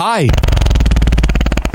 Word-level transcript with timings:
Hi. 0.00 0.26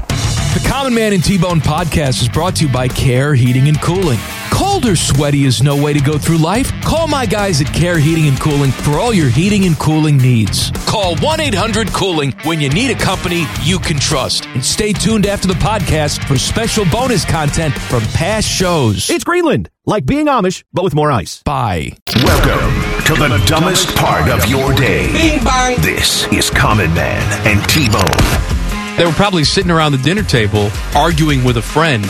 The 0.07 0.65
Common 0.65 0.93
Man 0.93 1.11
and 1.11 1.21
T-Bone 1.21 1.59
podcast 1.59 2.21
is 2.21 2.29
brought 2.29 2.55
to 2.55 2.65
you 2.65 2.71
by 2.71 2.87
Care 2.87 3.35
Heating 3.35 3.67
and 3.67 3.81
Cooling. 3.81 4.19
Cold 4.53 4.85
or 4.85 4.95
sweaty 4.95 5.45
is 5.45 5.63
no 5.63 5.75
way 5.81 5.93
to 5.93 5.99
go 5.99 6.19
through 6.19 6.37
life. 6.37 6.71
Call 6.83 7.07
my 7.07 7.25
guys 7.25 7.59
at 7.59 7.73
Care 7.73 7.97
Heating 7.97 8.27
and 8.27 8.39
Cooling 8.39 8.69
for 8.69 8.99
all 8.99 9.11
your 9.11 9.27
heating 9.27 9.65
and 9.65 9.77
cooling 9.79 10.15
needs. 10.17 10.69
Call 10.85 11.15
1-800-COOLING 11.15 12.33
when 12.43 12.61
you 12.61 12.69
need 12.69 12.91
a 12.91 12.95
company 12.95 13.45
you 13.63 13.79
can 13.79 13.97
trust. 13.97 14.45
And 14.53 14.63
stay 14.63 14.93
tuned 14.93 15.25
after 15.25 15.47
the 15.47 15.55
podcast 15.55 16.27
for 16.27 16.37
special 16.37 16.85
bonus 16.91 17.25
content 17.25 17.73
from 17.73 18.01
past 18.13 18.47
shows. 18.47 19.09
It's 19.09 19.23
Greenland, 19.23 19.71
like 19.87 20.05
being 20.05 20.27
Amish, 20.27 20.63
but 20.71 20.83
with 20.83 20.93
more 20.93 21.11
ice. 21.11 21.41
Bye. 21.41 21.93
Welcome 22.15 23.03
to 23.05 23.15
the 23.15 23.43
dumbest 23.47 23.95
part 23.95 24.29
of 24.29 24.45
your 24.45 24.71
day. 24.75 25.11
Bing 25.11 25.43
bang. 25.43 25.81
This 25.81 26.31
is 26.31 26.51
Common 26.51 26.93
Man 26.93 27.47
and 27.47 27.67
T-Bone. 27.69 28.97
They 28.97 29.05
were 29.05 29.11
probably 29.13 29.45
sitting 29.45 29.71
around 29.71 29.93
the 29.93 29.97
dinner 29.97 30.21
table 30.21 30.69
arguing 30.95 31.43
with 31.43 31.57
a 31.57 31.61
friend, 31.63 32.05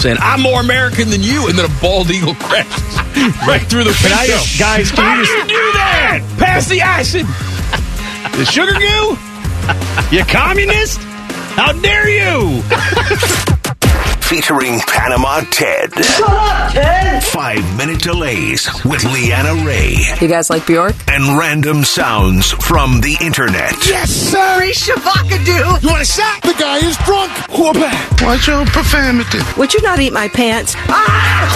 saying, 0.00 0.16
I'm 0.20 0.40
more 0.40 0.60
American 0.60 1.10
than 1.10 1.22
you. 1.22 1.48
And 1.48 1.58
then 1.58 1.64
a 1.64 1.80
bald 1.80 2.10
eagle 2.10 2.34
crashes 2.46 2.96
right 3.46 3.62
through 3.62 3.84
the 3.84 3.96
window. 4.02 4.26
just, 4.26 4.58
guys, 4.58 4.90
can 4.90 5.04
How 5.04 5.16
you 5.16 5.22
do 5.22 5.26
just, 5.26 5.38
you 5.38 5.56
do 5.56 5.72
that? 5.72 6.36
Pass 6.38 6.68
the 6.68 6.80
acid. 6.80 7.26
the 8.38 8.44
sugar 8.44 8.72
goo? 8.74 9.16
You 10.14 10.24
communist? 10.24 11.00
How 11.56 11.72
dare 11.72 12.08
you? 12.08 12.62
Featuring 14.28 14.80
Panama 14.80 15.40
Ted. 15.50 15.92
Shut 16.02 16.28
up, 16.28 16.72
Ted. 16.72 17.22
Five 17.22 17.76
minute 17.76 18.00
delays 18.02 18.68
with 18.84 19.04
Leanna 19.04 19.54
Ray. 19.66 19.96
You 20.20 20.28
guys 20.28 20.48
like 20.50 20.66
Bjork? 20.66 20.94
And 21.08 21.38
random 21.38 21.84
sounds 21.84 22.50
from 22.50 23.00
the 23.02 23.16
internet. 23.20 23.72
Yes, 23.86 24.10
sir. 24.10 24.62
He's 24.62 24.80
Shavakadu. 24.82 25.82
You 25.82 25.88
want 25.90 26.02
a 26.02 26.06
shot? 26.06 26.40
The 26.42 26.54
guy 26.58 26.78
is 26.78 26.96
drunk. 27.04 27.30
Watch 28.22 28.48
your 28.48 28.64
profanity. 28.66 29.38
Would 29.58 29.74
you 29.74 29.82
not 29.82 30.00
eat 30.00 30.12
my 30.12 30.28
pants? 30.28 30.74
Ah! 30.88 31.52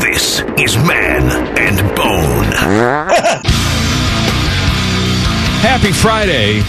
This 0.00 0.40
is 0.58 0.76
Man 0.78 1.30
and 1.58 1.76
Bone. 1.94 2.50
Happy 5.62 5.92
Friday. 5.92 6.62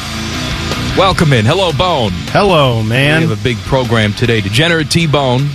Welcome 0.97 1.33
in. 1.33 1.43
Hello, 1.43 1.71
Bone. 1.73 2.11
hello, 2.27 2.83
man. 2.83 3.21
We 3.23 3.27
have 3.27 3.39
a 3.39 3.43
big 3.43 3.57
program 3.57 4.13
today. 4.13 4.41
Degenerate 4.41 4.91
T-Bone 4.91 5.49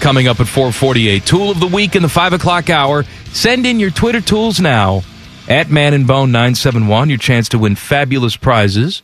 coming 0.00 0.28
up 0.28 0.38
at 0.38 0.46
448. 0.46 1.24
Tool 1.24 1.50
of 1.50 1.60
the 1.60 1.66
week 1.66 1.96
in 1.96 2.02
the 2.02 2.10
5 2.10 2.34
o'clock 2.34 2.68
hour. 2.68 3.04
Send 3.32 3.64
in 3.64 3.80
your 3.80 3.90
Twitter 3.90 4.20
tools 4.20 4.60
now 4.60 5.02
at 5.48 5.70
Man 5.70 5.94
and 5.94 6.06
Bone 6.06 6.30
971. 6.30 7.08
Your 7.08 7.16
chance 7.18 7.48
to 7.50 7.58
win 7.58 7.74
fabulous 7.74 8.36
prizes. 8.36 9.02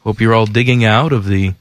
Hope 0.00 0.20
you're 0.20 0.34
all 0.34 0.44
digging 0.46 0.84
out 0.84 1.12
of 1.14 1.24
the 1.24 1.54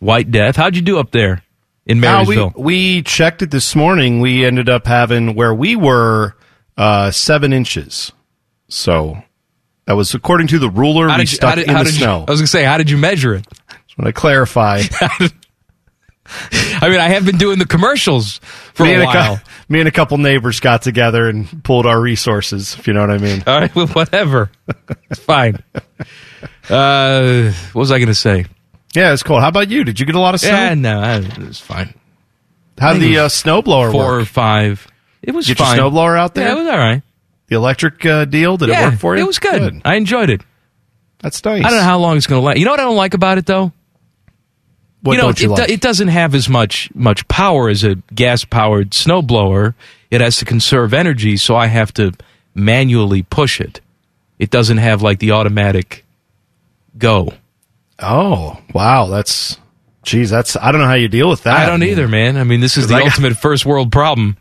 White 0.00 0.32
Death. 0.32 0.56
How'd 0.56 0.74
you 0.74 0.82
do 0.82 0.98
up 0.98 1.12
there 1.12 1.44
in 1.86 2.02
Uh, 2.04 2.24
we, 2.26 2.34
Marysville? 2.36 2.52
we 2.60 3.02
checked 3.02 3.40
it 3.42 3.52
this 3.52 3.76
morning. 3.76 4.20
We 4.20 4.44
ended 4.44 4.68
up 4.68 4.86
having 4.88 5.36
where 5.36 5.54
we 5.54 5.76
were 5.76 6.34
uh, 6.76 7.12
seven 7.12 7.52
inches. 7.52 8.10
So 8.68 9.22
that 9.90 9.96
was 9.96 10.14
according 10.14 10.46
to 10.46 10.60
the 10.60 10.70
ruler 10.70 11.08
How 11.08 11.16
we 11.16 11.22
you- 11.22 11.26
stuck 11.26 11.56
did- 11.56 11.66
in 11.66 11.74
the 11.74 11.82
did 11.82 11.94
you- 11.94 11.98
snow. 11.98 12.24
I 12.28 12.30
was 12.30 12.38
going 12.40 12.44
to 12.44 12.46
say, 12.46 12.62
how 12.62 12.78
did 12.78 12.88
you 12.90 12.96
measure 12.96 13.34
it? 13.34 13.44
Just 13.88 13.98
want 13.98 14.06
to 14.06 14.12
clarify. 14.12 14.82
I 16.80 16.88
mean, 16.88 17.00
I 17.00 17.08
have 17.08 17.26
been 17.26 17.38
doing 17.38 17.58
the 17.58 17.66
commercials 17.66 18.38
for 18.74 18.84
me, 18.84 18.90
a 18.92 18.94
and 18.94 19.02
a, 19.02 19.06
while. 19.06 19.40
me 19.68 19.80
and 19.80 19.88
a 19.88 19.90
couple 19.90 20.16
neighbors 20.18 20.60
got 20.60 20.80
together 20.82 21.28
and 21.28 21.64
pulled 21.64 21.86
our 21.86 22.00
resources, 22.00 22.76
if 22.78 22.86
you 22.86 22.92
know 22.92 23.00
what 23.00 23.10
I 23.10 23.18
mean. 23.18 23.42
All 23.48 23.58
right, 23.60 23.74
well, 23.74 23.88
whatever. 23.88 24.50
It's 25.10 25.20
fine. 25.20 25.58
Uh, 26.70 27.50
what 27.72 27.80
was 27.80 27.90
I 27.90 27.98
going 27.98 28.06
to 28.08 28.14
say? 28.14 28.46
Yeah, 28.94 29.12
it's 29.12 29.24
cold. 29.24 29.40
How 29.40 29.48
about 29.48 29.70
you? 29.70 29.82
Did 29.82 29.98
you 29.98 30.06
get 30.06 30.14
a 30.14 30.20
lot 30.20 30.34
of 30.34 30.40
snow? 30.40 30.50
Yeah, 30.50 30.74
no, 30.74 31.00
I- 31.00 31.16
it 31.18 31.38
was 31.38 31.58
fine. 31.58 31.94
How 32.78 32.92
did 32.92 33.02
the 33.02 33.18
uh, 33.18 33.28
snowblower 33.28 33.90
Four 33.90 34.20
or 34.20 34.24
five. 34.24 34.86
It 35.20 35.32
was 35.32 35.48
Get 35.48 35.58
fine. 35.58 35.76
your 35.76 35.90
snowblower 35.90 36.16
out 36.18 36.34
there? 36.34 36.46
Yeah, 36.46 36.52
it 36.54 36.58
was 36.62 36.66
all 36.68 36.78
right. 36.78 37.02
The 37.50 37.56
electric 37.56 38.06
uh, 38.06 38.24
deal? 38.24 38.56
Did 38.56 38.70
yeah, 38.70 38.86
it 38.86 38.90
work 38.92 39.00
for 39.00 39.16
you? 39.16 39.22
It 39.22 39.26
was 39.26 39.38
good. 39.38 39.82
I 39.84 39.96
enjoyed 39.96 40.30
it. 40.30 40.40
That's 41.18 41.44
nice. 41.44 41.62
I 41.64 41.68
don't 41.68 41.78
know 41.78 41.84
how 41.84 41.98
long 41.98 42.16
it's 42.16 42.26
going 42.26 42.40
to 42.40 42.46
last. 42.46 42.58
You 42.58 42.64
know 42.64 42.70
what 42.70 42.80
I 42.80 42.84
don't 42.84 42.96
like 42.96 43.12
about 43.12 43.36
it 43.36 43.44
though? 43.44 43.72
What 45.02 45.12
you 45.12 45.18
know, 45.18 45.24
don't 45.24 45.40
you 45.40 45.52
it, 45.52 45.56
do- 45.56 45.60
like? 45.62 45.70
it 45.70 45.80
doesn't 45.80 46.08
have 46.08 46.34
as 46.34 46.48
much 46.48 46.90
much 46.94 47.26
power 47.28 47.68
as 47.68 47.84
a 47.84 47.96
gas 48.14 48.44
powered 48.44 48.90
snowblower. 48.90 49.74
It 50.10 50.20
has 50.20 50.36
to 50.38 50.44
conserve 50.46 50.94
energy, 50.94 51.36
so 51.36 51.56
I 51.56 51.66
have 51.66 51.92
to 51.94 52.12
manually 52.54 53.22
push 53.22 53.60
it. 53.60 53.80
It 54.38 54.50
doesn't 54.50 54.78
have 54.78 55.02
like 55.02 55.18
the 55.18 55.32
automatic 55.32 56.04
go. 56.96 57.32
Oh, 57.98 58.58
wow. 58.74 59.06
That's, 59.06 59.58
geez, 60.02 60.30
that's, 60.30 60.56
I 60.56 60.72
don't 60.72 60.80
know 60.80 60.86
how 60.86 60.94
you 60.94 61.08
deal 61.08 61.28
with 61.28 61.42
that. 61.42 61.56
I 61.56 61.66
don't 61.66 61.82
either, 61.82 62.08
man. 62.08 62.36
I 62.38 62.44
mean, 62.44 62.60
this 62.60 62.76
is 62.78 62.86
the 62.88 62.94
I 62.94 62.98
got- 63.00 63.08
ultimate 63.10 63.36
first 63.36 63.66
world 63.66 63.92
problem. 63.92 64.36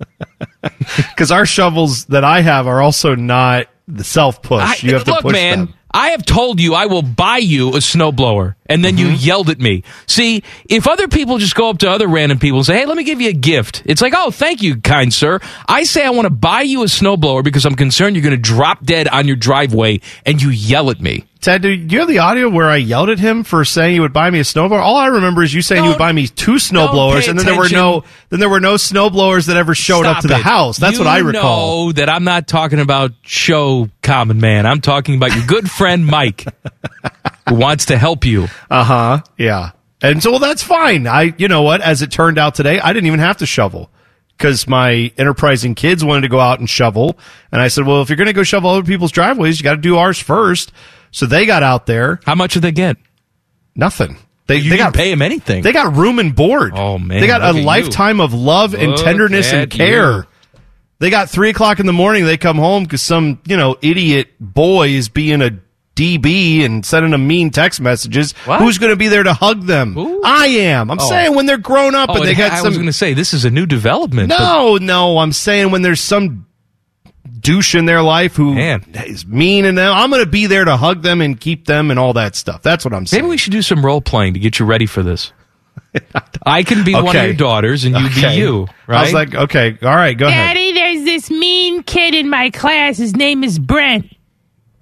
Because 1.10 1.30
our 1.30 1.46
shovels 1.46 2.06
that 2.06 2.24
I 2.24 2.40
have 2.40 2.66
are 2.66 2.82
also 2.82 3.14
not 3.14 3.66
the 3.88 4.04
self 4.04 4.42
push. 4.42 4.82
You 4.82 4.94
have 4.94 5.04
to 5.04 5.12
look, 5.12 5.22
push 5.22 5.32
man. 5.32 5.58
them. 5.66 5.74
I 5.92 6.08
have 6.10 6.26
told 6.26 6.60
you 6.60 6.74
I 6.74 6.86
will 6.86 7.00
buy 7.02 7.38
you 7.38 7.70
a 7.70 7.78
snowblower, 7.78 8.54
and 8.66 8.84
then 8.84 8.96
Mm-hmm. 8.96 9.10
you 9.12 9.16
yelled 9.16 9.48
at 9.48 9.58
me. 9.58 9.82
See, 10.06 10.42
if 10.68 10.86
other 10.86 11.08
people 11.08 11.38
just 11.38 11.54
go 11.54 11.70
up 11.70 11.78
to 11.78 11.90
other 11.90 12.06
random 12.08 12.38
people 12.38 12.58
and 12.58 12.66
say, 12.66 12.76
"Hey, 12.78 12.84
let 12.84 12.96
me 12.96 13.04
give 13.04 13.20
you 13.20 13.30
a 13.30 13.32
gift," 13.34 13.82
it's 13.86 14.02
like, 14.02 14.12
"Oh, 14.14 14.30
thank 14.30 14.60
you, 14.62 14.76
kind 14.80 15.14
sir." 15.14 15.40
I 15.68 15.84
say 15.84 16.04
I 16.04 16.10
want 16.10 16.26
to 16.26 16.30
buy 16.30 16.62
you 16.62 16.82
a 16.82 16.86
snowblower 16.86 17.42
because 17.44 17.64
I'm 17.64 17.76
concerned 17.76 18.16
you're 18.16 18.22
going 18.22 18.34
to 18.34 18.40
drop 18.40 18.84
dead 18.84 19.08
on 19.08 19.26
your 19.26 19.36
driveway, 19.36 20.00
and 20.26 20.42
you 20.42 20.50
yell 20.50 20.90
at 20.90 21.00
me. 21.00 21.24
Ted, 21.40 21.62
do 21.62 21.68
you 21.68 21.98
have 22.00 22.08
the 22.08 22.18
audio 22.18 22.48
where 22.48 22.68
I 22.68 22.76
yelled 22.76 23.10
at 23.10 23.18
him 23.18 23.44
for 23.44 23.64
saying 23.64 23.92
he 23.94 24.00
would 24.00 24.12
buy 24.12 24.30
me 24.30 24.40
a 24.40 24.42
snowblower? 24.42 24.80
All 24.80 24.96
I 24.96 25.06
remember 25.06 25.42
is 25.42 25.52
you 25.52 25.62
saying 25.62 25.84
you 25.84 25.90
would 25.90 25.98
buy 25.98 26.10
me 26.12 26.26
two 26.26 26.54
snowblowers, 26.54 27.28
and 27.28 27.38
then 27.38 27.46
there 27.46 27.56
were 27.56 27.68
no 27.68 28.04
then 28.30 28.40
there 28.40 28.48
were 28.48 28.60
no 28.60 28.74
snowblowers 28.74 29.46
that 29.46 29.56
ever 29.56 29.74
showed 29.74 30.06
up 30.06 30.18
Stop 30.18 30.22
to 30.22 30.28
the 30.28 30.38
house. 30.38 30.78
That's 30.78 30.94
You 30.98 31.04
what 31.04 31.08
I 31.08 31.18
recall. 31.18 31.86
Know 31.86 31.92
that 31.92 32.08
I'm 32.08 32.24
not 32.24 32.48
talking 32.48 32.80
about 32.80 33.12
show 33.22 33.88
common 34.02 34.40
man. 34.40 34.66
I'm 34.66 34.80
talking 34.80 35.14
about 35.16 35.34
your 35.36 35.46
good 35.46 35.70
friend 35.70 36.06
Mike, 36.06 36.46
who 37.48 37.54
wants 37.54 37.86
to 37.86 37.98
help 37.98 38.24
you. 38.24 38.48
Uh 38.70 38.84
huh. 38.84 39.20
Yeah. 39.36 39.72
And 40.02 40.22
so, 40.22 40.30
well, 40.30 40.40
that's 40.40 40.62
fine. 40.62 41.06
I, 41.06 41.34
you 41.38 41.48
know 41.48 41.62
what? 41.62 41.80
As 41.80 42.02
it 42.02 42.10
turned 42.10 42.38
out 42.38 42.54
today, 42.54 42.80
I 42.80 42.92
didn't 42.92 43.06
even 43.06 43.20
have 43.20 43.38
to 43.38 43.46
shovel 43.46 43.90
because 44.36 44.68
my 44.68 45.10
enterprising 45.16 45.74
kids 45.74 46.04
wanted 46.04 46.22
to 46.22 46.28
go 46.28 46.38
out 46.38 46.58
and 46.58 46.68
shovel. 46.68 47.18
And 47.50 47.60
I 47.60 47.68
said, 47.68 47.86
well, 47.86 48.02
if 48.02 48.10
you're 48.10 48.16
going 48.16 48.26
to 48.26 48.34
go 48.34 48.42
shovel 48.42 48.70
other 48.70 48.82
people's 48.82 49.12
driveways, 49.12 49.58
you 49.58 49.64
got 49.64 49.72
to 49.72 49.80
do 49.80 49.96
ours 49.96 50.18
first. 50.18 50.72
So 51.16 51.24
they 51.24 51.46
got 51.46 51.62
out 51.62 51.86
there. 51.86 52.20
How 52.26 52.34
much 52.34 52.52
did 52.52 52.60
they 52.60 52.72
get? 52.72 52.98
Nothing. 53.74 54.18
They, 54.48 54.56
You 54.56 54.64
they 54.64 54.76
didn't 54.76 54.78
got 54.88 54.94
pay 54.94 55.10
him 55.10 55.22
anything. 55.22 55.62
They 55.62 55.72
got 55.72 55.96
room 55.96 56.18
and 56.18 56.36
board. 56.36 56.72
Oh, 56.76 56.98
man, 56.98 57.22
They 57.22 57.26
got 57.26 57.42
a 57.42 57.58
lifetime 57.58 58.20
of 58.20 58.34
love 58.34 58.74
and 58.74 58.92
Look 58.92 59.02
tenderness 59.04 59.50
and 59.50 59.70
care. 59.70 60.12
you. 60.14 60.24
They 60.98 61.08
got 61.08 61.30
three 61.30 61.48
o'clock 61.48 61.80
in 61.80 61.86
the 61.86 61.92
morning. 61.94 62.26
They 62.26 62.36
come 62.36 62.58
home 62.58 62.84
because 62.84 63.00
some 63.00 63.40
you 63.46 63.56
know 63.56 63.76
idiot 63.80 64.28
boy 64.40 64.88
is 64.88 65.08
being 65.08 65.40
a 65.42 65.58
DB 65.94 66.64
and 66.64 66.84
sending 66.84 67.10
them 67.12 67.26
mean 67.26 67.50
text 67.50 67.80
messages. 67.80 68.32
What? 68.44 68.60
Who's 68.60 68.76
going 68.78 68.90
to 68.92 68.96
be 68.96 69.08
there 69.08 69.22
to 69.22 69.32
hug 69.32 69.62
them? 69.64 69.94
Who? 69.94 70.22
I 70.24 70.46
am. 70.46 70.90
I'm 70.90 70.98
Oh. 71.00 71.08
saying 71.08 71.34
when 71.34 71.46
they're 71.46 71.56
grown 71.58 71.94
up 71.94 72.10
Oh, 72.10 72.16
and 72.16 72.24
they 72.24 72.34
got 72.34 72.52
I 72.52 72.56
some. 72.58 72.66
was 72.68 72.76
going 72.76 72.86
to 72.88 72.92
say 72.92 73.14
this 73.14 73.32
is 73.32 73.44
a 73.46 73.50
new 73.50 73.64
development. 73.66 74.28
but- 74.28 74.38
no, 74.38 74.76
no. 74.76 75.18
I'm 75.18 75.32
saying 75.32 75.70
when 75.70 75.80
there's 75.82 76.00
some 76.00 76.45
douche 77.46 77.74
in 77.74 77.84
their 77.86 78.02
life 78.02 78.34
who 78.36 78.54
Man. 78.54 78.84
is 79.06 79.26
mean 79.26 79.64
and 79.64 79.78
them, 79.78 79.92
I'm 79.92 80.10
going 80.10 80.24
to 80.24 80.30
be 80.30 80.46
there 80.46 80.64
to 80.64 80.76
hug 80.76 81.02
them 81.02 81.20
and 81.20 81.40
keep 81.40 81.66
them 81.66 81.90
and 81.90 81.98
all 81.98 82.12
that 82.14 82.34
stuff. 82.34 82.62
That's 82.62 82.84
what 82.84 82.92
I'm 82.92 83.06
saying. 83.06 83.22
Maybe 83.22 83.30
we 83.30 83.36
should 83.36 83.52
do 83.52 83.62
some 83.62 83.84
role 83.84 84.00
playing 84.00 84.34
to 84.34 84.40
get 84.40 84.58
you 84.58 84.66
ready 84.66 84.86
for 84.86 85.02
this. 85.02 85.32
I 86.46 86.62
can 86.62 86.84
be 86.84 86.94
one 86.94 87.16
of 87.16 87.24
your 87.24 87.34
daughters, 87.34 87.84
and 87.84 87.96
you 87.96 88.06
Okay. 88.06 88.34
be 88.34 88.40
you. 88.40 88.66
Right? 88.86 88.98
I 88.98 89.02
was 89.02 89.12
like, 89.12 89.34
okay, 89.34 89.78
all 89.82 89.94
right, 89.94 90.16
go 90.16 90.26
ahead. 90.26 90.54
Daddy, 90.54 90.72
there's 90.72 91.04
this 91.04 91.30
mean 91.30 91.82
kid 91.82 92.14
in 92.14 92.28
my 92.28 92.50
class. 92.50 92.98
His 92.98 93.16
name 93.16 93.42
is 93.44 93.58
Brent. 93.58 94.12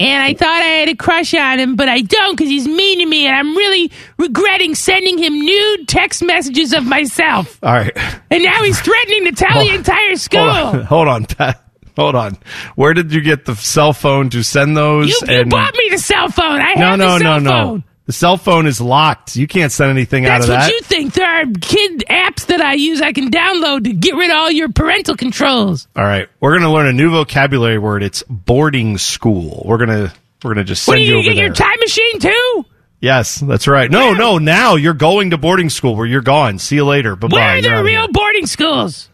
And 0.00 0.22
I 0.24 0.34
thought 0.34 0.48
I 0.60 0.66
had 0.80 0.88
a 0.88 0.96
crush 0.96 1.32
on 1.34 1.60
him, 1.60 1.76
but 1.76 1.88
I 1.88 2.00
don't 2.00 2.36
because 2.36 2.50
he's 2.50 2.66
mean 2.66 2.98
to 2.98 3.06
me, 3.06 3.26
and 3.26 3.36
I'm 3.36 3.56
really 3.56 3.92
regretting 4.18 4.74
sending 4.74 5.18
him 5.18 5.38
nude 5.38 5.86
text 5.86 6.20
messages 6.24 6.72
of 6.72 6.84
myself. 6.84 7.60
All 7.62 7.72
right. 7.72 7.96
And 8.28 8.42
now 8.42 8.64
he's 8.64 8.80
threatening 8.80 9.26
to 9.26 9.32
tell 9.32 9.64
the 9.64 9.72
entire 9.72 10.16
school. 10.16 10.50
Hold 10.50 10.74
on, 10.74 10.82
hold 10.82 11.08
on, 11.08 11.26
Pat. 11.26 11.60
Hold 11.96 12.14
on. 12.14 12.36
Where 12.74 12.92
did 12.94 13.12
you 13.12 13.20
get 13.20 13.44
the 13.44 13.54
cell 13.54 13.92
phone 13.92 14.30
to 14.30 14.42
send 14.42 14.76
those? 14.76 15.08
You, 15.08 15.34
you 15.34 15.44
bought 15.46 15.74
me 15.76 15.88
the 15.90 15.98
cell 15.98 16.28
phone. 16.28 16.60
I 16.60 16.74
no, 16.74 16.86
have 16.90 16.98
no, 16.98 17.12
the 17.14 17.18
cell 17.20 17.40
no, 17.40 17.50
phone. 17.50 17.76
no. 17.78 17.82
The 18.06 18.12
cell 18.12 18.36
phone 18.36 18.66
is 18.66 18.80
locked. 18.82 19.34
You 19.36 19.46
can't 19.46 19.72
send 19.72 19.90
anything 19.90 20.26
out 20.26 20.42
of 20.42 20.48
that. 20.48 20.56
That's 20.58 20.72
what 20.72 20.74
you 20.74 20.80
think. 20.82 21.14
There 21.14 21.26
are 21.26 21.44
kid 21.60 22.04
apps 22.10 22.46
that 22.46 22.60
I 22.60 22.74
use 22.74 23.00
I 23.00 23.12
can 23.12 23.30
download 23.30 23.84
to 23.84 23.92
get 23.94 24.14
rid 24.14 24.30
of 24.30 24.36
all 24.36 24.50
your 24.50 24.70
parental 24.70 25.16
controls. 25.16 25.88
All 25.96 26.04
right, 26.04 26.28
we're 26.40 26.58
gonna 26.58 26.70
learn 26.72 26.86
a 26.86 26.92
new 26.92 27.10
vocabulary 27.10 27.78
word. 27.78 28.02
It's 28.02 28.22
boarding 28.28 28.98
school. 28.98 29.62
We're 29.64 29.78
gonna 29.78 30.12
we're 30.42 30.52
gonna 30.52 30.64
just 30.64 30.86
What 30.86 30.96
send 30.98 31.02
are 31.08 31.12
you 31.12 31.16
you 31.18 31.22
get 31.22 31.34
there. 31.36 31.44
your 31.46 31.54
time 31.54 31.78
machine 31.80 32.20
too? 32.20 32.64
yes, 33.00 33.36
that's 33.36 33.66
right. 33.66 33.90
No, 33.90 34.12
no. 34.12 34.36
Now 34.36 34.74
you're 34.74 34.92
going 34.92 35.30
to 35.30 35.38
boarding 35.38 35.70
school 35.70 35.96
where 35.96 36.06
you're 36.06 36.20
gone. 36.20 36.58
See 36.58 36.74
you 36.76 36.84
later. 36.84 37.16
Bye 37.16 37.28
bye. 37.28 37.36
Where 37.36 37.58
are 37.58 37.62
the 37.78 37.84
real 37.84 38.08
boarding 38.12 38.46
schools? 38.46 39.08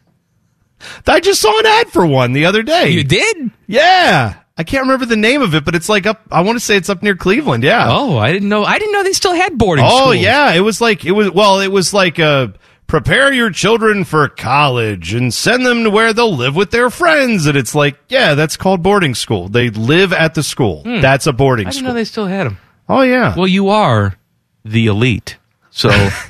I 1.06 1.20
just 1.20 1.40
saw 1.40 1.58
an 1.58 1.66
ad 1.66 1.88
for 1.90 2.06
one 2.06 2.32
the 2.32 2.46
other 2.46 2.62
day. 2.62 2.90
you 2.90 3.04
did? 3.04 3.50
Yeah. 3.66 4.34
I 4.56 4.62
can't 4.62 4.82
remember 4.82 5.06
the 5.06 5.16
name 5.16 5.40
of 5.40 5.54
it, 5.54 5.64
but 5.64 5.74
it's 5.74 5.88
like 5.88 6.04
up. 6.06 6.20
I 6.30 6.42
want 6.42 6.56
to 6.58 6.64
say 6.64 6.76
it's 6.76 6.90
up 6.90 7.02
near 7.02 7.16
Cleveland. 7.16 7.64
Yeah. 7.64 7.86
Oh, 7.88 8.18
I 8.18 8.30
didn't 8.32 8.48
know. 8.50 8.64
I 8.64 8.78
didn't 8.78 8.92
know 8.92 9.02
they 9.02 9.12
still 9.14 9.32
had 9.34 9.56
boarding 9.56 9.84
Oh 9.88 9.98
schools. 10.10 10.16
yeah, 10.18 10.52
it 10.52 10.60
was 10.60 10.80
like 10.82 11.04
it 11.06 11.12
was. 11.12 11.30
Well, 11.30 11.60
it 11.60 11.68
was 11.72 11.94
like 11.94 12.18
a 12.18 12.52
prepare 12.86 13.32
your 13.32 13.50
children 13.50 14.04
for 14.04 14.28
college 14.28 15.14
and 15.14 15.32
send 15.32 15.64
them 15.64 15.84
to 15.84 15.90
where 15.90 16.12
they'll 16.12 16.34
live 16.36 16.56
with 16.56 16.72
their 16.72 16.90
friends. 16.90 17.46
And 17.46 17.56
it's 17.56 17.74
like, 17.74 17.96
yeah, 18.10 18.34
that's 18.34 18.56
called 18.58 18.82
boarding 18.82 19.14
school. 19.14 19.48
They 19.48 19.70
live 19.70 20.12
at 20.12 20.34
the 20.34 20.42
school. 20.42 20.82
That's 20.84 21.26
a 21.26 21.32
boarding 21.32 21.66
Hmm. 21.66 21.68
I 21.68 21.70
didn't 21.70 21.78
school. 21.78 21.88
know 21.88 21.94
they 21.94 22.04
still 22.04 22.26
had 22.26 22.46
them. 22.46 22.58
oh 22.88 23.00
yeah. 23.02 23.34
Well, 23.36 23.46
you 23.46 23.70
are 23.70 24.14
the 24.66 24.88
elite, 24.88 25.38
so 25.70 25.88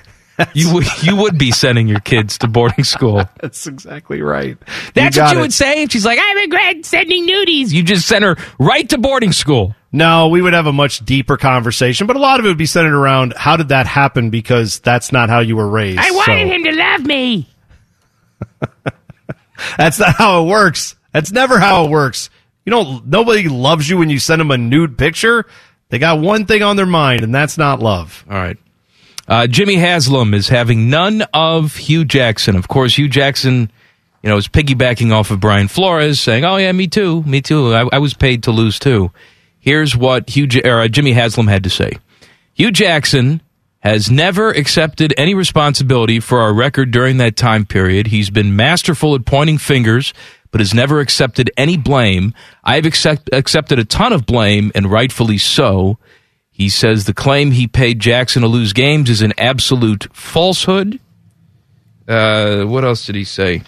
you 0.54 0.74
would 0.74 1.02
you 1.02 1.16
would 1.16 1.38
be 1.38 1.50
sending 1.50 1.88
your 1.88 2.00
kids 2.00 2.38
to 2.38 2.48
boarding 2.48 2.84
school. 2.84 3.22
that's 3.40 3.66
exactly 3.66 4.22
right. 4.22 4.56
That's 4.94 5.16
what 5.18 5.32
you 5.32 5.38
it. 5.38 5.40
would 5.42 5.52
say. 5.52 5.82
And 5.82 5.90
she's 5.92 6.04
like, 6.04 6.18
I 6.18 6.32
regret 6.34 6.84
sending 6.84 7.26
nudies. 7.28 7.72
You 7.72 7.82
just 7.82 8.06
sent 8.08 8.24
her 8.24 8.36
right 8.58 8.88
to 8.90 8.98
boarding 8.98 9.32
school. 9.32 9.74
No, 9.92 10.28
we 10.28 10.40
would 10.40 10.52
have 10.52 10.66
a 10.66 10.72
much 10.72 11.04
deeper 11.04 11.36
conversation, 11.36 12.06
but 12.06 12.14
a 12.16 12.20
lot 12.20 12.38
of 12.38 12.46
it 12.46 12.48
would 12.48 12.58
be 12.58 12.66
centered 12.66 12.94
around 12.96 13.34
how 13.36 13.56
did 13.56 13.68
that 13.68 13.86
happen 13.86 14.30
because 14.30 14.78
that's 14.80 15.10
not 15.12 15.28
how 15.30 15.40
you 15.40 15.56
were 15.56 15.68
raised. 15.68 15.98
I 16.00 16.10
wanted 16.12 16.46
So, 16.48 16.54
him 16.54 16.64
to 16.64 16.72
love 16.76 17.04
me. 17.06 17.48
That's 19.76 19.98
not 19.98 20.16
how 20.16 20.42
it 20.42 20.46
works. 20.48 20.96
That's 21.12 21.32
never 21.32 21.58
how 21.58 21.84
it 21.84 21.90
works. 21.90 22.30
You 22.64 22.70
know, 22.70 23.02
nobody 23.04 23.48
loves 23.48 23.88
you 23.88 23.98
when 23.98 24.08
you 24.10 24.18
send 24.18 24.40
them 24.40 24.50
a 24.50 24.58
nude 24.58 24.96
picture. 24.96 25.44
They 25.90 25.98
got 25.98 26.20
one 26.20 26.46
thing 26.46 26.62
on 26.62 26.76
their 26.76 26.86
mind, 26.86 27.22
and 27.22 27.34
that's 27.34 27.58
not 27.58 27.80
love. 27.80 28.24
All 28.30 28.36
right. 28.36 28.56
Uh, 29.30 29.46
Jimmy 29.46 29.76
Haslam 29.76 30.34
is 30.34 30.48
having 30.48 30.90
none 30.90 31.22
of 31.32 31.76
Hue 31.76 32.04
Jackson. 32.04 32.56
Of 32.56 32.66
course, 32.66 32.96
Hue 32.96 33.08
Jackson, 33.08 33.70
you 34.24 34.28
know, 34.28 34.36
is 34.36 34.48
piggybacking 34.48 35.12
off 35.12 35.30
of 35.30 35.38
Brian 35.38 35.68
Flores, 35.68 36.18
saying, 36.18 36.44
"Oh 36.44 36.56
yeah, 36.56 36.72
me 36.72 36.88
too, 36.88 37.22
me 37.22 37.40
too. 37.40 37.72
I, 37.72 37.88
I 37.92 37.98
was 38.00 38.12
paid 38.12 38.42
to 38.42 38.50
lose 38.50 38.80
too." 38.80 39.12
Here's 39.60 39.94
what 39.94 40.30
Hue 40.30 40.48
or, 40.64 40.80
uh, 40.80 40.88
Jimmy 40.88 41.12
Haslam 41.12 41.46
had 41.46 41.62
to 41.62 41.70
say: 41.70 41.92
Hue 42.54 42.72
Jackson 42.72 43.40
has 43.78 44.10
never 44.10 44.50
accepted 44.50 45.14
any 45.16 45.34
responsibility 45.34 46.18
for 46.18 46.40
our 46.40 46.52
record 46.52 46.90
during 46.90 47.18
that 47.18 47.36
time 47.36 47.64
period. 47.64 48.08
He's 48.08 48.30
been 48.30 48.56
masterful 48.56 49.14
at 49.14 49.24
pointing 49.24 49.58
fingers, 49.58 50.12
but 50.50 50.60
has 50.60 50.74
never 50.74 50.98
accepted 50.98 51.52
any 51.56 51.76
blame. 51.76 52.34
I've 52.64 52.84
accept, 52.84 53.30
accepted 53.32 53.78
a 53.78 53.84
ton 53.84 54.12
of 54.12 54.26
blame, 54.26 54.72
and 54.74 54.90
rightfully 54.90 55.38
so. 55.38 55.98
He 56.60 56.68
says 56.68 57.06
the 57.06 57.14
claim 57.14 57.52
he 57.52 57.66
paid 57.66 58.00
Jackson 58.00 58.42
to 58.42 58.48
lose 58.48 58.74
games 58.74 59.08
is 59.08 59.22
an 59.22 59.32
absolute 59.38 60.14
falsehood. 60.14 61.00
Uh, 62.06 62.64
what 62.64 62.84
else 62.84 63.06
did 63.06 63.14
he 63.14 63.24
say? 63.24 63.62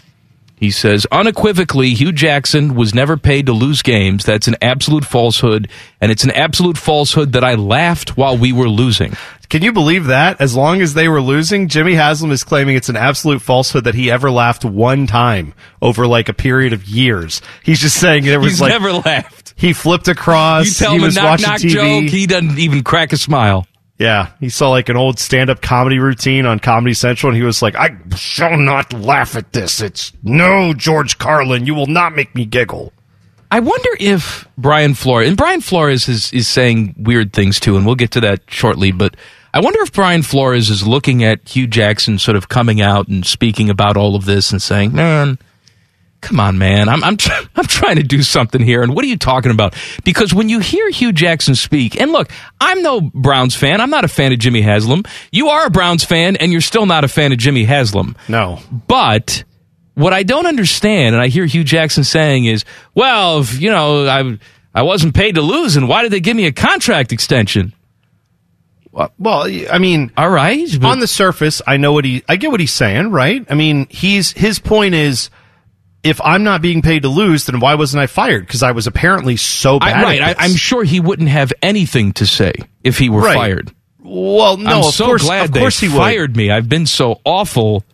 He 0.57 0.71
says 0.71 1.07
unequivocally, 1.11 1.95
Hue 1.95 2.13
Jackson 2.13 2.75
was 2.75 2.95
never 2.95 3.17
paid 3.17 3.47
to 3.47 3.55
lose 3.55 3.81
games. 3.81 4.27
That's 4.27 4.47
an 4.47 4.57
absolute 4.61 5.07
falsehood, 5.07 5.71
and 6.03 6.13
it's 6.13 6.25
an 6.25 6.33
absolute 6.33 6.77
falsehood 6.77 7.33
that 7.33 7.43
I 7.43 7.55
laughed 7.55 8.19
while 8.19 8.37
we 8.37 8.53
were 8.53 8.69
losing. 8.69 9.17
Can 9.49 9.63
you 9.63 9.73
believe 9.73 10.05
that? 10.09 10.39
As 10.43 10.55
long 10.55 10.83
as 10.83 10.93
they 10.93 11.09
were 11.09 11.23
losing, 11.23 11.69
Jimmy 11.69 11.95
Haslam 11.95 12.31
is 12.31 12.45
claiming 12.45 12.77
it's 12.77 12.91
an 12.91 12.97
absolute 12.97 13.41
falsehood 13.41 13.85
that 13.85 13.95
he 13.95 14.11
ever 14.11 14.31
laughed 14.31 14.67
one 14.67 15.07
time 15.07 15.55
over 15.81 16.07
like 16.07 16.29
a 16.29 16.35
period 16.35 16.75
of 16.75 16.85
years. 16.85 17.41
He's 17.63 17.81
just 17.81 17.99
saying 17.99 18.25
there 18.25 18.39
was 18.39 18.53
He's 18.53 18.61
like 18.61 18.71
never 18.71 18.93
laughed. 18.93 19.42
He 19.57 19.73
flipped 19.73 20.09
across. 20.09 20.67
You 20.67 20.73
tell 20.73 20.91
he 20.93 20.97
him 20.97 21.03
a 21.03 21.07
was 21.07 21.17
knock 21.17 21.25
watching 21.25 21.49
knock 21.49 21.61
TV. 21.61 21.71
joke, 21.71 22.11
he 22.11 22.27
doesn't 22.27 22.59
even 22.59 22.83
crack 22.83 23.13
a 23.13 23.17
smile. 23.17 23.67
Yeah, 23.99 24.31
he 24.41 24.49
saw 24.49 24.71
like 24.71 24.89
an 24.89 24.97
old 24.97 25.21
stand-up 25.21 25.61
comedy 25.61 26.01
routine 26.01 26.45
on 26.45 26.59
Comedy 26.59 26.95
Central, 26.95 27.31
and 27.31 27.37
he 27.37 27.45
was 27.45 27.63
like, 27.63 27.77
"I 27.77 27.91
shall 28.17 28.57
not 28.57 28.93
laugh 28.93 29.37
at 29.37 29.53
this. 29.53 29.81
It's 29.81 30.13
no 30.25 30.75
George 30.75 31.19
Carlin. 31.19 31.67
You 31.67 31.75
will 31.75 31.87
not 31.87 32.17
make 32.17 32.35
me 32.35 32.45
giggle." 32.45 32.93
I 33.51 33.61
wonder 33.61 33.91
if 34.01 34.49
Brian 34.57 34.95
Flores 34.95 35.29
and 35.29 35.37
Brian 35.37 35.61
Flores 35.61 36.09
is 36.09 36.33
is 36.33 36.49
saying 36.49 36.95
weird 36.99 37.33
things 37.33 37.61
too, 37.61 37.77
and 37.77 37.87
we'll 37.87 37.95
get 37.95 38.11
to 38.13 38.21
that 38.23 38.41
shortly. 38.49 38.91
But 38.91 39.15
I 39.55 39.61
wonder 39.61 39.81
if 39.83 39.93
Brian 39.93 40.23
Flores 40.23 40.71
is 40.71 40.87
looking 40.87 41.23
at 41.23 41.47
Hue 41.47 41.67
Jackson 41.67 42.19
sort 42.19 42.37
of 42.37 42.49
coming 42.49 42.81
out 42.81 43.07
and 43.09 43.25
speaking 43.25 43.69
about 43.71 43.97
all 43.97 44.17
of 44.17 44.25
this 44.25 44.51
and 44.51 44.61
saying, 44.61 44.95
"Man, 44.95 45.39
come 46.23 46.41
on, 46.41 46.57
man, 46.57 46.89
I'm 46.89 47.05
I'm 47.05 47.19
try- 47.19 47.43
I'm 47.57 47.67
trying 47.67 47.97
to 47.97 48.03
do 48.03 48.23
something 48.23 48.63
here." 48.63 48.83
And 48.83 48.95
what 48.95 49.05
are 49.05 49.09
you 49.09 49.19
talking 49.19 49.51
about? 49.51 49.75
Because 50.05 50.33
when 50.33 50.49
you 50.49 50.61
hear 50.61 50.89
Hue 50.91 51.13
Jackson 51.13 51.55
speak, 51.55 52.01
and 52.01 52.11
look, 52.13 52.31
I'm 52.61 52.81
no 52.83 53.01
Browns 53.03 53.55
fan. 53.55 53.81
I'm 53.83 53.91
not 53.91 54.05
a 54.05 54.09
fan 54.09 54.33
of 54.33 54.39
Jimmy 54.39 54.63
Haslam. 54.63 55.03
You 55.31 55.49
are 55.49 55.67
a 55.67 55.71
Browns 55.71 56.05
fan, 56.05 56.37
and 56.37 56.51
you're 56.51 56.61
still 56.63 56.87
not 56.87 57.05
a 57.05 57.09
fan 57.09 57.33
of 57.33 57.39
Jimmy 57.39 57.65
Haslam. 57.65 58.17
No, 58.29 58.59
But 58.89 59.45
what 59.95 60.15
I 60.15 60.23
don't 60.23 60.47
understand, 60.47 61.15
and 61.15 61.23
I 61.23 61.29
hear 61.29 61.45
Hue 61.45 61.65
Jackson 61.65 62.03
saying, 62.05 62.47
is, 62.47 62.65
well, 62.95 63.41
if, 63.41 63.61
you 63.61 63.71
know, 63.71 64.07
I 64.09 64.39
I 64.75 64.83
wasn't 64.83 65.15
paid 65.15 65.35
to 65.35 65.43
lose, 65.43 65.77
and 65.77 65.87
why 65.89 66.03
did 66.03 66.13
they 66.13 66.21
give 66.21 66.35
me 66.37 66.47
a 66.47 66.53
contract 66.53 67.13
extension? 67.13 67.75
Uh, 68.95 69.09
well, 69.19 69.45
I 69.71 69.79
mean, 69.79 70.13
All 70.19 70.29
right, 70.29 70.69
but 70.79 70.87
on 70.89 71.01
the 71.01 71.07
surface, 71.07 71.63
I 71.67 71.79
know 71.79 71.93
what 71.95 72.05
he, 72.05 72.23
I 72.29 72.37
get 72.37 72.51
what 72.51 72.61
he's 72.61 72.73
saying, 72.73 73.11
right? 73.11 73.45
I 73.49 73.55
mean, 73.55 73.87
he's 73.89 74.33
his 74.33 74.59
point 74.59 74.95
is, 74.95 75.31
if 76.05 76.21
I'm 76.21 76.43
not 76.43 76.63
being 76.63 76.83
paid 76.83 77.03
to 77.03 77.09
lose, 77.09 77.47
then 77.47 77.61
why 77.61 77.75
wasn't 77.77 78.03
I 78.03 78.07
fired? 78.07 78.47
Because 78.47 78.63
I 78.63 78.73
was 78.73 78.87
apparently 78.87 79.37
so 79.37 79.79
I, 79.81 79.93
bad. 79.93 80.03
right, 80.03 80.21
at 80.21 80.41
I. 80.41 80.45
I'm 80.45 80.57
sure 80.57 80.83
he 80.85 81.01
wouldn't 81.01 81.29
have 81.29 81.53
anything 81.63 82.13
to 82.15 82.27
say 82.27 82.53
if 82.83 82.99
he 82.99 83.09
were 83.09 83.21
Right. 83.23 83.37
fired. 83.37 83.73
Well, 84.05 84.57
no, 84.57 84.71
I'm 84.71 84.79
of 84.85 84.95
so 84.95 85.05
course, 85.07 85.23
glad 85.23 85.45
of 85.47 85.53
they 85.53 85.61
course 85.61 85.79
he 85.79 85.89
would. 85.89 85.97
fired 85.97 86.37
me. 86.37 86.51
I've 86.51 86.69
been 86.69 86.87
so 86.87 87.21
awful. 87.25 87.85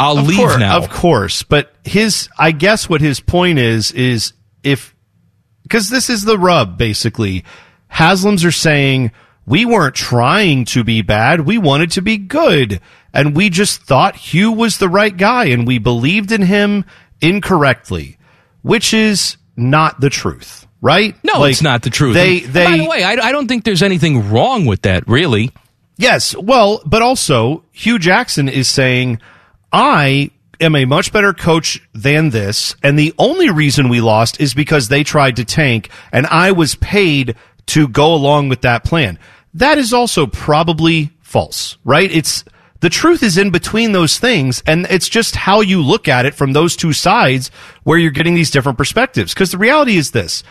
I'll 0.00 0.18
Of 0.18 0.28
leave 0.28 0.38
course, 0.38 0.58
now. 0.58 0.76
Of 0.76 0.88
course, 0.90 1.42
but 1.42 1.72
his, 1.84 2.28
I 2.38 2.52
guess 2.52 2.88
what 2.88 3.00
his 3.00 3.18
point 3.18 3.58
is, 3.58 3.90
is 3.90 4.32
if, 4.62 4.94
because 5.64 5.90
this 5.90 6.08
is 6.08 6.22
the 6.22 6.38
rub, 6.38 6.78
basically. 6.78 7.44
Haslams 7.92 8.44
are 8.46 8.52
saying, 8.52 9.10
we 9.44 9.64
weren't 9.64 9.96
trying 9.96 10.64
to 10.66 10.84
be 10.84 11.02
bad, 11.02 11.40
we 11.40 11.58
wanted 11.58 11.90
to 11.92 12.02
be 12.02 12.16
good. 12.18 12.80
And 13.12 13.34
we 13.34 13.50
just 13.50 13.82
thought 13.82 14.14
Hue 14.14 14.52
was 14.52 14.78
the 14.78 14.88
right 14.88 15.16
guy, 15.16 15.46
and 15.46 15.66
we 15.66 15.78
believed 15.78 16.30
in 16.30 16.42
him 16.42 16.84
incorrectly, 17.20 18.18
which 18.62 18.94
is 18.94 19.36
not 19.56 20.00
the 20.00 20.10
truth, 20.10 20.66
right? 20.80 21.14
No, 21.24 21.40
Like, 21.40 21.52
it's 21.52 21.62
not 21.62 21.82
the 21.82 21.90
truth. 21.90 22.14
They, 22.14 22.40
they, 22.40 22.64
by 22.64 22.76
the 22.76 22.88
way, 22.88 23.02
I, 23.04 23.12
I 23.12 23.32
don't 23.32 23.48
think 23.48 23.64
there's 23.64 23.82
anything 23.82 24.30
wrong 24.30 24.66
with 24.66 24.82
that, 24.82 25.08
really. 25.08 25.50
Yes, 25.96 26.36
well, 26.36 26.80
but 26.86 27.02
also 27.02 27.64
Hue 27.72 27.98
Jackson 27.98 28.48
is 28.48 28.68
saying, 28.68 29.20
I 29.72 30.30
am 30.60 30.76
a 30.76 30.84
much 30.84 31.12
better 31.12 31.32
coach 31.32 31.80
than 31.92 32.30
this, 32.30 32.76
and 32.82 32.98
the 32.98 33.14
only 33.18 33.50
reason 33.50 33.88
we 33.88 34.00
lost 34.00 34.40
is 34.40 34.54
because 34.54 34.88
they 34.88 35.02
tried 35.02 35.36
to 35.36 35.44
tank, 35.44 35.90
and 36.12 36.26
I 36.26 36.52
was 36.52 36.76
paid 36.76 37.34
to 37.66 37.88
go 37.88 38.14
along 38.14 38.48
with 38.48 38.62
that 38.62 38.84
plan. 38.84 39.18
That 39.54 39.78
is 39.78 39.92
also 39.92 40.26
probably 40.26 41.10
false, 41.20 41.78
right? 41.84 42.10
It's 42.10 42.44
the 42.80 42.90
truth 42.90 43.22
is 43.22 43.36
in 43.36 43.50
between 43.50 43.92
those 43.92 44.18
things, 44.18 44.62
and 44.66 44.86
it's 44.88 45.08
just 45.08 45.34
how 45.34 45.60
you 45.60 45.82
look 45.82 46.06
at 46.06 46.26
it 46.26 46.34
from 46.34 46.52
those 46.52 46.76
two 46.76 46.92
sides 46.92 47.50
where 47.82 47.98
you're 47.98 48.10
getting 48.10 48.34
these 48.34 48.50
different 48.50 48.78
perspectives. 48.78 49.34
Because 49.34 49.50
the 49.50 49.58
reality 49.58 49.96
is 49.96 50.12
this. 50.12 50.44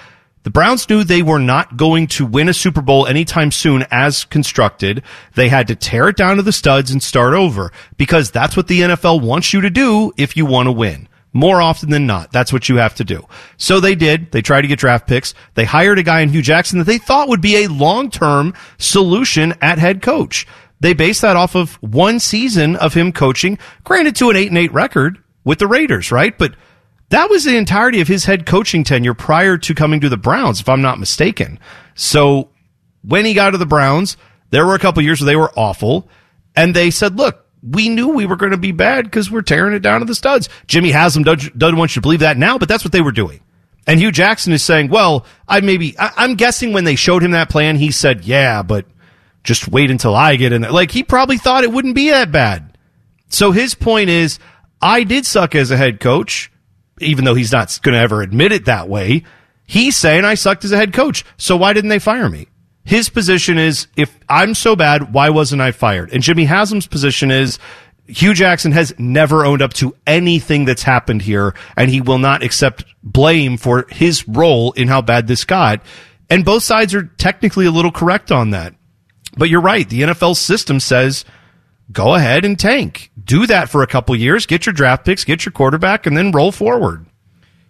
The 0.43 0.51
Browns 0.51 0.89
knew 0.89 1.03
they 1.03 1.21
were 1.21 1.39
not 1.39 1.75
going 1.75 2.07
to 2.07 2.25
win 2.25 2.47
a 2.47 2.53
Super 2.53 2.81
Bowl 2.81 3.05
anytime 3.05 3.51
soon 3.51 3.85
as 3.91 4.23
constructed. 4.23 5.03
They 5.35 5.49
had 5.49 5.67
to 5.67 5.75
tear 5.75 6.07
it 6.09 6.15
down 6.15 6.37
to 6.37 6.41
the 6.41 6.53
studs 6.53 6.91
and 6.91 7.03
start 7.03 7.33
over 7.33 7.71
because 7.97 8.31
that's 8.31 8.55
what 8.55 8.67
the 8.67 8.81
NFL 8.81 9.21
wants 9.21 9.53
you 9.53 9.59
to 9.61 9.69
do 9.69 10.13
if 10.15 10.37
you 10.37 10.45
want 10.45 10.67
to 10.67 10.71
win. 10.71 11.09
More 11.33 11.61
often 11.61 11.89
than 11.89 12.07
not, 12.07 12.31
that's 12.31 12.53
what 12.53 12.69
you 12.69 12.77
have 12.77 12.95
to 12.95 13.03
do. 13.03 13.27
So 13.57 13.79
they 13.79 13.93
did. 13.93 14.31
They 14.31 14.41
tried 14.41 14.61
to 14.61 14.67
get 14.67 14.79
draft 14.79 15.05
picks. 15.05 15.33
They 15.55 15.65
hired 15.65 15.99
a 15.99 16.03
guy 16.03 16.21
in 16.21 16.29
Hue 16.29 16.41
Jackson 16.41 16.79
that 16.79 16.85
they 16.85 16.97
thought 16.97 17.27
would 17.27 17.41
be 17.41 17.63
a 17.63 17.67
long-term 17.67 18.53
solution 18.77 19.53
at 19.61 19.79
head 19.79 20.01
coach. 20.01 20.47
They 20.79 20.93
based 20.93 21.21
that 21.21 21.35
off 21.35 21.55
of 21.55 21.75
one 21.81 22.19
season 22.19 22.75
of 22.75 22.93
him 22.93 23.11
coaching, 23.11 23.57
granted 23.83 24.15
to 24.17 24.29
an 24.29 24.35
8 24.35 24.49
and 24.49 24.57
8 24.57 24.73
record 24.73 25.17
with 25.43 25.59
the 25.59 25.67
Raiders, 25.67 26.11
right? 26.11 26.37
But 26.37 26.53
that 27.09 27.29
was 27.29 27.45
the 27.45 27.57
entirety 27.57 28.01
of 28.01 28.07
his 28.07 28.25
head 28.25 28.45
coaching 28.45 28.83
tenure 28.83 29.13
prior 29.13 29.57
to 29.57 29.73
coming 29.73 29.99
to 30.01 30.09
the 30.09 30.17
Browns, 30.17 30.59
if 30.59 30.69
I'm 30.69 30.81
not 30.81 30.99
mistaken. 30.99 31.59
So 31.95 32.49
when 33.01 33.25
he 33.25 33.33
got 33.33 33.51
to 33.51 33.57
the 33.57 33.65
Browns, 33.65 34.17
there 34.51 34.65
were 34.65 34.75
a 34.75 34.79
couple 34.79 35.01
years 35.01 35.21
where 35.21 35.25
they 35.25 35.35
were 35.35 35.51
awful, 35.55 36.07
and 36.55 36.75
they 36.75 36.91
said, 36.91 37.17
"Look, 37.17 37.45
we 37.63 37.89
knew 37.89 38.09
we 38.09 38.25
were 38.25 38.35
going 38.35 38.51
to 38.51 38.57
be 38.57 38.71
bad 38.71 39.05
because 39.05 39.31
we're 39.31 39.41
tearing 39.41 39.73
it 39.73 39.79
down 39.79 40.01
to 40.01 40.05
the 40.05 40.15
studs." 40.15 40.47
Jimmy 40.67 40.91
Haslam 40.91 41.23
does- 41.23 41.49
doesn't 41.57 41.77
want 41.77 41.91
you 41.91 42.01
to 42.01 42.05
believe 42.05 42.19
that 42.19 42.37
now, 42.37 42.57
but 42.57 42.67
that's 42.69 42.83
what 42.83 42.91
they 42.91 43.01
were 43.01 43.11
doing. 43.11 43.39
And 43.87 43.99
Hue 43.99 44.11
Jackson 44.11 44.53
is 44.53 44.63
saying, 44.63 44.89
"Well, 44.89 45.25
I 45.47 45.61
maybe 45.61 45.95
I, 45.97 46.11
I'm 46.17 46.35
guessing 46.35 46.73
when 46.73 46.83
they 46.83 46.95
showed 46.95 47.23
him 47.23 47.31
that 47.31 47.49
plan, 47.49 47.77
he 47.77 47.89
said, 47.91 48.25
"Yeah, 48.25 48.61
but 48.63 48.85
just 49.43 49.67
wait 49.67 49.91
until 49.91 50.15
I 50.15 50.35
get 50.35 50.53
in 50.53 50.61
there." 50.61 50.71
Like 50.71 50.91
he 50.91 51.03
probably 51.03 51.37
thought 51.37 51.63
it 51.63 51.71
wouldn't 51.71 51.95
be 51.95 52.09
that 52.09 52.31
bad. 52.31 52.77
So 53.29 53.51
his 53.51 53.75
point 53.75 54.09
is, 54.09 54.39
I 54.81 55.03
did 55.03 55.25
suck 55.25 55.55
as 55.55 55.71
a 55.71 55.77
head 55.77 55.99
coach, 55.99 56.51
even 56.99 57.25
though 57.25 57.35
he's 57.35 57.51
not 57.51 57.77
going 57.81 57.93
to 57.93 58.01
ever 58.01 58.21
admit 58.21 58.51
it 58.51 58.65
that 58.65 58.87
way. 58.87 59.23
He's 59.65 59.97
saying 59.97 60.23
I 60.23 60.35
sucked 60.35 60.63
as 60.63 60.71
a 60.71 60.77
head 60.77 60.93
coach. 60.93 61.25
So 61.37 61.57
why 61.57 61.73
didn't 61.73 61.89
they 61.89 61.99
fire 61.99 62.29
me? 62.29 62.47
His 62.85 63.09
position 63.09 63.57
is, 63.57 63.87
if 63.97 64.17
I'm 64.29 64.53
so 64.53 64.77
bad, 64.77 65.13
why 65.13 65.29
wasn't 65.29 65.61
I 65.61 65.71
fired? 65.71 66.13
And 66.13 66.23
Jimmy 66.23 66.45
Haslam's 66.45 66.87
position 66.87 67.31
is, 67.31 67.59
Hue 68.07 68.33
Jackson 68.33 68.71
has 68.71 68.93
never 68.97 69.45
owned 69.45 69.61
up 69.61 69.73
to 69.73 69.93
anything 70.07 70.63
that's 70.63 70.83
happened 70.83 71.21
here, 71.21 71.53
and 71.75 71.91
he 71.91 71.99
will 71.99 72.19
not 72.19 72.43
accept 72.43 72.85
blame 73.03 73.57
for 73.57 73.85
his 73.89 74.25
role 74.25 74.71
in 74.71 74.87
how 74.87 75.01
bad 75.01 75.27
this 75.27 75.43
got. 75.43 75.81
And 76.29 76.45
both 76.45 76.63
sides 76.63 76.95
are 76.95 77.03
technically 77.03 77.65
a 77.65 77.71
little 77.71 77.91
correct 77.91 78.31
on 78.31 78.51
that. 78.51 78.73
But 79.37 79.49
you're 79.49 79.61
right. 79.61 79.87
The 79.87 80.01
NFL 80.01 80.35
system 80.35 80.79
says 80.79 81.25
go 81.91 82.15
ahead 82.15 82.43
and 82.43 82.59
tank. 82.59 83.11
Do 83.23 83.47
that 83.47 83.69
for 83.69 83.81
a 83.81 83.87
couple 83.87 84.15
years, 84.15 84.45
get 84.45 84.65
your 84.65 84.73
draft 84.73 85.05
picks, 85.05 85.23
get 85.23 85.45
your 85.45 85.53
quarterback, 85.53 86.05
and 86.05 86.17
then 86.17 86.31
roll 86.31 86.51
forward. 86.51 87.05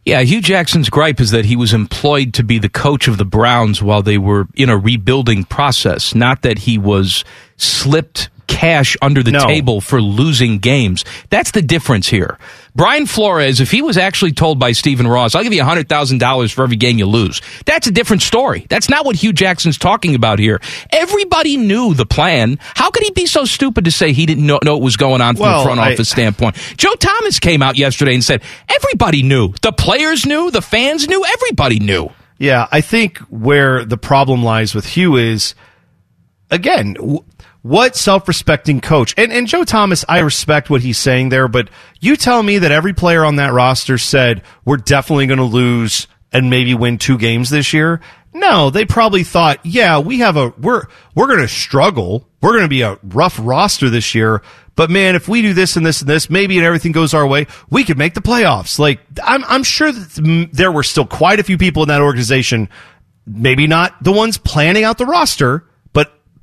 Yeah, 0.06 0.22
Hue 0.22 0.40
Jackson's 0.42 0.90
gripe 0.90 1.20
is 1.20 1.32
that 1.32 1.44
he 1.46 1.58
was 1.58 1.74
employed 1.74 2.34
to 2.36 2.44
be 2.44 2.60
the 2.60 2.70
coach 2.70 3.10
of 3.10 3.18
the 3.18 3.26
Browns 3.26 3.84
while 3.84 4.02
they 4.02 4.18
were 4.18 4.48
in 4.56 4.70
a 4.70 4.78
rebuilding 4.78 5.44
process, 5.44 6.16
not 6.16 6.44
that 6.44 6.60
he 6.60 6.78
was 6.78 7.26
slipped 7.58 8.30
cash 8.48 8.96
under 9.02 9.22
the 9.22 9.32
No. 9.32 9.46
table 9.46 9.82
for 9.82 10.02
losing 10.02 10.60
games. 10.60 11.04
That's 11.30 11.52
the 11.52 11.62
difference 11.62 12.08
here. 12.08 12.38
Brian 12.78 13.08
Flores, 13.08 13.60
if 13.60 13.72
he 13.72 13.82
was 13.82 13.98
actually 13.98 14.34
told 14.34 14.60
by 14.60 14.72
Stephen 14.72 15.08
Ross, 15.08 15.34
I'll 15.34 15.42
give 15.42 15.52
you 15.52 15.64
$100,000 15.64 16.54
for 16.54 16.64
every 16.64 16.76
game 16.76 17.00
you 17.00 17.08
lose, 17.08 17.42
that's 17.66 17.88
a 17.88 17.92
different 17.92 18.22
story. 18.22 18.68
That's 18.70 18.88
not 18.88 19.04
what 19.04 19.16
Hue 19.16 19.34
Jackson's 19.34 19.80
talking 19.80 20.14
about 20.14 20.38
here. 20.38 20.62
Everybody 20.92 21.58
knew 21.58 21.96
the 21.96 22.06
plan. 22.06 22.60
How 22.76 22.92
could 22.92 23.02
he 23.02 23.10
be 23.10 23.26
so 23.26 23.46
stupid 23.46 23.86
to 23.86 23.92
say 23.92 24.14
he 24.14 24.28
didn't 24.28 24.46
know, 24.46 24.60
know 24.64 24.76
what 24.76 24.84
was 24.84 24.96
going 24.96 25.22
on 25.22 25.36
from 25.36 25.42
Well, 25.48 25.62
a 25.62 25.64
front 25.64 25.80
I- 25.80 25.94
office 25.94 26.08
standpoint? 26.10 26.56
Joe 26.78 26.94
Thomas 27.00 27.40
came 27.40 27.64
out 27.64 27.78
yesterday 27.78 28.14
and 28.14 28.24
said 28.24 28.44
everybody 28.70 29.24
knew. 29.24 29.54
The 29.64 29.72
players 29.72 30.28
knew, 30.28 30.52
the 30.52 30.62
fans 30.62 31.08
knew, 31.08 31.26
everybody 31.26 31.80
knew. 31.80 32.12
Yeah, 32.38 32.68
I 32.72 32.82
think 32.82 33.18
where 33.32 33.86
the 33.86 33.98
problem 33.98 34.44
lies 34.44 34.76
with 34.76 34.86
Hue 34.86 35.16
is, 35.16 35.56
again, 36.52 36.94
w- 36.94 37.24
what 37.68 37.96
self-respecting 37.96 38.82
coach 38.82 39.14
and, 39.18 39.32
and 39.32 39.48
Joe 39.48 39.64
Thomas, 39.64 40.06
I 40.08 40.20
respect 40.20 40.70
what 40.70 40.82
he's 40.82 40.98
saying 40.98 41.30
there, 41.30 41.48
but 41.48 41.70
you 42.00 42.16
tell 42.16 42.42
me 42.42 42.60
that 42.60 42.72
every 42.72 42.94
player 42.94 43.26
on 43.26 43.38
that 43.38 43.54
roster 43.54 43.98
said 43.98 44.44
we're 44.66 44.78
definitely 44.78 45.28
going 45.28 45.40
to 45.40 45.44
lose 45.44 46.08
and 46.32 46.50
maybe 46.50 46.74
win 46.74 46.98
two 46.98 47.18
games 47.18 47.50
this 47.50 47.74
year. 47.74 48.02
No, 48.34 48.70
they 48.70 48.86
probably 48.86 49.24
thought, 49.24 49.66
yeah, 49.66 50.00
we 50.00 50.20
have 50.20 50.38
a 50.38 50.54
we're 50.60 50.84
we're 51.16 51.28
going 51.28 51.40
to 51.40 51.48
struggle. 51.48 52.28
We're 52.42 52.52
going 52.52 52.64
to 52.64 52.70
be 52.70 52.82
a 52.84 53.00
rough 53.04 53.40
roster 53.42 53.90
this 53.90 54.14
year. 54.14 54.44
But 54.76 54.92
man, 54.92 55.16
if 55.16 55.28
we 55.28 55.42
do 55.42 55.54
this 55.54 55.76
and 55.76 55.84
this 55.84 56.02
and 56.02 56.10
this, 56.10 56.30
maybe 56.30 56.58
and 56.58 56.66
everything 56.66 56.92
goes 56.92 57.16
our 57.16 57.26
way, 57.26 57.48
we 57.72 57.84
could 57.84 57.98
make 57.98 58.14
the 58.14 58.22
playoffs. 58.22 58.78
Like 58.78 59.00
I'm 59.24 59.44
I'm 59.46 59.64
sure 59.64 59.92
that 59.92 60.50
there 60.54 60.72
were 60.72 60.84
still 60.84 61.06
quite 61.06 61.40
a 61.40 61.44
few 61.44 61.58
people 61.58 61.84
in 61.84 61.90
that 61.90 62.02
organization 62.02 62.70
maybe 63.28 63.68
not 63.68 64.02
the 64.02 64.12
ones 64.12 64.38
planning 64.38 64.84
out 64.84 64.98
the 64.98 65.06
roster, 65.06 65.67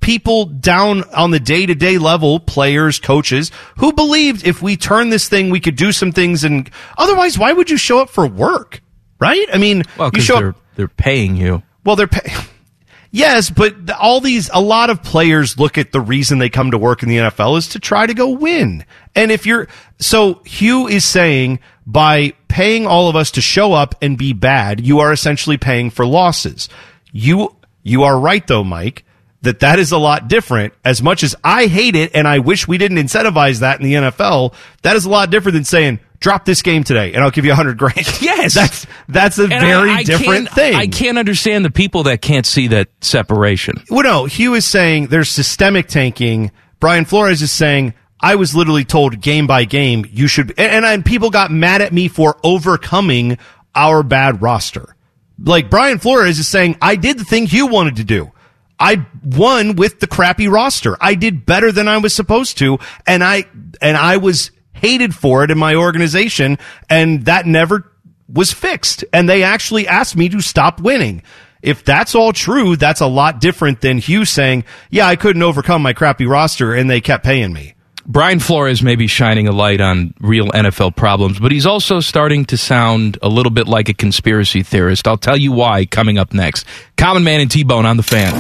people 0.05 0.45
down 0.45 1.03
on 1.15 1.31
the 1.31 1.41
day 1.41 1.65
to 1.65 1.75
day 1.75 1.97
level, 1.97 2.39
players, 2.39 2.99
coaches, 2.99 3.51
who 3.79 3.91
believed 3.91 4.47
if 4.47 4.61
we 4.61 4.77
turn 4.77 5.09
this 5.09 5.31
thing, 5.31 5.49
we 5.49 5.61
could 5.61 5.77
do 5.77 5.93
some 5.93 6.13
things. 6.13 6.45
And 6.45 6.71
otherwise, 6.99 7.39
why 7.39 7.55
would 7.55 7.71
you 7.71 7.79
show 7.79 8.01
up 8.01 8.11
for 8.11 8.27
work? 8.27 8.83
Right? 9.19 9.47
I 9.51 9.57
mean, 9.57 9.83
Well, 9.97 10.09
you 10.09 10.13
because 10.13 10.25
show 10.27 10.37
they're, 10.37 10.49
up. 10.51 10.57
they're 10.77 10.89
paying 10.89 11.37
you. 11.37 11.63
Well, 11.85 11.97
they're 11.97 12.07
paying. 12.07 12.37
yes, 13.13 13.49
but 13.49 13.91
all 13.99 14.21
these, 14.21 14.51
a 14.53 14.61
lot 14.61 14.91
of 14.91 15.03
players 15.03 15.59
look 15.59 15.79
at 15.79 15.93
the 15.93 16.03
reason 16.03 16.39
they 16.39 16.51
come 16.51 16.73
to 16.73 16.79
work 16.79 17.03
in 17.03 17.09
the 17.09 17.17
NFL 17.17 17.57
is 17.57 17.69
to 17.71 17.79
try 17.79 18.07
to 18.07 18.13
go 18.13 18.29
win. 18.29 18.85
And 19.15 19.33
if 19.33 19.47
you're, 19.47 19.69
so 19.99 20.43
Hue 20.45 20.87
is 20.87 21.07
saying 21.07 21.61
by 21.87 22.35
paying 22.49 22.87
all 22.87 23.09
of 23.09 23.17
us 23.17 23.31
to 23.33 23.41
show 23.41 23.73
up 23.73 23.95
and 24.03 24.19
be 24.19 24.35
bad, 24.35 24.85
you 24.85 24.99
are 24.99 25.13
essentially 25.13 25.57
paying 25.57 25.89
for 25.89 26.05
losses. 26.05 26.69
You, 27.11 27.57
you 27.83 28.03
are 28.03 28.21
right 28.21 28.47
though, 28.47 28.65
Mike, 28.65 29.05
that 29.45 29.61
that 29.61 29.79
is 29.79 29.93
a 29.93 29.99
lot 29.99 30.29
different. 30.29 30.75
As 30.85 31.03
much 31.03 31.23
as 31.23 31.35
I 31.45 31.67
hate 31.67 31.97
it 31.97 32.11
and 32.15 32.27
I 32.29 32.41
wish 32.41 32.69
we 32.69 32.77
didn't 32.79 32.99
incentivize 32.99 33.61
that 33.61 33.81
in 33.81 33.85
the 33.87 33.95
NFL, 33.95 34.55
that 34.83 34.97
is 34.97 35.05
a 35.05 35.11
lot 35.11 35.31
different 35.31 35.55
than 35.55 35.65
saying, 35.65 36.01
drop 36.21 36.45
this 36.45 36.63
game 36.63 36.85
today 36.85 37.13
and 37.13 37.23
I'll 37.23 37.31
give 37.31 37.45
you 37.45 37.53
a 37.53 37.55
hundred 37.55 37.79
grand. 37.79 37.97
Yes. 38.21 38.55
That's, 38.55 38.87
that's 39.09 39.39
a 39.39 39.43
And 39.43 39.51
very 39.53 39.91
I- 39.91 39.95
I 39.97 40.03
different 40.03 40.49
thing. 40.51 40.75
I 40.75 40.87
can't 40.87 41.19
understand 41.19 41.65
the 41.65 41.71
people 41.71 42.03
that 42.05 42.21
can't 42.23 42.45
see 42.47 42.69
that 42.69 42.89
separation. 43.01 43.83
Well, 43.91 44.03
no, 44.03 44.25
Hue 44.25 44.55
is 44.55 44.65
saying 44.67 45.07
there's 45.09 45.29
systemic 45.29 45.87
tanking. 45.89 46.51
Brian 46.81 47.05
Flores 47.05 47.41
is 47.43 47.53
saying 47.53 47.95
I 48.21 48.37
was 48.37 48.55
literally 48.55 48.85
told 48.85 49.21
game 49.21 49.47
by 49.47 49.65
game 49.65 50.07
you 50.11 50.27
should, 50.29 50.55
and, 50.59 50.85
and 50.85 51.05
people 51.05 51.31
got 51.31 51.51
mad 51.51 51.83
at 51.83 51.93
me 51.93 52.09
for 52.09 52.39
overcoming 52.43 53.39
our 53.75 54.03
bad 54.03 54.41
roster. 54.41 54.97
Like 55.39 55.69
Brian 55.69 55.99
Flores 55.99 56.39
is 56.39 56.49
saying 56.49 56.77
I 56.81 56.97
did 56.97 57.19
the 57.19 57.25
thing 57.25 57.47
Hue 57.47 57.67
wanted 57.67 57.97
to 57.97 58.05
do. 58.05 58.31
I 58.79 59.07
won 59.23 59.77
with 59.77 60.01
the 60.01 60.07
crappy 60.07 60.49
roster. 60.49 60.97
I 61.01 61.15
did 61.15 61.47
better 61.47 61.71
than 61.71 61.89
I 61.89 61.99
was 61.99 62.15
supposed 62.15 62.59
to, 62.59 62.79
and 63.07 63.23
I 63.23 63.45
and 63.81 63.97
I 63.97 64.17
was 64.17 64.51
hated 64.73 65.15
for 65.15 65.45
it 65.45 65.51
in 65.51 65.59
my 65.59 65.75
organization, 65.75 66.59
and 66.91 67.25
that 67.27 67.47
never 67.47 67.91
was 68.29 68.53
fixed. 68.53 69.05
And 69.13 69.29
they 69.29 69.43
actually 69.43 69.87
asked 69.87 70.17
me 70.17 70.29
to 70.31 70.41
stop 70.41 70.81
winning. 70.81 71.23
If 71.63 71.85
that's 71.85 72.15
all 72.15 72.33
true, 72.33 72.77
that's 72.77 73.01
a 73.01 73.07
lot 73.07 73.41
different 73.41 73.81
than 73.81 73.99
Hue 73.99 74.25
saying, 74.25 74.65
"Yeah, 74.91 75.07
I 75.07 75.17
couldn't 75.17 75.43
overcome 75.43 75.83
my 75.83 75.93
crappy 75.93 76.27
roster, 76.27 76.75
and 76.75 76.91
they 76.91 77.01
kept 77.01 77.25
paying 77.25 77.53
me." 77.53 77.74
Brian 78.07 78.39
Flores 78.39 78.83
may 78.83 78.97
be 78.97 79.07
shining 79.07 79.49
a 79.49 79.53
light 79.53 79.81
on 79.81 80.13
real 80.21 80.49
NFL 80.49 80.95
problems, 80.95 81.41
but 81.41 81.53
he's 81.53 81.65
also 81.65 82.01
starting 82.01 82.45
to 82.47 82.57
sound 82.57 83.17
a 83.23 83.29
little 83.29 83.51
bit 83.51 83.67
like 83.67 83.89
a 83.89 83.95
conspiracy 83.95 84.63
theorist. 84.63 85.09
I'll 85.09 85.17
tell 85.17 85.37
you 85.37 85.53
why 85.53 85.87
coming 85.87 86.19
up 86.19 86.35
next. 86.35 86.67
Common 86.97 87.25
Man 87.25 87.41
and 87.41 87.51
T 87.51 87.65
Bone 87.65 87.87
on 87.87 87.97
the 87.97 88.03
fan. 88.03 88.39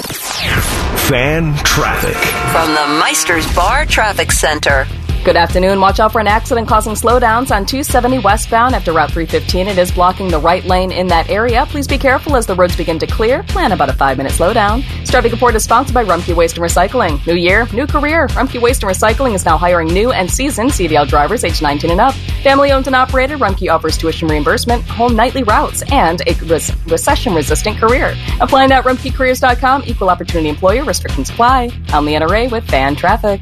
Fan 1.08 1.56
traffic. 1.64 2.16
From 2.52 2.74
the 2.74 3.00
Meister's 3.00 3.52
Bar 3.54 3.86
Traffic 3.86 4.32
Center. 4.32 4.86
Good 5.24 5.36
afternoon. 5.36 5.80
Watch 5.80 6.00
out 6.00 6.12
for 6.12 6.20
an 6.20 6.26
accident 6.26 6.68
causing 6.68 6.92
slowdowns 6.92 7.50
on 7.50 7.64
270 7.64 8.18
westbound 8.18 8.74
after 8.74 8.92
Route 8.92 9.10
315. 9.10 9.68
It 9.68 9.78
is 9.78 9.90
blocking 9.90 10.28
the 10.28 10.38
right 10.38 10.62
lane 10.66 10.92
in 10.92 11.06
that 11.06 11.30
area. 11.30 11.64
Please 11.64 11.88
be 11.88 11.96
careful 11.96 12.36
as 12.36 12.46
the 12.46 12.54
roads 12.54 12.76
begin 12.76 12.98
to 12.98 13.06
clear. 13.06 13.42
Plan 13.44 13.72
about 13.72 13.88
a 13.88 13.94
five 13.94 14.18
minute 14.18 14.32
slowdown. 14.32 14.84
Traffic 15.08 15.32
report 15.32 15.54
is 15.54 15.64
sponsored 15.64 15.94
by 15.94 16.04
Rumpke 16.04 16.36
Waste 16.36 16.58
and 16.58 16.66
Recycling. 16.66 17.26
New 17.26 17.36
year, 17.36 17.66
new 17.72 17.86
career. 17.86 18.26
Rumpke 18.28 18.60
Waste 18.60 18.82
and 18.82 18.92
Recycling 18.92 19.34
is 19.34 19.46
now 19.46 19.56
hiring 19.56 19.88
new 19.88 20.12
and 20.12 20.30
seasoned 20.30 20.72
CDL 20.72 21.08
drivers 21.08 21.42
age 21.42 21.62
19 21.62 21.92
and 21.92 22.02
up. 22.02 22.12
Family 22.42 22.70
owned 22.70 22.86
and 22.86 22.94
operated, 22.94 23.38
Rumpke 23.38 23.72
offers 23.72 23.96
tuition 23.96 24.28
reimbursement, 24.28 24.82
home 24.82 25.16
nightly 25.16 25.42
routes, 25.42 25.82
and 25.90 26.20
a 26.26 26.34
res- 26.44 26.70
recession 26.84 27.34
resistant 27.34 27.78
career. 27.78 28.14
Apply 28.42 28.66
now 28.66 28.80
at 28.80 28.84
rumpkecareers.com. 28.84 29.84
Equal 29.86 30.10
opportunity 30.10 30.50
employer. 30.50 30.84
Restrictions 30.84 31.30
apply. 31.30 31.70
I'm 31.88 32.04
Leanna 32.04 32.28
Ray 32.28 32.48
with 32.48 32.68
Fan 32.68 32.94
Traffic. 32.94 33.40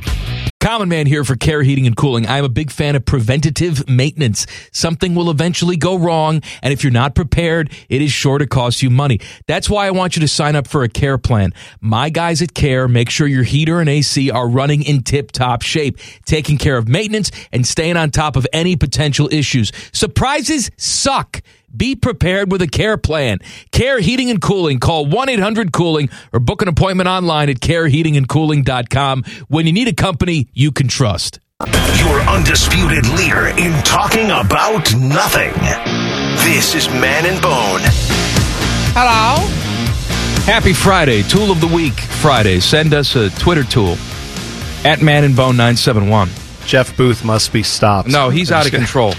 Common 0.62 0.88
Man 0.88 1.08
here 1.08 1.24
for 1.24 1.34
Care 1.34 1.64
Heating 1.64 1.88
and 1.88 1.96
Cooling. 1.96 2.24
I'm 2.28 2.44
a 2.44 2.48
big 2.48 2.70
fan 2.70 2.94
of 2.94 3.04
preventative 3.04 3.88
maintenance. 3.88 4.46
Something 4.70 5.16
will 5.16 5.28
eventually 5.28 5.76
go 5.76 5.98
wrong, 5.98 6.40
and 6.62 6.72
if 6.72 6.84
you're 6.84 6.92
not 6.92 7.16
prepared, 7.16 7.72
it 7.88 8.00
is 8.00 8.12
sure 8.12 8.38
to 8.38 8.46
cost 8.46 8.80
you 8.80 8.88
money. 8.88 9.18
That's 9.48 9.68
why 9.68 9.88
I 9.88 9.90
want 9.90 10.14
you 10.14 10.20
to 10.20 10.28
sign 10.28 10.54
up 10.54 10.68
for 10.68 10.84
a 10.84 10.88
care 10.88 11.18
plan. 11.18 11.52
My 11.80 12.10
guys 12.10 12.42
at 12.42 12.54
Care 12.54 12.86
make 12.86 13.10
sure 13.10 13.26
your 13.26 13.42
heater 13.42 13.80
and 13.80 13.88
AC 13.88 14.30
are 14.30 14.48
running 14.48 14.84
in 14.84 15.02
tip 15.02 15.32
top 15.32 15.62
shape, 15.62 15.98
taking 16.26 16.58
care 16.58 16.76
of 16.76 16.86
maintenance 16.86 17.32
and 17.50 17.66
staying 17.66 17.96
on 17.96 18.12
top 18.12 18.36
of 18.36 18.46
any 18.52 18.76
potential 18.76 19.28
issues. 19.32 19.72
Surprises 19.90 20.70
suck. 20.76 21.42
Be 21.74 21.96
prepared 21.96 22.52
with 22.52 22.62
a 22.62 22.66
care 22.66 22.96
plan. 22.96 23.38
Care 23.70 24.00
Heating 24.00 24.30
and 24.30 24.40
Cooling. 24.40 24.78
Call 24.78 25.06
1 25.06 25.28
800 25.28 25.72
Cooling 25.72 26.10
or 26.32 26.40
book 26.40 26.62
an 26.62 26.68
appointment 26.68 27.08
online 27.08 27.48
at 27.48 27.60
careheatingandcooling.com 27.60 29.24
when 29.48 29.66
you 29.66 29.72
need 29.72 29.88
a 29.88 29.94
company 29.94 30.48
you 30.52 30.72
can 30.72 30.88
trust. 30.88 31.40
Your 31.96 32.20
undisputed 32.22 33.06
leader 33.10 33.46
in 33.46 33.72
talking 33.84 34.26
about 34.26 34.92
nothing. 34.94 35.52
This 36.44 36.74
is 36.74 36.88
Man 36.88 37.24
and 37.24 37.40
Bone. 37.40 37.80
Hello. 38.94 39.46
Happy 40.44 40.72
Friday, 40.72 41.22
Tool 41.22 41.52
of 41.52 41.60
the 41.60 41.68
Week 41.68 41.92
Friday. 41.94 42.58
Send 42.58 42.94
us 42.94 43.14
a 43.14 43.30
Twitter 43.30 43.62
tool 43.62 43.96
at 44.84 45.00
Man 45.00 45.22
and 45.22 45.36
Bone 45.36 45.56
971. 45.56 46.28
Jeff 46.66 46.96
Booth 46.96 47.24
must 47.24 47.52
be 47.52 47.62
stopped. 47.62 48.08
No, 48.08 48.28
he's 48.28 48.50
out 48.50 48.66
of 48.66 48.72
control. 48.72 49.14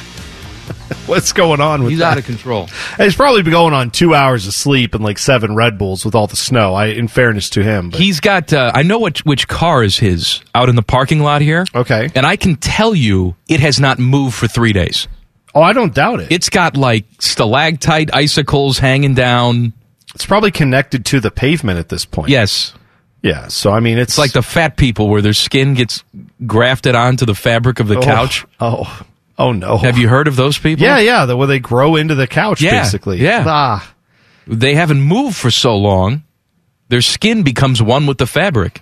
What's 1.06 1.34
going 1.34 1.62
on 1.62 1.82
with 1.84 1.92
He's 1.92 2.00
that? 2.00 2.14
out 2.14 2.18
of 2.18 2.26
control. 2.26 2.68
He's 2.98 3.16
probably 3.16 3.42
been 3.44 3.52
going 3.54 3.74
on 3.74 3.92
two 3.92 4.14
hours 4.16 4.48
of 4.48 4.54
sleep 4.54 4.96
and 4.96 5.04
like 5.04 5.18
seven 5.18 5.56
Red 5.56 5.78
Bulls 5.78 6.06
with 6.06 6.16
all 6.16 6.28
the 6.28 6.36
snow. 6.36 6.74
I, 6.74 6.88
in 6.88 7.08
fairness 7.08 7.50
to 7.52 7.64
him, 7.64 7.90
but 7.90 8.00
He's 8.00 8.20
got, 8.20 8.54
uh, 8.54 8.72
I 8.74 8.84
know 8.84 9.00
which, 9.00 9.26
which 9.26 9.48
car 9.48 9.84
is 9.84 9.98
his 9.98 10.42
out 10.56 10.70
in 10.70 10.76
the 10.76 10.82
parking 10.84 11.20
lot 11.22 11.42
here. 11.42 11.66
Okay. 11.76 12.10
And 12.16 12.26
I 12.26 12.36
can 12.36 12.56
tell 12.56 12.96
you 12.96 13.36
it 13.48 13.60
has 13.60 13.80
not 13.80 14.00
moved 14.00 14.36
for 14.36 14.48
three 14.48 14.74
days. 14.74 15.08
oh, 15.56 15.62
I 15.62 15.74
don't 15.74 15.94
doubt 15.94 16.20
it. 16.22 16.32
It's 16.32 16.50
got 16.50 16.78
like 16.78 17.06
stalactite 17.20 18.16
icicles 18.16 18.78
hanging 18.80 19.14
down. 19.14 19.74
It's 20.16 20.26
probably 20.26 20.52
connected 20.52 21.06
to 21.08 21.20
the 21.20 21.32
pavement 21.32 21.80
at 21.80 21.90
this 21.90 22.06
point. 22.06 22.30
Yes. 22.30 22.74
yeah. 23.22 23.48
So 23.48 23.72
I 23.72 23.80
mean, 23.80 23.98
it's, 23.98 24.14
It's 24.14 24.18
like 24.20 24.34
the 24.34 24.44
fat 24.44 24.78
people 24.78 25.10
where 25.10 25.22
their 25.22 25.34
skin 25.34 25.74
gets 25.74 26.04
grafted 26.46 26.96
onto 26.96 27.26
the 27.26 27.36
fabric 27.36 27.80
of 27.80 27.88
the 27.88 27.98
oh, 27.98 28.02
couch. 28.02 28.46
Oh, 28.60 29.02
oh 29.38 29.52
no. 29.52 29.78
Have 29.78 29.98
you 29.98 30.08
heard 30.08 30.28
of 30.28 30.36
those 30.36 30.58
people? 30.58 30.84
Yeah, 30.86 31.00
yeah. 31.00 31.26
The 31.26 31.36
where 31.38 31.48
they 31.48 31.60
grow 31.60 31.96
into 31.96 32.16
the 32.16 32.28
couch, 32.28 32.62
Yeah, 32.62 32.82
basically. 32.82 33.20
yeah. 33.22 33.44
Ah, 33.48 33.94
They 34.48 34.76
haven't 34.76 35.02
moved 35.02 35.36
for 35.36 35.52
so 35.52 35.76
long. 35.78 36.24
Their 36.90 37.02
skin 37.02 37.44
becomes 37.44 37.82
one 37.82 38.06
with 38.06 38.18
the 38.18 38.28
fabric. 38.28 38.82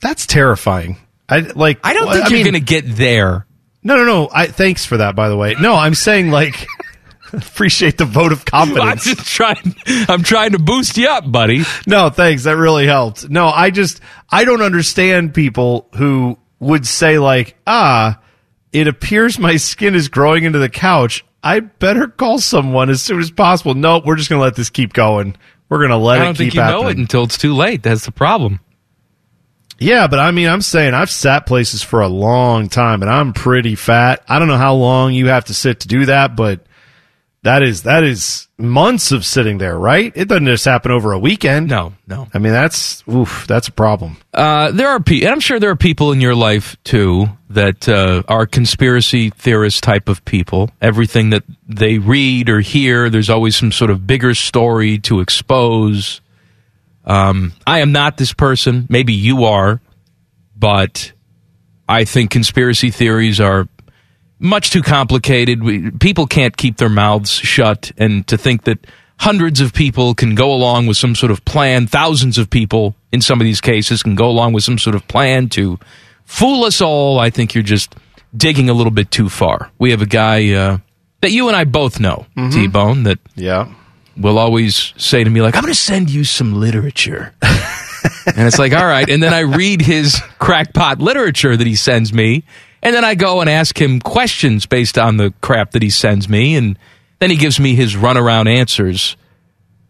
that's 0.00 0.26
terrifying. 0.26 0.96
I 1.28 1.40
like. 1.40 1.78
I 1.84 1.92
don't 1.94 2.06
well, 2.06 2.14
think 2.14 2.26
I 2.26 2.30
you're 2.30 2.44
going 2.44 2.54
to 2.54 2.60
get 2.60 2.84
there. 2.96 3.46
No, 3.82 3.96
no, 3.96 4.04
no. 4.04 4.28
I 4.32 4.46
thanks 4.46 4.84
for 4.84 4.96
that. 4.98 5.14
By 5.16 5.28
the 5.28 5.36
way, 5.36 5.54
no, 5.60 5.74
I'm 5.74 5.94
saying 5.94 6.30
like 6.30 6.66
appreciate 7.32 7.98
the 7.98 8.04
vote 8.04 8.32
of 8.32 8.40
I'm 8.52 8.68
confidence. 8.74 9.04
just 9.04 9.26
trying. 9.26 9.74
I'm 10.08 10.22
trying 10.22 10.52
to 10.52 10.58
boost 10.58 10.96
you 10.96 11.08
up, 11.08 11.30
buddy. 11.30 11.62
No, 11.86 12.10
thanks. 12.10 12.44
That 12.44 12.56
really 12.56 12.86
helped. 12.86 13.28
No, 13.30 13.48
I 13.48 13.70
just 13.70 14.00
I 14.30 14.44
don't 14.44 14.62
understand 14.62 15.34
people 15.34 15.88
who 15.96 16.38
would 16.58 16.86
say 16.86 17.18
like, 17.18 17.56
ah, 17.66 18.20
it 18.72 18.86
appears 18.88 19.38
my 19.38 19.56
skin 19.56 19.94
is 19.94 20.08
growing 20.08 20.44
into 20.44 20.58
the 20.58 20.68
couch. 20.68 21.24
I 21.42 21.60
better 21.60 22.06
call 22.08 22.38
someone 22.38 22.90
as 22.90 23.02
soon 23.02 23.20
as 23.20 23.30
possible. 23.30 23.74
No, 23.74 24.00
we're 24.04 24.16
just 24.16 24.28
gonna 24.28 24.42
let 24.42 24.56
this 24.56 24.70
keep 24.70 24.92
going. 24.92 25.36
We're 25.68 25.80
gonna 25.82 25.96
let 25.98 26.18
I 26.18 26.22
it 26.22 26.24
don't 26.26 26.34
keep 26.34 26.38
think 26.38 26.54
you 26.54 26.60
happening. 26.60 26.82
know 26.82 26.88
it 26.90 26.98
until 26.98 27.22
it's 27.24 27.38
too 27.38 27.54
late. 27.54 27.82
That's 27.82 28.04
the 28.04 28.12
problem. 28.12 28.60
Yeah, 29.78 30.08
but 30.08 30.18
I 30.18 30.30
mean, 30.30 30.46
I'm 30.46 30.60
saying 30.60 30.92
I've 30.92 31.10
sat 31.10 31.46
places 31.46 31.82
for 31.82 32.02
a 32.02 32.08
long 32.08 32.68
time, 32.68 33.00
and 33.00 33.10
I'm 33.10 33.32
pretty 33.32 33.74
fat. 33.76 34.22
I 34.28 34.38
don't 34.38 34.48
know 34.48 34.58
how 34.58 34.74
long 34.74 35.14
you 35.14 35.28
have 35.28 35.46
to 35.46 35.54
sit 35.54 35.80
to 35.80 35.88
do 35.88 36.04
that, 36.06 36.36
but 36.36 36.66
that 37.42 37.62
is 37.62 37.84
that 37.84 38.04
is 38.04 38.48
months 38.58 39.12
of 39.12 39.24
sitting 39.24 39.58
there, 39.58 39.78
right? 39.78 40.12
It 40.14 40.28
doesn't 40.28 40.46
just 40.46 40.64
happen 40.64 40.92
over 40.92 41.12
a 41.12 41.18
weekend. 41.18 41.68
No, 41.68 41.94
no. 42.06 42.28
I 42.34 42.38
mean, 42.38 42.52
that's 42.52 43.02
oof, 43.08 43.46
that's 43.48 43.68
a 43.68 43.72
problem. 43.72 44.18
Uh, 44.34 44.70
there 44.72 44.88
are 44.88 45.00
people, 45.00 45.26
and 45.26 45.32
I'm 45.32 45.40
sure 45.40 45.58
there 45.58 45.70
are 45.70 45.76
people 45.76 46.12
in 46.12 46.20
your 46.20 46.34
life 46.34 46.76
too 46.84 47.28
that 47.48 47.88
uh, 47.88 48.22
are 48.28 48.46
conspiracy 48.46 49.30
theorist 49.30 49.82
type 49.82 50.08
of 50.08 50.24
people. 50.24 50.70
Everything 50.82 51.30
that 51.30 51.44
they 51.66 51.98
read 51.98 52.50
or 52.50 52.60
hear, 52.60 53.08
there's 53.08 53.30
always 53.30 53.56
some 53.56 53.72
sort 53.72 53.90
of 53.90 54.06
bigger 54.06 54.34
story 54.34 54.98
to 55.00 55.20
expose. 55.20 56.20
Um, 57.06 57.54
I 57.66 57.80
am 57.80 57.92
not 57.92 58.18
this 58.18 58.34
person. 58.34 58.86
Maybe 58.90 59.14
you 59.14 59.44
are, 59.44 59.80
but 60.54 61.12
I 61.88 62.04
think 62.04 62.30
conspiracy 62.30 62.90
theories 62.90 63.40
are 63.40 63.66
much 64.40 64.70
too 64.70 64.82
complicated. 64.82 65.62
We, 65.62 65.90
people 65.92 66.26
can't 66.26 66.56
keep 66.56 66.78
their 66.78 66.88
mouths 66.88 67.30
shut, 67.30 67.92
and 67.96 68.26
to 68.26 68.36
think 68.36 68.64
that 68.64 68.84
hundreds 69.18 69.60
of 69.60 69.72
people 69.74 70.14
can 70.14 70.34
go 70.34 70.52
along 70.52 70.86
with 70.86 70.96
some 70.96 71.14
sort 71.14 71.30
of 71.30 71.44
plan, 71.44 71.86
thousands 71.86 72.38
of 72.38 72.48
people 72.50 72.96
in 73.12 73.20
some 73.20 73.40
of 73.40 73.44
these 73.44 73.60
cases 73.60 74.02
can 74.02 74.14
go 74.14 74.28
along 74.28 74.52
with 74.54 74.64
some 74.64 74.78
sort 74.78 74.96
of 74.96 75.06
plan 75.08 75.48
to 75.50 75.78
fool 76.24 76.64
us 76.64 76.80
all, 76.80 77.18
I 77.18 77.28
think 77.30 77.54
you're 77.54 77.62
just 77.62 77.94
digging 78.36 78.70
a 78.70 78.72
little 78.72 78.92
bit 78.92 79.10
too 79.10 79.28
far. 79.28 79.70
We 79.78 79.90
have 79.90 80.00
a 80.00 80.06
guy 80.06 80.52
uh, 80.54 80.78
that 81.20 81.32
you 81.32 81.48
and 81.48 81.56
I 81.56 81.64
both 81.64 82.00
know, 82.00 82.24
T 82.52 82.66
Bone, 82.68 83.02
that 83.02 83.18
Yeah. 83.34 83.68
will 84.16 84.38
always 84.38 84.94
say 84.96 85.22
to 85.22 85.28
me, 85.28 85.42
like, 85.42 85.54
I'm 85.56 85.62
going 85.62 85.74
to 85.74 85.78
send 85.78 86.08
you 86.08 86.24
some 86.24 86.54
literature. 86.54 87.34
and 87.42 88.46
it's 88.46 88.58
like, 88.58 88.72
all 88.72 88.86
right. 88.86 89.08
And 89.10 89.22
then 89.22 89.34
I 89.34 89.40
read 89.40 89.82
his 89.82 90.20
crackpot 90.38 91.00
literature 91.00 91.56
that 91.56 91.66
he 91.66 91.74
sends 91.74 92.12
me. 92.12 92.44
And 92.82 92.94
then 92.94 93.04
I 93.04 93.14
go 93.14 93.40
and 93.40 93.50
ask 93.50 93.78
him 93.80 94.00
questions 94.00 94.66
based 94.66 94.98
on 94.98 95.16
the 95.18 95.32
crap 95.40 95.72
that 95.72 95.82
he 95.82 95.90
sends 95.90 96.28
me. 96.28 96.56
And 96.56 96.78
then 97.18 97.30
he 97.30 97.36
gives 97.36 97.60
me 97.60 97.74
his 97.74 97.94
runaround 97.94 98.48
answers 98.48 99.16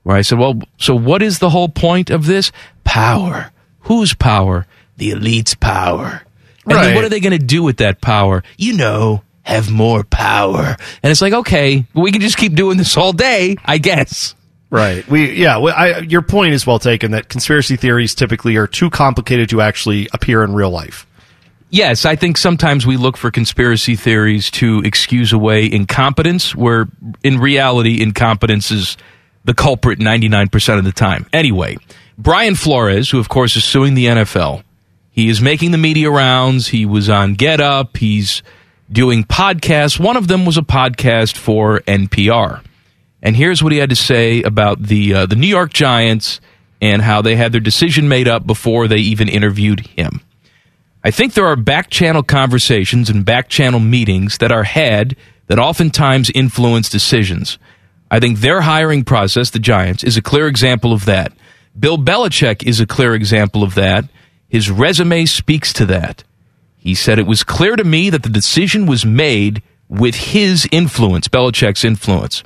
where 0.03 0.17
I 0.17 0.23
said, 0.23 0.39
well, 0.39 0.61
so 0.79 0.95
what 0.95 1.23
is 1.23 1.39
the 1.39 1.51
whole 1.51 1.69
point 1.69 2.11
of 2.11 2.27
this? 2.27 2.51
Power. 2.85 3.53
Whose 3.83 4.15
power? 4.15 4.67
The 4.97 5.11
elite's 5.13 5.55
power. 5.55 6.23
And 6.67 6.75
then 6.75 6.87
Right. 6.87 6.95
what 6.95 7.05
are 7.05 7.09
they 7.09 7.21
going 7.21 7.39
to 7.39 7.45
do 7.45 7.63
with 7.63 7.79
that 7.79 8.01
power? 8.01 8.43
You 8.59 8.75
know, 8.77 9.23
have 9.43 9.71
more 9.71 10.05
power. 10.05 10.77
And 11.03 11.11
it's 11.11 11.23
like, 11.23 11.33
okay, 11.33 11.87
we 11.95 12.13
can 12.13 12.21
just 12.21 12.37
keep 12.37 12.55
doing 12.55 12.77
this 12.77 12.97
all 12.97 13.13
day, 13.13 13.57
I 13.65 13.79
guess. 13.79 14.35
Right. 14.69 15.07
We 15.09 15.33
yeah. 15.33 15.57
well, 15.57 15.75
I, 15.77 15.99
your 16.01 16.23
point 16.23 16.53
is 16.55 16.65
well 16.67 16.79
taken. 16.79 17.11
That 17.11 17.29
conspiracy 17.29 17.75
theories 17.77 18.15
typically 18.15 18.57
are 18.57 18.69
too 18.69 18.89
complicated 18.89 19.49
to 19.51 19.61
actually 19.61 20.09
appear 20.13 20.45
in 20.45 20.55
real 20.55 20.71
life. 20.71 21.07
Yes, 21.71 22.05
I 22.05 22.17
think 22.17 22.37
sometimes 22.37 22.85
we 22.85 22.97
look 22.97 23.17
for 23.17 23.31
conspiracy 23.31 23.95
theories 23.95 24.51
to 24.53 24.81
excuse 24.81 25.33
away 25.33 25.71
incompetence, 25.71 26.55
where 26.55 26.89
in 27.23 27.39
reality, 27.39 28.03
incompetence 28.03 28.73
is 28.73 28.97
the 29.45 29.55
culprit 29.55 30.01
99% 30.01 30.79
of 30.79 30.85
the 30.85 30.93
time. 30.93 31.27
Anyway, 31.33 31.77
Brian 32.19 32.57
Flores, 32.57 33.11
who 33.11 33.21
of 33.21 33.29
course 33.29 33.57
is 33.57 33.65
suing 33.65 33.95
the 33.95 34.07
NFL, 34.07 34.65
he 35.11 35.29
is 35.29 35.41
making 35.41 35.71
the 35.71 35.79
media 35.79 36.11
rounds. 36.11 36.69
He 36.69 36.87
was 36.87 37.09
on 37.09 37.35
Get 37.35 37.61
Up. 37.61 37.97
He's 37.97 38.43
doing 38.91 39.23
podcasts. 39.23 39.99
One 39.99 40.17
of 40.17 40.29
them 40.29 40.45
was 40.45 40.59
a 40.59 40.63
podcast 40.63 41.37
for 41.37 41.81
NPR. 41.81 42.63
And 43.23 43.37
here's 43.37 43.63
what 43.63 43.73
he 43.73 43.79
had 43.79 43.91
to 43.91 43.97
say 43.97 44.43
about 44.43 44.83
the 44.83 45.15
uh, 45.15 45.27
the 45.27 45.37
New 45.37 45.47
York 45.47 45.73
Giants 45.73 46.41
and 46.81 47.03
how 47.03 47.23
they 47.23 47.37
had 47.37 47.53
their 47.53 47.61
decision 47.61 48.09
made 48.09 48.27
up 48.27 48.47
before 48.47 48.89
they 48.89 48.99
even 48.99 49.29
interviewed 49.29 49.81
him. 49.81 50.21
I 51.03 51.11
think 51.11 51.33
there 51.33 51.47
are 51.47 51.57
back 51.57 51.89
channel 51.89 52.23
conversations 52.23 53.09
and 53.09 53.25
back 53.25 53.49
channel 53.49 53.81
meetings 53.81 54.39
that 54.39 54.53
are 54.53 54.65
had 54.65 55.17
that 55.47 55.59
oftentimes 55.59 56.31
influence 56.31 56.91
decisions. 56.91 57.59
I 58.11 58.21
think 58.21 58.41
their 58.41 58.61
hiring 58.61 59.05
process, 59.05 59.51
the 59.51 59.59
Giants, 59.59 60.05
is 60.05 60.17
a 60.17 60.23
clear 60.23 60.47
example 60.47 60.93
of 60.93 61.07
that. 61.07 61.33
Bill 61.79 61.97
Belichick 61.97 62.65
is 62.65 62.81
a 62.81 62.87
clear 62.87 63.15
example 63.15 63.63
of 63.63 63.75
that. 63.77 64.05
His 64.49 64.71
resume 64.71 65.25
speaks 65.25 65.73
to 65.75 65.87
that. 65.87 66.25
He 66.77 66.95
said 66.95 67.19
it 67.19 67.27
was 67.27 67.45
clear 67.45 67.77
to 67.77 67.85
me 67.85 68.11
that 68.11 68.23
the 68.23 68.29
decision 68.29 68.87
was 68.87 69.07
made 69.07 69.63
with 69.89 70.15
his 70.15 70.69
influence, 70.71 71.29
Belichick's 71.29 71.85
influence. 71.85 72.43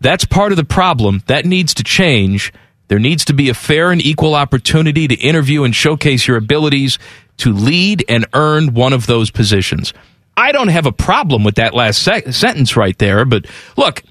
That's 0.00 0.24
part 0.24 0.52
of 0.52 0.56
the 0.56 0.64
problem. 0.64 1.22
That 1.26 1.44
needs 1.44 1.74
to 1.74 1.84
change. 1.84 2.52
There 2.88 2.98
needs 2.98 3.24
to 3.26 3.32
be 3.32 3.48
a 3.48 3.54
fair 3.54 3.92
and 3.92 4.04
equal 4.04 4.34
opportunity 4.34 5.06
to 5.06 5.14
interview 5.14 5.64
and 5.64 5.74
showcase 5.74 6.26
your 6.26 6.36
abilities 6.36 6.98
to 7.40 7.52
lead 7.52 8.04
and 8.08 8.26
earn 8.32 8.74
one 8.74 8.92
of 8.92 9.06
those 9.06 9.30
positions. 9.30 9.92
I 10.36 10.52
don't 10.52 10.68
have 10.68 10.86
a 10.86 10.92
problem 10.92 11.44
with 11.44 11.56
that 11.56 11.74
last 11.74 12.02
se- 12.02 12.30
sentence 12.32 12.76
right 12.76 12.96
there, 12.98 13.24
but 13.24 13.46
look, 13.76 14.02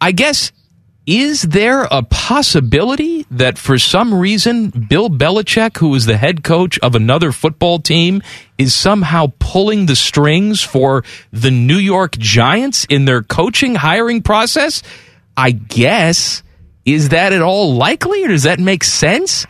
I 0.00 0.12
guess 0.12 0.52
is 1.06 1.42
there 1.42 1.84
a 1.84 2.02
possibility 2.02 3.24
that 3.30 3.58
for 3.58 3.78
some 3.78 4.12
reason 4.12 4.70
Bill 4.70 5.08
Belichick, 5.08 5.78
who 5.78 5.94
is 5.94 6.04
the 6.06 6.16
head 6.16 6.42
coach 6.42 6.78
of 6.80 6.96
another 6.96 7.30
football 7.30 7.78
team, 7.78 8.22
is 8.58 8.74
somehow 8.74 9.32
pulling 9.38 9.86
the 9.86 9.94
strings 9.94 10.62
for 10.62 11.04
the 11.32 11.52
New 11.52 11.76
York 11.76 12.18
Giants 12.18 12.86
in 12.90 13.04
their 13.04 13.22
coaching 13.22 13.76
hiring 13.76 14.20
process? 14.20 14.82
I 15.36 15.52
guess. 15.52 16.42
Is 16.84 17.10
that 17.10 17.32
at 17.32 17.42
all 17.42 17.74
likely 17.74 18.24
or 18.24 18.28
does 18.28 18.44
that 18.44 18.58
make 18.58 18.82
sense? 18.84 19.46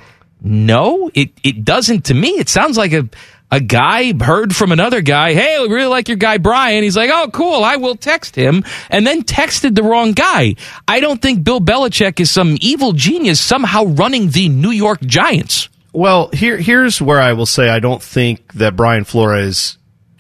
No, 0.47 1.11
it, 1.13 1.31
it 1.43 1.65
doesn't 1.65 2.05
to 2.05 2.15
me. 2.15 2.29
It 2.29 2.49
sounds 2.49 2.79
like 2.79 2.93
a, 2.93 3.09
a 3.51 3.59
guy 3.59 4.13
heard 4.23 4.55
from 4.55 4.71
another 4.71 5.01
guy, 5.03 5.35
hey, 5.35 5.59
we 5.61 5.75
really 5.75 5.89
like 5.89 6.07
your 6.07 6.17
guy 6.17 6.39
Brian. 6.39 6.85
He's 6.85 6.97
like, 6.97 7.11
oh, 7.13 7.31
cool, 7.33 7.65
I 7.65 7.77
will 7.77 7.97
text 7.97 8.37
him, 8.37 8.65
and 8.89 9.05
then 9.05 9.25
texted 9.25 9.75
the 9.75 9.83
wrong 9.83 10.13
guy. 10.13 10.55
I 10.87 11.01
don't 11.01 11.21
think 11.21 11.43
Bill 11.43 11.61
Belichick 11.61 12.21
is 12.21 12.31
some 12.31 12.57
evil 12.61 12.93
genius 12.93 13.41
somehow 13.41 13.87
running 13.87 14.31
the 14.31 14.49
New 14.49 14.71
York 14.71 15.01
Giants. 15.01 15.69
Well, 15.93 16.29
here 16.33 16.59
here's 16.59 17.03
where 17.03 17.21
I 17.21 17.33
will 17.33 17.47
say 17.47 17.69
I 17.69 17.81
don't 17.81 18.03
think 18.03 18.53
that 18.55 18.77
Brian 18.77 19.03
Flores. 19.03 19.79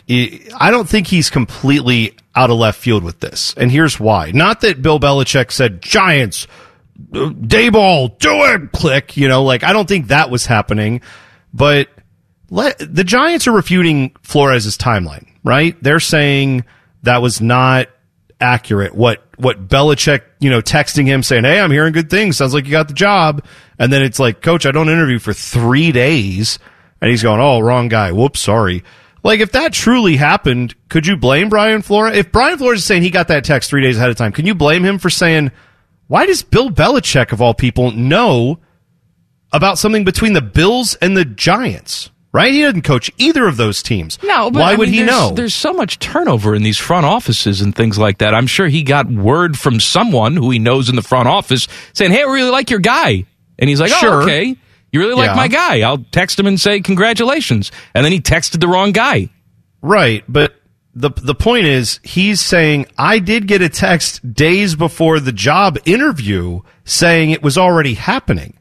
I 0.08 0.70
don't 0.70 0.88
think 0.88 1.06
he's 1.06 1.30
completely 1.30 2.16
out 2.34 2.50
of 2.50 2.58
left 2.58 2.80
field 2.80 3.04
with 3.04 3.20
this, 3.20 3.54
and 3.56 3.70
here's 3.70 4.00
why. 4.00 4.32
Not 4.32 4.62
that 4.62 4.82
Bill 4.82 4.98
Belichick 4.98 5.52
said 5.52 5.82
Giants, 5.82 6.46
Daboll, 6.96 8.18
do 8.18 8.30
it, 8.44 8.72
click. 8.72 9.16
You 9.16 9.28
know, 9.28 9.44
like 9.44 9.64
I 9.64 9.72
don't 9.72 9.88
think 9.88 10.08
that 10.08 10.30
was 10.30 10.46
happening, 10.46 11.02
but 11.52 11.88
let, 12.50 12.78
the 12.78 13.04
Giants 13.04 13.46
are 13.46 13.52
refuting 13.52 14.14
Flores's 14.22 14.78
timeline, 14.78 15.26
right? 15.44 15.76
They're 15.82 16.00
saying 16.00 16.64
that 17.02 17.22
was 17.22 17.40
not 17.40 17.88
accurate. 18.40 18.94
What 18.94 19.22
what 19.36 19.68
Belichick, 19.68 20.22
you 20.40 20.50
know, 20.50 20.60
texting 20.60 21.06
him 21.06 21.22
saying, 21.22 21.44
"Hey, 21.44 21.60
I'm 21.60 21.70
hearing 21.70 21.92
good 21.92 22.10
things. 22.10 22.36
Sounds 22.36 22.54
like 22.54 22.64
you 22.64 22.70
got 22.70 22.88
the 22.88 22.94
job." 22.94 23.44
And 23.78 23.92
then 23.92 24.02
it's 24.02 24.18
like, 24.18 24.40
"Coach, 24.40 24.64
I 24.66 24.70
don't 24.70 24.88
interview 24.88 25.18
for 25.18 25.32
3 25.32 25.92
days." 25.92 26.58
And 27.00 27.10
he's 27.10 27.22
going, 27.22 27.40
"Oh, 27.40 27.60
wrong 27.60 27.88
guy. 27.88 28.12
Whoops, 28.12 28.40
sorry." 28.40 28.84
Like 29.22 29.40
if 29.40 29.52
that 29.52 29.72
truly 29.72 30.16
happened, 30.16 30.74
could 30.88 31.06
you 31.06 31.16
blame 31.16 31.48
Brian 31.48 31.82
Flores? 31.82 32.16
If 32.16 32.30
Brian 32.30 32.58
Flores 32.58 32.78
is 32.78 32.84
saying 32.84 33.02
he 33.02 33.10
got 33.10 33.28
that 33.28 33.44
text 33.44 33.70
3 33.70 33.82
days 33.82 33.96
ahead 33.96 34.10
of 34.10 34.16
time, 34.16 34.32
can 34.32 34.46
you 34.46 34.54
blame 34.54 34.84
him 34.84 34.98
for 34.98 35.10
saying, 35.10 35.50
"Why 36.08 36.26
does 36.26 36.42
Bill 36.42 36.70
Belichick 36.70 37.32
of 37.32 37.40
all 37.42 37.54
people 37.54 37.90
know 37.92 38.58
about 39.52 39.78
something 39.78 40.04
between 40.04 40.32
the 40.32 40.42
Bills 40.42 40.94
and 40.96 41.16
the 41.16 41.24
Giants?" 41.24 42.10
Right? 42.32 42.52
He 42.52 42.60
doesn't 42.60 42.82
coach 42.82 43.10
either 43.16 43.46
of 43.46 43.56
those 43.56 43.82
teams. 43.82 44.18
No, 44.22 44.50
but 44.50 44.60
why 44.60 44.72
I 44.72 44.74
would 44.74 44.90
mean, 44.90 44.94
he 44.98 45.02
there's- 45.04 45.30
know? 45.30 45.34
There's 45.34 45.54
so 45.54 45.72
much 45.72 45.98
turnover 45.98 46.54
in 46.54 46.62
these 46.62 46.76
front 46.76 47.06
offices 47.06 47.62
and 47.62 47.74
things 47.74 47.96
like 47.96 48.18
that. 48.18 48.34
I'm 48.34 48.46
sure 48.46 48.68
he 48.68 48.82
got 48.82 49.10
word 49.10 49.58
from 49.58 49.80
someone 49.80 50.36
who 50.36 50.50
he 50.50 50.58
knows 50.58 50.90
in 50.90 50.96
the 50.96 51.02
front 51.02 51.28
office 51.28 51.66
saying, 51.94 52.10
"Hey, 52.12 52.20
I 52.20 52.26
really 52.26 52.50
like 52.50 52.68
your 52.68 52.80
guy," 52.80 53.24
and 53.58 53.70
he's 53.70 53.80
like, 53.80 53.90
"Oh, 53.94 54.00
Sure. 54.00 54.22
okay, 54.24 54.54
you 54.92 55.00
really 55.00 55.14
like 55.14 55.30
Yeah. 55.30 55.34
my 55.36 55.48
guy. 55.48 55.80
I'll 55.80 56.04
text 56.12 56.38
him 56.38 56.46
and 56.46 56.60
say 56.60 56.80
congratulations," 56.80 57.72
and 57.94 58.04
then 58.04 58.12
he 58.12 58.20
texted 58.20 58.60
the 58.60 58.68
wrong 58.68 58.92
guy. 58.92 59.30
Right, 59.80 60.22
but 60.28 60.60
the 60.96 61.10
the 61.10 61.34
point 61.34 61.66
is 61.66 62.00
he's 62.02 62.40
saying 62.40 62.86
I 62.96 63.18
did 63.18 63.46
get 63.46 63.60
a 63.60 63.68
text 63.68 64.32
days 64.34 64.74
before 64.74 65.20
the 65.20 65.30
job 65.30 65.78
interview 65.84 66.62
saying 66.84 67.30
it 67.30 67.42
was 67.42 67.58
already 67.58 67.94
happening. 67.94 68.56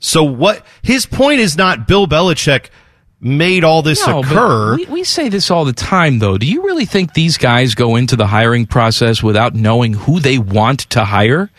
So 0.00 0.24
what 0.24 0.66
his 0.82 1.06
point 1.06 1.40
is 1.40 1.56
not 1.56 1.86
Bill 1.86 2.08
Belichick 2.08 2.70
made 3.20 3.62
all 3.62 3.82
this 3.82 4.04
No, 4.06 4.20
occur. 4.20 4.76
We, 4.76 4.86
we 4.86 5.04
say 5.04 5.28
this 5.28 5.50
all 5.50 5.64
the 5.64 5.72
time, 5.74 6.18
though. 6.18 6.38
Do 6.38 6.46
you 6.46 6.64
really 6.64 6.86
think 6.86 7.12
these 7.12 7.36
guys 7.36 7.74
go 7.74 7.96
into 7.96 8.16
the 8.16 8.26
hiring 8.26 8.66
process 8.66 9.22
without 9.22 9.54
knowing 9.54 9.92
who 9.92 10.20
they 10.20 10.38
want 10.38 10.80
to 10.90 11.04
hire? 11.04 11.50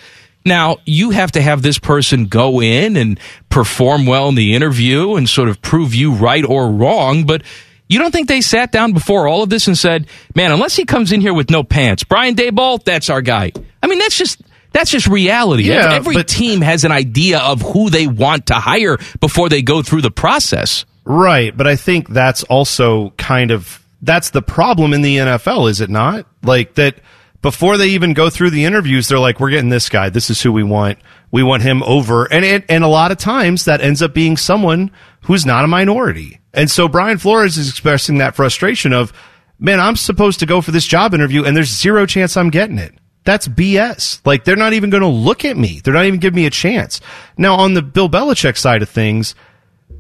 Now, 0.44 0.78
you 0.86 1.12
have 1.12 1.32
to 1.34 1.42
have 1.42 1.62
this 1.62 1.78
person 1.78 2.26
go 2.26 2.62
in 2.62 2.98
and 2.98 3.20
perform 3.50 4.08
well 4.08 4.28
in 4.30 4.36
the 4.36 4.56
interview 4.56 5.16
and 5.16 5.30
sort 5.30 5.50
of 5.50 5.62
prove 5.62 5.94
you 5.94 6.14
right 6.14 6.44
or 6.44 6.72
wrong, 6.72 7.26
but 7.26 7.44
you 7.92 8.00
don't 8.00 8.12
think 8.12 8.28
they 8.28 8.42
sat 8.42 8.72
down 8.72 8.94
before 8.94 9.28
all 9.28 9.44
of 9.44 9.50
this 9.50 9.68
and 9.68 9.78
said, 9.78 10.08
man, 10.34 10.52
unless 10.52 10.76
he 10.76 10.86
comes 10.86 11.12
in 11.12 11.22
here 11.22 11.34
with 11.34 11.50
no 11.52 11.64
pants, 11.64 12.04
Brian 12.04 12.36
Daboll, 12.36 12.84
that's 12.84 13.10
our 13.10 13.22
guy. 13.22 13.52
I 13.84 13.88
mean, 13.88 14.00
that's 14.00 14.18
just. 14.18 14.42
That's 14.74 14.90
just 14.90 15.06
reality. 15.08 15.64
Yeah, 15.64 15.96
Every 15.96 16.16
but- 16.16 16.30
team 16.30 16.62
has 16.62 16.86
an 16.86 16.94
idea 16.94 17.40
of 17.40 17.62
who 17.62 17.90
they 17.90 18.08
want 18.08 18.46
to 18.46 18.54
hire 18.54 18.98
before 19.20 19.50
they 19.50 19.62
go 19.62 19.82
through 19.84 20.02
the 20.02 20.12
process. 20.12 20.86
Right, 21.04 21.56
but 21.56 21.68
I 21.68 21.76
think 21.76 22.08
that's 22.08 22.44
also 22.44 23.10
kind 23.18 23.52
of 23.52 23.86
that's 24.02 24.30
the 24.30 24.42
problem 24.42 24.94
in 24.94 25.02
the 25.02 25.18
NFL, 25.18 25.70
is 25.70 25.82
it 25.82 25.90
not? 25.90 26.26
Like 26.42 26.76
that 26.76 26.96
before 27.42 27.78
they 27.78 27.88
even 27.88 28.14
go 28.14 28.30
through 28.30 28.52
the 28.52 28.66
interviews, 28.66 29.08
they're 29.08 29.20
like, 29.20 29.40
"We're 29.40 29.50
getting 29.50 29.70
this 29.70 29.90
guy. 29.90 30.10
This 30.10 30.30
is 30.30 30.42
who 30.42 30.52
we 30.52 30.64
want. 30.64 31.00
We 31.32 31.44
want 31.44 31.64
him 31.64 31.82
over." 31.84 32.26
And 32.26 32.46
it, 32.46 32.66
and 32.70 32.84
a 32.84 32.88
lot 32.88 33.12
of 33.12 33.18
times 33.18 33.66
that 33.66 33.82
ends 33.82 34.02
up 34.02 34.14
being 34.14 34.38
someone 34.38 34.92
who's 35.22 35.46
not 35.46 35.66
a 35.66 35.68
minority. 35.68 36.40
And 36.54 36.70
so 36.70 36.88
Brian 36.88 37.18
Flores 37.18 37.58
is 37.58 37.70
expressing 37.70 38.18
that 38.18 38.36
frustration 38.36 38.94
of, 38.94 39.12
"Man, 39.60 39.80
I'm 39.80 39.96
supposed 39.96 40.40
to 40.42 40.46
go 40.46 40.62
for 40.62 40.72
this 40.72 40.86
job 40.86 41.14
interview, 41.14 41.44
and 41.44 41.56
there's 41.56 41.70
zero 41.76 42.06
chance 42.06 42.38
I'm 42.38 42.50
getting 42.50 42.78
it." 42.78 42.94
That's 43.24 43.48
BS. 43.48 44.22
Like 44.26 44.44
they're 44.44 44.56
not 44.56 44.74
even 44.74 44.90
going 44.90 45.02
to 45.02 45.08
look 45.08 45.46
at 45.46 45.58
me. 45.58 45.82
They're 45.84 45.94
not 45.94 46.06
even 46.06 46.20
giving 46.20 46.36
me 46.36 46.46
a 46.46 46.52
chance. 46.52 47.02
Now 47.38 47.56
on 47.56 47.74
the 47.74 47.82
Bill 47.82 48.10
Belichick 48.10 48.58
side 48.58 48.82
of 48.82 48.90
things. 48.90 49.36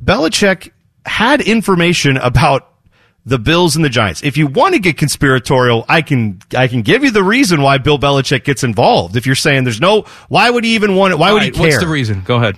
Belichick 0.03 0.71
had 1.05 1.41
information 1.41 2.17
about 2.17 2.70
the 3.25 3.39
Bills 3.39 3.75
and 3.75 3.85
the 3.85 3.89
Giants. 3.89 4.23
If 4.23 4.37
you 4.37 4.47
want 4.47 4.73
to 4.73 4.79
get 4.79 4.97
conspiratorial, 4.97 5.85
I 5.87 6.01
can 6.01 6.39
I 6.55 6.67
can 6.67 6.81
give 6.81 7.03
you 7.03 7.11
the 7.11 7.23
reason 7.23 7.61
why 7.61 7.77
Bill 7.77 7.99
Belichick 7.99 8.43
gets 8.43 8.63
involved. 8.63 9.15
If 9.15 9.25
you're 9.25 9.35
saying 9.35 9.63
there's 9.63 9.81
no, 9.81 10.05
why 10.27 10.49
would 10.49 10.63
he 10.63 10.75
even 10.75 10.95
want 10.95 11.13
it? 11.13 11.17
Why 11.17 11.31
would 11.31 11.43
he 11.43 11.51
care? 11.51 11.67
What's 11.67 11.79
the 11.79 11.87
reason? 11.87 12.21
Go 12.21 12.37
ahead. 12.37 12.57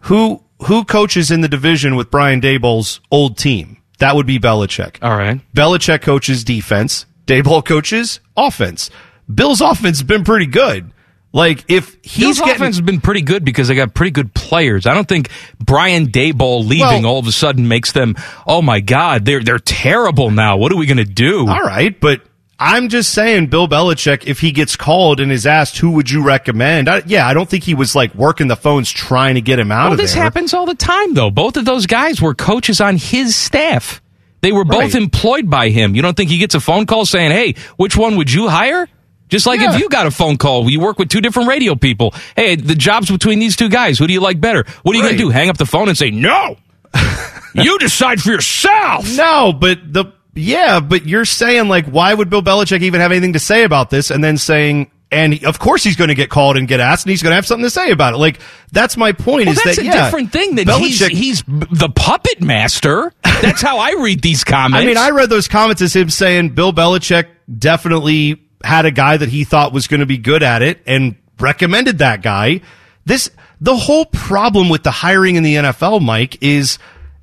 Who 0.00 0.42
who 0.62 0.84
coaches 0.84 1.30
in 1.30 1.40
the 1.40 1.48
division 1.48 1.96
with 1.96 2.10
Brian 2.10 2.40
Daboll's 2.40 3.00
old 3.10 3.36
team? 3.36 3.78
That 3.98 4.16
would 4.16 4.26
be 4.26 4.38
Belichick. 4.38 4.96
All 5.02 5.16
right. 5.16 5.40
Belichick 5.54 6.02
coaches 6.02 6.42
defense. 6.44 7.06
Daboll 7.26 7.64
coaches 7.64 8.20
offense. 8.36 8.90
Bill's 9.32 9.60
offense 9.60 9.98
has 9.98 10.02
been 10.02 10.24
pretty 10.24 10.46
good. 10.46 10.92
Like 11.34 11.64
if 11.68 11.96
he's 12.02 12.26
His 12.26 12.38
getting 12.40 12.54
offense 12.56 12.76
has 12.76 12.82
been 12.84 13.00
pretty 13.00 13.22
good 13.22 13.44
because 13.44 13.68
they 13.68 13.74
got 13.74 13.94
pretty 13.94 14.10
good 14.10 14.34
players. 14.34 14.86
I 14.86 14.92
don't 14.94 15.08
think 15.08 15.30
Brian 15.58 16.08
Daboll 16.08 16.66
leaving 16.66 17.02
Well- 17.04 17.06
all 17.06 17.18
of 17.18 17.26
a 17.26 17.32
sudden 17.32 17.68
makes 17.68 17.92
them. 17.92 18.16
Oh 18.46 18.60
my 18.60 18.80
God, 18.80 19.24
they're 19.24 19.42
they're 19.42 19.58
terrible 19.58 20.30
now. 20.30 20.58
What 20.58 20.72
are 20.72 20.76
we 20.76 20.84
going 20.86 20.98
to 20.98 21.04
do? 21.04 21.48
All 21.48 21.62
right, 21.62 21.98
but 21.98 22.20
I'm 22.58 22.90
just 22.90 23.12
saying, 23.14 23.46
Bill 23.46 23.66
Belichick, 23.66 24.24
if 24.26 24.38
he 24.40 24.52
gets 24.52 24.76
called 24.76 25.18
and 25.20 25.32
is 25.32 25.46
asked, 25.46 25.78
who 25.78 25.92
would 25.92 26.10
you 26.10 26.22
recommend? 26.22 26.88
I, 26.88 27.02
yeah, 27.06 27.26
I 27.26 27.34
don't 27.34 27.48
think 27.48 27.64
he 27.64 27.74
was 27.74 27.96
like 27.96 28.14
working 28.14 28.46
the 28.46 28.54
phones 28.54 28.88
trying 28.90 29.34
to 29.34 29.40
get 29.40 29.58
him 29.58 29.72
out 29.72 29.84
Well, 29.84 29.92
of 29.92 29.98
this 29.98 30.14
there. 30.14 30.22
happens 30.22 30.54
all 30.54 30.66
the 30.66 30.74
time, 30.76 31.14
though. 31.14 31.30
Both 31.30 31.56
of 31.56 31.64
those 31.64 31.86
guys 31.86 32.20
were 32.20 32.34
coaches 32.34 32.80
on 32.80 32.98
his 32.98 33.34
staff. 33.34 34.00
They 34.42 34.52
were 34.52 34.64
both 34.64 34.78
Right. 34.92 34.94
employed 34.94 35.48
by 35.50 35.70
him. 35.70 35.96
You 35.96 36.02
don't 36.02 36.16
think 36.16 36.30
he 36.30 36.38
gets 36.38 36.54
a 36.54 36.60
phone 36.60 36.84
call 36.86 37.04
saying, 37.06 37.30
"Hey, 37.32 37.54
which 37.78 37.96
one 37.96 38.16
would 38.16 38.30
you 38.30 38.48
hire?" 38.48 38.86
Just 39.32 39.46
like 39.46 39.60
Yeah. 39.60 39.74
if 39.74 39.80
you 39.80 39.88
got 39.88 40.06
a 40.06 40.10
phone 40.10 40.36
call, 40.36 40.68
you 40.68 40.78
work 40.78 40.98
with 40.98 41.08
two 41.08 41.22
different 41.22 41.48
radio 41.48 41.74
people. 41.74 42.12
Hey, 42.36 42.54
the 42.54 42.74
jobs 42.74 43.10
between 43.10 43.38
these 43.38 43.56
two 43.56 43.70
guys, 43.70 43.98
who 43.98 44.06
do 44.06 44.12
you 44.12 44.20
like 44.20 44.42
better? 44.42 44.62
What 44.82 44.94
are 44.94 44.98
you 44.98 45.02
going 45.02 45.14
to 45.16 45.18
do? 45.18 45.30
Hang 45.30 45.48
up 45.48 45.56
the 45.56 45.64
phone 45.64 45.88
and 45.88 45.96
say, 45.96 46.10
"No, 46.10 46.58
you 47.54 47.78
decide 47.78 48.20
for 48.20 48.30
yourself." 48.30 49.08
No, 49.16 49.54
but 49.54 49.78
the 49.90 50.12
yeah, 50.34 50.80
but 50.80 51.06
you're 51.06 51.24
saying 51.24 51.68
like, 51.68 51.86
why 51.86 52.12
would 52.12 52.28
Bill 52.28 52.42
Belichick 52.42 52.82
even 52.82 53.00
have 53.00 53.10
anything 53.10 53.32
to 53.32 53.38
say 53.38 53.64
about 53.64 53.88
this? 53.88 54.10
And 54.10 54.22
then 54.22 54.36
saying, 54.36 54.90
and 55.10 55.42
of 55.44 55.58
course 55.58 55.82
he's 55.82 55.96
going 55.96 56.08
to 56.08 56.14
get 56.14 56.28
called 56.28 56.58
and 56.58 56.68
get 56.68 56.80
asked, 56.80 57.06
and 57.06 57.10
he's 57.10 57.22
going 57.22 57.30
to 57.32 57.36
have 57.36 57.46
something 57.46 57.64
to 57.64 57.70
say 57.70 57.90
about 57.90 58.12
it. 58.12 58.18
Like 58.18 58.38
that's 58.70 58.98
my 58.98 59.12
point. 59.12 59.46
Well, 59.46 59.56
is 59.56 59.62
that's 59.62 59.76
that 59.76 59.82
a 59.82 59.86
yeah, 59.86 60.04
different 60.04 60.30
thing. 60.32 60.56
That 60.56 60.68
he's, 60.78 61.00
Belichick- 61.00 61.10
he's 61.10 61.42
b- 61.42 61.66
the 61.70 61.88
puppet 61.88 62.42
master. 62.42 63.12
That's 63.22 63.62
how 63.62 63.78
I 63.78 63.92
read 63.98 64.20
these 64.20 64.44
comments. 64.44 64.82
I 64.82 64.86
mean, 64.86 64.98
I 64.98 65.08
read 65.10 65.30
those 65.30 65.48
comments 65.48 65.80
as 65.80 65.96
him 65.96 66.10
saying 66.10 66.50
Bill 66.50 66.72
Belichick 66.72 67.26
definitely 67.58 68.40
had 68.64 68.86
a 68.86 68.90
guy 68.90 69.16
that 69.16 69.28
he 69.28 69.44
thought 69.44 69.72
was 69.72 69.86
going 69.86 70.00
to 70.00 70.06
be 70.06 70.18
good 70.18 70.42
at 70.42 70.62
it 70.62 70.82
and 70.86 71.16
recommended 71.38 71.98
that 71.98 72.22
guy. 72.22 72.60
This, 73.04 73.30
the 73.60 73.76
whole 73.76 74.06
problem 74.06 74.68
with 74.68 74.82
the 74.82 74.90
hiring 74.90 75.36
in 75.36 75.42
the 75.42 75.56
NFL, 75.56 76.02
Mike, 76.02 76.42
is 76.42 76.78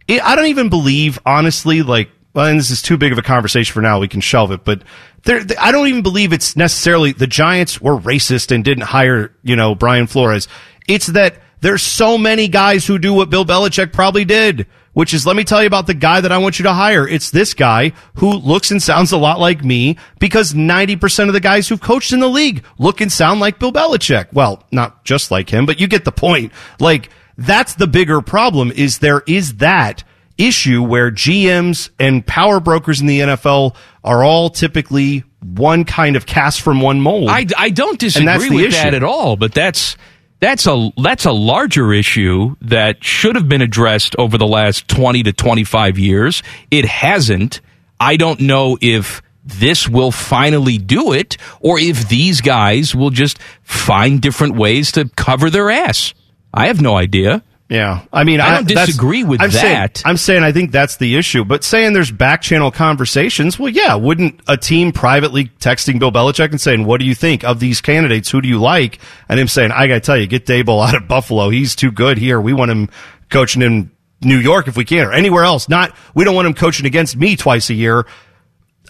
it, 0.07 0.23
I 0.23 0.35
don't 0.35 0.47
even 0.47 0.69
believe, 0.69 1.19
honestly, 1.25 1.83
like, 1.83 2.09
well, 2.33 2.47
and 2.47 2.59
this 2.59 2.71
is 2.71 2.81
too 2.81 2.97
big 2.97 3.11
of 3.11 3.17
a 3.17 3.23
conversation 3.23 3.73
for 3.73 3.81
now. 3.81 3.99
We 3.99 4.07
can 4.07 4.21
shelve 4.21 4.51
it, 4.51 4.63
but 4.63 4.83
there, 5.23 5.41
I 5.59 5.71
don't 5.71 5.87
even 5.87 6.03
believe 6.03 6.31
it's 6.31 6.55
necessarily 6.55 7.11
the 7.11 7.27
Giants 7.27 7.81
were 7.81 7.97
racist 7.97 8.51
and 8.51 8.63
didn't 8.63 8.83
hire, 8.83 9.33
you 9.43 9.55
know, 9.55 9.75
Brian 9.75 10.07
Flores. 10.07 10.47
It's 10.87 11.07
that 11.07 11.35
there's 11.61 11.83
so 11.83 12.17
many 12.17 12.47
guys 12.47 12.85
who 12.85 12.99
do 12.99 13.13
what 13.13 13.29
Bill 13.29 13.45
Belichick 13.45 13.91
probably 13.91 14.25
did, 14.25 14.67
which 14.99 15.13
is 15.13 15.25
let 15.25 15.37
me 15.37 15.45
tell 15.45 15.61
you 15.61 15.67
about 15.67 15.87
the 15.87 15.93
guy 15.93 16.19
that 16.19 16.33
I 16.33 16.39
want 16.39 16.59
you 16.59 16.63
to 16.63 16.73
hire. 16.73 17.07
It's 17.07 17.31
this 17.31 17.53
guy 17.53 17.93
who 18.15 18.33
looks 18.33 18.69
and 18.69 18.83
sounds 18.83 19.13
a 19.13 19.17
lot 19.17 19.39
like 19.39 19.63
me 19.63 19.97
because 20.19 20.51
90% 20.53 21.27
of 21.27 21.33
the 21.33 21.39
guys 21.39 21.69
who've 21.69 21.79
coached 21.79 22.11
in 22.11 22.19
the 22.19 22.27
league 22.27 22.65
look 22.77 22.99
and 22.99 23.09
sound 23.09 23.39
like 23.39 23.59
Bill 23.59 23.71
Belichick. 23.71 24.33
Well, 24.33 24.61
not 24.73 25.05
just 25.05 25.31
like 25.31 25.49
him, 25.49 25.65
but 25.65 25.79
you 25.79 25.87
get 25.87 26.03
the 26.03 26.11
point. 26.11 26.51
Like 26.81 27.11
that's 27.37 27.75
the 27.75 27.87
bigger 27.87 28.19
problem 28.19 28.73
is 28.73 28.97
there 28.97 29.23
is 29.25 29.55
that 29.59 30.03
issue 30.37 30.83
where 30.83 31.09
GMs 31.09 31.91
and 31.97 32.27
power 32.27 32.59
brokers 32.59 32.99
in 32.99 33.07
the 33.07 33.21
NFL 33.21 33.77
are 34.03 34.21
all 34.21 34.49
typically 34.49 35.23
one 35.41 35.85
kind 35.85 36.17
of 36.17 36.25
cast 36.25 36.59
from 36.59 36.81
one 36.81 36.99
mold. 36.99 37.29
I, 37.29 37.45
I 37.57 37.69
don't 37.69 37.97
disagree 37.97 38.49
with 38.49 38.73
that 38.73 38.93
at 38.93 39.03
all, 39.03 39.37
but 39.37 39.53
that's 39.53 39.95
that's 40.39 40.67
a 40.67 40.91
that's 40.97 41.25
a 41.25 41.31
larger 41.31 41.93
issue 41.93 42.55
that 42.61 43.03
should 43.03 43.35
have 43.35 43.49
been 43.49 43.61
addressed 43.61 44.15
over 44.17 44.37
the 44.37 44.47
last 44.47 44.87
20 44.87 45.23
to 45.23 45.33
25 45.33 45.99
years. 45.99 46.43
It 46.71 46.85
hasn't. 46.85 47.61
I 47.99 48.15
don't 48.15 48.39
know 48.39 48.77
if 48.81 49.21
this 49.43 49.89
will 49.89 50.11
finally 50.11 50.77
do 50.77 51.11
it 51.11 51.37
or 51.59 51.79
if 51.79 52.07
these 52.07 52.41
guys 52.41 52.95
will 52.95 53.09
just 53.09 53.39
find 53.63 54.21
different 54.21 54.55
ways 54.55 54.91
to 54.93 55.09
cover 55.15 55.49
their 55.49 55.69
ass. 55.69 56.13
I 56.53 56.67
have 56.67 56.81
no 56.81 56.95
idea. 56.95 57.43
Yeah, 57.69 58.01
I 58.11 58.23
mean, 58.23 58.41
I 58.41 58.55
don't 58.55 58.67
disagree 58.67 59.23
with 59.23 59.41
I'm 59.41 59.51
saying- 59.51 59.75
that. 59.75 60.01
I'm 60.03 60.17
saying 60.17 60.41
I 60.43 60.51
think 60.51 60.71
that's 60.71 60.97
the 60.97 61.17
issue. 61.17 61.45
But 61.45 61.63
saying 61.63 61.93
there's 61.93 62.09
back 62.09 62.41
channel 62.41 62.71
conversations, 62.71 63.59
well, 63.59 63.69
yeah, 63.69 63.93
wouldn't 63.93 64.39
a 64.47 64.57
team 64.57 64.91
privately 64.91 65.51
texting 65.59 65.99
Bill 65.99 66.11
Belichick 66.11 66.49
and 66.49 66.59
saying, 66.59 66.85
"What 66.85 66.99
do 66.99 67.05
you 67.05 67.13
think 67.13 67.43
of 67.43 67.59
these 67.59 67.79
candidates? 67.79 68.31
Who 68.31 68.41
do 68.41 68.47
you 68.47 68.57
like?" 68.59 68.97
And 69.29 69.39
him 69.39 69.47
saying, 69.47 69.71
"I 69.71 69.85
got 69.85 69.93
to 69.95 69.99
tell 69.99 70.17
you, 70.17 70.25
get 70.25 70.47
Daboll 70.47 70.83
out 70.87 70.95
of 70.95 71.07
Buffalo. 71.07 71.49
He's 71.49 71.75
too 71.75 71.91
good 71.91 72.17
here. 72.17 72.41
We 72.41 72.53
want 72.53 72.71
him 72.71 72.89
coaching 73.29 73.61
in 73.61 73.91
New 74.23 74.39
York 74.39 74.67
if 74.67 74.75
we 74.75 74.83
can, 74.83 75.05
or 75.05 75.13
anywhere 75.13 75.43
else. 75.43 75.69
Not 75.69 75.95
we 76.15 76.23
don't 76.25 76.33
want 76.33 76.47
him 76.47 76.55
coaching 76.55 76.87
against 76.87 77.15
me 77.17 77.35
twice 77.35 77.69
a 77.69 77.75
year." 77.75 78.07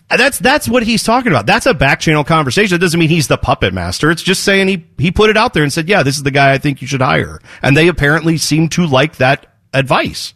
That's 0.10 0.39
that's 0.39 0.67
what 0.67 0.84
he's 0.84 1.04
talking 1.04 1.32
about. 1.32 1.45
That's 1.45 1.67
a 1.67 1.74
back 1.74 2.00
channel 2.00 2.24
conversation. 2.24 2.76
It 2.76 2.80
doesn't 2.80 3.00
mean 3.00 3.10
he's 3.10 3.28
the 3.28 3.38
puppet 3.38 3.74
master. 3.74 4.10
It's 4.10 4.24
just 4.24 4.43
saying 4.43 4.67
he 4.67 4.86
he 4.98 5.12
put 5.12 5.30
it 5.30 5.38
out 5.38 5.54
there 5.54 5.62
and 5.62 5.72
said, 5.72 5.88
"Yeah, 5.88 6.02
this 6.02 6.17
is 6.17 6.24
the 6.24 6.32
guy 6.32 6.52
I 6.52 6.58
think 6.58 6.82
you 6.82 6.88
should 6.88 7.02
hire." 7.02 7.39
And 7.62 7.78
they 7.78 7.88
apparently 7.88 8.38
seem 8.38 8.69
to 8.69 8.88
like 8.88 9.17
that 9.17 9.45
advice. 9.72 10.34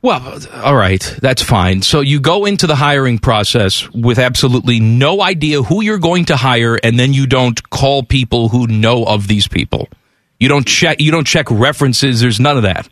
Well, 0.00 0.38
all 0.62 0.76
right, 0.76 1.00
that's 1.22 1.42
fine. 1.42 1.80
So 1.80 2.02
you 2.02 2.20
go 2.20 2.44
into 2.44 2.66
the 2.66 2.76
hiring 2.76 3.18
process 3.18 3.90
with 3.90 4.18
absolutely 4.18 4.78
no 4.78 5.22
idea 5.22 5.62
who 5.62 5.82
you're 5.82 5.98
going 5.98 6.26
to 6.26 6.36
hire, 6.36 6.78
and 6.82 7.00
then 7.00 7.14
you 7.14 7.26
don't 7.26 7.70
call 7.70 8.02
people 8.02 8.50
who 8.50 8.66
know 8.66 9.04
of 9.04 9.26
these 9.26 9.48
people. 9.48 9.88
You 10.38 10.48
don't 10.48 10.66
check. 10.66 11.00
You 11.00 11.10
don't 11.10 11.26
check 11.26 11.50
references. 11.50 12.20
There's 12.20 12.38
none 12.38 12.58
of 12.58 12.64
that. 12.64 12.88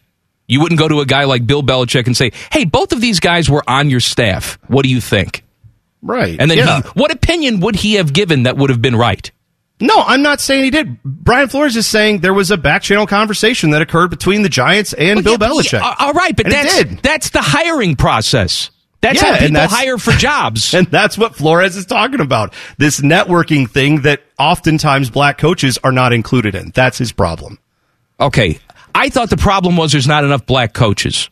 You 0.49 0.61
wouldn't 0.61 0.81
go 0.81 0.89
to 0.89 1.01
a 1.01 1.07
guy 1.07 1.25
like 1.25 1.47
Bill 1.47 1.63
Belichick 1.63 2.07
and 2.07 2.17
say, 2.17 2.33
"Hey, 2.51 2.65
both 2.65 2.93
of 2.93 3.01
these 3.01 3.21
guys 3.21 3.49
were 3.49 3.63
on 3.69 3.89
your 3.89 4.01
staff. 4.01 4.59
What 4.67 4.83
do 4.83 4.89
you 4.89 5.01
think?" 5.01 5.45
Right. 6.03 6.37
And 6.39 6.51
then, 6.51 6.59
yeah. 6.59 6.83
he, 6.83 6.89
what 6.91 7.11
opinion 7.13 7.61
would 7.61 7.77
he 7.77 7.95
have 7.95 8.13
given 8.13 8.43
that 8.43 8.57
would 8.57 8.71
have 8.71 8.83
been 8.83 8.97
right? 8.97 9.31
no, 9.81 9.97
I'm 10.01 10.23
not 10.23 10.41
saying 10.41 10.63
he 10.65 10.71
did. 10.71 11.03
Brian 11.03 11.49
Flores 11.49 11.77
is 11.77 11.89
saying 11.89 12.21
there 12.21 12.35
was 12.35 12.53
a 12.53 12.57
back 12.57 12.83
channel 12.83 13.05
conversation 13.07 13.71
that 13.71 13.83
occurred 13.83 14.11
between 14.11 14.43
the 14.43 14.49
Giants 14.49 14.93
and 14.93 15.25
Bill 15.25 15.33
Yeah, 15.41 15.49
Belichick. 15.49 15.73
yeah, 15.81 15.95
all 15.99 16.13
right, 16.13 16.37
but 16.37 16.47
And 16.47 16.55
that's 16.55 17.03
that's 17.03 17.31
the 17.31 17.41
hiring 17.43 17.97
process. 17.97 18.71
That's 19.01 19.21
Yeah, 19.21 19.33
how 19.33 19.39
people 19.41 19.55
that's- 19.55 19.73
hire 19.73 19.99
for 19.99 20.13
jobs. 20.13 20.73
And 20.75 20.87
that's 20.87 21.19
what 21.19 21.35
Flores 21.35 21.75
is 21.77 21.87
talking 21.87 22.21
about. 22.21 22.55
This 22.79 23.01
networking 23.01 23.69
thing 23.69 24.03
that 24.03 24.23
oftentimes 24.39 25.11
black 25.11 25.37
coaches 25.39 25.79
are 25.83 25.91
not 25.91 26.13
included 26.13 26.55
in. 26.55 26.71
That's 26.73 26.99
his 26.99 27.11
problem. 27.11 27.59
Okay. 28.21 28.61
I 28.95 29.09
thought 29.09 29.31
the 29.31 29.37
problem 29.37 29.77
was 29.77 29.91
there's 29.91 30.07
not 30.07 30.23
enough 30.23 30.47
black 30.47 30.75
coaches. 30.75 31.29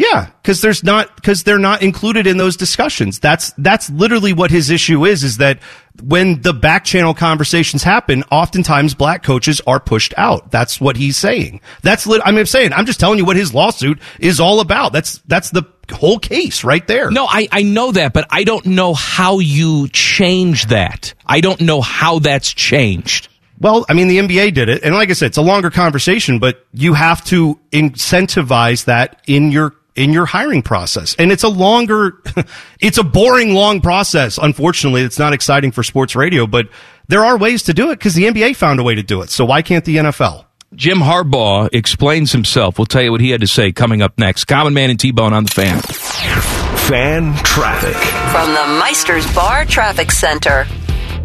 Yeah, 0.00 0.30
because 0.40 0.62
there's 0.62 0.82
not 0.82 1.14
because 1.14 1.42
they're 1.42 1.58
not 1.58 1.82
included 1.82 2.26
in 2.26 2.38
those 2.38 2.56
discussions. 2.56 3.18
That's 3.18 3.52
that's 3.58 3.90
literally 3.90 4.32
what 4.32 4.50
his 4.50 4.70
issue 4.70 5.04
is. 5.04 5.22
Is 5.22 5.36
that 5.36 5.60
when 6.02 6.40
the 6.40 6.54
back 6.54 6.84
channel 6.84 7.12
conversations 7.12 7.82
happen, 7.82 8.24
oftentimes 8.32 8.94
black 8.94 9.22
coaches 9.22 9.60
are 9.66 9.78
pushed 9.78 10.14
out. 10.16 10.50
That's 10.50 10.80
what 10.80 10.96
he's 10.96 11.18
saying. 11.18 11.60
That's 11.82 12.06
lit- 12.06 12.22
I 12.24 12.30
mean, 12.30 12.40
I'm 12.40 12.46
saying 12.46 12.72
I'm 12.72 12.86
just 12.86 12.98
telling 12.98 13.18
you 13.18 13.26
what 13.26 13.36
his 13.36 13.52
lawsuit 13.52 14.00
is 14.18 14.40
all 14.40 14.60
about. 14.60 14.94
That's 14.94 15.18
that's 15.26 15.50
the 15.50 15.64
whole 15.92 16.18
case 16.18 16.64
right 16.64 16.86
there. 16.86 17.10
No, 17.10 17.26
I, 17.26 17.48
I 17.52 17.62
know 17.62 17.92
that, 17.92 18.14
but 18.14 18.26
I 18.30 18.44
don't 18.44 18.64
know 18.64 18.94
how 18.94 19.40
you 19.40 19.86
change 19.88 20.68
that. 20.68 21.12
I 21.26 21.42
don't 21.42 21.60
know 21.60 21.82
how 21.82 22.20
that's 22.20 22.54
changed. 22.54 23.28
Well, 23.58 23.84
I 23.90 23.92
mean, 23.92 24.08
the 24.08 24.16
NBA 24.16 24.54
did 24.54 24.70
it. 24.70 24.82
And 24.82 24.94
like 24.94 25.10
I 25.10 25.12
said, 25.12 25.26
it's 25.26 25.36
a 25.36 25.42
longer 25.42 25.68
conversation, 25.68 26.38
but 26.38 26.64
you 26.72 26.94
have 26.94 27.22
to 27.26 27.60
incentivize 27.72 28.86
that 28.86 29.20
in 29.26 29.52
your 29.52 29.74
in 29.94 30.12
your 30.12 30.26
hiring 30.26 30.62
process. 30.62 31.14
And 31.18 31.32
it's 31.32 31.42
a 31.42 31.48
longer, 31.48 32.22
it's 32.80 32.98
a 32.98 33.02
boring, 33.02 33.54
long 33.54 33.80
process. 33.80 34.38
Unfortunately, 34.38 35.02
it's 35.02 35.18
not 35.18 35.32
exciting 35.32 35.72
for 35.72 35.82
sports 35.82 36.14
radio, 36.16 36.46
but 36.46 36.68
there 37.08 37.24
are 37.24 37.36
ways 37.36 37.64
to 37.64 37.74
do 37.74 37.90
it 37.90 37.98
because 37.98 38.14
the 38.14 38.24
NBA 38.24 38.56
found 38.56 38.80
a 38.80 38.82
way 38.82 38.94
to 38.94 39.02
do 39.02 39.22
it. 39.22 39.30
So 39.30 39.44
why 39.44 39.62
can't 39.62 39.84
the 39.84 39.96
NFL? 39.96 40.46
Jim 40.74 40.98
Harbaugh 40.98 41.68
explains 41.72 42.30
himself. 42.30 42.78
We'll 42.78 42.86
tell 42.86 43.02
you 43.02 43.10
what 43.10 43.20
he 43.20 43.30
had 43.30 43.40
to 43.40 43.48
say 43.48 43.72
coming 43.72 44.02
up 44.02 44.18
next. 44.18 44.44
Common 44.44 44.72
Man 44.72 44.90
and 44.90 45.00
T 45.00 45.10
Bone 45.10 45.32
on 45.32 45.44
the 45.44 45.50
fan. 45.50 45.80
Fan 45.80 47.34
traffic. 47.42 47.96
From 48.30 48.52
the 48.52 48.80
Meisters 48.80 49.34
Bar 49.34 49.64
Traffic 49.64 50.12
Center. 50.12 50.66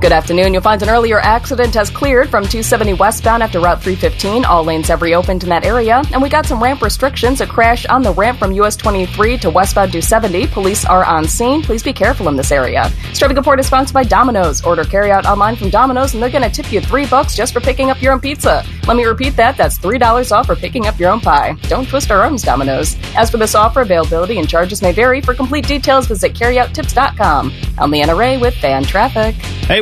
Good 0.02 0.12
afternoon. 0.12 0.54
You'll 0.54 0.62
find 0.62 0.84
an 0.84 0.90
earlier 0.90 1.20
accident 1.20 1.74
has 1.74 1.90
cleared 1.90 2.30
from 2.30 2.44
270 2.44 2.94
westbound 2.94 3.42
after 3.42 3.60
Route 3.60 3.82
315. 3.82 4.46
All 4.46 4.64
lanes 4.64 4.90
have 4.90 5.02
reopened 5.02 5.42
in 5.42 5.50
that 5.50 5.66
area. 5.66 6.04
And 6.12 6.22
we 6.22 6.30
got 6.30 6.46
some 6.46 6.62
ramp 6.62 6.82
restrictions. 6.82 7.42
A 7.42 7.48
crash 7.48 7.86
on 7.88 8.04
the 8.04 8.14
ramp 8.14 8.38
from 8.38 8.52
US 8.52 8.76
23 8.76 9.38
to 9.40 9.50
westbound 9.50 9.94
270. 9.94 10.48
Police 10.48 10.86
are 10.86 11.04
on 11.06 11.28
scene. 11.28 11.64
Please 11.64 11.82
be 11.82 11.94
careful 11.94 12.28
in 12.28 12.36
this 12.36 12.52
area. 12.52 12.92
Traffic 13.14 13.38
report 13.38 13.60
is 13.60 13.68
sponsored 13.68 13.94
by 13.94 14.04
Domino's. 14.04 14.64
Order 14.64 14.84
carryout 14.84 15.26
online 15.26 15.56
from 15.56 15.70
Domino's 15.70 16.14
and 16.14 16.22
they're 16.22 16.30
going 16.30 16.44
to 16.44 16.52
tip 16.52 16.72
you 16.72 16.82
three 16.82 17.08
bucks 17.08 17.34
just 17.34 17.54
for 17.54 17.62
picking 17.62 17.90
up 17.90 18.02
your 18.02 18.14
own 18.14 18.20
pizza. 18.20 18.64
Let 18.88 18.98
me 18.98 19.06
repeat 19.06 19.36
that. 19.38 19.58
That's 19.58 19.80
$3 19.80 20.32
off 20.32 20.46
for 20.46 20.56
picking 20.56 20.86
up 20.88 21.00
your 21.00 21.10
own 21.10 21.22
pie. 21.22 21.54
Don't 21.64 21.88
twist 21.88 22.12
our 22.12 22.22
arms, 22.22 22.44
Domino's. 22.44 22.96
As 23.16 23.32
for 23.32 23.38
this 23.38 23.56
offer, 23.56 23.82
availability 23.82 24.38
and 24.38 24.48
charges 24.48 24.82
may 24.82 24.92
vary. 24.92 25.22
For 25.22 25.34
complete 25.34 25.66
details, 25.66 26.06
visit 26.08 26.34
carryouttips.com. 26.34 27.54
I'm 27.80 27.92
Leanna 27.92 28.16
Ray 28.16 28.38
with 28.38 28.54
Fan 28.56 28.84
Traffic. 28.84 29.36
Hey, 29.36 29.82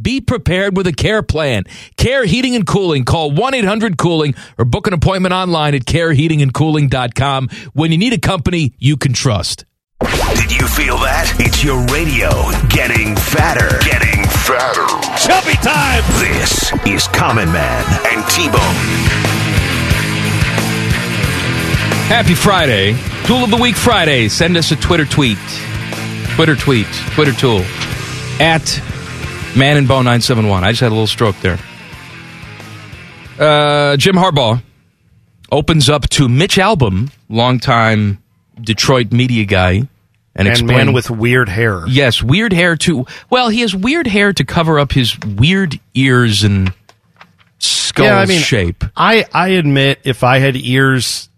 Be 0.00 0.20
prepared 0.20 0.76
with 0.76 0.86
a 0.86 0.92
care 0.92 1.22
plan. 1.22 1.64
Care 1.96 2.24
Heating 2.24 2.54
and 2.54 2.66
Cooling. 2.66 3.04
Call 3.04 3.30
1 3.30 3.54
800 3.54 3.96
Cooling 3.96 4.34
or 4.58 4.64
book 4.64 4.86
an 4.86 4.92
appointment 4.92 5.32
online 5.32 5.74
at 5.74 5.82
careheatingandcooling.com 5.84 7.48
when 7.72 7.92
you 7.92 7.98
need 7.98 8.12
a 8.12 8.18
company 8.18 8.74
you 8.78 8.96
can 8.96 9.12
trust. 9.12 9.64
Did 10.00 10.52
you 10.52 10.66
feel 10.66 10.98
that? 10.98 11.32
It's 11.38 11.64
your 11.64 11.80
radio 11.86 12.28
getting 12.68 13.16
fatter. 13.16 13.78
Getting 13.80 14.24
fatter. 14.44 14.84
Chubby 15.16 15.56
time! 15.62 16.02
This 16.20 16.72
is 16.86 17.08
Common 17.08 17.50
Man 17.50 17.84
and 18.12 18.28
T 18.28 18.48
Bone. 18.48 18.74
Happy 22.08 22.34
Friday. 22.34 22.94
Tool 23.24 23.44
of 23.44 23.50
the 23.50 23.56
Week 23.56 23.76
Friday. 23.76 24.28
Send 24.28 24.56
us 24.58 24.70
a 24.72 24.76
Twitter 24.76 25.06
tweet. 25.06 25.38
Twitter 26.34 26.56
tweet. 26.56 26.86
Twitter 27.14 27.32
tool. 27.32 27.60
At 28.40 28.66
Man 29.56 29.76
and 29.76 29.86
Bone 29.86 30.04
971. 30.04 30.64
I 30.64 30.70
just 30.72 30.80
had 30.80 30.88
a 30.88 30.94
little 30.94 31.06
stroke 31.06 31.36
there. 31.40 31.58
Uh, 33.38 33.96
Jim 33.96 34.16
Harbaugh 34.16 34.62
opens 35.52 35.88
up 35.88 36.08
to 36.10 36.28
Mitch 36.28 36.56
Albom, 36.56 37.10
longtime 37.28 38.22
Detroit 38.60 39.12
media 39.12 39.44
guy, 39.44 39.72
and, 39.72 39.88
And 40.36 40.48
explain- 40.48 40.76
man 40.86 40.92
with 40.92 41.10
weird 41.10 41.48
hair. 41.48 41.84
Yes, 41.86 42.22
weird 42.22 42.52
hair 42.52 42.76
too. 42.76 43.06
Well, 43.30 43.48
he 43.48 43.60
has 43.60 43.74
weird 43.74 44.06
hair 44.08 44.32
to 44.32 44.44
cover 44.44 44.78
up 44.80 44.92
his 44.92 45.16
weird 45.20 45.78
ears 45.94 46.42
and 46.42 46.72
skull 47.58 48.06
Yeah, 48.06 48.18
I 48.18 48.26
mean, 48.26 48.40
shape. 48.40 48.84
I 48.96 49.24
I 49.32 49.48
admit 49.50 50.00
if 50.04 50.24
I 50.24 50.38
had 50.38 50.56
ears 50.56 51.28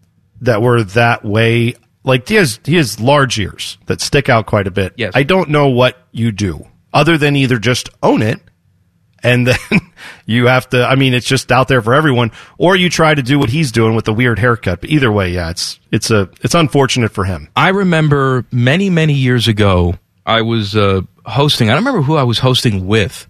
that 0.40 0.62
were 0.62 0.82
that 0.84 1.24
way, 1.24 1.74
like 2.04 2.26
he 2.28 2.36
has 2.36 2.60
he 2.64 2.76
has 2.76 2.98
large 2.98 3.38
ears 3.38 3.76
that 3.86 4.00
stick 4.00 4.30
out 4.30 4.46
quite 4.46 4.66
a 4.66 4.70
bit. 4.70 4.94
Yes. 4.96 5.12
I 5.14 5.22
don't 5.22 5.50
know 5.50 5.68
what 5.68 5.98
you 6.12 6.32
do 6.32 6.66
other 6.96 7.18
than 7.18 7.36
either 7.36 7.58
just 7.58 7.90
own 8.02 8.22
it 8.22 8.40
and 9.22 9.46
then 9.46 9.56
you 10.26 10.46
have 10.46 10.68
to 10.70 10.84
I 10.84 10.94
mean 10.94 11.12
it's 11.12 11.26
just 11.26 11.52
out 11.52 11.68
there 11.68 11.82
for 11.82 11.94
everyone 11.94 12.32
or 12.58 12.74
you 12.74 12.88
try 12.88 13.14
to 13.14 13.22
do 13.22 13.38
what 13.38 13.50
he's 13.50 13.70
doing 13.70 13.94
with 13.94 14.06
the 14.06 14.14
weird 14.14 14.38
haircut. 14.38 14.80
But 14.80 14.90
either 14.90 15.12
way, 15.12 15.30
yeah, 15.30 15.50
it's 15.50 15.78
it's 15.92 16.10
a 16.10 16.30
it's 16.42 16.54
unfortunate 16.54 17.12
for 17.12 17.24
him. 17.24 17.48
I 17.54 17.68
remember 17.68 18.46
many, 18.50 18.88
many 18.88 19.12
years 19.12 19.46
ago, 19.46 19.98
I 20.24 20.42
was 20.42 20.74
uh, 20.74 21.02
hosting. 21.26 21.68
I 21.68 21.74
don't 21.74 21.84
remember 21.84 22.02
who 22.02 22.16
I 22.16 22.22
was 22.22 22.38
hosting 22.38 22.86
with, 22.86 23.28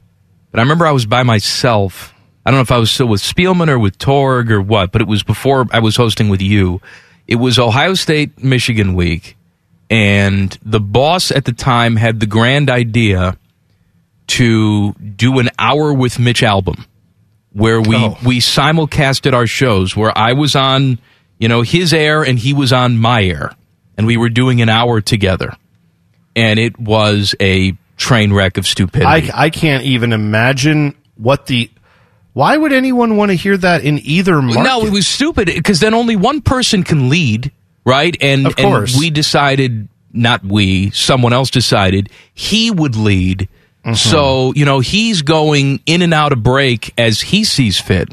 but 0.53 0.61
I 0.61 0.63
remember 0.63 0.87
I 0.87 0.93
was 0.93 1.07
by 1.07 1.25
myself. 1.25 2.15
I 2.45 2.51
don't 2.51 2.59
know 2.59 2.63
if 2.63 2.71
I 2.71 2.79
was 2.79 2.93
still 2.93 3.09
with 3.09 3.21
Spielman 3.21 3.69
or 3.69 3.79
with 3.79 3.99
Torg 3.99 4.53
or 4.53 4.63
what, 4.63 4.93
but 4.93 5.03
it 5.03 5.09
was 5.09 5.25
before 5.25 5.67
I 5.73 5.81
was 5.81 5.97
hosting 5.97 6.29
with 6.29 6.41
you. 6.41 6.81
It 7.27 7.37
was 7.37 7.59
Ohio 7.59 7.95
State 7.95 8.41
Michigan 8.41 8.95
week, 8.95 9.37
and 9.91 10.57
the 10.63 10.79
boss 10.79 11.33
at 11.33 11.45
the 11.45 11.53
time 11.53 11.97
had 11.97 12.21
the 12.21 12.27
grand 12.27 12.71
idea 12.71 13.37
to 14.29 14.93
do 14.95 15.39
an 15.39 15.51
hour 15.59 15.93
with 15.93 16.19
Mitch 16.19 16.43
Albom 16.43 16.85
where 17.53 17.81
we 17.81 17.97
Oh. 17.97 18.19
we 18.25 18.39
simulcasted 18.41 19.33
our 19.33 19.47
shows 19.47 19.97
where 19.97 20.17
I 20.17 20.33
was 20.35 20.55
on, 20.55 20.99
you 21.39 21.49
know, 21.49 21.63
his 21.63 21.93
air 21.95 22.23
and 22.23 22.39
he 22.39 22.53
was 22.53 22.73
on 22.73 22.99
my 22.99 23.23
air 23.25 23.53
and 23.97 24.07
we 24.07 24.17
were 24.17 24.29
doing 24.29 24.61
an 24.61 24.69
hour 24.69 25.01
together. 25.01 25.55
And 26.35 26.59
it 26.59 26.79
was 26.79 27.35
a 27.41 27.73
train 27.97 28.33
wreck 28.33 28.59
of 28.59 28.67
stupidity. 28.67 29.07
I 29.31 29.47
I 29.47 29.51
can't 29.51 29.85
even 29.85 30.13
imagine 30.13 30.95
what 31.17 31.47
the 31.47 31.71
why 32.35 32.55
would 32.59 32.73
anyone 32.75 33.17
want 33.17 33.31
to 33.31 33.35
hear 33.37 33.57
that 33.57 33.85
in 33.85 33.99
either 34.01 34.43
market? 34.43 34.63
no, 34.65 34.85
it 34.85 34.93
was 34.93 35.07
stupid 35.07 35.47
because 35.47 35.81
then 35.81 35.95
only 35.95 36.17
one 36.17 36.43
person 36.43 36.83
can 36.83 37.09
lead, 37.09 37.51
right? 37.87 38.15
And, 38.21 38.47
Of 38.47 38.57
course. 38.57 38.93
and 38.93 39.01
we 39.01 39.09
decided, 39.09 39.89
not 40.13 40.45
we, 40.45 40.91
someone 40.91 41.33
else 41.33 41.51
decided 41.51 42.11
he 42.35 42.71
would 42.71 42.95
lead. 42.97 43.49
Mm-hmm. 43.87 43.95
So, 43.95 44.53
you 44.55 44.65
know, 44.65 44.81
he's 44.81 45.23
going 45.23 45.81
in 45.87 46.03
and 46.03 46.13
out 46.13 46.33
of 46.33 46.43
break 46.43 46.93
as 46.99 47.21
he 47.21 47.45
sees 47.45 47.81
fit 47.81 48.09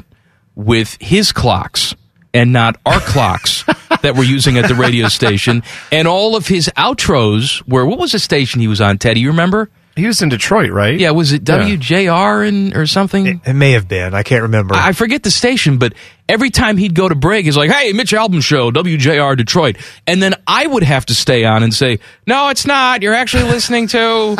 with 0.54 0.96
his 1.00 1.32
clocks 1.32 1.96
and 2.32 2.52
not 2.52 2.76
our 2.86 3.00
clocks 3.00 3.64
that 4.02 4.14
we're 4.16 4.22
using 4.22 4.56
at 4.56 4.68
the 4.68 4.76
radio 4.76 5.08
station. 5.08 5.64
And 5.90 6.06
all 6.06 6.36
of 6.36 6.46
his 6.46 6.70
outros 6.76 7.66
were, 7.68 7.84
what 7.84 7.98
was 7.98 8.12
the 8.12 8.20
station 8.20 8.60
he 8.60 8.68
was 8.68 8.80
on, 8.80 8.98
Teddy? 8.98 9.18
You 9.18 9.30
remember? 9.30 9.68
He 9.96 10.06
was 10.06 10.22
in 10.22 10.28
Detroit, 10.28 10.70
right? 10.70 10.98
Yeah, 10.98 11.10
was 11.10 11.32
it 11.32 11.42
WJR 11.42 12.46
and, 12.46 12.76
or 12.76 12.86
something? 12.86 13.40
It 13.44 13.52
may 13.52 13.72
have 13.72 13.88
been. 13.88 14.14
I 14.14 14.22
can't 14.22 14.42
remember. 14.42 14.74
I 14.76 14.92
forget 14.92 15.24
the 15.24 15.30
station, 15.30 15.78
but 15.78 15.94
every 16.28 16.50
time 16.50 16.76
he'd 16.76 16.94
go 16.94 17.08
to 17.08 17.14
break, 17.14 17.44
he's 17.44 17.56
like, 17.56 17.70
"Hey, 17.70 17.92
Mitch 17.92 18.10
Albom 18.10 18.42
Show, 18.42 18.72
WJR 18.72 19.36
Detroit," 19.36 19.76
and 20.04 20.20
then 20.20 20.34
I 20.48 20.66
would 20.66 20.82
have 20.82 21.06
to 21.06 21.14
stay 21.14 21.44
on 21.44 21.62
and 21.62 21.72
say, 21.72 22.00
"No, 22.26 22.48
it's 22.48 22.66
not. 22.66 23.02
You're 23.02 23.14
actually 23.14 23.44
listening 23.44 23.86
to." 23.88 24.36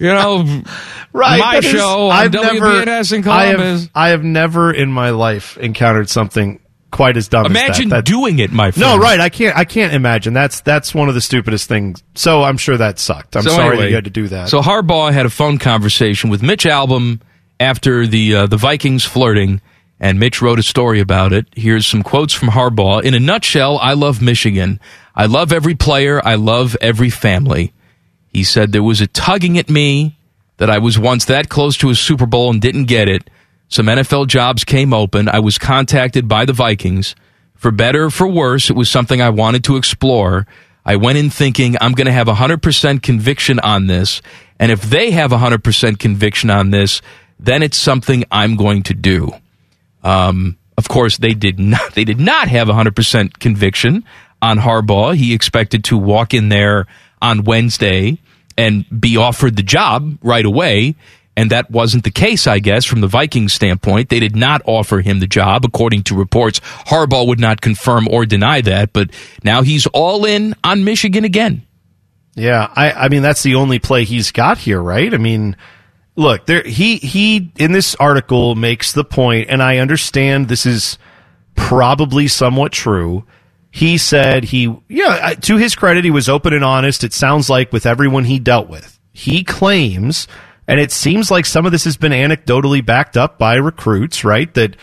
You 0.00 0.08
know, 0.08 0.38
right. 1.12 1.38
my 1.38 1.54
that 1.60 1.64
is- 1.64 1.70
show 1.70 2.10
on 2.10 2.28
WBNS 2.30 3.12
in 3.12 3.28
I 3.28 3.44
have, 3.46 3.90
I 3.94 4.08
have 4.10 4.24
never 4.24 4.72
in 4.72 4.90
my 4.90 5.10
life 5.10 5.56
encountered 5.58 6.08
something 6.08 6.60
quite 6.90 7.16
as 7.16 7.28
dumb 7.28 7.46
Imagine 7.46 7.86
as 7.86 7.90
that. 7.90 7.96
That- 7.96 8.04
doing 8.04 8.38
it, 8.38 8.52
my 8.52 8.70
friend. 8.70 8.88
no, 8.88 8.98
right. 8.98 9.18
I 9.20 9.28
can't. 9.28 9.56
I 9.56 9.64
can't 9.64 9.92
imagine. 9.94 10.32
That's 10.32 10.60
that's 10.60 10.94
one 10.94 11.08
of 11.08 11.14
the 11.14 11.20
stupidest 11.20 11.68
things. 11.68 12.02
So 12.14 12.42
I'm 12.42 12.56
sure 12.56 12.76
that 12.76 12.98
sucked. 12.98 13.36
I'm 13.36 13.42
So 13.42 13.50
sorry 13.50 13.70
anyway, 13.76 13.88
you 13.88 13.94
had 13.94 14.04
to 14.04 14.10
do 14.10 14.28
that. 14.28 14.48
So 14.48 14.60
Harbaugh 14.60 15.12
had 15.12 15.26
a 15.26 15.30
phone 15.30 15.58
conversation 15.58 16.30
with 16.30 16.42
Mitch 16.42 16.64
Albom 16.64 17.20
after 17.60 18.06
the 18.06 18.34
uh, 18.34 18.46
the 18.46 18.56
Vikings 18.56 19.04
flirting, 19.04 19.60
and 20.00 20.18
Mitch 20.20 20.40
wrote 20.42 20.58
a 20.58 20.62
story 20.62 21.00
about 21.00 21.32
it. 21.32 21.46
Here's 21.54 21.86
some 21.86 22.02
quotes 22.02 22.32
from 22.32 22.48
Harbaugh. 22.48 23.02
In 23.02 23.14
a 23.14 23.20
nutshell, 23.20 23.78
I 23.78 23.94
love 23.94 24.22
Michigan. 24.22 24.80
I 25.16 25.26
love 25.26 25.52
every 25.52 25.74
player. 25.74 26.20
I 26.24 26.34
love 26.34 26.76
every 26.80 27.10
family. 27.10 27.72
He 28.34 28.42
said 28.42 28.72
there 28.72 28.82
was 28.82 29.00
a 29.00 29.06
tugging 29.06 29.56
at 29.58 29.70
me 29.70 30.18
that 30.56 30.68
I 30.68 30.78
was 30.78 30.98
once 30.98 31.24
that 31.26 31.48
close 31.48 31.76
to 31.78 31.90
a 31.90 31.94
Super 31.94 32.26
Bowl 32.26 32.50
and 32.50 32.60
didn't 32.60 32.86
get 32.86 33.08
it. 33.08 33.30
Some 33.68 33.86
NFL 33.86 34.26
jobs 34.26 34.64
came 34.64 34.92
open. 34.92 35.28
I 35.28 35.38
was 35.38 35.56
contacted 35.56 36.26
by 36.26 36.44
the 36.44 36.52
Vikings. 36.52 37.14
For 37.54 37.70
better 37.70 38.06
or 38.06 38.10
for 38.10 38.26
worse, 38.26 38.70
it 38.70 38.76
was 38.76 38.90
something 38.90 39.22
I 39.22 39.30
wanted 39.30 39.62
to 39.64 39.76
explore. 39.76 40.48
I 40.84 40.96
went 40.96 41.16
in 41.16 41.30
thinking 41.30 41.76
I'm 41.80 41.92
going 41.92 42.06
to 42.06 42.12
have 42.12 42.26
100% 42.26 43.02
conviction 43.02 43.60
on 43.60 43.86
this. 43.86 44.20
And 44.58 44.72
if 44.72 44.82
they 44.82 45.12
have 45.12 45.30
100% 45.30 45.98
conviction 46.00 46.50
on 46.50 46.70
this, 46.70 47.02
then 47.38 47.62
it's 47.62 47.78
something 47.78 48.24
I'm 48.32 48.56
going 48.56 48.82
to 48.84 48.94
do. 48.94 49.30
Um, 50.02 50.58
of 50.76 50.88
course, 50.88 51.18
they 51.18 51.34
did 51.34 51.58
not. 51.60 51.94
They 51.94 52.04
did 52.04 52.18
not 52.18 52.48
have 52.48 52.66
100% 52.66 53.38
conviction 53.38 54.04
on 54.42 54.58
Harbaugh. 54.58 55.14
He 55.14 55.32
expected 55.32 55.84
to 55.84 55.96
walk 55.96 56.34
in 56.34 56.48
there 56.48 56.86
on 57.22 57.44
Wednesday 57.44 58.18
and 58.56 58.84
be 59.00 59.16
offered 59.16 59.56
the 59.56 59.62
job 59.62 60.18
right 60.22 60.44
away. 60.44 60.94
And 61.36 61.50
that 61.50 61.68
wasn't 61.68 62.04
the 62.04 62.12
case, 62.12 62.46
I 62.46 62.60
guess, 62.60 62.84
from 62.84 63.00
the 63.00 63.08
Vikings 63.08 63.52
standpoint. 63.52 64.08
They 64.08 64.20
did 64.20 64.36
not 64.36 64.62
offer 64.66 65.00
him 65.00 65.18
the 65.18 65.26
job, 65.26 65.64
according 65.64 66.04
to 66.04 66.14
reports. 66.14 66.60
Harbaugh 66.60 67.26
would 67.26 67.40
not 67.40 67.60
confirm 67.60 68.06
or 68.08 68.24
deny 68.24 68.60
that, 68.60 68.92
but 68.92 69.10
now 69.42 69.62
he's 69.62 69.86
all 69.88 70.24
in 70.24 70.54
on 70.62 70.84
Michigan 70.84 71.24
again. 71.24 71.66
Yeah, 72.36 72.68
I, 72.74 72.92
I 72.92 73.08
mean 73.08 73.22
that's 73.22 73.42
the 73.42 73.56
only 73.56 73.78
play 73.78 74.04
he's 74.04 74.30
got 74.30 74.58
here, 74.58 74.80
right? 74.80 75.12
I 75.12 75.16
mean, 75.16 75.56
look, 76.16 76.46
there 76.46 76.62
he 76.62 76.96
he 76.96 77.52
in 77.56 77.72
this 77.72 77.94
article 77.96 78.54
makes 78.54 78.92
the 78.92 79.04
point, 79.04 79.50
and 79.50 79.62
I 79.62 79.78
understand 79.78 80.48
this 80.48 80.66
is 80.66 80.98
probably 81.54 82.28
somewhat 82.28 82.72
true. 82.72 83.24
He 83.74 83.98
said 83.98 84.44
he, 84.44 84.72
yeah, 84.88 85.34
to 85.34 85.56
his 85.56 85.74
credit, 85.74 86.04
he 86.04 86.12
was 86.12 86.28
open 86.28 86.52
and 86.52 86.64
honest. 86.64 87.02
It 87.02 87.12
sounds 87.12 87.50
like 87.50 87.72
with 87.72 87.86
everyone 87.86 88.24
he 88.24 88.38
dealt 88.38 88.68
with, 88.68 89.00
he 89.12 89.42
claims, 89.42 90.28
and 90.68 90.78
it 90.78 90.92
seems 90.92 91.28
like 91.28 91.44
some 91.44 91.66
of 91.66 91.72
this 91.72 91.82
has 91.82 91.96
been 91.96 92.12
anecdotally 92.12 92.86
backed 92.86 93.16
up 93.16 93.36
by 93.36 93.56
recruits, 93.56 94.24
right? 94.24 94.52
That 94.54 94.76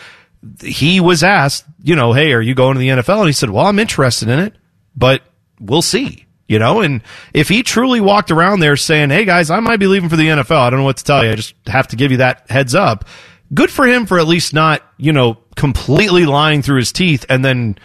he 0.62 1.00
was 1.00 1.22
asked, 1.22 1.64
you 1.82 1.96
know, 1.96 2.12
hey, 2.12 2.34
are 2.34 2.42
you 2.42 2.54
going 2.54 2.74
to 2.74 2.80
the 2.80 2.88
NFL? 2.88 3.20
And 3.20 3.28
he 3.28 3.32
said, 3.32 3.48
well, 3.48 3.64
I'm 3.64 3.78
interested 3.78 4.28
in 4.28 4.40
it, 4.40 4.56
but 4.94 5.22
we'll 5.58 5.80
see 5.80 6.26
you 6.52 6.58
know, 6.58 6.82
and 6.82 7.02
if 7.32 7.48
he 7.48 7.62
truly 7.62 8.02
walked 8.02 8.30
around 8.30 8.60
there 8.60 8.76
saying, 8.76 9.08
Hey 9.08 9.24
guys, 9.24 9.48
I 9.48 9.60
might 9.60 9.78
be 9.78 9.86
leaving 9.86 10.10
for 10.10 10.16
the 10.16 10.26
NFL. 10.26 10.58
I 10.58 10.68
don't 10.68 10.80
know 10.80 10.84
what 10.84 10.98
to 10.98 11.04
tell 11.04 11.24
you. 11.24 11.30
I 11.30 11.34
just 11.34 11.54
have 11.66 11.88
to 11.88 11.96
give 11.96 12.10
you 12.10 12.18
that 12.18 12.50
heads 12.50 12.74
up. 12.74 13.06
Good 13.54 13.70
for 13.70 13.86
him 13.86 14.04
for 14.04 14.18
at 14.18 14.26
least 14.26 14.52
not, 14.52 14.82
you 14.98 15.14
know, 15.14 15.38
completely 15.56 16.26
lying 16.26 16.60
through 16.60 16.76
his 16.76 16.92
teeth 16.92 17.24
and 17.30 17.42
then 17.42 17.78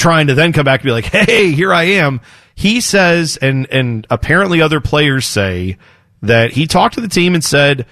trying 0.00 0.26
to 0.26 0.34
then 0.34 0.52
come 0.52 0.64
back 0.64 0.80
and 0.80 0.86
be 0.86 0.92
like, 0.92 1.04
Hey, 1.04 1.52
here 1.52 1.72
I 1.72 1.84
am. 1.84 2.20
He 2.54 2.80
says, 2.80 3.36
and, 3.36 3.66
and 3.70 4.06
apparently 4.10 4.60
other 4.60 4.80
players 4.80 5.26
say 5.26 5.78
that 6.22 6.52
he 6.52 6.66
talked 6.66 6.96
to 6.96 7.00
the 7.00 7.08
team 7.08 7.34
and 7.34 7.44
said, 7.44 7.86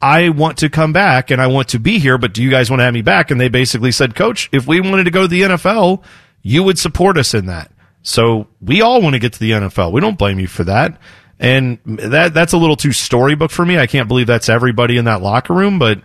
I 0.00 0.28
want 0.28 0.58
to 0.58 0.68
come 0.68 0.92
back 0.92 1.30
and 1.30 1.40
I 1.40 1.46
want 1.46 1.68
to 1.68 1.78
be 1.78 1.98
here, 1.98 2.18
but 2.18 2.34
do 2.34 2.42
you 2.42 2.50
guys 2.50 2.70
want 2.70 2.80
to 2.80 2.84
have 2.84 2.94
me 2.94 3.02
back? 3.02 3.30
And 3.30 3.40
they 3.40 3.48
basically 3.48 3.90
said, 3.90 4.14
coach, 4.14 4.50
if 4.52 4.66
we 4.66 4.80
wanted 4.80 5.04
to 5.04 5.10
go 5.10 5.22
to 5.22 5.28
the 5.28 5.40
NFL, 5.40 6.04
you 6.42 6.62
would 6.62 6.78
support 6.78 7.16
us 7.16 7.32
in 7.32 7.46
that. 7.46 7.72
So 8.02 8.46
we 8.60 8.82
all 8.82 9.00
want 9.00 9.14
to 9.14 9.18
get 9.18 9.32
to 9.32 9.40
the 9.40 9.52
NFL. 9.52 9.92
We 9.92 10.00
don't 10.00 10.18
blame 10.18 10.38
you 10.38 10.46
for 10.46 10.64
that. 10.64 11.00
And 11.40 11.78
that 11.84 12.34
that's 12.34 12.52
a 12.52 12.58
little 12.58 12.76
too 12.76 12.92
storybook 12.92 13.50
for 13.50 13.64
me. 13.64 13.78
I 13.78 13.86
can't 13.86 14.08
believe 14.08 14.26
that's 14.26 14.48
everybody 14.48 14.98
in 14.98 15.06
that 15.06 15.22
locker 15.22 15.54
room, 15.54 15.78
but 15.78 16.02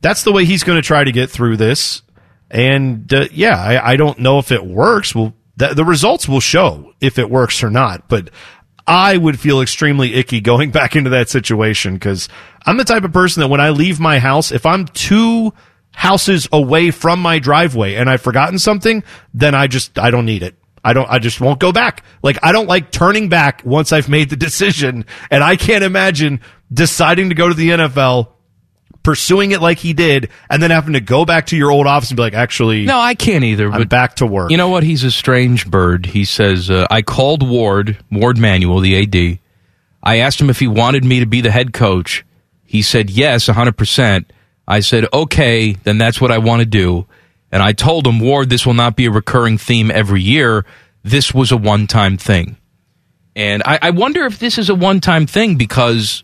that's 0.00 0.22
the 0.22 0.32
way 0.32 0.44
he's 0.44 0.62
going 0.62 0.80
to 0.80 0.86
try 0.86 1.04
to 1.04 1.12
get 1.12 1.30
through 1.30 1.56
this. 1.56 2.02
And 2.52 3.12
uh, 3.12 3.28
yeah, 3.32 3.56
I, 3.56 3.92
I, 3.92 3.96
don't 3.96 4.18
know 4.18 4.38
if 4.38 4.52
it 4.52 4.64
works. 4.64 5.14
Well, 5.14 5.32
th- 5.58 5.74
the 5.74 5.86
results 5.86 6.28
will 6.28 6.40
show 6.40 6.92
if 7.00 7.18
it 7.18 7.30
works 7.30 7.62
or 7.62 7.70
not. 7.70 8.08
But 8.08 8.28
I 8.86 9.16
would 9.16 9.40
feel 9.40 9.62
extremely 9.62 10.14
icky 10.14 10.40
going 10.42 10.70
back 10.70 10.94
into 10.94 11.10
that 11.10 11.30
situation 11.30 11.94
because 11.94 12.28
I'm 12.66 12.76
the 12.76 12.84
type 12.84 13.04
of 13.04 13.12
person 13.12 13.40
that 13.40 13.48
when 13.48 13.62
I 13.62 13.70
leave 13.70 13.98
my 13.98 14.18
house, 14.18 14.52
if 14.52 14.66
I'm 14.66 14.84
two 14.86 15.54
houses 15.94 16.46
away 16.52 16.90
from 16.90 17.20
my 17.20 17.38
driveway 17.38 17.94
and 17.94 18.10
I've 18.10 18.22
forgotten 18.22 18.58
something, 18.58 19.02
then 19.32 19.54
I 19.54 19.66
just 19.66 19.98
I 19.98 20.10
don't 20.10 20.26
need 20.26 20.42
it. 20.42 20.54
I 20.84 20.92
don't, 20.92 21.08
I 21.08 21.18
just 21.20 21.40
won't 21.40 21.60
go 21.60 21.72
back. 21.72 22.04
Like, 22.22 22.38
I 22.42 22.52
don't 22.52 22.66
like 22.66 22.90
turning 22.90 23.28
back 23.28 23.62
once 23.64 23.92
I've 23.92 24.08
made 24.08 24.30
the 24.30 24.36
decision. 24.48 25.06
And 25.30 25.44
I 25.44 25.56
can't 25.56 25.84
imagine 25.84 26.40
deciding 26.72 27.28
to 27.28 27.34
go 27.34 27.48
to 27.48 27.54
the 27.54 27.70
NFL, 27.70 28.28
pursuing 29.02 29.52
it 29.52 29.60
like 29.60 29.78
he 29.78 29.92
did, 29.92 30.30
and 30.48 30.62
then 30.62 30.70
having 30.70 30.94
to 30.94 31.00
go 31.00 31.24
back 31.24 31.46
to 31.46 31.56
your 31.56 31.70
old 31.70 31.86
office 31.86 32.10
and 32.10 32.16
be 32.16 32.22
like, 32.22 32.34
actually, 32.34 32.84
no, 32.84 32.98
I 32.98 33.14
can't 33.14 33.44
either. 33.44 33.70
I'm 33.70 33.80
but 33.80 33.88
back 33.88 34.16
to 34.16 34.26
work. 34.26 34.50
You 34.50 34.56
know 34.56 34.68
what? 34.68 34.82
He's 34.82 35.04
a 35.04 35.10
strange 35.10 35.70
bird. 35.70 36.06
He 36.06 36.24
says, 36.24 36.70
uh, 36.70 36.86
I 36.90 37.02
called 37.02 37.48
Warde, 37.48 37.98
Warde 38.10 38.38
Manuel, 38.38 38.80
the 38.80 39.02
AD. 39.02 39.38
I 40.02 40.18
asked 40.18 40.40
him 40.40 40.50
if 40.50 40.58
he 40.58 40.68
wanted 40.68 41.04
me 41.04 41.20
to 41.20 41.26
be 41.26 41.40
the 41.40 41.50
head 41.50 41.72
coach. 41.72 42.24
He 42.64 42.82
said, 42.82 43.10
yes, 43.10 43.46
100%. 43.46 44.24
I 44.66 44.80
said, 44.80 45.06
okay, 45.12 45.72
then 45.72 45.98
that's 45.98 46.20
what 46.20 46.32
I 46.32 46.38
want 46.38 46.60
to 46.60 46.66
do. 46.66 47.06
And 47.52 47.62
I 47.62 47.72
told 47.72 48.06
him, 48.06 48.18
Warde, 48.18 48.48
this 48.48 48.64
will 48.64 48.74
not 48.74 48.96
be 48.96 49.06
a 49.06 49.10
recurring 49.10 49.58
theme 49.58 49.90
every 49.90 50.22
year. 50.22 50.64
This 51.02 51.34
was 51.34 51.52
a 51.52 51.56
one 51.56 51.86
time 51.86 52.16
thing. 52.16 52.56
And 53.36 53.62
I, 53.64 53.78
I, 53.82 53.90
wonder 53.90 54.24
if 54.24 54.38
this 54.38 54.58
is 54.58 54.68
a 54.68 54.74
one 54.74 55.00
time 55.00 55.26
thing 55.26 55.56
because, 55.56 56.22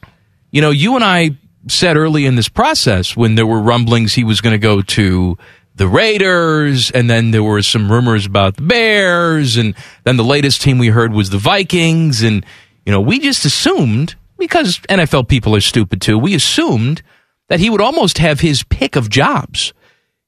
you 0.50 0.60
know, 0.60 0.70
you 0.70 0.94
and 0.94 1.04
I 1.04 1.36
said 1.70 1.96
early 1.96 2.26
in 2.26 2.36
this 2.36 2.48
process 2.48 3.16
when 3.16 3.34
there 3.34 3.46
were 3.46 3.60
rumblings 3.60 4.14
he 4.14 4.24
was 4.24 4.40
going 4.40 4.52
to 4.52 4.58
go 4.58 4.82
to 4.82 5.38
the 5.74 5.88
Raiders, 5.88 6.90
and 6.90 7.08
then 7.08 7.30
there 7.30 7.42
were 7.42 7.62
some 7.62 7.90
rumors 7.90 8.26
about 8.26 8.56
the 8.56 8.62
Bears, 8.62 9.56
and 9.56 9.74
then 10.04 10.16
the 10.16 10.24
latest 10.24 10.60
team 10.60 10.78
we 10.78 10.88
heard 10.88 11.12
was 11.12 11.30
the 11.30 11.38
Vikings. 11.38 12.22
And, 12.22 12.44
you 12.84 12.90
know, 12.90 13.00
we 13.00 13.20
just 13.20 13.44
assumed, 13.44 14.16
because 14.38 14.78
NFL 14.88 15.28
people 15.28 15.54
are 15.54 15.60
stupid 15.60 16.00
too, 16.00 16.18
we 16.18 16.34
assumed 16.34 17.02
that 17.48 17.60
he 17.60 17.70
would 17.70 17.80
almost 17.80 18.18
have 18.18 18.40
his 18.40 18.64
pick 18.64 18.96
of 18.96 19.08
jobs 19.08 19.72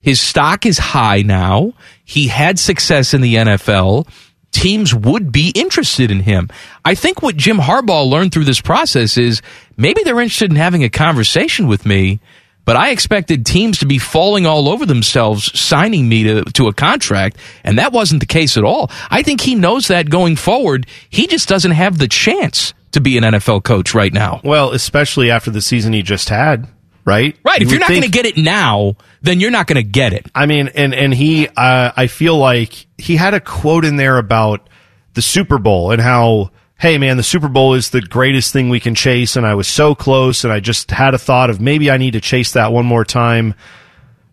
his 0.01 0.21
stock 0.21 0.65
is 0.65 0.79
high 0.79 1.23
now. 1.23 1.75
He 2.05 2.29
had 2.29 2.59
success 2.59 3.13
in 3.13 3.21
the 3.21 3.35
NFL. 3.35 4.09
Teams 4.53 4.95
would 4.95 5.31
be 5.31 5.53
interested 5.55 6.11
in 6.11 6.21
him. 6.21 6.49
I 6.85 6.95
think 6.95 7.23
what 7.23 7.37
Jim 7.37 7.59
Harbaugh 7.59 8.09
learned 8.09 8.33
through 8.33 8.45
this 8.45 8.61
process 8.61 9.17
is 9.17 9.43
maybe 9.77 10.03
they're 10.03 10.21
interested 10.21 10.51
in 10.51 10.57
having 10.57 10.83
a 10.83 10.91
conversation 10.91 11.69
with 11.69 11.87
me, 11.87 12.21
but 12.65 12.77
I 12.77 12.91
expected 12.91 13.47
teams 13.47 13.79
to 13.79 13.87
be 13.87 13.99
falling 13.99 14.47
all 14.47 14.69
over 14.69 14.85
themselves 14.87 15.59
signing 15.59 16.09
me 16.09 16.25
to, 16.25 16.45
to 16.45 16.69
a 16.69 16.75
contract, 16.75 17.37
and 17.65 17.79
that 17.79 17.93
wasn't 17.93 18.21
the 18.21 18.27
case 18.27 18.57
at 18.57 18.65
all. 18.65 18.91
I 19.11 19.23
think 19.23 19.41
he 19.41 19.55
knows 19.55 19.89
that 19.89 20.11
going 20.11 20.37
forward. 20.37 20.87
He 21.09 21.27
just 21.27 21.49
doesn't 21.49 21.73
have 21.73 21.99
the 21.99 22.09
chance 22.09 22.75
to 22.93 23.01
be 23.01 23.17
an 23.17 23.25
NFL 23.25 23.63
coach 23.65 23.95
right 23.95 24.13
now. 24.13 24.41
Well, 24.43 24.73
especially 24.73 25.31
after 25.31 25.51
the 25.51 25.61
season 25.61 25.93
he 25.93 26.03
just 26.03 26.29
had 26.29 26.69
right? 27.11 27.37
Right. 27.45 27.61
If 27.61 27.71
you're 27.71 27.81
not 27.81 27.89
going 27.89 28.03
to 28.03 28.09
get 28.09 28.25
it 28.25 28.37
now, 28.37 28.95
then 29.21 29.41
you're 29.41 29.51
not 29.51 29.67
going 29.67 29.83
to 29.83 29.89
get 29.89 30.13
it. 30.13 30.31
I 30.33 30.47
mean, 30.47 30.69
and 30.69 30.95
and 30.95 31.13
he, 31.13 31.49
uh, 31.49 31.91
I 31.97 32.07
feel 32.07 32.39
like 32.39 32.87
he 32.97 33.17
had 33.17 33.35
a 33.35 33.41
quote 33.41 33.85
in 33.85 33.97
there 33.97 34.17
about 34.17 34.71
the 35.15 35.23
Super 35.23 35.59
Bowl 35.59 35.91
and 35.91 36.01
how, 36.01 36.53
hey 36.79 36.99
man, 36.99 37.17
the 37.17 37.25
Super 37.25 37.49
Bowl 37.49 37.75
is 37.75 37.91
the 37.91 38.01
greatest 38.01 38.53
thing 38.53 38.69
we 38.69 38.79
can 38.79 38.95
chase, 38.95 39.35
and 39.35 39.45
I 39.45 39.57
was 39.57 39.67
so 39.67 39.97
close, 39.97 40.45
and 40.45 40.53
I 40.53 40.61
just 40.61 40.93
had 40.93 41.15
a 41.15 41.19
thought 41.19 41.51
of 41.51 41.61
maybe 41.61 41.91
I 41.91 41.97
need 41.97 42.13
to 42.13 42.21
chase 42.21 42.53
that 42.53 42.73
one 42.73 42.87
more 42.87 43.05
time. 43.05 43.55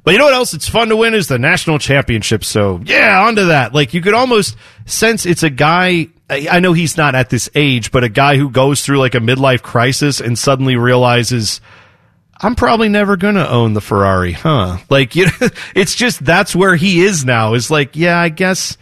But 0.04 0.12
you 0.12 0.20
know 0.20 0.26
what 0.26 0.36
else? 0.36 0.54
It's 0.54 0.70
fun 0.70 0.88
to 0.88 0.96
win 0.96 1.14
is 1.14 1.28
the 1.28 1.38
national 1.38 1.80
championship. 1.80 2.46
So 2.46 2.80
yeah, 2.86 3.26
onto 3.26 3.48
that. 3.48 3.74
Like 3.74 3.94
you 3.94 4.02
could 4.02 4.14
almost 4.14 4.56
sense 4.86 5.26
it's 5.26 5.44
a 5.44 5.50
guy. 5.50 6.08
I 6.30 6.62
know 6.62 6.72
he's 6.72 6.96
not 6.96 7.14
at 7.14 7.30
this 7.30 7.50
age, 7.56 7.92
but 7.92 8.06
a 8.06 8.10
guy 8.10 8.38
who 8.38 8.50
goes 8.50 8.86
through 8.86 9.00
like 9.00 9.16
a 9.16 9.20
midlife 9.20 9.62
crisis 9.62 10.22
and 10.22 10.40
suddenly 10.40 10.78
realizes 10.78 11.60
I'm 12.40 12.56
probably 12.56 12.90
never 12.90 13.18
going 13.18 13.36
to 13.36 13.50
own 13.50 13.74
the 13.74 13.82
Ferrari, 13.82 14.32
huh? 14.32 14.78
Like, 14.90 15.16
you 15.16 15.26
know, 15.26 15.48
it's 15.76 15.96
just 15.96 16.24
that's 16.24 16.56
where 16.56 16.76
he 16.76 17.02
is 17.02 17.26
now. 17.26 17.54
Is 17.54 17.72
like, 17.72 17.96
yeah, 17.96 18.20
I 18.20 18.30
guess, 18.30 18.78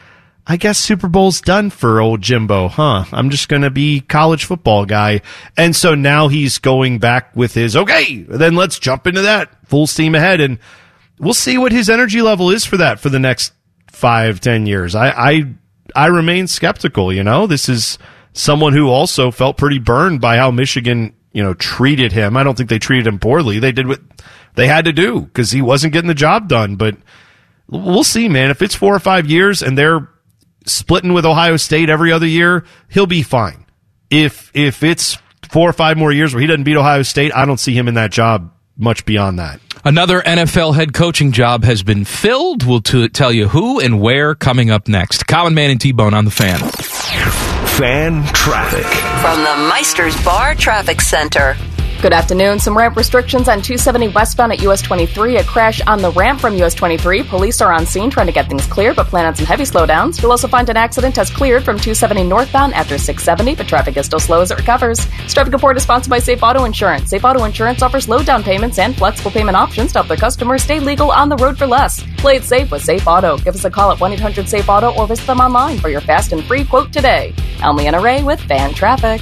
I 0.46 0.58
guess 0.58 0.78
Super 0.78 1.08
Bowl's 1.08 1.42
done 1.42 1.70
for 1.70 2.02
old 2.02 2.22
Jimbo, 2.22 2.68
huh? 2.68 3.06
I'm 3.12 3.30
just 3.30 3.48
going 3.48 3.62
to 3.62 3.70
be 3.70 4.02
college 4.02 4.46
football 4.46 4.86
guy. 4.86 5.22
And 5.58 5.76
so 5.76 5.96
now 5.96 6.28
he's 6.28 6.58
going 6.58 7.00
back 7.00 7.36
with 7.36 7.54
his, 7.54 7.76
okay, 7.76 8.24
then 8.24 8.56
let's 8.56 8.78
jump 8.78 9.08
into 9.08 9.22
that 9.22 9.68
full 9.68 9.88
steam 9.88 10.16
ahead. 10.16 10.42
And 10.42 10.60
we'll 11.18 11.34
see 11.34 11.58
what 11.58 11.72
his 11.72 11.90
energy 11.90 12.22
level 12.22 12.52
is 12.52 12.66
for 12.66 12.78
that 12.78 13.00
for 13.00 13.10
the 13.10 13.20
next 13.20 13.54
five, 13.90 14.42
ten 14.42 14.66
years. 14.66 14.96
I, 14.96 15.10
I, 15.10 15.44
I 15.96 16.08
remain 16.08 16.48
skeptical, 16.48 17.14
you 17.14 17.24
know, 17.24 17.48
this 17.48 17.70
is 17.70 17.98
someone 18.34 18.74
who 18.74 18.90
also 18.90 19.32
felt 19.32 19.56
pretty 19.56 19.80
burned 19.80 20.20
by 20.20 20.36
how 20.36 20.52
Michigan 20.52 21.16
you 21.36 21.44
know, 21.44 21.54
treated 21.54 22.14
him. 22.14 22.38
I 22.38 22.44
don't 22.44 22.58
think 22.58 22.70
they 22.70 22.80
treated 22.80 23.06
him 23.06 23.20
poorly. 23.20 23.60
They 23.60 23.74
did 23.74 23.88
what 23.88 24.00
they 24.56 24.68
had 24.68 24.86
to 24.86 24.94
do 24.94 25.20
because 25.20 25.52
he 25.52 25.62
wasn't 25.62 25.92
getting 25.92 26.08
the 26.08 26.14
job 26.14 26.48
done. 26.48 26.78
But 26.78 26.96
we'll 27.68 28.06
see, 28.06 28.30
man. 28.30 28.52
If 28.52 28.62
it's 28.62 28.74
four 28.74 28.96
or 28.96 29.00
five 29.00 29.28
years 29.28 29.62
and 29.62 29.78
they're 29.78 30.08
splitting 30.66 31.12
with 31.12 31.26
Ohio 31.26 31.58
State 31.58 31.90
every 31.90 32.14
other 32.14 32.26
year, 32.26 32.64
he'll 32.88 33.06
be 33.06 33.22
fine. 33.22 33.66
If 34.10 34.50
if 34.54 34.82
it's 34.82 35.18
four 35.50 35.70
or 35.70 35.74
five 35.74 35.98
more 35.98 36.14
years 36.14 36.34
where 36.34 36.40
he 36.40 36.48
doesn't 36.48 36.64
beat 36.64 36.78
Ohio 36.78 37.02
State, 37.02 37.36
I 37.36 37.44
don't 37.44 37.60
see 37.60 37.78
him 37.78 37.90
in 37.90 37.96
that 37.96 38.14
job 38.14 38.54
much 38.78 39.06
beyond 39.06 39.38
that. 39.40 39.60
Another 39.84 40.22
NFL 40.22 40.74
head 40.74 40.94
coaching 40.94 41.34
job 41.34 41.66
has 41.66 41.84
been 41.84 42.06
filled. 42.06 42.66
We'll 42.66 42.80
t- 42.80 43.10
tell 43.10 43.34
you 43.34 43.50
who 43.50 43.82
and 43.82 44.00
where 44.00 44.36
coming 44.36 44.72
up 44.72 44.88
next. 44.88 45.28
Common 45.28 45.54
Man 45.54 45.70
and 45.70 45.82
T 45.82 45.92
Bone 45.92 46.14
on 46.14 46.24
the 46.24 46.32
fan. 46.32 47.45
Fan 47.78 48.24
traffic. 48.28 48.86
From 49.22 49.44
the 49.44 49.70
Meisters 49.70 50.24
Bar 50.24 50.56
Traffic 50.56 51.02
Center. 51.02 51.58
Good 52.06 52.14
afternoon. 52.14 52.60
Some 52.60 52.78
ramp 52.78 52.98
restrictions 52.98 53.48
on 53.48 53.64
270 53.64 54.10
westbound 54.10 54.52
at 54.52 54.60
US 54.62 54.80
23. 54.80 55.38
A 55.38 55.44
crash 55.44 55.82
on 55.88 56.04
the 56.04 56.12
ramp 56.12 56.40
from 56.40 56.56
US 56.58 56.76
23. 56.76 57.24
Police 57.24 57.62
are 57.62 57.74
on 57.74 57.88
scene 57.88 58.12
trying 58.12 58.28
to 58.28 58.32
get 58.32 58.48
things 58.48 58.68
clear, 58.68 58.94
but 58.94 59.08
plan 59.08 59.26
on 59.26 59.34
some 59.34 59.48
heavy 59.48 59.64
slowdowns. 59.64 60.22
You'll 60.22 60.30
also 60.30 60.48
find 60.48 60.70
an 60.70 60.78
accident 60.78 61.16
has 61.16 61.32
cleared 61.32 61.64
from 61.64 61.78
270 61.78 62.26
northbound 62.26 62.76
after 62.76 63.00
670, 63.00 63.56
but 63.56 63.68
traffic 63.68 63.98
is 63.98 64.06
still 64.06 64.20
slow 64.20 64.42
as 64.42 64.52
it 64.52 64.58
recovers. 64.60 65.04
This 65.24 65.34
traffic 65.34 65.52
report 65.52 65.78
is 65.78 65.82
sponsored 65.82 66.12
by 66.12 66.20
Safe 66.20 66.44
Auto 66.44 66.66
Insurance. 66.66 67.10
Safe 67.10 67.26
Auto 67.26 67.44
Insurance 67.44 67.82
offers 67.82 68.08
low 68.08 68.22
down 68.22 68.44
payments 68.44 68.78
and 68.78 68.96
flexible 68.96 69.32
payment 69.32 69.58
options 69.58 69.92
to 69.94 69.98
help 69.98 70.08
their 70.08 70.16
customers 70.16 70.62
stay 70.62 70.80
legal 70.80 71.10
on 71.10 71.28
the 71.28 71.38
road 71.38 71.58
for 71.58 71.66
less. 71.66 72.04
Play 72.18 72.36
it 72.36 72.44
safe 72.44 72.70
with 72.70 72.84
Safe 72.84 73.08
Auto. 73.08 73.40
Give 73.40 73.56
us 73.56 73.66
a 73.66 73.72
call 73.72 73.92
at 73.92 74.00
1 74.00 74.14
800 74.14 74.48
Safe 74.48 74.70
Auto 74.70 74.94
or 74.94 75.08
visit 75.08 75.26
them 75.26 75.40
online 75.40 75.80
for 75.80 75.90
your 75.90 76.02
fast 76.02 76.34
and 76.34 76.44
free 76.44 76.66
quote 76.66 76.94
today. 76.94 77.34
I'm 77.62 77.76
Leanna 77.76 78.00
Ray 78.00 78.22
with 78.22 78.40
Fan 78.42 78.76
Traffic. 78.76 79.22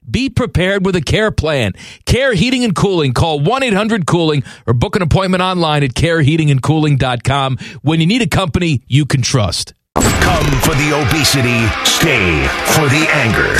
Be 0.11 0.29
prepared 0.29 0.85
with 0.85 0.95
a 0.95 1.01
care 1.01 1.31
plan. 1.31 1.73
Care 2.05 2.33
Heating 2.33 2.63
and 2.63 2.75
Cooling. 2.75 3.13
Call 3.13 3.39
1 3.39 3.63
800 3.63 4.05
Cooling 4.05 4.43
or 4.67 4.73
book 4.73 4.95
an 4.95 5.01
appointment 5.01 5.41
online 5.41 5.83
at 5.83 5.91
careheatingandcooling.com 5.91 7.57
when 7.81 7.99
you 7.99 8.05
need 8.05 8.21
a 8.21 8.27
company 8.27 8.83
you 8.87 9.05
can 9.05 9.21
trust. 9.21 9.73
Come 9.95 10.45
for 10.61 10.75
the 10.75 10.91
obesity, 10.93 11.65
stay 11.85 12.45
for 12.73 12.87
the 12.89 13.07
anger. 13.11 13.55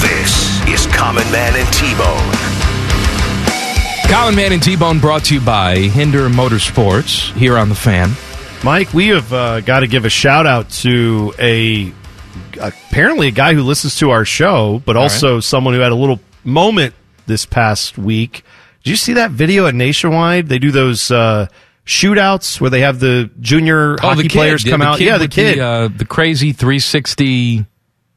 This 0.00 0.60
is 0.68 0.86
Common 0.94 1.30
Man 1.30 1.54
and 1.56 1.72
T 1.72 1.94
Bone. 1.94 2.32
Common 4.10 4.34
Man 4.34 4.52
and 4.52 4.62
T 4.62 4.76
Bone 4.76 4.98
brought 4.98 5.24
to 5.26 5.34
you 5.34 5.40
by 5.40 5.76
Hinder 5.76 6.28
Motorsports 6.28 7.32
here 7.34 7.56
on 7.56 7.68
the 7.68 7.74
fan. 7.74 8.10
Mike, 8.64 8.92
we 8.92 9.08
have 9.08 9.32
uh, 9.32 9.60
got 9.60 9.80
to 9.80 9.86
give 9.86 10.04
a 10.04 10.10
shout 10.10 10.46
out 10.46 10.68
to 10.70 11.32
a 11.38 11.92
apparently 12.60 13.28
a 13.28 13.32
guy 13.32 13.54
who 13.54 13.62
listens 13.62 13.96
to 13.96 14.10
our 14.10 14.24
show, 14.24 14.82
but 14.84 14.96
also 14.96 15.34
right. 15.34 15.44
someone 15.44 15.74
who 15.74 15.80
had 15.80 15.92
a 15.92 15.96
little 15.96 16.20
moment 16.44 16.94
this 17.26 17.46
past 17.46 17.98
week. 17.98 18.44
Did 18.82 18.90
you 18.90 18.96
see 18.96 19.14
that 19.14 19.30
video 19.30 19.66
at 19.66 19.74
Nationwide? 19.74 20.48
They 20.48 20.58
do 20.58 20.70
those 20.70 21.10
uh, 21.10 21.48
shootouts 21.86 22.60
where 22.60 22.70
they 22.70 22.80
have 22.80 23.00
the 23.00 23.30
junior 23.40 23.94
oh, 23.94 23.96
hockey 24.00 24.22
the 24.22 24.28
players 24.28 24.64
come 24.64 24.80
yeah, 24.80 24.90
out. 24.90 25.00
yeah, 25.00 25.18
the 25.18 25.28
kid, 25.28 25.58
the, 25.58 25.64
uh, 25.64 25.88
the, 25.88 26.04
crazy 26.04 26.52
360. 26.52 27.58
It 27.58 27.66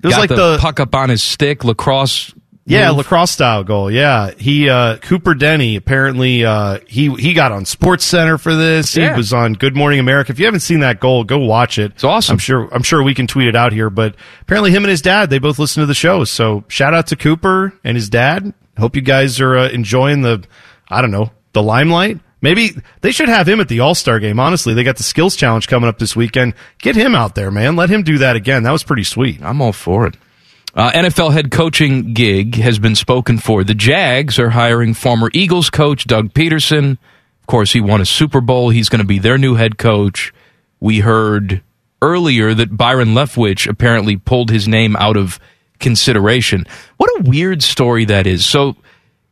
was 0.04 0.18
like 0.18 0.30
the, 0.30 0.36
the 0.36 0.58
puck 0.60 0.80
up 0.80 0.94
on 0.96 1.10
his 1.10 1.24
stick, 1.24 1.64
lacrosse 1.64 2.34
yeah, 2.66 2.90
move. 2.90 2.98
lacrosse 2.98 3.32
style 3.32 3.64
goal. 3.64 3.92
Yeah, 3.92 4.32
he 4.38 4.70
uh, 4.70 4.98
Cooper 4.98 5.34
Denny 5.34 5.76
apparently 5.76 6.46
uh, 6.46 6.80
he 6.88 7.14
he 7.16 7.34
got 7.34 7.52
on 7.52 7.66
SportsCenter 7.66 8.40
for 8.40 8.56
this. 8.56 8.96
Yeah. 8.96 9.12
He 9.12 9.18
was 9.18 9.34
on 9.34 9.54
Good 9.54 9.76
Morning 9.76 10.00
America. 10.00 10.32
If 10.32 10.40
you 10.40 10.46
haven't 10.46 10.62
seen 10.62 10.80
that 10.80 11.00
goal, 11.00 11.24
go 11.24 11.40
watch 11.40 11.78
it. 11.78 11.92
It's 11.92 12.04
awesome. 12.04 12.36
I'm 12.36 12.40
sure 12.40 12.74
I'm 12.74 12.84
sure 12.84 13.04
we 13.04 13.14
can 13.14 13.28
tweet 13.28 13.48
it 13.48 13.56
out 13.56 13.74
here. 13.74 13.90
But 13.90 14.16
apparently, 14.42 14.72
him 14.72 14.84
and 14.84 14.92
his 14.92 15.02
dad 15.02 15.30
they 15.30 15.40
both 15.40 15.60
listen 15.60 15.82
to 15.82 15.88
the 15.88 15.94
show. 15.94 16.24
So 16.24 16.64
shout 16.70 16.94
out 16.94 17.08
to 17.08 17.16
Cooper 17.16 17.74
and 17.84 17.98
his 17.98 18.10
dad. 18.10 18.54
Hope 18.78 18.96
you 18.96 19.02
guys 19.02 19.42
are 19.42 19.58
uh, 19.58 19.70
enjoying 19.70 20.22
the 20.22 20.44
I 20.90 21.02
don't 21.02 21.12
know 21.12 21.32
the 21.52 21.64
limelight. 21.64 22.20
Maybe 22.42 22.72
they 23.00 23.12
should 23.12 23.30
have 23.30 23.48
him 23.48 23.62
at 23.62 23.70
the 23.70 23.80
All 23.80 23.96
Star 23.96 24.20
game. 24.20 24.40
Honestly, 24.40 24.74
they 24.74 24.84
got 24.84 24.98
the 24.98 25.04
skills 25.04 25.36
challenge 25.36 25.68
coming 25.68 25.88
up 25.88 25.98
this 25.98 26.16
weekend. 26.16 26.54
Get 26.80 26.96
him 26.96 27.16
out 27.16 27.36
there, 27.36 27.52
man. 27.52 27.76
Let 27.76 27.90
him 27.90 28.04
do 28.04 28.18
that 28.20 28.36
again. 28.36 28.64
That 28.64 28.72
was 28.72 28.84
pretty 28.84 29.06
sweet. 29.06 29.42
I'm 29.42 29.62
all 29.62 29.72
for 29.72 30.08
it. 30.08 30.16
Uh, 30.76 30.92
NFL 30.92 31.34
head 31.34 31.52
coaching 31.52 32.14
gig 32.14 32.56
has 32.56 32.80
been 32.80 32.96
spoken 32.96 33.38
for. 33.38 33.64
The 33.64 33.76
Jags 33.76 34.40
are 34.40 34.50
hiring 34.50 34.96
former 34.96 35.30
Eagles 35.32 35.70
coach 35.70 36.06
Doug 36.06 36.34
Pederson. 36.34 36.98
Of 37.42 37.48
course, 37.48 37.74
he 37.74 37.82
won 37.82 38.02
a 38.02 38.06
Super 38.06 38.42
Bowl. 38.42 38.70
He's 38.70 38.90
going 38.90 39.02
to 39.02 39.06
be 39.06 39.20
their 39.20 39.38
new 39.38 39.54
head 39.54 39.78
coach. 39.78 40.34
We 40.80 41.02
heard 41.02 41.62
earlier 42.02 42.56
that 42.56 42.76
Byron 42.76 43.10
Leftwich 43.10 43.68
apparently 43.68 44.18
pulled 44.18 44.50
his 44.50 44.68
name 44.68 44.96
out 44.96 45.16
of 45.16 45.40
consideration. 45.80 46.66
What 46.98 47.20
a 47.20 47.30
weird 47.30 47.62
story 47.62 48.06
that 48.06 48.26
is. 48.26 48.44
So, 48.44 48.76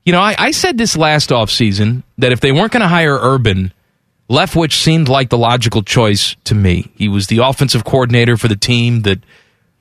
you 0.06 0.12
know, 0.12 0.22
I, 0.22 0.36
I 0.38 0.52
said 0.52 0.78
this 0.78 0.96
last 0.96 1.32
offseason 1.32 2.04
that 2.20 2.32
if 2.32 2.39
they 2.39 2.52
weren't 2.52 2.72
going 2.72 2.82
to 2.82 2.88
hire 2.88 3.18
Urban, 3.20 3.74
Leftwich 4.30 4.74
seemed 4.74 5.10
like 5.10 5.30
the 5.30 5.39
logical 5.39 5.82
choice 5.82 6.36
to 6.44 6.54
me. 6.54 6.92
He 6.96 7.08
was 7.08 7.28
the 7.28 7.39
offensive 7.39 7.84
coordinator 7.84 8.38
for 8.38 8.48
the 8.48 8.56
team 8.56 9.02
that– 9.02 9.22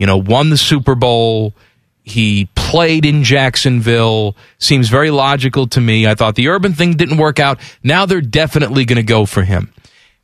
you 0.01 0.07
know, 0.07 0.17
won 0.17 0.49
the 0.51 0.57
Super 0.57 0.97
Bowl. 0.97 1.55
He 2.03 2.49
played 2.57 3.05
in 3.05 3.23
Jacksonville. 3.23 4.35
Seems 4.59 4.89
very 4.89 5.11
logical 5.11 5.67
to 5.69 5.81
me. 5.81 6.07
I 6.07 6.15
thought 6.15 6.35
the 6.35 6.49
urban 6.49 6.73
thing 6.73 6.95
didn't 6.95 7.19
work 7.19 7.39
out. 7.39 7.61
Now 7.85 8.07
they're 8.07 8.23
definitely 8.23 8.87
going 8.87 8.97
to 8.97 9.03
go 9.03 9.27
for 9.27 9.43
him. 9.43 9.73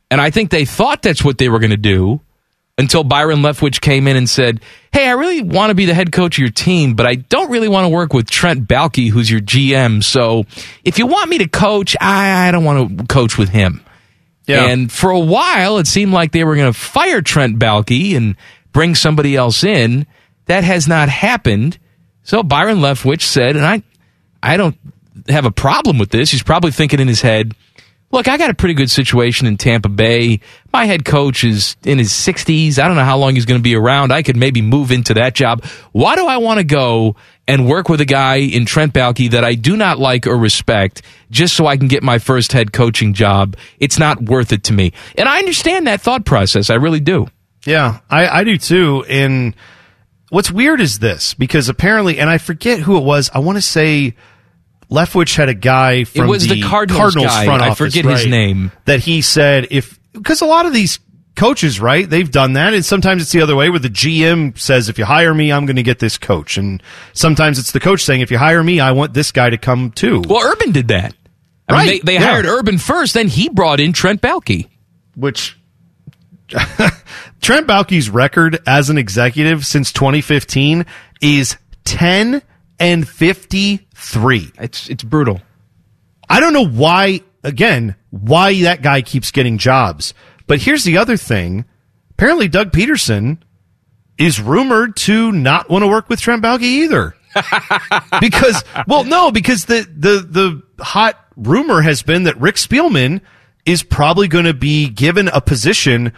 And 0.09 0.19
I 0.19 0.31
think 0.31 0.49
they 0.49 0.65
thought 0.65 1.03
that's 1.03 1.23
what 1.23 1.37
they 1.37 1.47
were 1.47 1.59
going 1.59 1.71
to 1.71 1.77
do 1.77 2.21
until 2.79 3.03
Byron 3.03 3.39
Leftwich 3.39 3.79
came 3.79 4.07
in 4.07 4.17
and 4.17 4.27
said, 4.27 4.61
Hey, 4.91 5.07
I 5.07 5.11
really 5.11 5.41
want 5.41 5.69
to 5.69 5.75
be 5.75 5.85
the 5.85 5.93
head 5.93 6.11
coach 6.11 6.37
of 6.37 6.41
your 6.41 6.49
team, 6.49 6.95
but 6.95 7.05
I 7.05 7.15
don't 7.15 7.51
really 7.51 7.67
want 7.67 7.85
to 7.85 7.89
work 7.89 8.13
with 8.13 8.29
Trent 8.29 8.67
Baalke, 8.67 9.11
who's 9.11 9.29
your 9.29 9.41
GM. 9.41 10.03
So 10.03 10.45
if 10.83 10.97
you 10.97 11.05
want 11.05 11.29
me 11.29 11.37
to 11.39 11.47
coach, 11.47 11.95
I, 12.01 12.47
I 12.47 12.51
don't 12.51 12.63
want 12.63 12.97
to 12.97 13.05
coach 13.05 13.37
with 13.37 13.49
him. 13.49 13.83
Yeah. 14.47 14.65
And 14.65 14.91
for 14.91 15.09
a 15.09 15.19
while, 15.19 15.77
it 15.77 15.87
seemed 15.87 16.13
like 16.13 16.31
they 16.31 16.43
were 16.45 16.55
going 16.55 16.71
to 16.71 16.77
fire 16.77 17.21
Trent 17.21 17.59
Baalke 17.59 18.15
and 18.15 18.37
bring 18.77 18.93
somebody 18.93 19.35
else 19.35 19.63
in. 19.63 20.05
That 20.45 20.63
has 20.63 20.87
not 20.87 21.09
happened. 21.09 21.79
So 22.21 22.43
Byron 22.43 22.77
Leftwich 22.77 23.23
said, 23.23 23.55
and 23.55 23.65
I, 23.65 23.81
I 24.43 24.55
don't 24.55 24.77
have 25.29 25.45
a 25.45 25.51
problem 25.51 25.97
with 25.97 26.11
this. 26.11 26.29
He's 26.29 26.43
probably 26.43 26.69
thinking 26.69 26.99
in 26.99 27.07
his 27.07 27.21
head, 27.21 27.55
look, 28.11 28.27
I 28.27 28.37
got 28.37 28.51
a 28.51 28.53
pretty 28.53 28.75
good 28.75 28.91
situation 28.91 29.47
in 29.47 29.57
Tampa 29.57 29.89
Bay. 29.89 30.41
My 30.71 30.85
head 30.85 31.05
coach 31.05 31.43
is 31.43 31.75
in 31.85 31.97
his 31.97 32.11
60s. 32.11 32.77
I 32.77 32.87
don't 32.87 32.95
know 32.95 33.03
how 33.03 33.17
long 33.17 33.33
he's 33.33 33.47
going 33.47 33.59
to 33.59 33.63
be 33.63 33.75
around. 33.75 34.13
I 34.13 34.21
could 34.21 34.37
maybe 34.37 34.61
move 34.61 34.91
into 34.91 35.15
that 35.15 35.33
job. 35.33 35.65
Why 35.91 36.15
do 36.15 36.27
I 36.27 36.37
want 36.37 36.59
to 36.59 36.63
go 36.63 37.15
and 37.47 37.67
work 37.67 37.89
with 37.89 37.99
a 37.99 38.05
guy 38.05 38.35
in 38.35 38.67
Trent 38.67 38.93
Baalke 38.93 39.31
that 39.31 39.43
I 39.43 39.55
do 39.55 39.75
not 39.75 39.97
like 39.97 40.27
or 40.27 40.37
respect 40.37 41.01
just 41.31 41.55
so 41.55 41.65
I 41.65 41.77
can 41.77 41.87
get 41.87 42.03
my 42.03 42.19
first 42.19 42.51
head 42.51 42.73
coaching 42.73 43.15
job? 43.15 43.57
It's 43.79 43.97
not 43.97 44.21
worth 44.21 44.53
it 44.53 44.65
to 44.65 44.73
me. 44.73 44.93
And 45.17 45.27
I 45.27 45.39
understand 45.39 45.87
that 45.87 45.99
thought 45.99 46.25
process. 46.25 46.69
I 46.69 46.75
really 46.75 46.99
do. 46.99 47.27
Yeah, 47.67 47.99
I, 48.09 48.27
I 48.27 48.43
do 48.45 48.57
too. 48.57 49.03
And 49.09 49.53
what's 50.29 50.49
weird 50.49 50.79
is 50.79 50.99
this 50.99 51.33
because 51.33 51.67
apparently, 51.67 52.17
and 52.17 52.29
I 52.29 52.37
forget 52.37 52.79
who 52.79 52.97
it 52.97 53.03
was. 53.03 53.29
I 53.33 53.39
want 53.39 53.57
to 53.57 53.61
say 53.61 54.15
Leftwich 54.89 55.35
had 55.35 55.49
a 55.49 55.53
guy 55.53 56.05
from 56.05 56.25
it 56.25 56.27
was 56.29 56.47
the, 56.47 56.55
the 56.55 56.61
Cardinals, 56.61 56.97
Cardinals 56.97 57.27
guy. 57.27 57.45
front 57.45 57.61
office. 57.61 57.81
I 57.81 57.85
forget 57.85 58.05
right, 58.05 58.17
his 58.17 58.27
name. 58.27 58.71
That 58.85 59.01
he 59.01 59.21
said 59.21 59.67
if 59.69 59.99
because 60.13 60.39
a 60.39 60.45
lot 60.45 60.65
of 60.65 60.73
these 60.73 60.99
coaches, 61.35 61.81
right? 61.81 62.09
They've 62.09 62.31
done 62.31 62.53
that, 62.53 62.73
and 62.73 62.85
sometimes 62.85 63.21
it's 63.21 63.33
the 63.33 63.41
other 63.41 63.55
way, 63.55 63.69
where 63.69 63.79
the 63.79 63.89
GM 63.89 64.57
says, 64.57 64.87
"If 64.87 64.97
you 64.97 65.03
hire 65.03 65.33
me, 65.33 65.51
I'm 65.51 65.65
going 65.65 65.75
to 65.75 65.83
get 65.83 65.99
this 65.99 66.17
coach," 66.17 66.57
and 66.57 66.81
sometimes 67.11 67.59
it's 67.59 67.73
the 67.73 67.81
coach 67.81 68.01
saying, 68.01 68.21
"If 68.21 68.31
you 68.31 68.37
hire 68.37 68.63
me, 68.63 68.79
I 68.79 68.93
want 68.93 69.13
this 69.13 69.33
guy 69.33 69.49
to 69.49 69.57
come 69.57 69.91
too." 69.91 70.23
Well, 70.25 70.41
Urban 70.41 70.71
did 70.71 70.87
that. 70.87 71.13
I 71.67 71.73
right? 71.73 71.79
Mean, 71.79 71.87
they, 71.87 71.99
they 71.99 72.13
yeah. 72.13 72.31
hired 72.31 72.45
Urban 72.45 72.77
first, 72.77 73.13
then 73.13 73.27
he 73.27 73.49
brought 73.49 73.81
in 73.81 73.91
Trent 73.91 74.21
Baalke, 74.21 74.69
which 75.15 75.57
Trent 77.41 77.67
Baalke's 77.67 78.09
record 78.09 78.59
as 78.65 78.89
an 78.89 78.97
executive 78.97 79.65
since 79.65 79.91
2015 79.91 80.85
is 81.21 81.57
10 81.85 82.41
and 82.79 83.07
53. 83.07 84.51
It's 84.59 84.89
it's 84.89 85.03
brutal. 85.03 85.41
I 86.29 86.39
don't 86.39 86.53
know 86.53 86.65
why 86.65 87.21
again, 87.43 87.95
why 88.09 88.61
that 88.61 88.81
guy 88.81 89.01
keeps 89.01 89.31
getting 89.31 89.57
jobs. 89.57 90.13
But 90.47 90.61
here's 90.61 90.83
the 90.83 90.97
other 90.97 91.17
thing. 91.17 91.65
Apparently 92.11 92.47
Doug 92.47 92.71
Pederson 92.71 93.39
is 94.17 94.41
rumored 94.41 94.95
to 94.95 95.31
not 95.31 95.69
want 95.69 95.83
to 95.83 95.87
work 95.87 96.09
with 96.09 96.19
Trent 96.19 96.43
Baalke 96.43 96.61
either. 96.61 97.15
because 98.19 98.63
well 98.87 99.03
no, 99.03 99.31
because 99.31 99.65
the 99.65 99.87
the 99.95 100.19
the 100.19 100.83
hot 100.83 101.17
rumor 101.35 101.81
has 101.81 102.01
been 102.01 102.23
that 102.23 102.39
Rick 102.39 102.55
Spielman 102.55 103.21
is 103.65 103.83
probably 103.83 104.27
going 104.27 104.45
to 104.45 104.53
be 104.53 104.89
given 104.89 105.27
a 105.27 105.41
position 105.41 106.13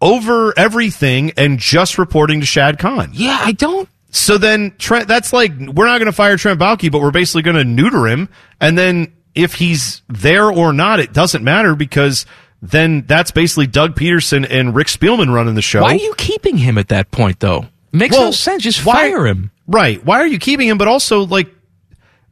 over 0.00 0.58
everything 0.58 1.32
and 1.36 1.58
just 1.58 1.98
reporting 1.98 2.40
to 2.40 2.46
Shad 2.46 2.78
Khan. 2.78 3.10
Yeah, 3.12 3.38
I 3.40 3.52
don't. 3.52 3.88
So 4.10 4.38
then 4.38 4.74
Trent, 4.78 5.06
that's 5.06 5.32
like 5.32 5.52
we're 5.52 5.86
not 5.86 5.98
going 5.98 6.06
to 6.06 6.12
fire 6.12 6.36
Trent 6.36 6.58
Baalke, 6.58 6.90
but 6.90 7.00
we're 7.00 7.10
basically 7.10 7.42
going 7.42 7.56
to 7.56 7.64
neuter 7.64 8.06
him. 8.06 8.28
And 8.60 8.76
then 8.76 9.12
if 9.34 9.54
he's 9.54 10.02
there 10.08 10.50
or 10.50 10.72
not, 10.72 11.00
it 11.00 11.12
doesn't 11.12 11.44
matter 11.44 11.74
because 11.74 12.26
then 12.62 13.04
that's 13.06 13.30
basically 13.30 13.66
Doug 13.66 13.94
Pederson 13.94 14.46
and 14.48 14.74
Rick 14.74 14.88
Spielman 14.88 15.32
running 15.32 15.54
the 15.54 15.62
show. 15.62 15.82
Why 15.82 15.92
are 15.92 15.96
you 15.96 16.14
keeping 16.16 16.56
him 16.56 16.76
at 16.76 16.88
that 16.88 17.10
point, 17.10 17.40
though? 17.40 17.66
Makes 17.92 18.16
well, 18.16 18.26
no 18.26 18.30
sense. 18.32 18.62
Just 18.62 18.84
why, 18.84 19.10
fire 19.10 19.26
him. 19.26 19.50
Right. 19.66 20.04
Why 20.04 20.18
are 20.18 20.26
you 20.26 20.38
keeping 20.38 20.68
him? 20.68 20.78
But 20.78 20.88
also, 20.88 21.24
like, 21.24 21.48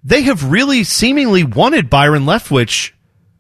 they 0.04 0.22
have 0.22 0.50
really 0.50 0.84
seemingly 0.84 1.44
wanted 1.44 1.88
Byron 1.88 2.24
Leftwich 2.24 2.92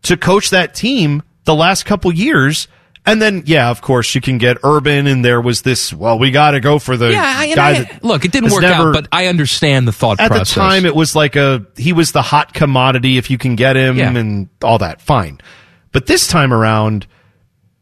to 0.02 0.16
coach 0.16 0.50
that 0.50 0.74
team 0.74 1.22
the 1.44 1.54
last 1.54 1.84
couple 1.84 2.12
years 2.12 2.68
and 3.08 3.22
then, 3.22 3.42
yeah, 3.46 3.70
of 3.70 3.80
course, 3.80 4.14
you 4.14 4.20
can 4.20 4.38
get 4.38 4.58
Urban, 4.62 5.06
and 5.06 5.24
there 5.24 5.40
was 5.40 5.62
this. 5.62 5.92
Well, 5.92 6.18
we 6.18 6.30
got 6.30 6.52
to 6.52 6.60
go 6.60 6.78
for 6.78 6.96
the 6.96 7.12
yeah, 7.12 7.54
guy 7.54 7.70
I, 7.70 7.82
that 7.82 8.04
look. 8.04 8.24
It 8.24 8.32
didn't 8.32 8.52
work 8.52 8.62
never, 8.62 8.88
out, 8.88 8.94
but 8.94 9.08
I 9.10 9.26
understand 9.26 9.88
the 9.88 9.92
thought. 9.92 10.20
At 10.20 10.28
process. 10.28 10.54
the 10.54 10.60
time, 10.60 10.86
it 10.86 10.94
was 10.94 11.16
like 11.16 11.34
a 11.34 11.66
he 11.76 11.92
was 11.92 12.12
the 12.12 12.22
hot 12.22 12.52
commodity 12.52 13.16
if 13.16 13.30
you 13.30 13.38
can 13.38 13.56
get 13.56 13.76
him 13.76 13.96
yeah. 13.96 14.14
and 14.14 14.48
all 14.62 14.78
that. 14.78 15.00
Fine, 15.00 15.40
but 15.92 16.06
this 16.06 16.26
time 16.26 16.52
around, 16.52 17.06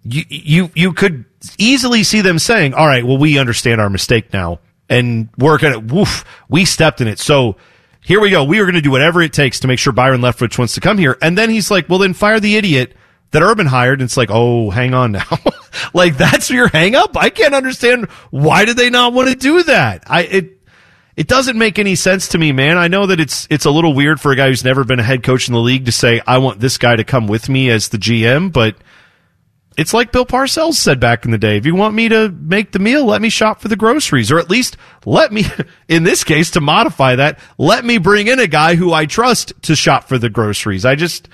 you 0.04 0.24
you 0.28 0.70
you 0.74 0.92
could 0.92 1.24
easily 1.58 2.04
see 2.04 2.20
them 2.20 2.38
saying, 2.38 2.74
"All 2.74 2.86
right, 2.86 3.04
well, 3.04 3.18
we 3.18 3.38
understand 3.38 3.80
our 3.80 3.90
mistake 3.90 4.32
now, 4.32 4.60
and 4.88 5.28
we're 5.38 5.58
gonna 5.58 5.80
woof, 5.80 6.24
we 6.48 6.64
stepped 6.64 7.00
in 7.00 7.08
it." 7.08 7.18
So 7.18 7.56
here 8.00 8.20
we 8.20 8.30
go. 8.30 8.44
We 8.44 8.60
are 8.60 8.64
going 8.64 8.76
to 8.76 8.80
do 8.80 8.92
whatever 8.92 9.20
it 9.20 9.32
takes 9.32 9.58
to 9.60 9.66
make 9.66 9.80
sure 9.80 9.92
Byron 9.92 10.20
Leftwich 10.20 10.58
wants 10.58 10.74
to 10.74 10.80
come 10.80 10.96
here. 10.96 11.18
And 11.20 11.36
then 11.36 11.50
he's 11.50 11.72
like, 11.72 11.88
"Well, 11.88 11.98
then 11.98 12.14
fire 12.14 12.38
the 12.38 12.56
idiot." 12.56 12.94
That 13.30 13.42
Urban 13.42 13.66
hired. 13.66 14.00
And 14.00 14.06
it's 14.06 14.16
like, 14.16 14.30
oh, 14.30 14.70
hang 14.70 14.94
on 14.94 15.12
now. 15.12 15.38
like 15.94 16.16
that's 16.16 16.50
your 16.50 16.68
hang 16.68 16.94
up? 16.94 17.16
I 17.16 17.30
can't 17.30 17.54
understand 17.54 18.06
why 18.30 18.64
did 18.64 18.76
they 18.76 18.90
not 18.90 19.12
want 19.12 19.28
to 19.28 19.34
do 19.34 19.62
that? 19.64 20.04
I 20.06 20.22
it 20.22 20.52
it 21.16 21.28
doesn't 21.28 21.56
make 21.56 21.78
any 21.78 21.94
sense 21.94 22.28
to 22.28 22.38
me, 22.38 22.52
man. 22.52 22.76
I 22.76 22.88
know 22.88 23.06
that 23.06 23.20
it's 23.20 23.46
it's 23.50 23.64
a 23.64 23.70
little 23.70 23.94
weird 23.94 24.20
for 24.20 24.32
a 24.32 24.36
guy 24.36 24.48
who's 24.48 24.64
never 24.64 24.84
been 24.84 25.00
a 25.00 25.04
head 25.04 25.22
coach 25.22 25.48
in 25.48 25.54
the 25.54 25.60
league 25.60 25.86
to 25.86 25.92
say 25.92 26.20
I 26.26 26.38
want 26.38 26.60
this 26.60 26.78
guy 26.78 26.96
to 26.96 27.04
come 27.04 27.26
with 27.26 27.48
me 27.48 27.70
as 27.70 27.88
the 27.88 27.98
GM, 27.98 28.52
but 28.52 28.76
it's 29.76 29.92
like 29.92 30.10
Bill 30.10 30.24
Parcells 30.24 30.74
said 30.74 31.00
back 31.00 31.24
in 31.24 31.30
the 31.30 31.38
day. 31.38 31.58
If 31.58 31.66
you 31.66 31.74
want 31.74 31.94
me 31.94 32.08
to 32.08 32.30
make 32.30 32.72
the 32.72 32.78
meal, 32.78 33.04
let 33.04 33.20
me 33.20 33.28
shop 33.28 33.60
for 33.60 33.68
the 33.68 33.76
groceries, 33.76 34.32
or 34.32 34.38
at 34.38 34.48
least 34.48 34.76
let 35.04 35.32
me, 35.32 35.44
in 35.88 36.02
this 36.02 36.24
case, 36.24 36.52
to 36.52 36.60
modify 36.60 37.16
that, 37.16 37.38
let 37.58 37.84
me 37.84 37.98
bring 37.98 38.26
in 38.26 38.40
a 38.40 38.46
guy 38.46 38.74
who 38.74 38.92
I 38.92 39.04
trust 39.04 39.52
to 39.62 39.76
shop 39.76 40.04
for 40.08 40.16
the 40.16 40.30
groceries. 40.30 40.86
I 40.86 40.94
just, 40.94 41.28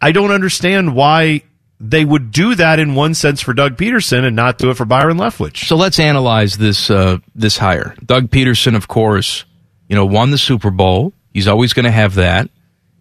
I 0.00 0.12
don't 0.12 0.30
understand 0.30 0.94
why 0.94 1.42
they 1.80 2.04
would 2.04 2.30
do 2.30 2.54
that 2.54 2.78
in 2.78 2.94
one 2.94 3.14
sense 3.14 3.40
for 3.40 3.52
Doug 3.52 3.76
Pederson 3.76 4.24
and 4.24 4.36
not 4.36 4.58
do 4.58 4.70
it 4.70 4.76
for 4.76 4.84
Byron 4.84 5.16
Leftwich. 5.16 5.66
So 5.66 5.76
let's 5.76 5.98
analyze 5.98 6.56
this 6.56 6.90
uh, 6.90 7.18
this 7.34 7.58
hire. 7.58 7.94
Doug 8.04 8.30
Pederson, 8.30 8.76
of 8.76 8.88
course, 8.88 9.44
you 9.88 9.96
know, 9.96 10.06
won 10.06 10.30
the 10.30 10.38
Super 10.38 10.70
Bowl. 10.70 11.12
He's 11.32 11.48
always 11.48 11.72
going 11.72 11.84
to 11.84 11.90
have 11.90 12.14
that. 12.14 12.48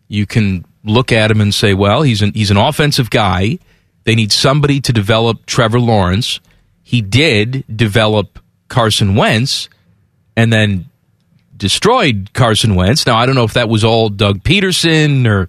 You 0.07 0.25
can 0.25 0.65
look 0.83 1.11
at 1.11 1.31
him 1.31 1.39
and 1.39 1.53
say, 1.53 1.73
well, 1.73 2.01
he's 2.01 2.21
an 2.21 2.33
he's 2.33 2.51
an 2.51 2.57
offensive 2.57 3.09
guy. 3.09 3.59
They 4.03 4.15
need 4.15 4.31
somebody 4.31 4.81
to 4.81 4.91
develop 4.91 5.45
Trevor 5.45 5.79
Lawrence. 5.79 6.39
He 6.83 7.01
did 7.01 7.63
develop 7.73 8.39
Carson 8.67 9.15
Wentz 9.15 9.69
and 10.35 10.51
then 10.51 10.89
destroyed 11.55 12.31
Carson 12.33 12.75
Wentz. 12.75 13.05
Now, 13.05 13.15
I 13.15 13.25
don't 13.25 13.35
know 13.35 13.45
if 13.45 13.53
that 13.53 13.69
was 13.69 13.83
all 13.83 14.09
Doug 14.09 14.43
Pederson 14.43 15.25
or, 15.27 15.47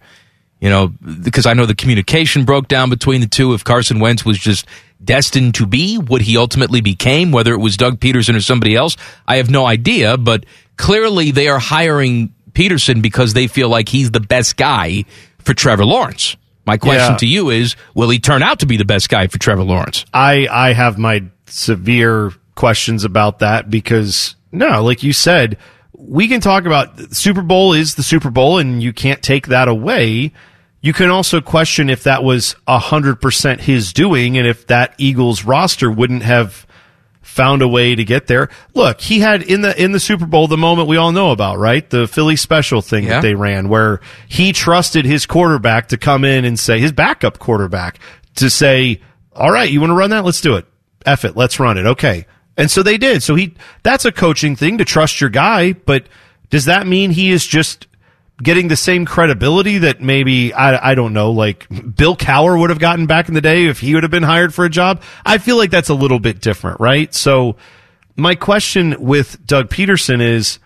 you 0.65 0.71
know, 0.71 0.89
because 1.23 1.45
I 1.45 1.53
know 1.53 1.67
the 1.67 1.75
communication 1.75 2.47
broke 2.47 2.69
down 2.69 2.89
between 2.89 3.21
the 3.21 3.27
two. 3.27 3.53
If 3.53 3.65
Carson 3.65 4.01
Wentz 4.01 4.25
was 4.25 4.39
just 4.39 4.65
destined 5.05 5.55
to 5.57 5.67
be 5.67 5.97
what 5.99 6.23
he 6.23 6.39
ultimately 6.39 6.81
became, 6.81 7.33
whether 7.33 7.53
it 7.53 7.59
was 7.59 7.77
Doug 7.77 8.01
Pederson 8.01 8.35
or 8.35 8.41
somebody 8.41 8.75
else, 8.75 8.97
I 9.29 9.37
have 9.37 9.51
no 9.51 9.67
idea. 9.67 10.17
But 10.17 10.47
clearly 10.79 11.33
they 11.33 11.49
are 11.49 11.59
hiring 11.59 12.33
Pederson 12.53 13.03
because 13.03 13.35
they 13.35 13.47
feel 13.47 13.69
like 13.69 13.91
he's 13.91 14.11
the 14.13 14.21
best 14.21 14.57
guy 14.57 15.05
for 15.39 15.53
Trevor 15.53 15.85
Lawrence. 15.85 16.35
My 16.65 16.79
question 16.79 17.13
Yeah. 17.13 17.17
to 17.19 17.27
you 17.27 17.51
is, 17.51 17.77
will 17.95 18.09
he 18.09 18.19
turn 18.19 18.43
out 18.43 18.61
to 18.61 18.67
be 18.67 18.79
the 18.79 18.87
best 18.87 19.11
guy 19.11 19.27
for 19.27 19.39
Trevor 19.39 19.65
Lawrence? 19.65 20.07
I 20.15 20.49
I 20.51 20.73
have 20.73 20.97
my 20.97 21.25
severe 21.45 22.33
questions 22.55 23.05
about 23.05 23.41
that 23.41 23.69
because 23.69 24.35
no, 24.51 24.83
like 24.83 25.03
you 25.03 25.13
said, 25.13 25.59
we 25.93 26.27
can 26.27 26.41
talk 26.41 26.65
about 26.65 27.15
Super 27.15 27.43
Bowl 27.43 27.75
is 27.75 27.97
the 27.97 28.03
Super 28.03 28.31
Bowl 28.31 28.59
and 28.59 28.83
you 28.83 28.95
can't 28.95 29.23
take 29.23 29.49
that 29.49 29.69
away. 29.69 30.33
You 30.85 30.93
can 30.93 31.09
also 31.09 31.41
question 31.41 31.89
if 31.89 32.03
that 32.03 32.23
was 32.23 32.57
a 32.69 32.79
hundred 32.79 33.19
percent 33.19 33.63
his 33.63 33.95
doing 33.95 34.37
and 34.37 34.47
if 34.47 34.67
that 34.67 34.95
Eagles 34.99 35.43
roster 35.43 35.91
wouldn't 35.91 36.23
have 36.25 36.67
found 37.23 37.63
a 37.63 37.69
way 37.69 37.95
to 37.95 38.05
get 38.05 38.27
there. 38.27 38.51
Look, 38.75 39.01
he 39.01 39.21
had 39.21 39.43
in 39.43 39.63
the 39.63 39.83
in 39.83 39.93
the 39.93 39.99
Super 39.99 40.27
Bowl 40.27 40.47
the 40.47 40.59
moment 40.59 40.87
we 40.87 40.99
all 40.99 41.11
know 41.11 41.31
about, 41.31 41.59
right? 41.59 41.89
The 41.89 42.07
Philly 42.07 42.37
special 42.37 42.83
thing 42.83 43.05
Yeah. 43.05 43.15
that 43.15 43.23
they 43.23 43.35
ran 43.35 43.71
where 43.71 44.01
he 44.29 44.53
trusted 44.53 45.07
his 45.07 45.25
quarterback 45.25 45.89
to 45.89 45.97
come 45.97 46.23
in 46.23 46.45
and 46.45 46.59
say 46.61 46.79
his 46.81 46.93
backup 46.93 47.39
quarterback 47.39 47.99
to 48.35 48.51
say, 48.51 49.01
"All 49.35 49.51
right, 49.51 49.71
you 49.71 49.81
want 49.81 49.89
to 49.91 49.95
run 49.95 50.11
that? 50.11 50.23
Let's 50.27 50.43
do 50.43 50.57
it. 50.57 50.67
F 51.07 51.25
it, 51.25 51.35
let's 51.35 51.59
run 51.59 51.79
it." 51.79 51.87
Okay. 51.87 52.27
And 52.59 52.71
so 52.71 52.83
they 52.83 52.99
did. 52.99 53.23
So 53.23 53.37
he 53.37 53.55
that's 53.85 54.05
a 54.05 54.13
coaching 54.13 54.55
thing 54.55 54.77
to 54.77 54.85
trust 54.85 55.19
your 55.19 55.31
guy, 55.31 55.73
but 55.73 56.09
does 56.51 56.67
that 56.67 56.87
mean 56.87 57.11
he 57.11 57.31
is 57.31 57.47
just 57.47 57.87
getting 58.43 58.69
the 58.69 58.77
same 58.77 59.05
credibility 59.05 59.79
that 59.79 60.01
maybe 60.01 60.53
I, 60.53 60.91
I 60.91 60.95
don't 60.95 61.13
know 61.13 61.31
like 61.31 61.69
Bill 61.69 62.17
Cowher 62.17 62.59
would 62.59 62.71
have 62.71 62.79
gotten 62.79 63.07
back 63.07 63.29
in 63.29 63.35
the 63.35 63.41
day 63.41 63.67
if 63.67 63.81
he 63.81 63.95
would 63.95 64.03
have 64.03 64.11
been 64.11 64.25
hired 64.25 64.53
for 64.53 64.65
a 64.65 64.71
job. 64.71 65.03
I 65.25 65.39
feel 65.39 65.57
like 65.57 65.71
that's 65.71 65.89
a 65.89 65.95
little 65.95 66.19
bit 66.19 66.41
different, 66.41 66.81
right? 66.81 67.15
So 67.15 67.57
my 68.17 68.35
question 68.35 68.97
with 69.01 69.45
Doug 69.47 69.69
Pederson 69.69 70.21
is 70.21 70.59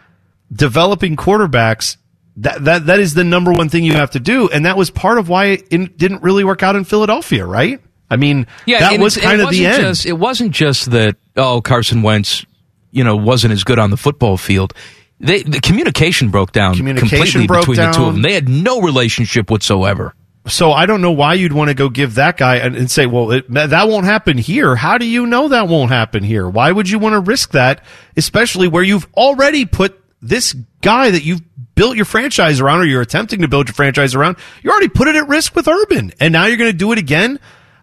developing 0.52 1.16
quarterbacks. 1.16 1.96
That, 2.36 2.64
that 2.66 2.86
that 2.86 3.00
is 3.00 3.14
the 3.14 3.24
number 3.24 3.52
one 3.52 3.68
thing 3.68 3.82
you 3.82 3.94
have 3.94 4.12
to 4.12 4.20
do, 4.20 4.48
and 4.48 4.64
that 4.64 4.76
was 4.76 4.90
part 4.90 5.18
of 5.18 5.28
why 5.28 5.58
it 5.70 5.98
didn't 5.98 6.22
really 6.22 6.44
work 6.44 6.62
out 6.62 6.76
in 6.76 6.84
Philadelphia, 6.84 7.44
right? 7.44 7.80
I 8.08 8.16
mean, 8.16 8.46
yeah, 8.64 8.78
that 8.78 9.00
was 9.00 9.16
kind 9.16 9.40
of 9.40 9.50
the 9.50 9.66
end. 9.66 9.82
Just, 9.82 10.06
it 10.06 10.12
wasn't 10.12 10.52
just 10.52 10.92
that 10.92 11.16
oh 11.36 11.60
Carson 11.60 12.02
Wentz, 12.02 12.46
you 12.92 13.02
know, 13.02 13.16
wasn't 13.16 13.52
as 13.52 13.64
good 13.64 13.80
on 13.80 13.90
the 13.90 13.96
football 13.96 14.36
field. 14.36 14.72
They, 15.20 15.42
the 15.42 15.60
communication 15.60 16.30
broke 16.30 16.52
down 16.52 16.76
Communication 16.76 17.08
completely 17.18 17.46
broke 17.46 17.62
between 17.62 17.76
the 17.76 17.90
two 17.90 18.04
of 18.04 18.14
them. 18.14 18.22
They 18.22 18.34
had 18.34 18.48
no 18.48 18.80
relationship 18.80 19.50
whatsoever. 19.50 20.14
So 20.46 20.72
I 20.72 20.86
don't 20.86 21.02
know 21.02 21.12
why 21.12 21.34
you'd 21.34 21.52
want 21.52 21.68
to 21.68 21.74
go 21.74 21.88
give 21.88 22.14
that 22.14 22.36
guy 22.36 22.56
and, 22.56 22.74
and 22.74 22.90
say, 22.90 23.06
well, 23.06 23.32
it, 23.32 23.50
that 23.52 23.70
that 23.70 23.88
won't 23.88 24.06
happen 24.06 24.38
here. 24.38 24.76
How 24.76 24.96
do 24.96 25.04
you 25.04 25.26
know 25.26 25.48
that 25.48 25.68
won't 25.68 25.90
happen 25.90 26.22
here? 26.22 26.48
Why 26.48 26.72
would 26.72 26.88
you 26.88 26.98
want 26.98 27.14
to 27.14 27.20
risk 27.20 27.50
that, 27.52 27.84
especially 28.16 28.68
where 28.68 28.82
you've 28.82 29.06
already 29.14 29.66
put 29.66 30.00
this 30.22 30.54
guy 30.80 31.10
that 31.10 31.24
you've 31.24 31.42
built 31.74 31.96
your 31.96 32.06
franchise 32.06 32.60
around 32.60 32.80
or 32.80 32.84
you're 32.84 33.02
attempting 33.02 33.42
to 33.42 33.48
build 33.48 33.68
your 33.68 33.74
franchise 33.74 34.14
around? 34.14 34.36
You 34.62 34.70
already 34.70 34.88
put 34.88 35.08
it 35.08 35.16
at 35.16 35.28
risk 35.28 35.54
with 35.54 35.68
Urban 35.68 36.12
and 36.20 36.32
now 36.32 36.46
you're 36.46 36.56
going 36.56 36.72
to 36.72 36.76
do 36.76 36.92
it 36.92 36.98
again? 36.98 37.40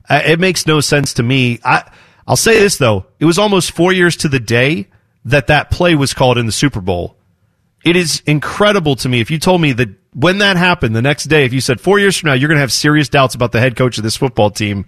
Uh, 0.09 0.21
it 0.25 0.39
makes 0.39 0.65
no 0.65 0.79
sense 0.79 1.13
to 1.15 1.23
me. 1.23 1.59
I, 1.63 1.83
I'll 2.27 2.35
say 2.35 2.59
this 2.59 2.77
though. 2.77 3.05
It 3.19 3.25
was 3.25 3.37
almost 3.37 3.73
four 3.73 3.93
years 3.93 4.15
to 4.17 4.29
the 4.29 4.39
day 4.39 4.87
that 5.25 5.47
that 5.47 5.69
play 5.69 5.93
was 5.93 6.13
called 6.13 6.37
in 6.37 6.45
the 6.45 6.51
Super 6.51 6.81
Bowl. 6.81 7.15
It 7.85 7.95
is 7.95 8.23
incredible 8.25 8.95
to 8.97 9.09
me 9.09 9.21
if 9.21 9.29
you 9.29 9.37
told 9.37 9.61
me 9.61 9.71
that 9.73 9.89
when 10.15 10.39
that 10.39 10.57
happened 10.57 10.95
the 10.95 11.01
next 11.01 11.25
day, 11.25 11.45
if 11.45 11.53
you 11.53 11.61
said 11.61 11.79
four 11.79 11.99
years 11.99 12.17
from 12.17 12.29
now, 12.29 12.33
you're 12.33 12.47
going 12.47 12.55
to 12.55 12.61
have 12.61 12.71
serious 12.71 13.09
doubts 13.09 13.35
about 13.35 13.51
the 13.51 13.59
head 13.59 13.75
coach 13.75 13.97
of 13.97 14.03
this 14.03 14.15
football 14.15 14.49
team 14.49 14.85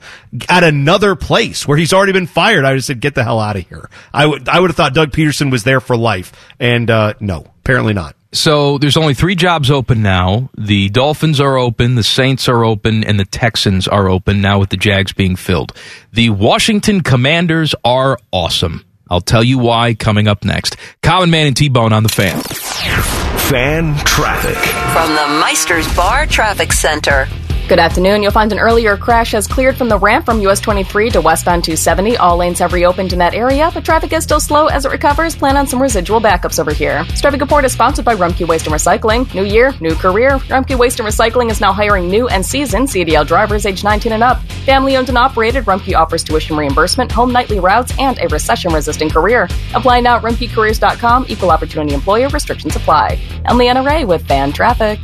at 0.50 0.64
another 0.64 1.16
place 1.16 1.68
where 1.68 1.78
he's 1.78 1.94
already 1.94 2.14
been 2.14 2.28
fired, 2.28 2.66
I 2.66 2.70
would 2.70 2.78
have 2.78 2.86
said, 2.86 3.02
get 3.02 3.14
the 3.14 3.24
hell 3.24 3.40
out 3.40 3.56
of 3.56 3.68
here. 3.68 3.90
I 4.14 4.26
would, 4.26 4.50
I 4.50 4.60
would 4.60 4.70
have 4.70 4.78
thought 4.78 4.94
Doug 4.94 5.12
Pederson 5.12 5.52
was 5.52 5.64
there 5.64 5.80
for 5.80 5.96
life. 5.98 6.32
And, 6.60 6.90
uh, 6.90 7.14
no, 7.20 7.46
apparently 7.60 7.94
not. 7.94 8.16
So 8.32 8.78
there's 8.78 8.98
only 8.98 9.14
three 9.14 9.36
jobs 9.36 9.70
open 9.70 10.02
now. 10.02 10.50
The 10.58 10.90
Dolphins 10.90 11.40
are 11.40 11.58
open, 11.58 11.96
the 11.96 12.04
Saints 12.04 12.48
are 12.50 12.64
open, 12.64 13.04
and 13.04 13.20
the 13.20 13.26
Texans 13.26 13.88
are 13.88 14.10
open 14.10 14.42
now 14.42 14.60
with 14.60 14.70
the 14.70 14.78
Jags 14.78 15.14
being 15.14 15.36
filled. 15.36 15.74
The 16.14 16.30
Washington 16.30 17.02
Commanders 17.02 17.76
are 17.84 18.18
awesome. 18.32 18.86
I'll 19.10 19.22
tell 19.22 19.44
you 19.44 19.58
why 19.58 19.94
coming 19.94 20.28
up 20.28 20.44
next. 20.44 20.78
Common 21.02 21.30
Man 21.30 21.48
and 21.48 21.58
T 21.58 21.70
Bone 21.70 21.94
on 21.94 22.04
the 22.04 22.10
fan. 22.10 22.42
Fan 22.42 23.96
traffic. 24.06 24.58
From 24.94 25.14
the 25.16 25.46
Meisters 25.46 25.96
Bar 25.96 26.26
Traffic 26.28 26.74
Center. 26.74 27.28
Good 27.68 27.80
afternoon. 27.80 28.24
You'll 28.24 28.32
find 28.32 28.50
an 28.54 28.60
earlier 28.60 28.96
crash 28.96 29.34
has 29.34 29.46
cleared 29.46 29.76
from 29.76 29.90
the 29.90 29.98
ramp 29.98 30.24
from 30.24 30.40
US 30.40 30.62
23 30.62 31.10
to 31.10 31.20
westbound 31.20 31.66
270. 31.66 32.16
All 32.16 32.38
lanes 32.38 32.60
have 32.60 32.72
reopened 32.72 33.12
in 33.12 33.20
that 33.20 33.34
area, 33.34 33.70
but 33.74 33.84
traffic 33.84 34.14
is 34.14 34.24
still 34.24 34.40
slow 34.40 34.68
as 34.68 34.86
it 34.86 34.90
recovers. 34.90 35.36
Plan 35.36 35.58
on 35.58 35.68
some 35.68 35.82
residual 35.82 36.22
backups 36.22 36.60
over 36.60 36.72
here. 36.72 37.04
This 37.04 37.20
traffic 37.20 37.42
report 37.42 37.66
is 37.66 37.74
sponsored 37.74 38.06
by 38.06 38.16
Rumpke 38.16 38.48
Waste 38.48 38.68
and 38.68 38.74
Recycling. 38.74 39.34
New 39.36 39.44
year, 39.44 39.74
new 39.82 39.96
career. 39.96 40.38
Rumpke 40.48 40.78
Waste 40.78 41.02
and 41.02 41.10
Recycling 41.10 41.52
is 41.52 41.60
now 41.60 41.74
hiring 41.74 42.08
new 42.10 42.30
and 42.30 42.46
seasoned 42.46 42.88
CDL 42.88 43.28
drivers 43.28 43.66
age 43.66 43.84
19 43.84 44.14
and 44.14 44.24
up. 44.24 44.42
Family 44.66 44.96
owned 44.96 45.10
and 45.10 45.18
operated, 45.18 45.66
Rumpke 45.66 45.94
offers 45.94 46.24
tuition 46.24 46.56
reimbursement, 46.56 47.12
home 47.12 47.34
nightly 47.34 47.60
routes, 47.60 47.94
and 48.00 48.18
a 48.20 48.30
recession 48.30 48.72
resistant 48.72 49.12
career. 49.12 49.50
Apply 49.74 50.00
now 50.00 50.16
at 50.16 50.24
rumpkecareers.com. 50.24 51.26
Equal 51.28 51.52
opportunity 51.52 51.94
employer 51.94 52.30
restrictions 52.30 52.78
apply. 52.78 53.20
I'm 53.44 53.58
Leanna 53.58 53.84
Ray 53.84 54.06
with 54.06 54.26
Fan 54.26 54.54
Traffic. 54.54 55.02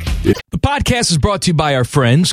The 0.54 0.60
podcast 0.60 1.10
is 1.10 1.18
brought 1.18 1.42
to 1.42 1.48
you 1.48 1.54
by 1.54 1.74
our 1.74 1.84
friends, 1.84 2.32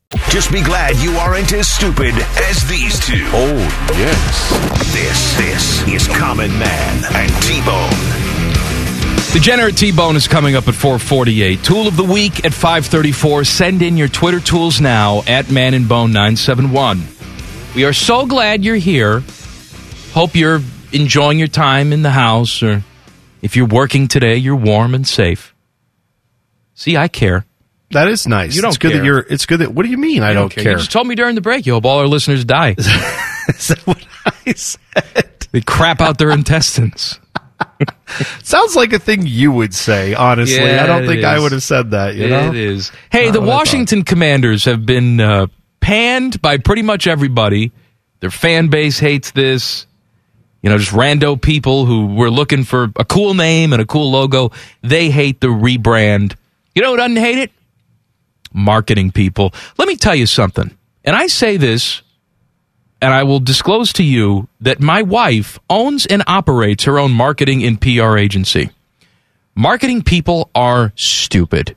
Just 0.29 0.51
be 0.51 0.61
glad 0.61 0.97
you 0.97 1.13
aren't 1.15 1.53
as 1.53 1.67
stupid 1.67 2.13
as 2.49 2.67
these 2.69 2.99
two. 3.05 3.25
Oh, 3.33 3.57
yes. 3.93 4.93
This, 4.93 5.37
this 5.37 5.87
is 5.87 6.07
Common 6.17 6.51
Man 6.59 7.03
and 7.13 7.31
T-Bone. 7.43 9.31
Degenerate 9.33 9.77
T-Bone 9.77 10.17
is 10.17 10.27
coming 10.27 10.55
up 10.55 10.67
at 10.67 10.75
448. 10.75 11.63
Tool 11.63 11.87
of 11.87 11.95
the 11.95 12.03
week 12.03 12.43
at 12.43 12.53
534. 12.53 13.45
Send 13.45 13.81
in 13.81 13.95
your 13.95 14.09
Twitter 14.09 14.41
tools 14.41 14.81
now 14.81 15.21
at 15.27 15.49
Man 15.49 15.73
and 15.73 15.87
Bone 15.87 16.11
971. 16.11 17.01
We 17.73 17.85
are 17.85 17.93
so 17.93 18.25
glad 18.25 18.65
you're 18.65 18.75
here. 18.75 19.23
Hope 20.11 20.35
you're 20.35 20.59
enjoying 20.91 21.39
your 21.39 21.47
time 21.47 21.93
in 21.93 22.01
the 22.01 22.11
house 22.11 22.61
or 22.61 22.83
if 23.41 23.55
you're 23.55 23.67
working 23.67 24.09
today, 24.09 24.35
you're 24.35 24.57
warm 24.57 24.93
and 24.93 25.07
safe. 25.07 25.55
See, 26.75 26.97
I 26.97 27.07
care. 27.07 27.45
That 27.91 28.07
is 28.07 28.27
nice. 28.27 28.55
You 28.55 28.61
don't 28.61 28.69
it's 28.69 28.77
good 28.77 28.91
care. 28.91 28.99
that 29.01 29.05
you're, 29.05 29.19
it's 29.29 29.45
good 29.45 29.59
that, 29.59 29.73
what 29.73 29.83
do 29.83 29.89
you 29.89 29.97
mean 29.97 30.23
I 30.23 30.33
don't, 30.33 30.55
You 30.55 30.63
care? 30.63 30.77
just 30.77 30.91
told 30.91 31.07
me 31.07 31.15
during 31.15 31.35
the 31.35 31.41
break 31.41 31.65
you 31.65 31.73
hope 31.73 31.85
all 31.85 31.99
our 31.99 32.07
listeners 32.07 32.45
die. 32.45 32.75
Is 32.77 33.67
that 33.69 33.81
what 33.85 34.05
I 34.25 34.53
said? 34.53 35.47
they 35.51 35.61
crap 35.61 35.99
out 36.01 36.17
their 36.17 36.31
intestines. 36.31 37.19
Sounds 38.43 38.75
like 38.75 38.93
a 38.93 38.99
thing 38.99 39.25
you 39.25 39.51
would 39.51 39.73
say, 39.73 40.13
honestly. 40.13 40.57
Yeah, 40.57 40.83
I 40.83 40.87
don't 40.87 41.05
think 41.05 41.23
I 41.23 41.39
would 41.39 41.51
have 41.51 41.63
said 41.63 41.91
that, 41.91 42.15
you 42.15 42.27
know? 42.27 42.49
It 42.49 42.55
is. 42.55 42.91
Hey, 43.11 43.25
Not 43.25 43.33
the 43.33 43.41
I. 43.41 43.45
Washington 43.45 44.03
Commanders 44.03 44.65
have 44.65 44.85
been 44.85 45.19
uh, 45.19 45.47
panned 45.79 46.41
by 46.41 46.57
pretty 46.57 46.81
much 46.81 47.07
everybody. 47.07 47.71
Their 48.19 48.31
fan 48.31 48.67
base 48.67 48.99
hates 48.99 49.31
this. 49.31 49.85
You 50.61 50.69
know, 50.69 50.77
just 50.77 50.91
rando 50.91 51.41
people 51.41 51.85
who 51.85 52.05
were 52.07 52.29
looking 52.29 52.63
for 52.63 52.89
a 52.95 53.03
cool 53.03 53.33
name 53.33 53.73
and 53.73 53.81
a 53.81 53.85
cool 53.85 54.11
logo. 54.11 54.51
They 54.83 55.09
hate 55.09 55.41
the 55.41 55.47
rebrand. 55.47 56.35
You 56.75 56.83
know 56.83 56.91
who 56.91 56.97
doesn't 56.97 57.15
hate 57.17 57.39
it? 57.39 57.51
Marketing 58.53 59.11
people. 59.11 59.53
Let 59.77 59.87
me 59.87 59.95
tell 59.95 60.15
you 60.15 60.25
something. 60.25 60.75
And 61.03 61.15
I 61.15 61.27
say 61.27 61.57
this, 61.57 62.01
and 63.01 63.13
I 63.13 63.23
will 63.23 63.39
disclose 63.39 63.91
to 63.93 64.03
you 64.03 64.47
that 64.59 64.79
my 64.79 65.01
wife 65.01 65.57
owns 65.69 66.05
and 66.05 66.23
operates 66.27 66.83
her 66.83 66.99
own 66.99 67.11
marketing 67.11 67.63
and 67.63 67.81
PR 67.81 68.17
agency. 68.17 68.69
Marketing 69.55 70.01
people 70.01 70.49
are 70.53 70.93
stupid. 70.95 71.75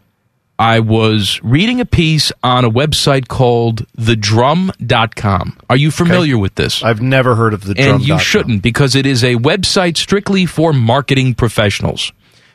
I 0.59 0.79
was 0.79 1.41
reading 1.43 1.81
a 1.81 1.85
piece 1.85 2.31
on 2.43 2.65
a 2.65 2.71
website 2.71 3.27
called 3.27 3.87
thedrum.com. 3.97 5.59
Are 5.69 5.77
you 5.77 5.91
familiar 5.91 6.39
with 6.39 6.55
this? 6.55 6.85
I've 6.85 7.03
never 7.03 7.35
heard 7.35 7.55
of 7.55 7.65
the 7.65 7.75
and 7.77 8.07
you 8.07 8.21
shouldn't 8.21 8.63
because 8.63 8.95
it 8.95 9.05
is 9.05 9.25
a 9.25 9.35
website 9.35 9.97
strictly 9.97 10.47
for 10.47 10.73
marketing 10.73 11.35
professionals 11.35 12.13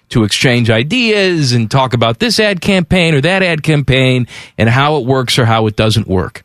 to 0.10 0.24
exchange 0.24 0.70
ideas 0.70 1.53
and 1.53 1.70
talk 1.70 1.93
about 1.93 2.20
this 2.20 2.39
ad 2.39 2.62
campaign 2.62 3.14
or 3.14 3.22
that 3.22 3.43
ad 3.43 3.64
campaign 3.64 4.28
and 4.57 4.70
how 4.70 4.97
it 4.97 5.05
works 5.05 5.39
or 5.39 5.45
how 5.45 5.68
it 5.68 5.76
doesn't 5.76 6.07
work. 6.07 6.43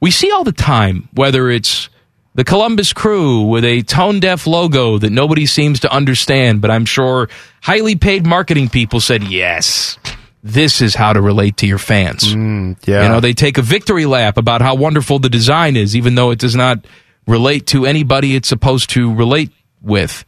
We 0.00 0.10
see 0.10 0.30
all 0.30 0.44
the 0.44 0.52
time 0.52 1.08
whether 1.12 1.50
it's 1.50 1.88
the 2.34 2.44
Columbus 2.44 2.92
Crew 2.92 3.42
with 3.42 3.64
a 3.64 3.82
tone 3.82 4.20
deaf 4.20 4.46
logo 4.46 4.98
that 4.98 5.10
nobody 5.10 5.46
seems 5.46 5.80
to 5.80 5.92
understand, 5.92 6.60
but 6.60 6.70
I'm 6.70 6.86
sure 6.86 7.28
highly 7.60 7.96
paid 7.96 8.24
marketing 8.24 8.68
people 8.68 9.00
said, 9.00 9.24
yes, 9.24 9.98
this 10.42 10.80
is 10.80 10.94
how 10.94 11.12
to 11.12 11.20
relate 11.20 11.58
to 11.58 11.66
your 11.66 11.78
fans. 11.78 12.34
Mm, 12.34 12.78
yeah. 12.86 13.02
You 13.02 13.08
know, 13.08 13.20
they 13.20 13.34
take 13.34 13.58
a 13.58 13.62
victory 13.62 14.06
lap 14.06 14.36
about 14.36 14.62
how 14.62 14.74
wonderful 14.74 15.18
the 15.18 15.28
design 15.28 15.76
is, 15.76 15.96
even 15.96 16.14
though 16.14 16.30
it 16.30 16.38
does 16.38 16.54
not 16.54 16.86
relate 17.26 17.66
to 17.68 17.84
anybody 17.84 18.34
it's 18.36 18.48
supposed 18.48 18.90
to 18.90 19.14
relate 19.14 19.50
with. 19.82 20.24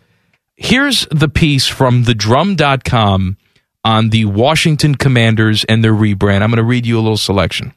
Here's 0.63 1.09
the 1.11 1.29
piece 1.29 1.67
from 1.67 2.05
thedrum.com 2.05 3.37
on 3.85 4.11
the 4.11 4.25
Washington 4.27 4.95
Commanders 4.95 5.65
and 5.65 5.83
their 5.83 5.93
rebrand. 5.93 6.41
I'm 6.41 6.51
going 6.51 6.59
to 6.59 6.63
read 6.63 6.87
you 6.87 6.97
a 6.97 7.03
little 7.03 7.17
selection. 7.17 7.75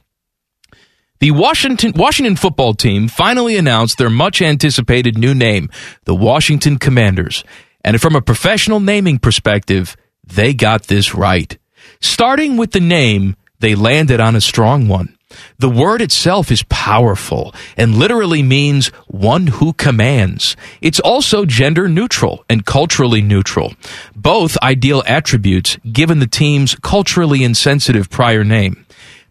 The 1.19 1.31
Washington 1.31 1.93
Washington 1.95 2.35
football 2.35 2.75
team 2.75 3.07
finally 3.07 3.57
announced 3.57 3.97
their 3.97 4.11
much 4.11 4.39
anticipated 4.39 5.17
new 5.17 5.33
name, 5.33 5.71
the 6.03 6.13
Washington 6.13 6.77
Commanders. 6.77 7.43
And 7.83 7.99
from 7.99 8.15
a 8.15 8.21
professional 8.21 8.79
naming 8.79 9.17
perspective, 9.17 9.97
they 10.23 10.53
got 10.53 10.83
this 10.83 11.15
right. 11.15 11.57
Starting 12.01 12.55
with 12.55 12.71
the 12.71 12.79
name, 12.79 13.35
they 13.59 13.73
landed 13.73 14.19
on 14.19 14.35
a 14.35 14.41
strong 14.41 14.87
one. 14.87 15.14
The 15.57 15.69
word 15.69 16.01
itself 16.01 16.51
is 16.51 16.63
powerful 16.63 17.53
and 17.77 17.95
literally 17.95 18.43
means 18.43 18.87
one 19.07 19.47
who 19.47 19.73
commands. 19.73 20.55
It's 20.81 20.99
also 20.99 21.45
gender 21.45 21.87
neutral 21.87 22.45
and 22.49 22.65
culturally 22.65 23.21
neutral, 23.21 23.73
both 24.15 24.57
ideal 24.63 25.03
attributes 25.05 25.77
given 25.91 26.19
the 26.19 26.27
team's 26.27 26.75
culturally 26.75 27.43
insensitive 27.43 28.09
prior 28.09 28.43
name. 28.43 28.85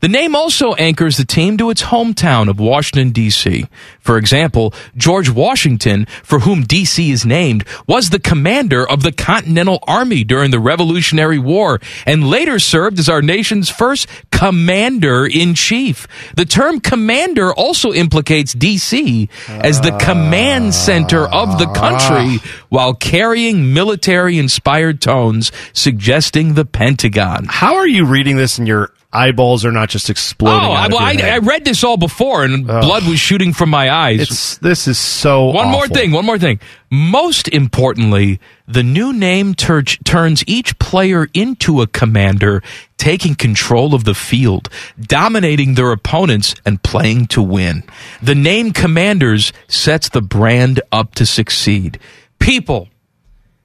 The 0.04 0.08
name 0.10 0.36
also 0.36 0.74
anchors 0.74 1.16
the 1.16 1.24
team 1.24 1.56
to 1.56 1.70
its 1.70 1.84
hometown 1.84 2.50
of 2.50 2.60
Washington, 2.60 3.08
D.C. 3.08 3.64
For 4.00 4.18
example, 4.18 4.74
George 4.94 5.30
Washington, 5.30 6.04
for 6.22 6.40
whom 6.40 6.64
D.C. 6.64 7.10
is 7.10 7.24
named, 7.24 7.64
was 7.86 8.10
the 8.10 8.18
commander 8.18 8.86
of 8.86 9.02
the 9.02 9.12
Continental 9.12 9.78
Army 9.88 10.22
during 10.22 10.50
the 10.50 10.58
Revolutionary 10.58 11.38
War 11.38 11.80
and 12.04 12.28
later 12.28 12.58
served 12.58 12.98
as 12.98 13.08
our 13.08 13.22
nation's 13.22 13.70
first 13.70 14.06
commander 14.30 15.24
in 15.24 15.54
chief. 15.54 16.06
The 16.36 16.44
term 16.44 16.80
commander 16.80 17.54
also 17.54 17.94
implicates 17.94 18.52
D.C. 18.52 19.30
as 19.48 19.80
the 19.80 19.96
command 19.96 20.74
center 20.74 21.26
of 21.26 21.58
the 21.58 21.72
country 21.72 22.42
ah. 22.44 22.63
While 22.74 22.92
carrying 22.92 23.72
military 23.72 24.36
inspired 24.36 25.00
tones 25.00 25.52
suggesting 25.72 26.54
the 26.54 26.64
Pentagon. 26.64 27.46
How 27.48 27.76
are 27.76 27.86
you 27.86 28.04
reading 28.04 28.36
this 28.36 28.58
and 28.58 28.66
your 28.66 28.90
eyeballs 29.12 29.64
are 29.64 29.70
not 29.70 29.90
just 29.90 30.10
exploding? 30.10 30.58
Oh, 30.58 30.72
out 30.72 30.76
I, 30.76 30.86
of 30.86 30.92
well, 30.92 31.02
I? 31.02 31.34
I 31.34 31.38
read 31.38 31.64
this 31.64 31.84
all 31.84 31.96
before, 31.96 32.42
and 32.42 32.66
blood 32.66 33.06
was 33.06 33.20
shooting 33.20 33.52
from 33.52 33.70
my 33.70 33.94
eyes. 33.94 34.22
It's 34.22 34.58
this 34.58 34.88
is 34.88 34.98
so. 34.98 35.50
one 35.50 35.68
more 35.68 35.86
thing, 35.86 36.10
one 36.10 36.26
more 36.26 36.36
thing. 36.36 36.58
Most 36.90 37.46
importantly, 37.46 38.40
the 38.66 38.82
new 38.82 39.12
name 39.12 39.54
tur- 39.54 39.82
turns 39.82 40.42
each 40.48 40.76
player 40.80 41.28
into 41.32 41.80
a 41.80 41.86
commander, 41.86 42.60
taking 42.96 43.36
control 43.36 43.94
of 43.94 44.02
the 44.02 44.14
field, 44.14 44.68
dominating 45.00 45.74
their 45.74 45.92
opponents, 45.92 46.56
and 46.66 46.82
playing 46.82 47.28
to 47.28 47.40
win. 47.40 47.84
The 48.20 48.34
name 48.34 48.72
Commanders 48.72 49.52
sets 49.68 50.08
the 50.08 50.22
brand 50.22 50.80
up 50.90 51.14
to 51.14 51.24
succeed. 51.24 52.00
People, 52.44 52.88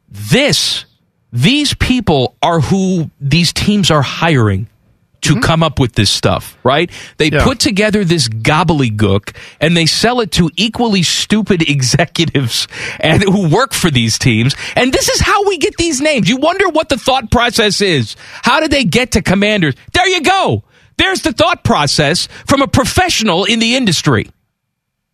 this, 0.07 0.85
these 1.33 1.73
people 1.73 2.35
are 2.41 2.61
who 2.61 3.11
these 3.19 3.51
teams 3.51 3.91
are 3.91 4.01
hiring 4.01 4.67
to 5.21 5.31
mm-hmm. 5.33 5.41
come 5.41 5.63
up 5.63 5.79
with 5.79 5.93
this 5.95 6.09
stuff, 6.09 6.57
right? 6.63 6.89
They 7.17 7.29
Yeah. 7.29 7.43
put 7.43 7.59
together 7.59 8.05
this 8.05 8.29
gobbledygook 8.29 9.35
and 9.59 9.75
they 9.75 9.85
sell 9.85 10.21
it 10.21 10.31
to 10.33 10.49
equally 10.55 11.03
stupid 11.03 11.61
executives 11.69 12.69
and 13.01 13.21
who 13.21 13.49
work 13.49 13.73
for 13.73 13.91
these 13.91 14.17
teams. 14.17 14.55
And 14.77 14.93
this 14.93 15.09
is 15.09 15.19
how 15.19 15.45
we 15.45 15.57
get 15.57 15.75
these 15.75 15.99
names. 15.99 16.29
You 16.29 16.37
wonder 16.37 16.69
what 16.69 16.87
the 16.87 16.97
thought 16.97 17.31
process 17.31 17.81
is. 17.81 18.15
How 18.43 18.61
did 18.61 18.71
they 18.71 18.85
get 18.85 19.11
to 19.11 19.21
commanders? 19.21 19.75
There 19.93 20.07
you 20.07 20.21
go. 20.21 20.63
There's 20.97 21.21
the 21.21 21.33
thought 21.33 21.63
process 21.63 22.27
from 22.47 22.61
a 22.61 22.67
professional 22.67 23.43
in 23.45 23.59
the 23.59 23.75
industry. 23.75 24.29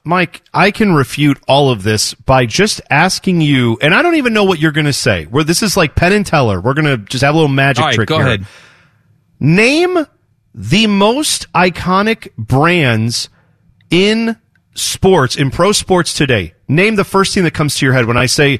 Mike, 0.05 0.43
I 0.53 0.69
can 0.69 0.93
refute 0.93 1.39
all 1.47 1.71
of 1.71 1.81
this 1.81 2.13
by 2.13 2.45
just 2.45 2.79
asking 2.91 3.41
you, 3.41 3.77
and 3.81 3.93
I 3.93 4.03
don't 4.03 4.15
even 4.15 4.33
know 4.33 4.43
what 4.43 4.59
you're 4.59 4.71
going 4.71 4.85
to 4.85 4.93
say. 4.93 5.25
Where 5.25 5.43
this 5.43 5.63
is 5.63 5.75
like 5.75 5.95
Penn 5.95 6.13
and 6.13 6.25
Teller. 6.25 6.61
We're 6.61 6.75
going 6.75 6.85
to 6.85 6.97
just 6.97 7.23
have 7.23 7.33
a 7.33 7.37
little 7.37 7.49
magic 7.49 7.83
right, 7.83 7.95
trick 7.95 8.07
go 8.07 8.17
here. 8.17 8.27
ahead. 8.27 8.45
Name 9.39 10.05
the 10.53 10.87
most 10.87 11.51
iconic 11.53 12.29
brands 12.37 13.29
in 13.89 14.37
sports, 14.75 15.35
in 15.35 15.49
pro 15.49 15.71
sports 15.71 16.13
today. 16.13 16.53
Name 16.67 16.95
the 16.95 17.03
first 17.03 17.33
thing 17.33 17.43
that 17.43 17.53
comes 17.53 17.75
to 17.77 17.85
your 17.85 17.93
head 17.93 18.05
when 18.05 18.17
I 18.17 18.27
say 18.27 18.59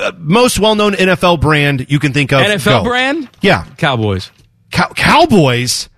uh, 0.00 0.12
most 0.18 0.58
well-known 0.60 0.92
NFL 0.92 1.40
brand 1.40 1.90
you 1.90 1.98
can 1.98 2.12
think 2.12 2.32
of. 2.32 2.42
NFL 2.42 2.82
Go. 2.82 2.84
brand? 2.84 3.30
Yeah. 3.40 3.64
Cowboys. 3.78 4.30
Cow- 4.70 4.92
Cowboys. 4.94 5.88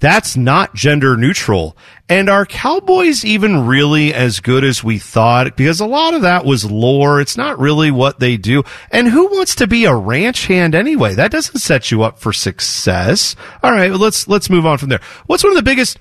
That's 0.00 0.36
not 0.36 0.74
gender 0.74 1.16
neutral. 1.16 1.76
And 2.08 2.28
are 2.28 2.46
Cowboys 2.46 3.24
even 3.24 3.66
really 3.66 4.14
as 4.14 4.40
good 4.40 4.64
as 4.64 4.82
we 4.84 4.98
thought? 4.98 5.56
Because 5.56 5.80
a 5.80 5.86
lot 5.86 6.14
of 6.14 6.22
that 6.22 6.44
was 6.44 6.70
lore. 6.70 7.20
It's 7.20 7.36
not 7.36 7.58
really 7.58 7.90
what 7.90 8.20
they 8.20 8.36
do. 8.36 8.62
And 8.90 9.08
who 9.08 9.26
wants 9.26 9.56
to 9.56 9.66
be 9.66 9.84
a 9.84 9.94
ranch 9.94 10.46
hand 10.46 10.74
anyway? 10.74 11.14
That 11.14 11.32
doesn't 11.32 11.58
set 11.58 11.90
you 11.90 12.02
up 12.02 12.18
for 12.18 12.32
success. 12.32 13.34
All 13.62 13.72
right, 13.72 13.92
let's 13.92 14.28
let's 14.28 14.48
move 14.48 14.66
on 14.66 14.78
from 14.78 14.88
there. 14.88 15.00
What's 15.26 15.42
one 15.42 15.52
of 15.52 15.56
the 15.56 15.62
biggest 15.62 15.98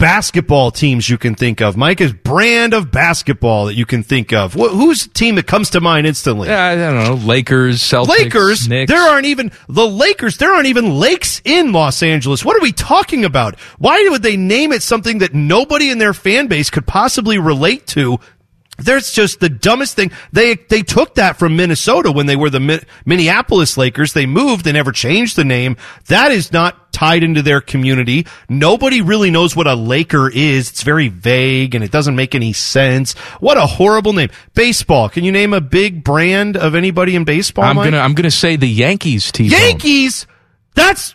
basketball 0.00 0.70
teams 0.72 1.08
you 1.08 1.18
can 1.18 1.34
think 1.36 1.60
of? 1.60 1.76
Mike 1.76 2.00
is 2.00 2.12
brand 2.12 2.74
of 2.74 2.90
basketball 2.90 3.66
that 3.66 3.74
you 3.74 3.86
can 3.86 4.02
think 4.02 4.32
of. 4.32 4.54
Wh- 4.54 4.70
who's 4.72 5.06
the 5.06 5.12
team 5.12 5.36
that 5.36 5.46
comes 5.46 5.70
to 5.70 5.80
mind 5.80 6.06
instantly? 6.06 6.48
Yeah, 6.48 6.64
I 6.64 6.74
don't 6.74 7.04
know. 7.04 7.14
Lakers, 7.26 7.80
Celtics, 7.80 8.08
Lakers. 8.08 8.68
Knicks. 8.68 8.90
There 8.90 9.00
aren't 9.00 9.26
even 9.26 9.52
the 9.68 9.86
Lakers. 9.86 10.38
There 10.38 10.52
aren't 10.52 10.66
even 10.66 10.98
lakes 10.98 11.40
in 11.44 11.72
Los 11.72 12.02
Angeles. 12.02 12.44
What 12.44 12.56
are 12.56 12.62
we 12.62 12.72
talking 12.72 13.24
about? 13.24 13.60
Why 13.78 14.04
would 14.10 14.22
they 14.22 14.36
name 14.36 14.72
it 14.72 14.82
something 14.82 15.18
that 15.18 15.34
nobody 15.34 15.90
in 15.90 15.98
their 15.98 16.14
fan 16.14 16.48
base 16.48 16.70
could 16.70 16.86
possibly 16.86 17.38
relate 17.38 17.86
to? 17.88 18.18
There's 18.82 19.12
just 19.12 19.40
the 19.40 19.48
dumbest 19.48 19.96
thing. 19.96 20.10
They 20.32 20.54
they 20.54 20.82
took 20.82 21.14
that 21.16 21.38
from 21.38 21.56
Minnesota 21.56 22.10
when 22.10 22.26
they 22.26 22.36
were 22.36 22.50
the 22.50 22.60
Mi- 22.60 22.80
Minneapolis 23.04 23.76
Lakers. 23.76 24.12
They 24.12 24.26
moved. 24.26 24.64
They 24.64 24.72
never 24.72 24.92
changed 24.92 25.36
the 25.36 25.44
name. 25.44 25.76
That 26.06 26.32
is 26.32 26.52
not 26.52 26.92
tied 26.92 27.22
into 27.22 27.40
their 27.42 27.60
community. 27.60 28.26
Nobody 28.48 29.00
really 29.00 29.30
knows 29.30 29.54
what 29.54 29.66
a 29.66 29.74
Laker 29.74 30.28
is. 30.28 30.70
It's 30.70 30.82
very 30.82 31.08
vague 31.08 31.74
and 31.74 31.84
it 31.84 31.90
doesn't 31.90 32.16
make 32.16 32.34
any 32.34 32.52
sense. 32.52 33.12
What 33.38 33.56
a 33.56 33.66
horrible 33.66 34.12
name. 34.12 34.30
Baseball. 34.54 35.08
Can 35.08 35.24
you 35.24 35.32
name 35.32 35.52
a 35.52 35.60
big 35.60 36.02
brand 36.02 36.56
of 36.56 36.74
anybody 36.74 37.14
in 37.16 37.24
baseball? 37.24 37.64
I'm 37.64 37.76
Mike? 37.76 37.86
gonna 37.86 37.98
I'm 38.02 38.14
gonna 38.14 38.30
say 38.30 38.56
the 38.56 38.66
Yankees 38.68 39.30
team. 39.32 39.50
Yankees. 39.50 40.26
That's 40.74 41.14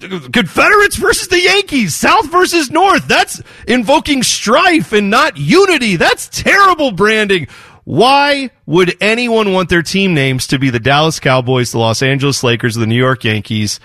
Confederates 0.00 0.96
versus 0.96 1.28
the 1.28 1.40
Yankees. 1.40 1.94
South 1.94 2.30
versus 2.30 2.70
North. 2.70 3.06
That's 3.06 3.40
invoking 3.66 4.22
strife 4.22 4.92
and 4.92 5.10
not 5.10 5.36
unity. 5.36 5.96
That's 5.96 6.28
terrible 6.28 6.90
branding. 6.92 7.48
Why 7.84 8.50
would 8.66 8.96
anyone 9.00 9.52
want 9.52 9.68
their 9.68 9.82
team 9.82 10.14
names 10.14 10.46
to 10.48 10.58
be 10.58 10.70
the 10.70 10.80
Dallas 10.80 11.18
Cowboys, 11.20 11.72
the 11.72 11.78
Los 11.78 12.02
Angeles 12.02 12.42
Lakers, 12.42 12.76
or 12.76 12.80
the 12.80 12.86
New 12.86 12.96
York 12.98 13.24
Yankees? 13.24 13.80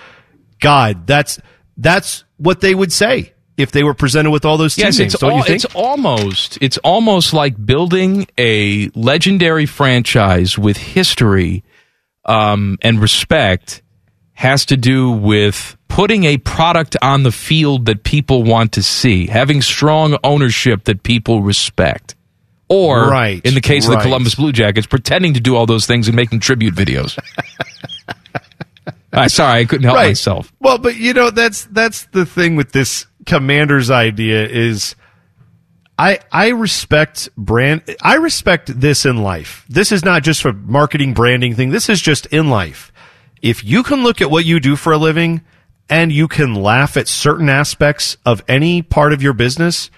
God, 0.60 1.06
that's 1.08 1.40
that's 1.78 2.24
what 2.38 2.62
they 2.62 2.74
would 2.76 2.92
say. 2.94 3.34
if 3.58 3.72
they 3.72 3.84
were 3.84 3.94
presented 3.94 4.32
with 4.32 4.44
all 4.46 4.58
those 4.58 4.76
team 4.76 4.86
Yes, 4.86 5.00
names. 5.00 5.14
it's, 5.14 5.22
don't 5.22 5.32
you 5.32 5.38
al- 5.38 5.44
think? 5.44 5.64
it's 5.64 5.76
almost 5.76 6.58
it's 6.62 6.78
almost 6.80 7.34
like 7.34 7.64
building 7.66 8.28
a 8.38 8.90
legendary 8.96 9.66
franchise 9.66 10.58
with 10.58 10.76
history 10.78 11.64
um, 12.26 12.78
and 12.82 13.00
respect 13.02 13.82
has 14.34 14.66
to 14.66 14.76
do 14.78 15.10
with 15.12 15.75
putting 15.88 16.24
a 16.26 16.38
product 16.38 16.96
on 17.02 17.24
the 17.24 17.32
field 17.32 17.86
that 17.86 18.04
people 18.04 18.44
want 18.44 18.74
to 18.74 18.84
see, 18.84 19.28
having 19.28 19.62
strong 19.62 20.18
ownership 20.24 20.86
that 20.86 21.04
people 21.04 21.42
respect. 21.42 22.16
Or, 22.68 23.08
Right, 23.10 23.46
in 23.46 23.54
the 23.54 23.62
case 23.62 23.86
of 23.86 23.92
the 23.94 24.00
Columbus 24.00 24.34
Blue 24.36 24.52
Jackets, 24.52 24.88
pretending 24.88 25.36
to 25.36 25.40
do 25.40 25.56
all 25.56 25.68
those 25.68 25.86
things 25.86 26.08
and 26.08 26.16
making 26.16 26.40
tribute 26.40 26.74
videos. 26.76 27.18
Uh, 29.14 29.30
sorry, 29.30 29.62
I 29.62 29.66
couldn't 29.66 29.86
help 29.86 29.96
Right. 29.96 30.08
myself. 30.08 30.52
Well, 30.60 30.78
but 30.78 30.98
you 30.98 31.14
know 31.14 31.30
that's 31.30 31.64
that's 31.72 32.04
the 32.08 32.26
thing 32.26 32.58
with 32.58 32.74
this 32.74 33.08
commander's 33.26 33.90
idea 33.90 34.46
is 34.46 34.94
I 35.98 36.20
I 36.34 36.50
respect 36.50 37.30
brand 37.38 37.84
I 38.02 38.16
respect 38.16 38.78
this 38.78 39.06
in 39.06 39.24
life. 39.24 39.64
This 39.70 39.94
is 39.94 40.04
not 40.04 40.24
just 40.24 40.44
a 40.44 40.52
marketing 40.52 41.14
branding 41.14 41.56
thing. 41.56 41.70
This 41.70 41.88
is 41.88 42.02
just 42.02 42.26
in 42.26 42.50
life. 42.50 42.92
If 43.42 43.64
you 43.64 43.84
can 43.84 44.04
look 44.04 44.20
at 44.22 44.30
what 44.30 44.44
you 44.44 44.60
do 44.60 44.76
for 44.76 44.92
a 44.92 44.98
living 44.98 45.40
and 45.90 46.12
you 46.12 46.28
can 46.28 46.56
laugh 46.56 46.98
at 46.98 47.08
certain 47.08 47.50
aspects 47.50 48.18
of 48.26 48.44
any 48.48 48.82
part 48.82 49.14
of 49.14 49.22
your 49.22 49.34
business, 49.34 49.92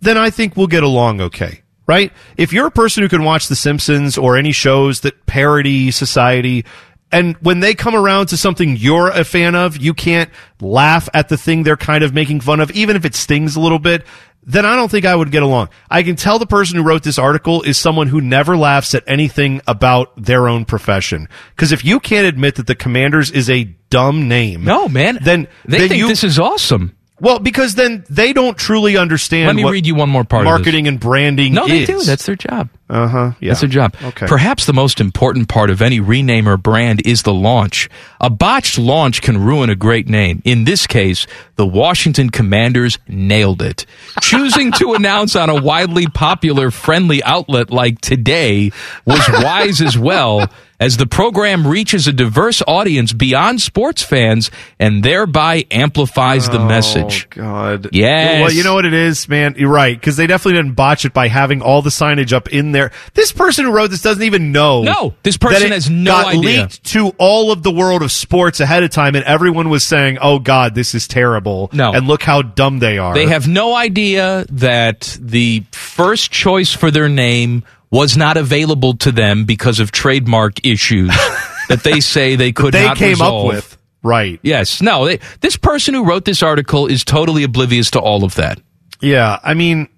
then 0.00 0.16
I 0.16 0.30
think 0.30 0.56
we'll 0.56 0.66
get 0.66 0.82
along 0.82 1.20
okay. 1.20 1.62
Right? 1.86 2.12
If 2.36 2.52
you're 2.52 2.68
a 2.68 2.70
person 2.70 3.02
who 3.02 3.08
can 3.08 3.24
watch 3.24 3.48
The 3.48 3.56
Simpsons 3.56 4.16
or 4.16 4.36
any 4.36 4.52
shows 4.52 5.00
that 5.00 5.26
parody 5.26 5.90
society, 5.90 6.64
and 7.10 7.36
when 7.38 7.58
they 7.58 7.74
come 7.74 7.96
around 7.96 8.26
to 8.26 8.36
something 8.36 8.76
you're 8.76 9.08
a 9.08 9.24
fan 9.24 9.56
of, 9.56 9.76
you 9.76 9.94
can't 9.94 10.30
laugh 10.60 11.08
at 11.12 11.28
the 11.28 11.36
thing 11.36 11.64
they're 11.64 11.76
kind 11.76 12.04
of 12.04 12.14
making 12.14 12.40
fun 12.40 12.60
of, 12.60 12.70
even 12.70 12.94
if 12.94 13.04
it 13.04 13.16
stings 13.16 13.56
a 13.56 13.60
little 13.60 13.80
bit, 13.80 14.06
then 14.42 14.64
I 14.66 14.74
don't 14.76 14.90
think 14.90 15.04
I 15.04 15.14
would 15.14 15.30
get 15.30 15.42
along. 15.42 15.68
I 15.90 16.02
can 16.02 16.16
tell 16.16 16.38
the 16.38 16.46
person 16.46 16.76
who 16.76 16.82
wrote 16.82 17.02
this 17.02 17.18
article 17.18 17.62
is 17.62 17.76
someone 17.78 18.08
who 18.08 18.20
never 18.20 18.56
laughs 18.56 18.94
at 18.94 19.04
anything 19.06 19.60
about 19.66 20.12
their 20.16 20.48
own 20.48 20.64
profession. 20.64 21.28
Because 21.54 21.72
if 21.72 21.84
you 21.84 22.00
can't 22.00 22.26
admit 22.26 22.54
that 22.56 22.66
the 22.66 22.74
Commanders 22.74 23.30
is 23.30 23.50
a 23.50 23.64
dumb 23.90 24.28
name, 24.28 24.64
No, 24.64 24.88
man. 24.88 25.18
then 25.22 25.46
they 25.66 25.78
then 25.78 25.88
think 25.88 25.98
you, 26.00 26.08
this 26.08 26.24
is 26.24 26.38
awesome. 26.38 26.96
well, 27.20 27.38
because 27.38 27.74
then 27.74 28.04
they 28.08 28.32
don't 28.32 28.56
truly 28.56 28.96
understand. 28.96 29.46
Let 29.48 29.56
me 29.56 29.64
what 29.64 29.72
read 29.72 29.86
you 29.86 29.94
one 29.94 30.08
more 30.08 30.24
part 30.24 30.46
of 30.46 30.52
this. 30.52 30.58
Marketing 30.58 30.88
and 30.88 30.98
branding. 30.98 31.52
No, 31.52 31.66
they 31.68 31.82
is. 31.82 31.88
do. 31.88 32.02
That's 32.02 32.24
their 32.24 32.36
job. 32.36 32.70
uh 32.88 33.06
huh. 33.08 33.32
Yeah, 33.40 33.50
That's 33.50 33.60
their 33.60 33.68
job. 33.68 33.94
Okay. 34.02 34.26
Perhaps 34.26 34.64
the 34.66 34.72
most 34.72 35.00
important 35.00 35.48
part 35.48 35.68
of 35.70 35.82
any 35.82 36.00
rename 36.00 36.48
or 36.48 36.56
brand 36.56 37.04
is 37.06 37.22
the 37.24 37.34
launch. 37.34 37.90
A 38.20 38.30
botched 38.30 38.78
launch 38.78 39.20
can 39.22 39.36
ruin 39.38 39.68
a 39.70 39.76
great 39.76 40.08
name. 40.08 40.40
In 40.46 40.64
this 40.64 40.86
case, 40.86 41.26
the 41.60 41.66
Washington 41.66 42.30
Commanders 42.30 42.98
nailed 43.06 43.60
it. 43.60 43.84
Choosing 44.22 44.72
to 44.72 44.94
announce 44.94 45.36
on 45.36 45.50
a 45.50 45.62
widely 45.62 46.06
popular 46.06 46.70
friendly 46.70 47.22
outlet 47.22 47.68
like 47.68 48.00
Today 48.00 48.72
was 49.04 49.28
wise 49.28 49.82
as 49.82 49.98
well. 49.98 50.48
As 50.80 50.96
the 50.96 51.06
program 51.06 51.66
reaches 51.66 52.06
a 52.06 52.12
diverse 52.12 52.62
audience 52.66 53.12
beyond 53.12 53.60
sports 53.60 54.02
fans 54.02 54.50
and 54.78 55.02
thereby 55.02 55.66
amplifies 55.70 56.48
the 56.48 56.58
oh, 56.58 56.66
message. 56.66 57.26
Oh 57.32 57.42
God. 57.42 57.88
Yes. 57.92 58.40
Well, 58.40 58.50
you 58.50 58.64
know 58.64 58.72
what 58.72 58.86
it 58.86 58.94
is, 58.94 59.28
man. 59.28 59.56
You're 59.58 59.68
right 59.68 59.94
because 59.94 60.16
they 60.16 60.26
definitely 60.26 60.62
didn't 60.62 60.76
botch 60.76 61.04
it 61.04 61.12
by 61.12 61.28
having 61.28 61.60
all 61.60 61.82
the 61.82 61.90
signage 61.90 62.32
up 62.32 62.48
in 62.48 62.72
there. 62.72 62.92
This 63.12 63.30
person 63.30 63.66
who 63.66 63.72
wrote 63.72 63.90
this 63.90 64.00
doesn't 64.00 64.22
even 64.22 64.52
know. 64.52 64.82
No, 64.82 65.14
this 65.22 65.36
person 65.36 65.60
that 65.60 65.66
it 65.66 65.72
has 65.72 65.90
no 65.90 66.12
got 66.12 66.34
idea. 66.34 66.62
Leaked 66.62 66.82
to 66.84 67.12
all 67.18 67.52
of 67.52 67.62
the 67.62 67.70
world 67.70 68.02
of 68.02 68.10
sports 68.10 68.58
ahead 68.58 68.82
of 68.82 68.88
time, 68.88 69.14
and 69.14 69.24
everyone 69.26 69.68
was 69.68 69.84
saying, 69.84 70.16
"Oh 70.22 70.38
God, 70.38 70.74
this 70.74 70.94
is 70.94 71.06
terrible." 71.06 71.49
No. 71.72 71.92
and 71.92 72.06
look 72.06 72.22
how 72.22 72.42
dumb 72.42 72.78
they 72.78 72.98
are. 72.98 73.14
They 73.14 73.26
have 73.26 73.48
no 73.48 73.74
idea 73.74 74.44
that 74.50 75.16
the 75.20 75.64
first 75.72 76.30
choice 76.30 76.72
for 76.72 76.90
their 76.90 77.08
name 77.08 77.64
was 77.90 78.16
not 78.16 78.36
available 78.36 78.94
to 78.98 79.12
them 79.12 79.44
because 79.44 79.80
of 79.80 79.90
trademark 79.92 80.64
issues 80.64 81.08
that 81.68 81.82
they 81.82 82.00
say 82.00 82.36
they 82.36 82.52
could 82.52 82.72
they 82.74 82.84
not 82.86 82.96
came 82.96 83.10
resolve. 83.10 83.48
up 83.48 83.54
with. 83.54 83.78
Right. 84.02 84.38
Yes. 84.42 84.80
No, 84.80 85.04
they, 85.06 85.18
this 85.40 85.56
person 85.56 85.94
who 85.94 86.04
wrote 86.04 86.24
this 86.24 86.42
article 86.42 86.86
is 86.86 87.04
totally 87.04 87.42
oblivious 87.42 87.90
to 87.92 88.00
all 88.00 88.24
of 88.24 88.36
that. 88.36 88.60
Yeah, 89.00 89.38
I 89.42 89.54
mean, 89.54 89.88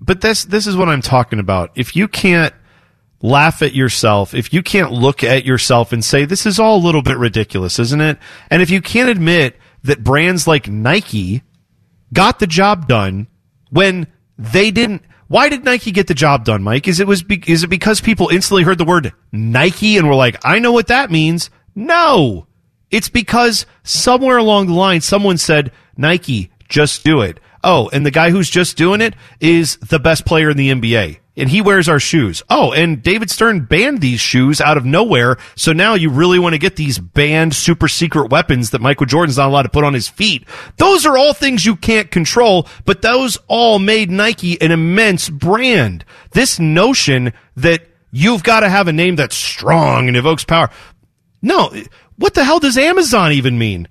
but 0.00 0.20
this 0.20 0.44
this 0.44 0.66
is 0.66 0.76
what 0.76 0.88
I'm 0.88 1.02
talking 1.02 1.38
about. 1.38 1.70
If 1.74 1.96
you 1.96 2.08
can't 2.08 2.54
laugh 3.22 3.62
at 3.62 3.72
yourself, 3.74 4.34
if 4.34 4.52
you 4.52 4.62
can't 4.62 4.92
look 4.92 5.24
at 5.24 5.44
yourself 5.44 5.92
and 5.92 6.04
say 6.04 6.24
this 6.26 6.44
is 6.46 6.58
all 6.58 6.76
a 6.76 6.84
little 6.84 7.02
bit 7.02 7.16
ridiculous, 7.16 7.78
isn't 7.78 8.00
it? 8.00 8.18
And 8.50 8.60
if 8.60 8.70
you 8.70 8.80
can't 8.82 9.08
admit 9.08 9.56
that 9.84 10.02
brands 10.02 10.46
like 10.46 10.68
Nike 10.68 11.42
got 12.12 12.38
the 12.38 12.46
job 12.46 12.88
done 12.88 13.28
when 13.70 14.06
they 14.36 14.70
didn't 14.70 15.02
why 15.28 15.48
did 15.48 15.64
Nike 15.64 15.90
get 15.90 16.06
the 16.06 16.14
job 16.14 16.44
done, 16.44 16.62
Mike? 16.62 16.86
Is 16.86 17.00
it 17.00 17.06
was 17.06 17.22
be, 17.22 17.42
is 17.46 17.64
it 17.64 17.68
because 17.68 18.00
people 18.00 18.28
instantly 18.28 18.62
heard 18.62 18.78
the 18.78 18.84
word 18.84 19.12
Nike 19.32 19.96
and 19.96 20.06
were 20.06 20.14
like, 20.14 20.36
"I 20.44 20.58
know 20.58 20.72
what 20.72 20.88
that 20.88 21.10
means." 21.10 21.50
No. 21.74 22.46
It's 22.90 23.08
because 23.08 23.66
somewhere 23.82 24.36
along 24.36 24.66
the 24.66 24.74
line 24.74 25.00
someone 25.00 25.38
said, 25.38 25.72
"Nike, 25.96 26.50
just 26.68 27.04
do 27.04 27.22
it." 27.22 27.40
Oh, 27.64 27.88
and 27.92 28.04
the 28.04 28.10
guy 28.10 28.30
who's 28.30 28.50
just 28.50 28.76
doing 28.76 29.00
it 29.00 29.14
is 29.40 29.76
the 29.78 29.98
best 29.98 30.26
player 30.26 30.50
in 30.50 30.56
the 30.56 30.70
NBA. 30.70 31.18
And 31.36 31.50
he 31.50 31.60
wears 31.60 31.88
our 31.88 31.98
shoes. 31.98 32.44
Oh, 32.48 32.72
and 32.72 33.02
David 33.02 33.28
Stern 33.28 33.64
banned 33.64 34.00
these 34.00 34.20
shoes 34.20 34.60
out 34.60 34.76
of 34.76 34.84
nowhere. 34.84 35.36
So 35.56 35.72
now 35.72 35.94
you 35.94 36.10
really 36.10 36.38
want 36.38 36.54
to 36.54 36.60
get 36.60 36.76
these 36.76 36.98
banned 36.98 37.54
super 37.54 37.88
secret 37.88 38.30
weapons 38.30 38.70
that 38.70 38.80
Michael 38.80 39.06
Jordan's 39.06 39.38
not 39.38 39.48
allowed 39.48 39.62
to 39.62 39.68
put 39.68 39.82
on 39.82 39.94
his 39.94 40.08
feet. 40.08 40.46
Those 40.76 41.04
are 41.06 41.18
all 41.18 41.34
things 41.34 41.66
you 41.66 41.74
can't 41.74 42.10
control, 42.10 42.68
but 42.84 43.02
those 43.02 43.36
all 43.48 43.80
made 43.80 44.12
Nike 44.12 44.60
an 44.60 44.70
immense 44.70 45.28
brand. 45.28 46.04
This 46.30 46.60
notion 46.60 47.32
that 47.56 47.82
you've 48.12 48.44
got 48.44 48.60
to 48.60 48.68
have 48.70 48.86
a 48.86 48.92
name 48.92 49.16
that's 49.16 49.36
strong 49.36 50.06
and 50.06 50.16
evokes 50.16 50.44
power. 50.44 50.70
No, 51.42 51.74
what 52.16 52.34
the 52.34 52.44
hell 52.44 52.60
does 52.60 52.78
Amazon 52.78 53.32
even 53.32 53.58
mean? 53.58 53.88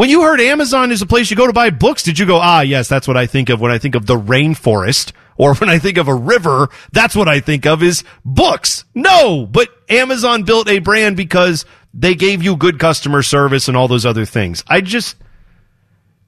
When 0.00 0.08
you 0.08 0.22
heard 0.22 0.40
Amazon 0.40 0.92
is 0.92 1.02
a 1.02 1.06
place 1.06 1.30
you 1.30 1.36
go 1.36 1.46
to 1.46 1.52
buy 1.52 1.68
books, 1.68 2.02
did 2.02 2.18
you 2.18 2.24
go, 2.24 2.38
ah, 2.38 2.62
yes, 2.62 2.88
that's 2.88 3.06
what 3.06 3.18
I 3.18 3.26
think 3.26 3.50
of 3.50 3.60
when 3.60 3.70
I 3.70 3.76
think 3.76 3.94
of 3.94 4.06
the 4.06 4.16
rainforest? 4.16 5.12
Or 5.36 5.54
when 5.56 5.68
I 5.68 5.78
think 5.78 5.98
of 5.98 6.08
a 6.08 6.14
river, 6.14 6.70
that's 6.90 7.14
what 7.14 7.28
I 7.28 7.40
think 7.40 7.66
of 7.66 7.82
is 7.82 8.02
books. 8.24 8.86
No, 8.94 9.44
but 9.44 9.68
Amazon 9.90 10.44
built 10.44 10.70
a 10.70 10.78
brand 10.78 11.18
because 11.18 11.66
they 11.92 12.14
gave 12.14 12.42
you 12.42 12.56
good 12.56 12.78
customer 12.78 13.22
service 13.22 13.68
and 13.68 13.76
all 13.76 13.88
those 13.88 14.06
other 14.06 14.24
things. 14.24 14.64
I 14.66 14.80
just, 14.80 15.16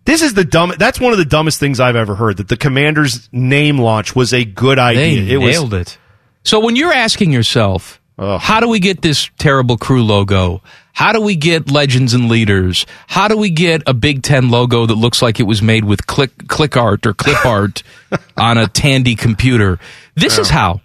this 0.05 0.21
is 0.21 0.35
the 0.35 0.45
dumb, 0.45 0.75
that's 0.77 1.01
one 1.01 1.13
of 1.13 1.19
the 1.19 1.25
dumbest 1.25 1.59
things 1.59 1.81
I've 1.81 1.97
ever 1.97 2.15
heard 2.15 2.37
that 2.37 2.49
the 2.49 2.59
commander's 2.59 3.27
name 3.33 3.79
launch 3.79 4.15
was 4.15 4.35
a 4.35 4.45
good 4.45 4.77
They 4.77 4.83
idea. 4.83 5.39
it 5.39 5.39
was, 5.39 5.51
nailed 5.51 5.73
it. 5.73 5.97
So 6.45 6.61
when 6.61 6.77
you're 6.77 6.93
asking 6.93 7.33
yourself, 7.33 8.03
how 8.19 8.61
do 8.61 8.69
we 8.69 8.81
get 8.81 9.01
this 9.01 9.31
terrible 9.39 9.79
crew 9.79 10.05
logo? 10.05 10.61
How 10.93 11.13
do 11.13 11.21
we 11.21 11.37
get 11.37 11.71
legends 11.71 12.13
and 12.15 12.29
leaders? 12.29 12.85
How 13.07 13.27
do 13.29 13.37
we 13.37 13.51
get 13.51 13.83
a 13.87 13.95
Big 13.95 14.23
Ten 14.23 14.51
logo 14.51 14.85
that 14.87 14.95
looks 14.95 15.23
like 15.23 15.41
it 15.41 15.45
was 15.45 15.63
made 15.63 15.85
with 15.85 16.07
click 16.07 16.49
click 16.49 16.77
art 16.77 17.07
or 17.07 17.15
clip 17.15 17.45
art 17.47 17.83
on 18.37 18.59
a 18.59 18.69
Tandy 18.69 19.17
computer? 19.17 19.79
This 20.15 20.39
is 20.39 20.51
how. 20.51 20.81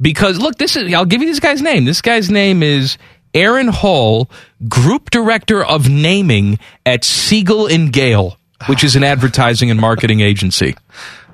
Because 0.00 0.38
look, 0.38 0.56
this 0.56 0.76
is 0.76 0.94
I'll 0.94 1.04
give 1.04 1.20
you 1.20 1.28
this 1.28 1.40
guy's 1.40 1.60
name. 1.62 1.84
This 1.84 2.00
guy's 2.00 2.30
name 2.30 2.62
is 2.62 2.96
Aaron 3.34 3.68
Hall, 3.68 4.30
Group 4.68 5.10
Director 5.10 5.62
of 5.64 5.88
Naming 5.88 6.58
at 6.86 7.04
Siegel 7.04 7.66
and 7.66 7.92
Gale, 7.92 8.38
which 8.66 8.84
is 8.84 8.96
an 8.96 9.04
advertising 9.14 9.70
and 9.70 9.80
marketing 9.80 10.20
agency. 10.20 10.76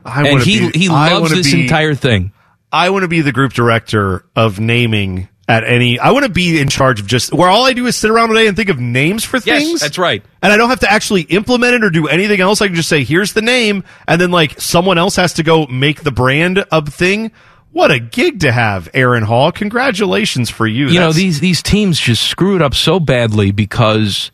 I 0.05 0.27
and 0.29 0.43
he 0.43 0.71
be- 0.71 0.79
he 0.79 0.89
loves 0.89 1.31
this 1.31 1.53
be- 1.53 1.63
entire 1.63 1.95
thing. 1.95 2.33
I 2.73 2.91
want 2.91 3.03
to 3.03 3.09
be 3.09 3.21
the 3.21 3.33
group 3.33 3.53
director 3.53 4.25
of 4.35 4.59
naming 4.59 5.29
at 5.49 5.65
any. 5.65 5.99
I 5.99 6.11
want 6.11 6.25
to 6.25 6.31
be 6.31 6.61
in 6.61 6.69
charge 6.69 6.99
of 7.01 7.07
just 7.07 7.33
where 7.33 7.49
all 7.49 7.65
I 7.65 7.73
do 7.73 7.87
is 7.87 7.95
sit 7.97 8.11
around 8.11 8.29
today 8.31 8.47
and 8.49 8.57
think 8.57 8.69
of 8.69 8.81
names 8.81 9.23
for 9.25 9.37
Yes, 9.39 9.63
things. 9.63 9.81
that's 9.81 9.99
right. 9.99 10.23
And 10.43 10.53
I 10.53 10.57
don't 10.57 10.71
have 10.71 10.81
to 10.81 10.91
actually 10.91 11.23
implement 11.23 11.75
it 11.75 11.85
or 11.85 11.91
do 11.91 12.09
anything 12.09 12.41
else. 12.41 12.61
I 12.61 12.67
can 12.67 12.75
just 12.77 12.89
say, 12.89 13.05
"Here's 13.05 13.33
the 13.33 13.43
name," 13.43 13.85
and 14.09 14.21
then 14.21 14.31
like 14.31 14.61
someone 14.61 14.99
else 14.99 15.17
has 15.17 15.35
to 15.35 15.43
go 15.43 15.67
make 15.67 16.03
the 16.03 16.11
brand 16.13 16.59
of 16.71 16.89
thing. 16.89 17.31
What 17.73 17.91
a 17.91 17.99
gig 17.99 18.41
to 18.41 18.53
have, 18.53 18.89
Aaron 18.95 19.23
Hall! 19.23 19.53
Congratulations 19.53 20.49
for 20.51 20.67
you. 20.67 20.89
you 20.89 20.99
know 20.99 21.13
these 21.13 21.41
these 21.41 21.63
teams 21.63 22.01
just 22.01 22.23
screw 22.23 22.57
it 22.57 22.63
up 22.63 22.75
so 22.75 22.99
badly 22.99 23.53
because 23.53 24.31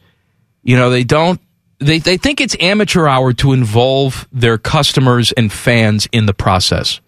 you 0.62 0.76
know 0.76 0.90
they 0.90 1.02
don't 1.04 1.40
they 1.80 1.98
they 1.98 2.16
think 2.16 2.40
it's 2.40 2.56
amateur 2.60 3.08
hour 3.08 3.32
to 3.34 3.52
involve 3.52 4.28
their 4.32 4.58
customers 4.58 5.32
and 5.32 5.52
fans 5.52 6.08
in 6.12 6.26
the 6.26 6.32
process. 6.34 7.00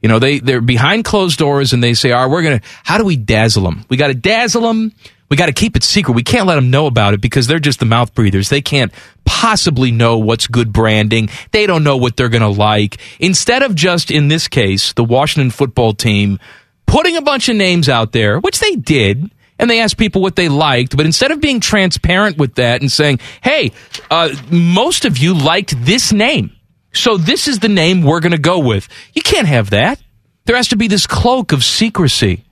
You 0.00 0.08
know 0.08 0.18
they 0.18 0.38
they're 0.38 0.60
behind 0.60 1.04
closed 1.04 1.38
doors 1.38 1.72
and 1.72 1.82
they 1.82 1.94
say, 1.94 2.12
"All 2.12 2.22
right, 2.22 2.30
we're 2.30 2.42
gonna 2.42 2.60
how 2.84 2.98
do 2.98 3.04
we 3.04 3.16
dazzle 3.16 3.64
them? 3.64 3.84
We 3.88 3.96
got 3.96 4.08
to 4.08 4.14
dazzle 4.14 4.62
them. 4.62 4.92
We 5.28 5.36
got 5.36 5.46
to 5.46 5.52
keep 5.52 5.76
it 5.76 5.82
secret. 5.82 6.14
We 6.14 6.22
can't 6.22 6.46
let 6.46 6.54
them 6.54 6.70
know 6.70 6.86
about 6.86 7.12
it 7.12 7.20
because 7.20 7.46
they're 7.46 7.58
just 7.58 7.80
the 7.80 7.84
mouth 7.84 8.14
breathers. 8.14 8.48
They 8.48 8.62
can't 8.62 8.92
possibly 9.26 9.90
know 9.90 10.18
what's 10.18 10.46
good 10.46 10.72
branding. 10.72 11.28
They 11.50 11.66
don't 11.66 11.84
know 11.84 11.96
what 11.96 12.16
they're 12.16 12.28
gonna 12.28 12.48
like. 12.48 12.98
Instead 13.18 13.62
of 13.62 13.74
just 13.74 14.10
in 14.10 14.28
this 14.28 14.48
case, 14.48 14.92
the 14.92 15.04
Washington 15.04 15.50
football 15.50 15.92
team 15.92 16.38
putting 16.86 17.16
a 17.16 17.22
bunch 17.22 17.48
of 17.48 17.56
names 17.56 17.88
out 17.88 18.12
there, 18.12 18.40
which 18.40 18.60
they 18.60 18.74
did, 18.74 19.30
and 19.58 19.68
they 19.68 19.80
asked 19.80 19.96
people 19.98 20.22
what 20.22 20.36
they 20.36 20.48
liked, 20.48 20.96
but 20.96 21.04
instead 21.04 21.30
of 21.30 21.40
being 21.40 21.60
transparent 21.60 22.38
with 22.38 22.54
that 22.54 22.80
and 22.80 22.90
saying, 22.90 23.20
hey, 23.42 23.72
uh, 24.10 24.30
most 24.50 25.04
of 25.04 25.18
you 25.18 25.34
liked 25.34 25.74
this 25.84 26.12
name. 26.12 26.52
So 26.98 27.16
this 27.16 27.48
is 27.48 27.60
the 27.60 27.68
name 27.68 28.02
we're 28.02 28.20
going 28.20 28.32
to 28.32 28.38
go 28.38 28.58
with. 28.58 28.88
You 29.14 29.22
can't 29.22 29.46
have 29.48 29.70
that. 29.70 30.00
There 30.44 30.56
has 30.56 30.68
to 30.68 30.76
be 30.76 30.88
this 30.88 31.06
cloak 31.06 31.52
of 31.52 31.62
secrecy. 31.64 32.44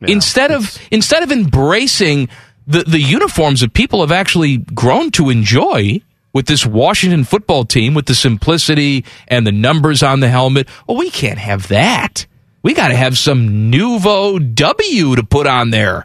instead 0.00 0.50
of 0.52 0.76
instead 0.90 1.22
of 1.22 1.32
embracing 1.32 2.28
the 2.66 2.84
the 2.84 3.00
uniforms 3.00 3.60
that 3.60 3.72
people 3.72 4.00
have 4.00 4.12
actually 4.12 4.58
grown 4.58 5.10
to 5.12 5.30
enjoy 5.30 6.00
with 6.32 6.46
this 6.46 6.64
Washington 6.66 7.24
football 7.24 7.64
team 7.64 7.94
with 7.94 8.06
the 8.06 8.14
simplicity 8.14 9.04
and 9.26 9.46
the 9.46 9.52
numbers 9.52 10.02
on 10.02 10.20
the 10.20 10.28
helmet, 10.28 10.68
well 10.86 10.96
we 10.98 11.10
can't 11.10 11.38
have 11.38 11.68
that. 11.68 12.26
We 12.62 12.74
got 12.74 12.88
to 12.88 12.96
have 12.96 13.16
some 13.16 13.70
nouveau 13.70 14.38
W 14.38 15.16
to 15.16 15.22
put 15.24 15.46
on 15.46 15.70
there. 15.70 16.04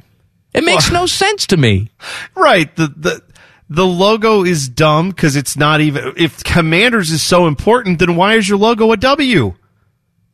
It 0.54 0.64
makes 0.64 0.92
no 0.92 1.06
sense 1.08 1.48
to 1.48 1.58
me. 1.58 1.90
Right. 2.36 2.74
The 2.76 2.88
the 2.88 3.22
the 3.70 3.86
logo 3.86 4.44
is 4.44 4.68
dumb 4.70 5.10
because 5.10 5.36
it's 5.36 5.56
not 5.58 5.82
even. 5.82 6.14
If 6.18 6.44
Commanders 6.44 7.12
is 7.12 7.22
so 7.22 7.48
important, 7.48 8.00
then 8.00 8.16
why 8.16 8.36
is 8.36 8.48
your 8.48 8.58
logo 8.58 8.92
a 8.92 8.98
W? 8.98 9.54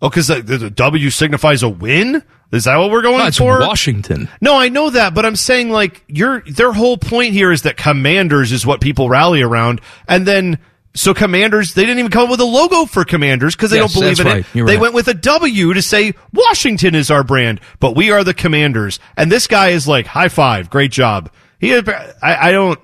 Oh, 0.01 0.09
because 0.09 0.27
the, 0.27 0.41
the 0.41 0.69
W 0.69 1.09
signifies 1.09 1.61
a 1.63 1.69
win. 1.69 2.23
Is 2.51 2.63
that 2.63 2.77
what 2.77 2.89
we're 2.89 3.01
going 3.03 3.19
No, 3.19 3.27
it's 3.27 3.37
for? 3.37 3.59
Washington. 3.59 4.27
No, 4.41 4.57
I 4.57 4.69
know 4.69 4.89
that, 4.89 5.13
but 5.13 5.25
I'm 5.25 5.35
saying 5.35 5.69
like 5.69 6.03
your 6.07 6.41
their 6.41 6.71
whole 6.71 6.97
point 6.97 7.33
here 7.33 7.51
is 7.51 7.61
that 7.61 7.77
Commanders 7.77 8.51
is 8.51 8.65
what 8.65 8.81
people 8.81 9.07
rally 9.07 9.41
around, 9.43 9.81
and 10.07 10.25
then 10.25 10.57
so 10.95 11.13
Commanders 11.13 11.75
they 11.75 11.83
didn't 11.83 11.99
even 11.99 12.09
come 12.11 12.23
up 12.23 12.29
with 12.31 12.39
a 12.39 12.45
logo 12.45 12.85
for 12.85 13.05
Commanders 13.05 13.55
because 13.55 13.69
they 13.69 13.77
Yes, 13.77 13.93
don't 13.93 14.01
believe 14.01 14.19
in 14.19 14.25
right. 14.25 14.37
it. 14.39 14.45
You're 14.55 14.65
they 14.65 14.75
right. 14.77 14.81
went 14.81 14.93
with 14.95 15.07
a 15.09 15.13
W 15.13 15.73
to 15.75 15.81
say 15.83 16.13
Washington 16.33 16.95
is 16.95 17.11
our 17.11 17.23
brand, 17.23 17.61
but 17.79 17.95
we 17.95 18.09
are 18.09 18.23
the 18.23 18.33
Commanders, 18.33 18.99
and 19.15 19.31
this 19.31 19.45
guy 19.45 19.69
is 19.69 19.87
like 19.87 20.07
high 20.07 20.29
five, 20.29 20.71
great 20.71 20.91
job. 20.91 21.31
He, 21.59 21.75
I, 21.75 22.13
I 22.23 22.51
don't. 22.51 22.79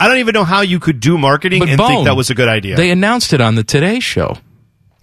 I 0.00 0.08
don't 0.08 0.18
even 0.18 0.32
know 0.32 0.44
how 0.44 0.60
you 0.62 0.80
could 0.80 1.00
do 1.00 1.16
marketing 1.16 1.60
But 1.60 1.68
and 1.70 1.78
Bone, 1.78 1.88
think 1.88 2.04
that 2.06 2.16
was 2.16 2.30
a 2.30 2.34
good 2.34 2.48
idea. 2.48 2.76
They 2.76 2.90
announced 2.90 3.32
it 3.32 3.40
on 3.40 3.54
the 3.54 3.64
Today 3.64 4.00
Show. 4.00 4.36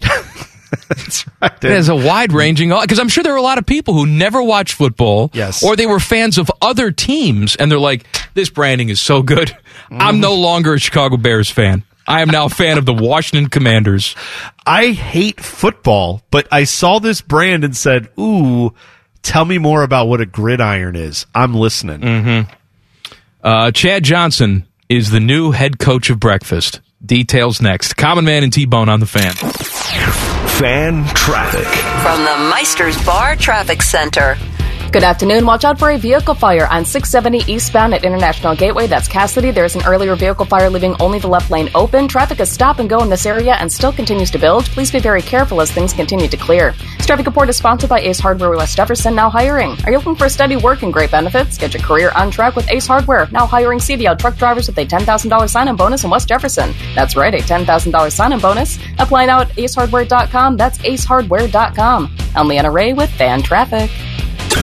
That's 0.88 1.26
right. 1.40 1.52
It 1.64 1.70
has 1.70 1.88
a 1.88 1.94
wide 1.96 2.32
ranging 2.32 2.70
because 2.70 2.98
I'm 2.98 3.08
sure 3.08 3.22
there 3.22 3.34
are 3.34 3.38
a 3.38 3.42
lot 3.42 3.58
of 3.58 3.66
people 3.66 3.94
who 3.94 4.06
never 4.06 4.42
watch 4.42 4.72
football, 4.74 5.30
Yes. 5.34 5.62
or 5.62 5.76
they 5.76 5.86
were 5.86 6.00
fans 6.00 6.38
of 6.38 6.50
other 6.62 6.90
teams, 6.90 7.56
and 7.56 7.70
they're 7.70 7.78
like, 7.78 8.06
"This 8.34 8.48
branding 8.50 8.88
is 8.88 9.00
so 9.00 9.22
good. 9.22 9.54
I'm 9.90 10.20
no 10.20 10.34
longer 10.34 10.74
a 10.74 10.78
Chicago 10.78 11.16
Bears 11.18 11.50
fan. 11.50 11.84
I 12.06 12.22
am 12.22 12.28
now 12.28 12.46
a 12.46 12.48
fan 12.48 12.78
of 12.78 12.86
the 12.86 12.94
Washington 12.94 13.48
Commanders." 13.50 14.14
I 14.66 14.88
hate 14.92 15.40
football, 15.40 16.22
but 16.30 16.46
I 16.50 16.64
saw 16.64 16.98
this 17.00 17.20
brand 17.20 17.64
and 17.64 17.76
said, 17.76 18.08
"Ooh, 18.18 18.72
tell 19.22 19.44
me 19.44 19.58
more 19.58 19.82
about 19.82 20.08
what 20.08 20.20
a 20.22 20.26
gridiron 20.26 20.96
is." 20.96 21.26
I'm 21.34 21.54
listening. 21.54 22.00
Mm-hmm. 22.00 22.52
Uh, 23.42 23.70
Chad 23.72 24.04
Johnson 24.04 24.66
is 24.92 25.10
the 25.10 25.20
new 25.20 25.52
head 25.52 25.78
coach 25.78 26.10
of 26.10 26.20
breakfast. 26.20 26.82
Details 27.04 27.62
next. 27.62 27.96
Common 27.96 28.26
Man 28.26 28.44
and 28.44 28.52
T 28.52 28.66
Bone 28.66 28.90
on 28.90 29.00
the 29.00 29.06
fan. 29.06 29.32
Fan 29.32 31.04
traffic. 31.14 31.66
From 32.02 32.24
the 32.24 32.50
Meister's 32.50 33.02
Bar 33.06 33.36
Traffic 33.36 33.80
Center. 33.80 34.36
Good 34.92 35.04
afternoon. 35.04 35.46
Watch 35.46 35.64
out 35.64 35.78
for 35.78 35.90
a 35.90 35.96
vehicle 35.96 36.34
fire 36.34 36.66
on 36.66 36.84
670 36.84 37.50
eastbound 37.50 37.94
at 37.94 38.04
International 38.04 38.54
Gateway. 38.54 38.86
That's 38.86 39.08
Cassidy. 39.08 39.50
There's 39.50 39.74
an 39.74 39.86
earlier 39.86 40.14
vehicle 40.14 40.44
fire 40.44 40.68
leaving 40.68 40.94
only 41.00 41.18
the 41.18 41.28
left 41.28 41.50
lane 41.50 41.70
open. 41.74 42.06
Traffic 42.06 42.40
is 42.40 42.50
stop 42.50 42.78
and 42.78 42.90
go 42.90 43.02
in 43.02 43.08
this 43.08 43.24
area 43.24 43.54
and 43.54 43.72
still 43.72 43.90
continues 43.90 44.30
to 44.32 44.38
build. 44.38 44.66
Please 44.66 44.90
be 44.90 45.00
very 45.00 45.22
careful 45.22 45.62
as 45.62 45.72
things 45.72 45.94
continue 45.94 46.28
to 46.28 46.36
clear. 46.36 46.74
This 46.98 47.06
traffic 47.06 47.24
report 47.24 47.48
is 47.48 47.56
sponsored 47.56 47.88
by 47.88 48.00
Ace 48.00 48.20
Hardware 48.20 48.50
West 48.50 48.76
Jefferson, 48.76 49.14
now 49.14 49.30
hiring. 49.30 49.78
Are 49.86 49.90
you 49.90 49.96
looking 49.96 50.14
for 50.14 50.28
steady 50.28 50.56
work 50.56 50.82
and 50.82 50.92
great 50.92 51.10
benefits? 51.10 51.56
Get 51.56 51.72
your 51.72 51.82
career 51.82 52.12
on 52.14 52.30
track 52.30 52.54
with 52.54 52.70
Ace 52.70 52.86
Hardware, 52.86 53.28
now 53.32 53.46
hiring 53.46 53.78
CDL 53.78 54.18
truck 54.18 54.36
drivers 54.36 54.66
with 54.66 54.76
a 54.76 54.84
$10,000 54.84 55.48
sign-on 55.48 55.76
bonus 55.76 56.04
in 56.04 56.10
West 56.10 56.28
Jefferson. 56.28 56.74
That's 56.94 57.16
right, 57.16 57.32
a 57.32 57.38
$10,000 57.38 58.12
sign-on 58.12 58.40
bonus. 58.40 58.78
Apply 58.98 59.24
now 59.24 59.40
at 59.40 59.48
acehardware.com. 59.52 60.58
That's 60.58 60.76
acehardware.com. 60.76 62.14
I'm 62.36 62.48
Leanna 62.48 62.70
Ray 62.70 62.92
with 62.92 63.08
Fan 63.08 63.40
Traffic. 63.40 63.90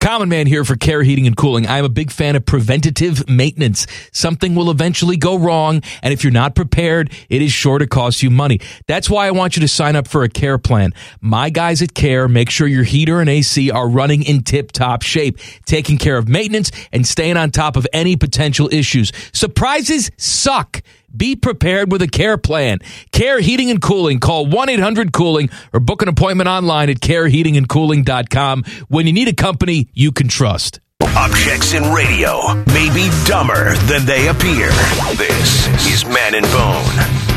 Common 0.01 0.29
Man 0.29 0.47
here 0.47 0.65
for 0.65 0.75
Care 0.75 1.03
Heating 1.03 1.27
and 1.27 1.37
Cooling. 1.37 1.67
I'm 1.67 1.85
a 1.85 1.89
big 1.89 2.09
fan 2.09 2.35
of 2.35 2.43
preventative 2.43 3.29
maintenance. 3.29 3.85
Something 4.11 4.55
will 4.55 4.71
eventually 4.71 5.15
go 5.15 5.37
wrong, 5.37 5.83
and 6.01 6.11
if 6.11 6.23
you're 6.23 6.33
not 6.33 6.55
prepared, 6.55 7.13
it 7.29 7.43
is 7.43 7.53
sure 7.53 7.77
to 7.77 7.85
cost 7.85 8.23
you 8.23 8.31
money. 8.31 8.59
That's 8.87 9.11
why 9.11 9.27
I 9.27 9.31
want 9.31 9.55
you 9.55 9.61
to 9.61 9.67
sign 9.67 9.95
up 9.95 10.07
for 10.07 10.23
a 10.23 10.29
care 10.29 10.57
plan. 10.57 10.95
My 11.21 11.51
guys 11.51 11.83
at 11.83 11.93
Care 11.93 12.27
make 12.27 12.49
sure 12.49 12.65
your 12.65 12.83
heater 12.83 13.21
and 13.21 13.29
AC 13.29 13.69
are 13.69 13.87
running 13.87 14.23
in 14.23 14.41
tip 14.41 14.71
top 14.71 15.03
shape, 15.03 15.37
taking 15.67 15.99
care 15.99 16.17
of 16.17 16.27
maintenance 16.27 16.71
and 16.91 17.05
staying 17.05 17.37
on 17.37 17.51
top 17.51 17.75
of 17.75 17.85
any 17.93 18.15
potential 18.15 18.69
issues. 18.73 19.11
Surprises 19.33 20.09
suck. 20.17 20.81
Be 21.15 21.35
prepared 21.35 21.91
with 21.91 22.01
a 22.01 22.07
care 22.07 22.37
plan. 22.37 22.79
Care 23.11 23.39
Heating 23.39 23.69
and 23.69 23.81
Cooling. 23.81 24.19
Call 24.19 24.45
1 24.45 24.69
800 24.69 25.11
Cooling 25.13 25.49
or 25.73 25.79
book 25.79 26.01
an 26.01 26.07
appointment 26.07 26.47
online 26.47 26.89
at 26.89 26.99
careheatingandcooling.com 26.99 28.63
when 28.87 29.07
you 29.07 29.13
need 29.13 29.27
a 29.27 29.33
company 29.33 29.89
you 29.93 30.11
can 30.11 30.27
trust. 30.27 30.79
Objects 31.17 31.73
in 31.73 31.83
radio 31.91 32.53
may 32.67 32.93
be 32.93 33.09
dumber 33.25 33.75
than 33.87 34.05
they 34.05 34.27
appear. 34.27 34.69
This 35.17 35.67
is 35.91 36.05
Man 36.05 36.35
and 36.35 36.45
Bone. 36.45 37.31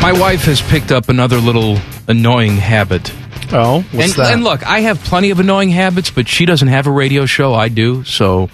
My 0.00 0.12
wife 0.12 0.44
has 0.44 0.60
picked 0.60 0.92
up 0.92 1.08
another 1.08 1.38
little 1.38 1.78
annoying 2.06 2.56
habit. 2.56 3.12
Oh, 3.52 3.80
what's 3.92 3.94
and, 3.94 4.12
that? 4.12 4.32
and 4.34 4.44
look, 4.44 4.66
I 4.66 4.80
have 4.80 5.02
plenty 5.02 5.30
of 5.30 5.40
annoying 5.40 5.70
habits, 5.70 6.10
but 6.10 6.28
she 6.28 6.44
doesn't 6.44 6.68
have 6.68 6.86
a 6.86 6.90
radio 6.90 7.26
show. 7.26 7.54
I 7.54 7.68
do, 7.68 8.04
so 8.04 8.50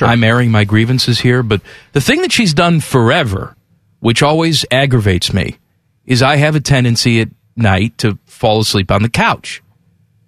I'm 0.00 0.24
airing 0.24 0.50
my 0.50 0.64
grievances 0.64 1.20
here. 1.20 1.42
But 1.42 1.60
the 1.92 2.00
thing 2.00 2.22
that 2.22 2.32
she's 2.32 2.54
done 2.54 2.80
forever, 2.80 3.56
which 4.00 4.22
always 4.22 4.64
aggravates 4.70 5.34
me, 5.34 5.58
is 6.06 6.22
I 6.22 6.36
have 6.36 6.54
a 6.54 6.60
tendency 6.60 7.20
at 7.20 7.28
night 7.56 7.98
to 7.98 8.18
fall 8.24 8.60
asleep 8.60 8.90
on 8.90 9.02
the 9.02 9.08
couch. 9.10 9.62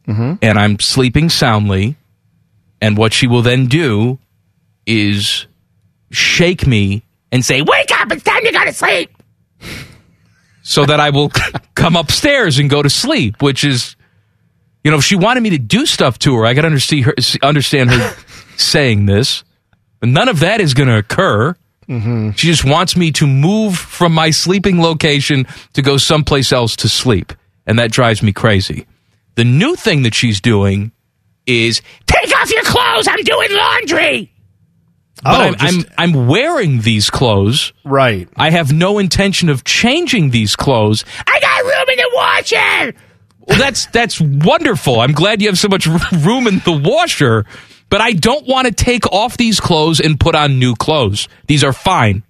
Mm-hmm. 0.06 0.34
And 0.42 0.58
I'm 0.58 0.78
sleeping 0.78 1.30
soundly. 1.30 1.96
And 2.82 2.98
what 2.98 3.12
she 3.12 3.26
will 3.26 3.42
then 3.42 3.66
do 3.66 4.18
is 4.86 5.46
shake 6.10 6.66
me 6.66 7.02
and 7.32 7.44
say, 7.44 7.62
Wake 7.62 7.90
up! 7.92 8.12
It's 8.12 8.22
time 8.22 8.44
you 8.44 8.52
go 8.52 8.64
to 8.64 8.72
sleep! 8.72 9.10
so 10.62 10.84
that 10.86 10.98
I 10.98 11.10
will 11.10 11.30
come 11.74 11.94
upstairs 11.94 12.58
and 12.58 12.68
go 12.68 12.82
to 12.82 12.90
sleep, 12.90 13.42
which 13.42 13.64
is, 13.64 13.96
you 14.82 14.90
know, 14.90 14.96
if 14.98 15.04
she 15.04 15.14
wanted 15.14 15.42
me 15.42 15.50
to 15.50 15.58
do 15.58 15.86
stuff 15.86 16.18
to 16.20 16.34
her, 16.36 16.46
I 16.46 16.54
could 16.54 16.64
understand 16.64 17.04
her, 17.04 17.14
understand 17.42 17.90
her 17.90 18.16
saying 18.56 19.06
this, 19.06 19.44
none 20.12 20.28
of 20.28 20.40
that 20.40 20.60
is 20.60 20.74
going 20.74 20.88
to 20.88 20.98
occur. 20.98 21.54
Mm-hmm. 21.88 22.30
She 22.32 22.46
just 22.46 22.64
wants 22.64 22.96
me 22.96 23.12
to 23.12 23.26
move 23.26 23.76
from 23.76 24.12
my 24.14 24.30
sleeping 24.30 24.80
location 24.80 25.46
to 25.74 25.82
go 25.82 25.96
someplace 25.98 26.52
else 26.52 26.76
to 26.76 26.88
sleep, 26.88 27.32
and 27.66 27.78
that 27.78 27.90
drives 27.92 28.22
me 28.22 28.32
crazy. 28.32 28.86
The 29.34 29.44
new 29.44 29.74
thing 29.76 30.02
that 30.04 30.14
she's 30.14 30.40
doing 30.40 30.92
is 31.46 31.82
take 32.06 32.34
off 32.36 32.50
your 32.50 32.62
clothes. 32.62 33.06
I'm 33.06 33.22
doing 33.22 33.48
laundry. 33.52 34.30
But 35.22 35.34
Oh, 35.40 35.42
I'm, 35.42 35.54
just- 35.56 35.86
I'm 35.98 36.14
I'm 36.16 36.26
wearing 36.26 36.80
these 36.80 37.10
clothes. 37.10 37.72
Right. 37.84 38.28
I 38.36 38.50
have 38.50 38.72
no 38.72 38.98
intention 38.98 39.48
of 39.48 39.64
changing 39.64 40.30
these 40.30 40.56
clothes. 40.56 41.04
I 41.26 41.38
got 41.40 41.62
room 41.64 41.88
in 41.90 41.96
the 41.96 42.10
washer. 42.14 42.94
Well, 43.46 43.58
that's 43.58 43.86
that's 43.86 44.20
wonderful. 44.20 45.00
I'm 45.00 45.12
glad 45.12 45.42
you 45.42 45.48
have 45.48 45.58
so 45.58 45.68
much 45.68 45.86
room 46.12 46.46
in 46.46 46.60
the 46.60 46.72
washer. 46.72 47.44
But 47.90 48.00
I 48.00 48.12
don't 48.12 48.46
want 48.46 48.66
to 48.66 48.72
take 48.72 49.06
off 49.12 49.36
these 49.36 49.60
clothes 49.60 50.00
and 50.00 50.18
put 50.18 50.34
on 50.34 50.58
new 50.58 50.74
clothes. 50.74 51.28
These 51.46 51.62
are 51.62 51.72
fine. 51.72 52.24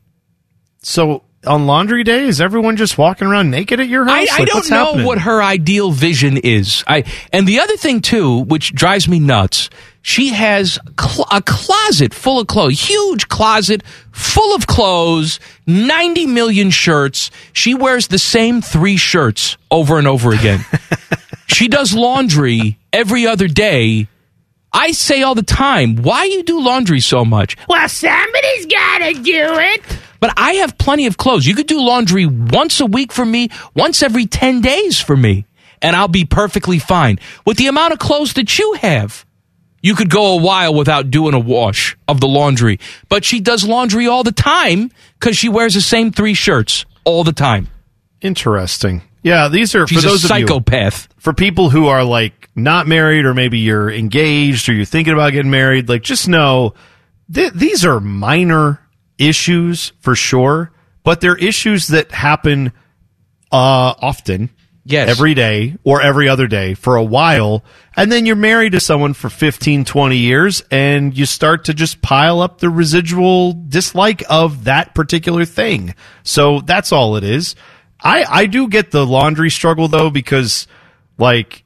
So 0.82 1.22
on 1.46 1.66
laundry 1.66 2.04
day, 2.04 2.26
is 2.26 2.40
everyone 2.40 2.76
just 2.76 2.98
walking 2.98 3.28
around 3.28 3.50
naked 3.50 3.80
at 3.80 3.88
your 3.88 4.04
house? 4.04 4.28
I, 4.30 4.42
I 4.42 4.44
don't 4.44 4.68
know 4.70 4.86
happening? 4.86 5.06
what 5.06 5.18
her 5.18 5.42
ideal 5.42 5.90
vision 5.90 6.36
is. 6.38 6.84
I 6.86 7.04
and 7.32 7.46
the 7.46 7.60
other 7.60 7.76
thing 7.76 8.00
too, 8.00 8.40
which 8.40 8.74
drives 8.74 9.08
me 9.08 9.18
nuts, 9.20 9.70
she 10.02 10.28
has 10.30 10.78
cl- 11.00 11.28
a 11.30 11.42
closet 11.42 12.14
full 12.14 12.40
of 12.40 12.46
clothes, 12.46 12.80
huge 12.80 13.28
closet 13.28 13.82
full 14.12 14.54
of 14.54 14.66
clothes, 14.66 15.40
ninety 15.66 16.26
million 16.26 16.70
shirts. 16.70 17.30
She 17.52 17.74
wears 17.74 18.08
the 18.08 18.18
same 18.18 18.60
three 18.60 18.96
shirts 18.96 19.56
over 19.70 19.98
and 19.98 20.06
over 20.06 20.32
again. 20.32 20.64
she 21.46 21.68
does 21.68 21.94
laundry 21.94 22.78
every 22.92 23.26
other 23.26 23.48
day. 23.48 24.08
I 24.74 24.90
say 24.90 25.22
all 25.22 25.36
the 25.36 25.44
time, 25.44 25.96
why 25.96 26.24
you 26.24 26.42
do 26.42 26.60
laundry 26.60 26.98
so 26.98 27.24
much? 27.24 27.56
Well, 27.68 27.88
somebody's 27.88 28.66
gotta 28.66 29.14
do 29.14 29.54
it. 29.54 29.82
But 30.18 30.34
I 30.36 30.54
have 30.54 30.76
plenty 30.78 31.06
of 31.06 31.16
clothes. 31.16 31.46
You 31.46 31.54
could 31.54 31.68
do 31.68 31.80
laundry 31.80 32.26
once 32.26 32.80
a 32.80 32.86
week 32.86 33.12
for 33.12 33.24
me, 33.24 33.50
once 33.76 34.02
every 34.02 34.26
10 34.26 34.62
days 34.62 35.00
for 35.00 35.16
me, 35.16 35.46
and 35.80 35.94
I'll 35.94 36.08
be 36.08 36.24
perfectly 36.24 36.80
fine. 36.80 37.20
With 37.46 37.56
the 37.56 37.68
amount 37.68 37.92
of 37.92 38.00
clothes 38.00 38.32
that 38.32 38.58
you 38.58 38.72
have, 38.80 39.24
you 39.80 39.94
could 39.94 40.10
go 40.10 40.32
a 40.32 40.40
while 40.40 40.74
without 40.74 41.10
doing 41.10 41.34
a 41.34 41.38
wash 41.38 41.96
of 42.08 42.20
the 42.20 42.26
laundry. 42.26 42.80
But 43.08 43.24
she 43.24 43.38
does 43.38 43.64
laundry 43.64 44.08
all 44.08 44.24
the 44.24 44.32
time 44.32 44.90
because 45.20 45.36
she 45.36 45.48
wears 45.48 45.74
the 45.74 45.82
same 45.82 46.10
three 46.10 46.34
shirts 46.34 46.84
all 47.04 47.22
the 47.22 47.32
time. 47.32 47.68
Interesting. 48.20 49.02
Yeah, 49.24 49.48
these 49.48 49.74
are 49.74 49.86
She's 49.86 50.02
for 50.02 50.06
a 50.06 50.10
those 50.10 50.24
of 50.24 50.30
you 50.38 50.46
psychopath. 50.46 51.08
for 51.16 51.32
people 51.32 51.70
who 51.70 51.86
are 51.86 52.04
like 52.04 52.50
not 52.54 52.86
married 52.86 53.24
or 53.24 53.32
maybe 53.34 53.58
you're 53.58 53.90
engaged 53.90 54.68
or 54.68 54.74
you're 54.74 54.84
thinking 54.84 55.14
about 55.14 55.32
getting 55.32 55.50
married. 55.50 55.88
Like, 55.88 56.02
just 56.02 56.28
know 56.28 56.74
th- 57.32 57.54
these 57.54 57.84
are 57.86 58.00
minor 58.00 58.80
issues 59.18 59.92
for 60.00 60.14
sure, 60.14 60.72
but 61.04 61.22
they're 61.22 61.36
issues 61.36 61.88
that 61.88 62.12
happen 62.12 62.72
uh, 63.50 63.94
often. 63.98 64.50
Yes. 64.86 65.08
Every 65.08 65.32
day 65.32 65.78
or 65.82 66.02
every 66.02 66.28
other 66.28 66.46
day 66.46 66.74
for 66.74 66.96
a 66.96 67.02
while. 67.02 67.64
And 67.96 68.12
then 68.12 68.26
you're 68.26 68.36
married 68.36 68.72
to 68.72 68.80
someone 68.80 69.14
for 69.14 69.30
15, 69.30 69.86
20 69.86 70.16
years 70.18 70.62
and 70.70 71.16
you 71.16 71.24
start 71.24 71.64
to 71.64 71.72
just 71.72 72.02
pile 72.02 72.42
up 72.42 72.58
the 72.58 72.68
residual 72.68 73.54
dislike 73.54 74.22
of 74.28 74.64
that 74.64 74.94
particular 74.94 75.46
thing. 75.46 75.94
So 76.22 76.60
that's 76.60 76.92
all 76.92 77.16
it 77.16 77.24
is. 77.24 77.56
I, 78.00 78.24
I 78.28 78.46
do 78.46 78.68
get 78.68 78.90
the 78.90 79.06
laundry 79.06 79.50
struggle 79.50 79.88
though 79.88 80.10
because 80.10 80.66
like 81.18 81.64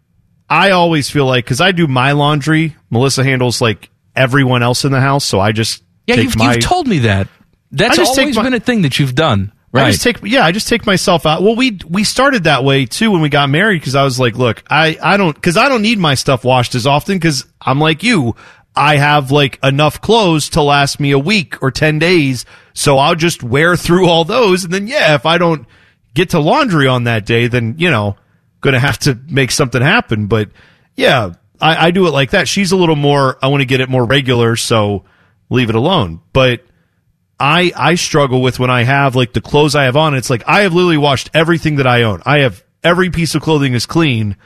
I 0.49 0.71
always 0.71 1.11
feel 1.11 1.27
like 1.27 1.45
because 1.45 1.61
I 1.61 1.73
do 1.73 1.87
my 1.87 2.13
laundry, 2.13 2.77
Melissa 2.91 3.25
handles 3.25 3.61
like 3.61 3.91
everyone 4.15 4.63
else 4.63 4.85
in 4.85 4.93
the 4.93 5.01
house. 5.01 5.25
So 5.25 5.41
I 5.41 5.53
just 5.53 5.83
Yeah, 6.07 6.17
take 6.17 6.25
you've, 6.25 6.37
my, 6.39 6.55
you've 6.55 6.65
told 6.65 6.87
me 6.87 7.01
that. 7.01 7.29
That's 7.71 7.99
I 7.99 8.03
just 8.03 8.19
always 8.19 8.37
my- 8.37 8.43
been 8.45 8.55
a 8.55 8.61
thing 8.61 8.83
that 8.83 8.99
you've 8.99 9.15
done. 9.15 9.53
I 9.75 9.83
Right. 9.83 9.91
just 9.91 10.03
take 10.03 10.17
yeah, 10.23 10.47
I 10.47 10.53
just 10.53 10.67
take 10.69 10.87
myself 10.87 11.27
out. 11.27 11.43
Well, 11.43 11.55
we 11.55 11.79
we 11.87 12.03
started 12.03 12.45
that 12.45 12.65
way 12.65 12.87
too 12.87 13.11
when 13.11 13.21
we 13.21 13.29
got 13.29 13.51
married 13.51 13.81
because 13.81 13.95
I 13.95 14.03
was 14.03 14.19
like, 14.19 14.35
look, 14.37 14.63
I 14.71 14.97
I 15.03 15.19
don't 15.19 15.35
because 15.35 15.59
I 15.59 15.69
don't 15.69 15.83
need 15.83 15.99
my 15.99 16.15
stuff 16.15 16.43
washed 16.43 16.75
as 16.75 16.87
often 16.87 17.17
because 17.17 17.45
I'm 17.61 17.79
like 17.79 18.03
you. 18.03 18.35
I 18.75 18.97
have 18.97 19.31
like 19.31 19.59
enough 19.63 20.01
clothes 20.01 20.49
to 20.51 20.63
last 20.63 21.01
me 21.01 21.11
a 21.11 21.19
week 21.19 21.61
or 21.63 21.71
10 21.71 21.99
days. 21.99 22.47
So 22.73 22.97
I'll 22.97 23.17
just 23.17 23.43
wear 23.43 23.77
through 23.77 24.09
all 24.09 24.25
those. 24.25 24.63
And 24.65 24.73
then, 24.73 24.87
yeah, 24.87 25.17
if 25.17 25.27
I 25.27 25.37
don't 25.37 25.67
get 26.15 26.31
to 26.31 26.41
laundry 26.41 26.87
on 26.89 27.05
that 27.05 27.27
day, 27.27 27.47
then, 27.47 27.77
you 27.79 27.91
know, 27.91 28.17
to 28.63 28.79
have 28.79 28.99
to 28.99 29.19
make 29.29 29.51
something 29.51 29.83
happen. 29.83 30.27
But 30.27 30.51
yeah, 30.97 31.33
I, 31.61 31.87
I 31.87 31.91
do 31.91 32.07
it 32.07 32.11
like 32.11 32.31
that. 32.31 32.49
She's 32.49 32.73
a 32.73 32.77
little 32.77 32.97
more, 32.97 33.39
I 33.43 33.49
want 33.49 33.61
to 33.61 33.67
get 33.67 33.81
it 33.81 33.89
more 33.89 34.05
regular. 34.05 34.57
So 34.57 35.05
leave 35.51 35.69
it 35.69 35.75
alone. 35.75 36.21
But 36.33 36.65
I 37.41 37.73
I 37.77 37.95
struggle 37.95 38.43
with 38.43 38.59
when 38.59 38.71
I 38.71 38.83
have 38.83 39.15
like 39.15 39.33
the 39.33 39.41
clothes 39.41 39.75
I 39.75 39.85
have 39.85 39.97
on. 39.97 40.15
It's 40.15 40.31
like 40.31 40.43
I 40.47 40.63
have 40.63 40.75
literally 40.75 40.97
washed 40.97 41.31
everything 41.35 41.77
that 41.77 41.87
I 41.87 42.03
own. 42.03 42.23
I 42.27 42.39
have 42.39 42.65
every 42.83 43.11
piece 43.11 43.35
of 43.35 43.43
clothing 43.43 43.75
is 43.75 43.87
clean 43.87 44.37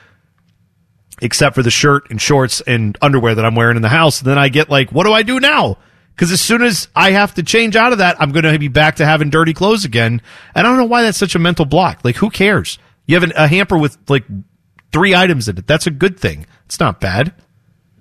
except 1.21 1.55
for 1.55 1.63
the 1.63 1.71
shirt 1.71 2.11
and 2.11 2.21
shorts 2.21 2.61
and 2.63 2.99
underwear 3.01 3.35
that 3.35 3.45
I'm 3.45 3.55
wearing 3.55 3.77
in 3.77 3.83
the 3.83 3.89
house. 3.89 4.21
And 4.21 4.31
then 4.31 4.39
I 4.39 4.49
get 4.49 4.69
like, 4.69 4.91
what 4.91 5.05
do 5.05 5.13
I 5.13 5.23
do 5.23 5.41
now? 5.41 5.79
Because 6.23 6.31
as 6.35 6.41
soon 6.41 6.63
as 6.63 6.87
I 6.95 7.11
have 7.11 7.35
to 7.35 7.43
change 7.43 7.75
out 7.75 7.91
of 7.91 7.99
that, 7.99 8.23
I'm 8.23 8.31
going 8.31 8.45
to 8.45 8.57
be 8.57 8.69
back 8.69 8.95
to 8.99 9.05
having 9.05 9.29
dirty 9.29 9.53
clothes 9.53 9.85
again. 9.85 10.23
And 10.55 10.65
I 10.65 10.71
don't 10.71 10.79
know 10.79 10.85
why 10.85 11.03
that's 11.03 11.19
such 11.19 11.35
a 11.35 11.41
mental 11.41 11.65
block. 11.65 12.05
Like, 12.05 12.15
who 12.15 12.31
cares? 12.31 12.79
You 13.07 13.17
have 13.17 13.25
an, 13.25 13.33
a 13.35 13.49
hamper 13.49 13.77
with 13.77 13.99
like 14.09 14.23
three 14.93 15.17
items 15.17 15.49
in 15.49 15.59
it. 15.59 15.67
That's 15.67 15.89
a 15.89 15.91
good 15.91 16.21
thing. 16.21 16.47
It's 16.67 16.79
not 16.79 17.01
bad. 17.01 17.35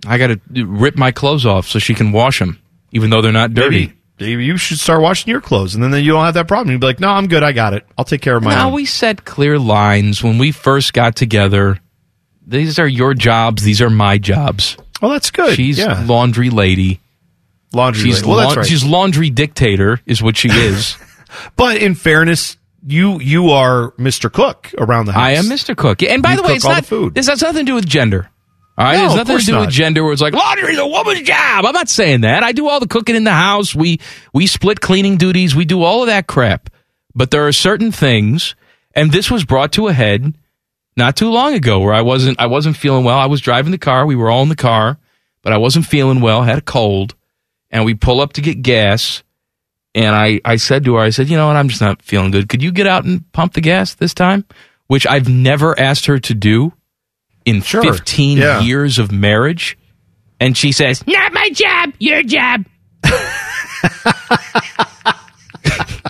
I 0.06 0.20
got 0.20 0.28
to 0.28 0.66
rip 0.68 0.96
my 0.96 1.12
clothes 1.12 1.48
off 1.48 1.66
so 1.66 1.80
she 1.80 1.96
can 1.96 2.12
wash 2.12 2.38
them, 2.38 2.62
even 2.92 3.10
though 3.10 3.24
they're 3.24 3.32
not 3.32 3.56
dirty. 3.56 3.92
Maybe, 4.20 4.46
you 4.46 4.56
should 4.56 4.78
start 4.78 5.02
washing 5.02 5.32
your 5.32 5.42
clothes, 5.42 5.74
and 5.74 5.84
then, 5.84 5.90
then 5.90 6.04
you 6.04 6.12
don't 6.12 6.24
have 6.24 6.36
that 6.36 6.48
problem. 6.48 6.70
You'd 6.70 6.82
be 6.82 6.86
like, 6.86 7.00
"No, 7.00 7.10
I'm 7.10 7.26
good. 7.28 7.42
I 7.42 7.54
got 7.54 7.74
it. 7.74 7.88
I'll 7.98 8.06
take 8.06 8.22
care 8.22 8.38
of 8.38 8.44
my 8.44 8.54
No, 8.54 8.68
own." 8.68 8.74
we 8.74 8.86
set 8.86 9.26
clear 9.26 9.58
lines 9.58 10.24
when 10.24 10.38
we 10.38 10.52
first 10.52 10.94
got 10.94 11.16
together. 11.16 11.80
These 12.46 12.78
are 12.78 12.88
your 12.88 13.16
jobs. 13.16 13.64
These 13.64 13.82
are 13.82 13.90
my 13.90 14.20
jobs. 14.20 14.78
well, 15.02 15.10
that's 15.10 15.32
good. 15.32 15.56
She's 15.56 15.80
yeah. 15.80 16.06
laundry 16.06 16.52
lady. 16.52 17.01
Laundry. 17.74 18.04
She's 18.04 18.26
well, 18.26 18.38
that's 18.38 18.58
right. 18.58 18.66
she's 18.66 18.84
laundry 18.84 19.30
dictator, 19.30 20.00
is 20.06 20.22
what 20.22 20.38
she 20.38 20.50
is. 20.50 20.98
but 21.56 21.78
in 21.78 21.96
fairness, 21.96 22.58
you 22.86 23.20
you 23.20 23.52
are 23.52 23.92
Mr. 23.92 24.32
Cook 24.32 24.74
around 24.78 25.06
the 25.06 25.14
house. 25.14 25.22
I 25.22 25.32
am 25.32 25.46
Mr. 25.46 25.76
Cook. 25.76 26.04
And 26.04 26.24
by 26.24 26.32
You 26.32 26.38
the 26.38 26.44
way, 26.44 26.54
it's 26.54 26.66
not 26.66 26.86
food. 26.86 27.14
This 27.14 27.28
has 27.28 27.42
nothing 27.42 27.66
to 27.66 27.72
do 27.72 27.76
with 27.76 27.86
gender. 27.86 28.30
All 28.78 28.86
right, 28.86 28.98
No, 28.98 29.06
it's 29.06 29.16
nothing 29.16 29.38
to 29.38 29.46
do 29.46 29.60
with 29.60 29.70
gender. 29.70 30.04
Where 30.04 30.14
it's 30.14 30.22
like 30.22 30.34
laundry 30.34 30.74
is 30.74 30.80
a 30.80 30.88
woman's 30.88 31.22
job. 31.22 31.66
I'm 31.66 31.74
not 31.74 31.90
saying 31.90 32.22
that. 32.22 32.42
I 32.44 32.52
do 32.52 32.68
all 32.68 32.80
the 32.80 32.88
cooking 32.88 33.16
in 33.16 33.24
the 33.24 33.32
house. 33.32 33.76
We 33.76 34.00
we 34.34 34.48
split 34.48 34.82
cleaning 34.82 35.18
duties. 35.18 35.56
We 35.56 35.66
do 35.66 35.84
all 35.84 36.02
of 36.02 36.08
that 36.08 36.28
crap. 36.28 36.70
But 37.14 37.32
there 37.32 37.46
are 37.46 37.52
certain 37.52 37.92
things, 37.92 38.56
and 38.96 39.12
this 39.12 39.30
was 39.30 39.44
brought 39.44 39.74
to 39.74 39.88
a 39.90 39.94
head 39.94 40.34
not 40.96 41.16
too 41.18 41.30
long 41.30 41.54
ago, 41.54 41.80
where 41.80 41.94
I 41.94 42.02
wasn't 42.02 42.40
I 42.40 42.48
wasn't 42.48 42.78
feeling 42.78 43.04
well. 43.04 43.18
I 43.18 43.26
was 43.28 43.42
driving 43.42 43.72
the 43.72 43.78
car. 43.78 44.06
We 44.06 44.16
were 44.16 44.30
all 44.32 44.44
in 44.44 44.50
the 44.50 44.56
car, 44.56 44.98
but 45.44 45.54
I 45.54 45.58
wasn't 45.58 45.86
feeling 45.86 46.22
well. 46.22 46.44
Had 46.44 46.58
a 46.58 46.62
cold, 46.62 47.16
and 47.72 47.86
we 47.86 47.94
pull 47.96 48.22
up 48.22 48.34
to 48.34 48.42
get 48.42 48.62
gas. 48.62 49.24
And 49.96 50.16
I, 50.16 50.40
I 50.46 50.56
said 50.58 50.86
to 50.86 50.96
her, 50.96 51.02
I 51.02 51.10
said, 51.10 51.28
you 51.30 51.36
know 51.36 51.48
what, 51.48 51.56
I'm 51.58 51.68
just 51.68 51.82
not 51.82 52.02
feeling 52.02 52.32
good. 52.32 52.48
Could 52.48 52.62
you 52.64 52.72
get 52.72 52.88
out 52.88 53.04
and 53.06 53.30
pump 53.34 53.54
the 53.54 53.62
gas 53.62 53.96
this 53.96 54.14
time? 54.14 54.46
Which 54.88 55.06
I've 55.08 55.28
never 55.28 55.78
asked 55.80 56.06
her 56.06 56.20
to 56.20 56.34
do 56.34 56.74
in 57.46 57.62
Sure. 57.62 57.82
15 57.84 58.38
Yeah. 58.38 58.62
years 58.62 59.00
of 59.00 59.12
marriage. 59.12 59.78
And 60.40 60.56
she 60.58 60.72
says, 60.72 61.06
Not 61.08 61.34
my 61.34 61.50
job, 61.50 61.94
your 62.00 62.24
job. 62.24 62.66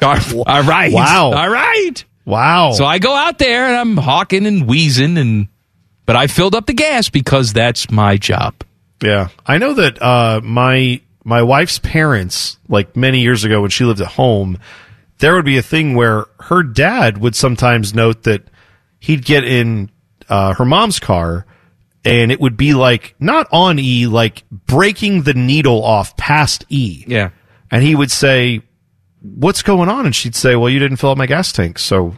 all 0.02 0.18
all 0.48 0.64
right. 0.64 0.92
Wow. 0.92 1.32
All 1.34 1.50
right. 1.50 2.04
wow. 2.26 2.72
So 2.72 2.86
I 2.86 3.00
go 3.00 3.14
out 3.14 3.38
there 3.38 3.66
and 3.68 3.76
I'm 3.76 3.98
hawking 3.98 4.46
and 4.46 4.68
wheezing 4.68 5.18
and, 5.18 5.48
but 6.06 6.16
I 6.16 6.28
filled 6.28 6.56
up 6.56 6.66
the 6.66 6.74
gas 6.74 7.10
because 7.10 7.54
that's 7.54 7.90
my 7.92 8.18
job. 8.18 8.56
yeah, 9.04 9.30
I 9.46 9.58
know 9.58 9.74
that 9.76 10.02
uh, 10.02 10.42
my 10.44 11.02
my 11.24 11.42
wife's 11.42 11.80
parents, 11.80 12.58
like 12.68 12.96
many 12.96 13.22
years 13.22 13.44
ago 13.44 13.62
when 13.62 13.70
she 13.70 13.84
lived 13.84 14.02
at 14.02 14.08
home, 14.08 14.58
there 15.20 15.36
would 15.36 15.46
be 15.46 15.58
a 15.58 15.62
thing 15.62 15.96
where 15.96 16.26
her 16.40 16.64
dad 16.64 17.20
would 17.20 17.36
sometimes 17.36 17.94
note 17.94 18.24
that 18.24 18.44
he'd 19.00 19.24
get 19.24 19.44
in 19.44 19.92
uh, 20.30 20.54
her 20.56 20.66
mom's 20.66 21.00
car. 21.00 21.46
And 22.04 22.32
it 22.32 22.40
would 22.40 22.58
be 22.58 22.74
like 22.74 23.14
not 23.20 23.48
on 23.52 23.78
E, 23.78 24.08
like 24.08 24.44
breaking 24.52 25.22
the 25.22 25.36
needle 25.36 25.84
off 25.84 26.18
past 26.18 26.66
E. 26.70 27.04
Yeah. 27.08 27.30
And 27.70 27.84
he 27.84 27.94
would 27.94 28.10
say, 28.10 28.62
"What's 29.22 29.62
going 29.62 29.88
on?" 29.88 30.08
And 30.08 30.16
she'd 30.16 30.34
say, 30.34 30.56
"Well, 30.56 30.68
you 30.68 30.80
didn't 30.80 30.98
fill 30.98 31.12
up 31.12 31.20
my 31.20 31.28
gas 31.28 31.52
tank, 31.52 31.78
so 31.78 32.16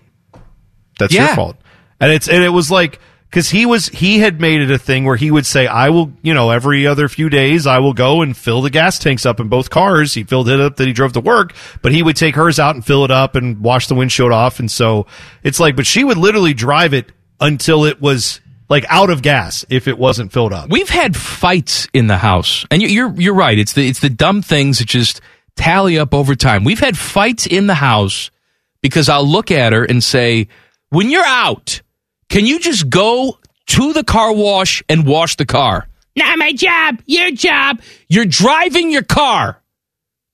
that's 0.97 1.13
your 1.13 1.27
fault." 1.35 1.57
And 1.99 2.13
it's 2.13 2.29
and 2.29 2.45
it 2.45 2.49
was 2.49 2.71
like 2.71 3.01
because 3.33 3.49
he 3.49 3.65
was 3.65 3.87
he 3.87 4.19
had 4.19 4.39
made 4.39 4.61
it 4.61 4.69
a 4.69 4.77
thing 4.77 5.05
where 5.05 5.15
he 5.15 5.31
would 5.31 5.47
say, 5.47 5.65
"I 5.65 5.89
will, 5.89 6.13
you 6.21 6.35
know, 6.35 6.51
every 6.51 6.85
other 6.85 7.09
few 7.09 7.29
days, 7.29 7.65
I 7.65 7.79
will 7.79 7.93
go 7.93 8.21
and 8.21 8.37
fill 8.37 8.61
the 8.61 8.69
gas 8.69 8.99
tanks 8.99 9.25
up 9.25 9.39
in 9.39 9.47
both 9.47 9.71
cars." 9.71 10.13
He 10.13 10.23
filled 10.23 10.49
it 10.49 10.59
up 10.59 10.75
that 10.75 10.85
he 10.85 10.93
drove 10.93 11.13
to 11.13 11.19
work, 11.19 11.55
but 11.81 11.91
he 11.91 12.03
would 12.03 12.15
take 12.15 12.35
hers 12.35 12.59
out 12.59 12.75
and 12.75 12.85
fill 12.85 13.03
it 13.05 13.09
up 13.09 13.33
and 13.35 13.57
wash 13.61 13.87
the 13.87 13.95
windshield 13.95 14.31
off. 14.31 14.59
And 14.59 14.69
so 14.69 15.07
it's 15.41 15.59
like, 15.59 15.75
but 15.75 15.87
she 15.87 16.03
would 16.03 16.17
literally 16.17 16.53
drive 16.53 16.93
it 16.93 17.11
until 17.39 17.85
it 17.85 17.99
was 17.99 18.39
like 18.69 18.85
out 18.87 19.09
of 19.09 19.23
gas 19.23 19.65
if 19.67 19.87
it 19.87 19.97
wasn't 19.97 20.31
filled 20.31 20.53
up. 20.53 20.69
We've 20.69 20.87
had 20.89 21.17
fights 21.17 21.87
in 21.91 22.05
the 22.05 22.17
house, 22.17 22.67
and 22.69 22.83
you- 22.83 22.87
you're 22.89 23.13
you're 23.19 23.33
right. 23.33 23.57
It's 23.57 23.73
the 23.73 23.87
it's 23.89 23.99
the 23.99 24.11
dumb 24.11 24.43
things 24.43 24.77
that 24.77 24.87
just 24.87 25.21
tally 25.55 25.97
up 25.97 26.13
over 26.13 26.35
time. 26.35 26.63
We've 26.63 26.79
had 26.79 26.99
fights 26.99 27.47
in 27.47 27.65
the 27.65 27.73
house 27.75 28.29
because 28.83 29.09
I'll 29.09 29.25
look 29.27 29.49
at 29.49 29.73
her 29.73 29.83
and 29.83 30.03
say, 30.03 30.49
"When 30.89 31.09
you're 31.09 31.25
out, 31.25 31.81
can 32.33 32.47
you 32.47 32.59
just 32.59 32.89
go 32.89 33.37
to 33.67 33.93
the 33.93 34.03
car 34.03 34.33
wash 34.33 34.81
and 34.89 35.05
wash 35.05 35.35
the 35.35 35.45
car?" 35.45 35.87
Not 36.15 36.37
my 36.37 36.51
job, 36.51 37.01
your 37.05 37.31
job. 37.31 37.79
You're 38.07 38.25
driving 38.25 38.91
your 38.91 39.03
car. 39.03 39.59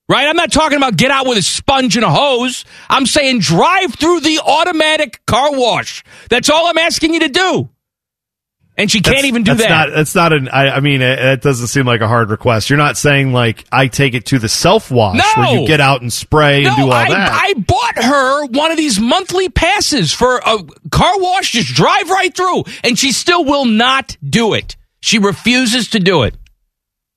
Right? 0.07 0.27
I'm 0.27 0.35
not 0.35 0.51
talking 0.51 0.77
about 0.77 0.97
get 0.97 1.11
out 1.11 1.27
with 1.27 1.37
a 1.37 1.43
sponge 1.43 1.95
and 1.95 2.05
a 2.05 2.09
hose. 2.09 2.65
I'm 2.89 3.05
saying 3.05 3.39
drive 3.39 3.93
through 3.93 4.21
the 4.21 4.39
automatic 4.39 5.23
car 5.27 5.51
wash. 5.51 6.03
That's 6.29 6.49
all 6.49 6.67
I'm 6.67 6.77
asking 6.77 7.13
you 7.13 7.19
to 7.19 7.29
do. 7.29 7.69
And 8.79 8.89
she 8.89 9.01
can't 9.01 9.17
That's- 9.17 9.25
even 9.25 9.43
do 9.43 9.53
that's 9.55 9.67
that. 9.67 9.89
Not, 9.89 9.95
that's 9.95 10.15
not 10.15 10.31
an. 10.33 10.47
I, 10.47 10.69
I 10.69 10.79
mean, 10.79 11.01
it, 11.01 11.19
it 11.19 11.41
doesn't 11.41 11.67
seem 11.67 11.85
like 11.85 11.99
a 12.01 12.07
hard 12.07 12.29
request. 12.29 12.69
You're 12.69 12.77
not 12.77 12.95
saying 12.97 13.33
like 13.33 13.65
I 13.71 13.87
take 13.87 14.13
it 14.13 14.27
to 14.27 14.39
the 14.39 14.47
self 14.49 14.89
wash 14.89 15.17
No! 15.17 15.23
where 15.43 15.59
you 15.59 15.67
get 15.67 15.81
out 15.81 16.01
and 16.01 16.11
spray 16.11 16.63
and 16.63 16.75
do 16.77 16.83
all 16.83 16.93
I, 16.93 17.09
that. 17.09 17.29
I 17.31 17.53
bought 17.59 18.03
her 18.03 18.45
one 18.45 18.71
of 18.71 18.77
these 18.77 18.97
monthly 18.99 19.49
passes 19.49 20.13
for 20.13 20.37
a 20.37 20.63
car 20.91 21.19
wash. 21.19 21.51
Just 21.51 21.67
drive 21.75 22.09
right 22.09 22.33
through, 22.33 22.63
and 22.83 22.97
she 22.97 23.11
still 23.11 23.43
will 23.43 23.65
not 23.65 24.15
do 24.27 24.53
it. 24.53 24.77
She 25.01 25.19
refuses 25.19 25.89
to 25.89 25.99
do 25.99 26.23
it. 26.23 26.35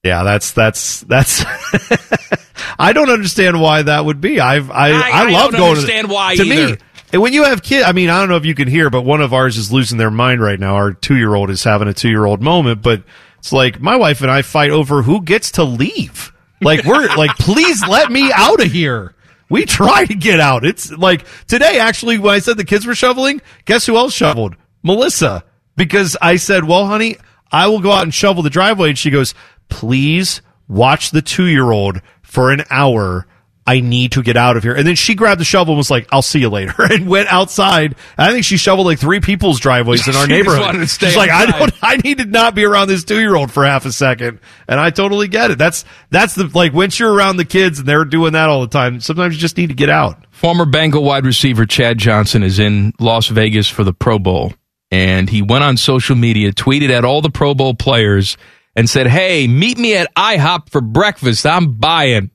yeah, 0.04 0.24
that's 0.24 0.50
that's 0.50 1.02
that's. 1.02 1.44
I 2.78 2.92
don't 2.92 3.10
understand 3.10 3.60
why 3.60 3.82
that 3.82 4.04
would 4.04 4.20
be. 4.20 4.40
I've 4.40 4.70
I 4.70 4.90
I- 4.90 4.92
I, 4.92 5.10
I 5.10 5.30
love 5.30 5.50
don't 5.52 5.60
going 5.60 5.70
understand 5.76 6.08
to, 6.08 6.12
why 6.14 6.34
to 6.36 6.42
either. 6.42 6.68
me. 6.72 6.76
And 7.12 7.20
when 7.20 7.34
you 7.34 7.44
have 7.44 7.62
kids, 7.62 7.84
I 7.86 7.92
mean, 7.92 8.08
I 8.08 8.18
don't 8.18 8.30
know 8.30 8.36
if 8.36 8.46
you 8.46 8.54
can 8.54 8.68
hear, 8.68 8.88
but 8.88 9.02
one 9.02 9.20
of 9.20 9.34
ours 9.34 9.58
is 9.58 9.70
losing 9.70 9.98
their 9.98 10.10
mind 10.10 10.40
right 10.40 10.58
now. 10.58 10.76
Our 10.76 10.92
two 10.92 11.16
year 11.16 11.34
old 11.34 11.50
is 11.50 11.62
having 11.62 11.88
a 11.88 11.94
two 11.94 12.08
year 12.08 12.24
old 12.24 12.42
moment, 12.42 12.80
but 12.80 13.02
it's 13.38 13.52
like 13.52 13.80
my 13.80 13.96
wife 13.96 14.22
and 14.22 14.30
I 14.30 14.42
fight 14.42 14.70
over 14.70 15.02
who 15.02 15.20
gets 15.22 15.52
to 15.52 15.64
leave. 15.64 16.32
Like 16.62 16.84
we're 16.84 17.06
like, 17.16 17.32
please 17.38 17.86
let 17.86 18.10
me 18.10 18.32
out 18.32 18.64
of 18.64 18.72
here. 18.72 19.14
We 19.50 19.66
try 19.66 20.06
to 20.06 20.14
get 20.14 20.40
out. 20.40 20.64
It's 20.64 20.90
like 20.90 21.26
today, 21.46 21.78
actually, 21.78 22.18
when 22.18 22.34
I 22.34 22.38
said 22.38 22.56
the 22.56 22.64
kids 22.64 22.86
were 22.86 22.94
shoveling, 22.94 23.42
guess 23.66 23.84
who 23.84 23.96
else 23.96 24.14
shoveled? 24.14 24.56
Melissa. 24.82 25.44
Because 25.76 26.16
I 26.22 26.36
said, 26.36 26.64
well, 26.64 26.86
honey, 26.86 27.16
I 27.50 27.66
will 27.66 27.80
go 27.80 27.92
out 27.92 28.04
and 28.04 28.14
shovel 28.14 28.42
the 28.42 28.50
driveway. 28.50 28.90
And 28.90 28.98
she 28.98 29.10
goes, 29.10 29.34
please 29.68 30.40
watch 30.68 31.10
the 31.10 31.20
two 31.20 31.46
year 31.46 31.70
old 31.70 32.00
for 32.22 32.50
an 32.50 32.64
hour. 32.70 33.26
I 33.66 33.80
need 33.80 34.12
to 34.12 34.22
get 34.22 34.36
out 34.36 34.56
of 34.56 34.64
here. 34.64 34.74
And 34.74 34.84
then 34.86 34.96
she 34.96 35.14
grabbed 35.14 35.40
the 35.40 35.44
shovel 35.44 35.74
and 35.74 35.78
was 35.78 35.90
like, 35.90 36.08
I'll 36.10 36.20
see 36.22 36.40
you 36.40 36.50
later 36.50 36.74
and 36.78 37.08
went 37.08 37.32
outside. 37.32 37.94
I 38.18 38.32
think 38.32 38.44
she 38.44 38.56
shoveled 38.56 38.86
like 38.86 38.98
three 38.98 39.20
people's 39.20 39.60
driveways 39.60 40.08
in 40.08 40.16
our 40.16 40.26
neighborhood. 40.28 40.60
wanted 40.60 40.78
to 40.80 40.88
stay 40.88 41.08
She's 41.08 41.16
like, 41.16 41.30
I 41.30 41.46
don't, 41.46 41.72
I 41.80 41.96
need 41.98 42.18
to 42.18 42.24
not 42.24 42.54
be 42.56 42.64
around 42.64 42.88
this 42.88 43.04
two 43.04 43.20
year 43.20 43.36
old 43.36 43.52
for 43.52 43.64
half 43.64 43.86
a 43.86 43.92
second. 43.92 44.40
And 44.66 44.80
I 44.80 44.90
totally 44.90 45.28
get 45.28 45.52
it. 45.52 45.58
That's, 45.58 45.84
that's 46.10 46.34
the, 46.34 46.50
like, 46.52 46.72
once 46.72 46.98
you're 46.98 47.12
around 47.12 47.36
the 47.36 47.44
kids 47.44 47.78
and 47.78 47.86
they're 47.86 48.04
doing 48.04 48.32
that 48.32 48.48
all 48.48 48.62
the 48.62 48.66
time, 48.66 49.00
sometimes 49.00 49.34
you 49.34 49.40
just 49.40 49.56
need 49.56 49.68
to 49.68 49.74
get 49.74 49.90
out. 49.90 50.26
Former 50.32 50.64
Bengal 50.64 51.04
wide 51.04 51.24
receiver 51.24 51.64
Chad 51.64 51.98
Johnson 51.98 52.42
is 52.42 52.58
in 52.58 52.92
Las 52.98 53.28
Vegas 53.28 53.68
for 53.68 53.84
the 53.84 53.92
Pro 53.92 54.18
Bowl, 54.18 54.52
and 54.90 55.30
he 55.30 55.40
went 55.40 55.62
on 55.62 55.76
social 55.76 56.16
media, 56.16 56.50
tweeted 56.52 56.90
at 56.90 57.04
all 57.04 57.20
the 57.22 57.30
Pro 57.30 57.54
Bowl 57.54 57.74
players, 57.74 58.36
and 58.74 58.90
said, 58.90 59.06
"Hey, 59.06 59.46
meet 59.46 59.78
me 59.78 59.94
at 59.94 60.12
IHOP 60.16 60.68
for 60.70 60.80
breakfast. 60.80 61.46
I'm 61.46 61.74
buying." 61.74 62.30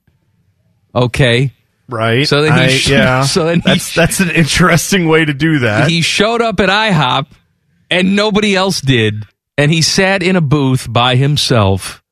Okay, 1.04 1.52
Right. 1.88 2.28
So 2.28 2.42
then 2.42 2.52
he 2.52 2.64
I- 2.64 2.68
sh- 2.68 2.88
yeah. 2.90 3.22
so 3.24 3.46
then 3.46 3.56
he 3.56 3.62
that's, 3.64 3.88
sh- 3.88 3.96
that's 3.96 4.20
an 4.20 4.30
interesting 4.30 5.08
way 5.08 5.24
to 5.24 5.32
do 5.32 5.60
that. 5.60 5.88
he 5.90 6.02
showed 6.02 6.42
up 6.42 6.60
at 6.60 6.68
IHOP, 6.68 7.26
and 7.90 8.14
nobody 8.14 8.54
else 8.54 8.80
did, 8.80 9.24
and 9.56 9.72
he 9.72 9.80
sat 9.82 10.22
in 10.22 10.36
a 10.36 10.40
booth 10.42 10.86
by 10.90 11.16
himself. 11.16 12.02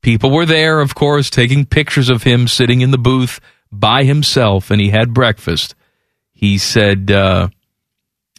People 0.00 0.30
were 0.30 0.46
there, 0.46 0.80
of 0.80 0.94
course, 0.94 1.28
taking 1.30 1.66
pictures 1.66 2.08
of 2.08 2.22
him 2.22 2.48
sitting 2.48 2.80
in 2.80 2.92
the 2.92 2.98
booth 2.98 3.40
by 3.70 4.04
himself, 4.04 4.70
and 4.70 4.80
he 4.80 4.90
had 4.90 5.12
breakfast. 5.12 5.74
He 6.32 6.56
said 6.58 7.10
uh, 7.10 7.48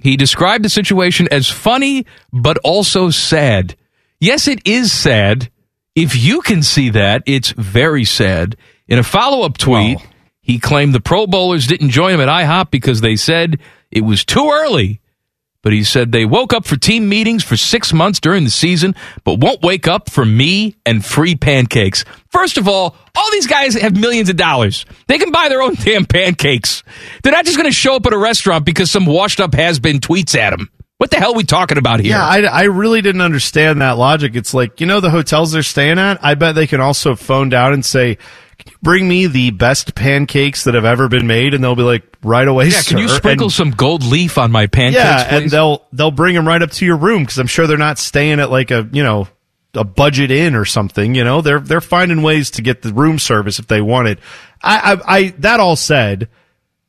he 0.01 0.17
described 0.17 0.63
the 0.65 0.69
situation 0.69 1.27
as 1.29 1.49
funny, 1.49 2.05
but 2.31 2.57
also 2.63 3.09
sad. 3.09 3.75
Yes, 4.19 4.47
it 4.47 4.65
is 4.65 4.91
sad. 4.91 5.51
If 5.95 6.15
you 6.15 6.41
can 6.41 6.63
see 6.63 6.89
that, 6.91 7.23
it's 7.25 7.51
very 7.51 8.05
sad. 8.05 8.55
In 8.87 8.99
a 8.99 9.03
follow 9.03 9.45
up 9.45 9.57
tweet, 9.57 9.99
he 10.41 10.59
claimed 10.59 10.93
the 10.93 11.01
Pro 11.01 11.27
Bowlers 11.27 11.67
didn't 11.67 11.89
join 11.89 12.13
him 12.13 12.21
at 12.21 12.29
IHOP 12.29 12.71
because 12.71 13.01
they 13.01 13.15
said 13.15 13.59
it 13.91 14.01
was 14.01 14.23
too 14.23 14.49
early. 14.49 15.01
But 15.61 15.73
he 15.73 15.83
said 15.83 16.13
they 16.13 16.23
woke 16.23 16.53
up 16.53 16.65
for 16.65 16.77
team 16.77 17.09
meetings 17.09 17.43
for 17.43 17.57
six 17.57 17.91
months 17.91 18.21
during 18.21 18.45
the 18.45 18.49
season, 18.49 18.95
but 19.25 19.39
won't 19.39 19.61
wake 19.61 19.85
up 19.87 20.09
for 20.09 20.23
me 20.23 20.77
and 20.85 21.03
free 21.03 21.35
pancakes. 21.35 22.05
First 22.29 22.57
of 22.57 22.69
all, 22.69 22.95
all 23.13 23.31
these 23.31 23.47
guys 23.47 23.73
have 23.73 23.99
millions 23.99 24.29
of 24.29 24.37
dollars. 24.37 24.85
They 25.07 25.17
can 25.17 25.31
buy 25.31 25.49
their 25.49 25.61
own 25.61 25.75
damn 25.79 26.05
pancakes. 26.05 26.83
They're 27.23 27.33
not 27.33 27.43
just 27.43 27.57
going 27.57 27.69
to 27.69 27.75
show 27.75 27.95
up 27.95 28.05
at 28.05 28.13
a 28.13 28.17
restaurant 28.17 28.63
because 28.63 28.89
some 28.89 29.05
washed 29.05 29.41
up 29.41 29.53
has 29.55 29.79
been 29.79 29.99
tweets 29.99 30.37
at 30.37 30.51
them. 30.51 30.69
What 30.99 31.11
the 31.11 31.17
hell 31.17 31.33
are 31.33 31.37
we 31.37 31.43
talking 31.43 31.77
about 31.77 31.99
here? 31.99 32.11
Yeah, 32.11 32.25
I, 32.25 32.41
I 32.43 32.63
really 32.63 33.01
didn't 33.01 33.21
understand 33.21 33.81
that 33.81 33.97
logic. 33.97 34.35
It's 34.35 34.53
like, 34.53 34.79
you 34.79 34.87
know, 34.87 34.99
the 34.99 35.11
hotels 35.11 35.51
they're 35.51 35.63
staying 35.63 35.99
at, 35.99 36.23
I 36.23 36.35
bet 36.35 36.55
they 36.55 36.65
can 36.65 36.79
also 36.79 37.15
phone 37.15 37.49
down 37.49 37.73
and 37.73 37.83
say, 37.83 38.17
can 38.57 38.71
you 38.71 38.77
bring 38.81 39.07
me 39.07 39.27
the 39.27 39.51
best 39.51 39.95
pancakes 39.95 40.63
that 40.63 40.73
have 40.73 40.85
ever 40.85 41.07
been 41.07 41.27
made? 41.27 41.53
And 41.53 41.63
they'll 41.63 41.75
be 41.75 41.83
like, 41.83 42.03
right 42.23 42.47
away, 42.47 42.67
yeah, 42.69 42.81
can 42.81 42.97
you 42.97 43.07
sir." 43.07 43.15
sprinkle 43.17 43.45
And- 43.47 43.53
some 43.53 43.71
gold 43.71 44.03
leaf 44.03 44.37
on 44.37 44.51
my 44.51 44.67
pancakes, 44.67 45.03
yeah, 45.03 45.35
and 45.35 45.49
they'll 45.49 45.85
they'll 45.93 46.11
bring 46.11 46.35
them 46.35 46.47
right 46.47 46.61
up 46.61 46.71
to 46.71 46.85
your 46.85 46.97
room 46.97 47.23
because 47.23 47.37
I'm 47.37 47.47
sure 47.47 47.67
they're 47.67 47.77
not 47.77 47.99
staying 47.99 48.39
at 48.39 48.49
like 48.51 48.71
a 48.71 48.87
you 48.91 49.03
know 49.03 49.27
a 49.73 49.83
budget 49.83 50.31
inn 50.31 50.55
or 50.55 50.65
something. 50.65 51.13
You 51.15 51.23
know, 51.23 51.41
they're 51.41 51.59
they're 51.59 51.81
finding 51.81 52.21
ways 52.23 52.51
to 52.51 52.61
get 52.61 52.81
the 52.81 52.93
room 52.93 53.19
service 53.19 53.59
if 53.59 53.67
they 53.67 53.81
want 53.81 54.07
it. 54.07 54.19
I 54.63 54.93
I, 54.93 55.17
I 55.17 55.29
that 55.39 55.59
all 55.59 55.75
said, 55.75 56.29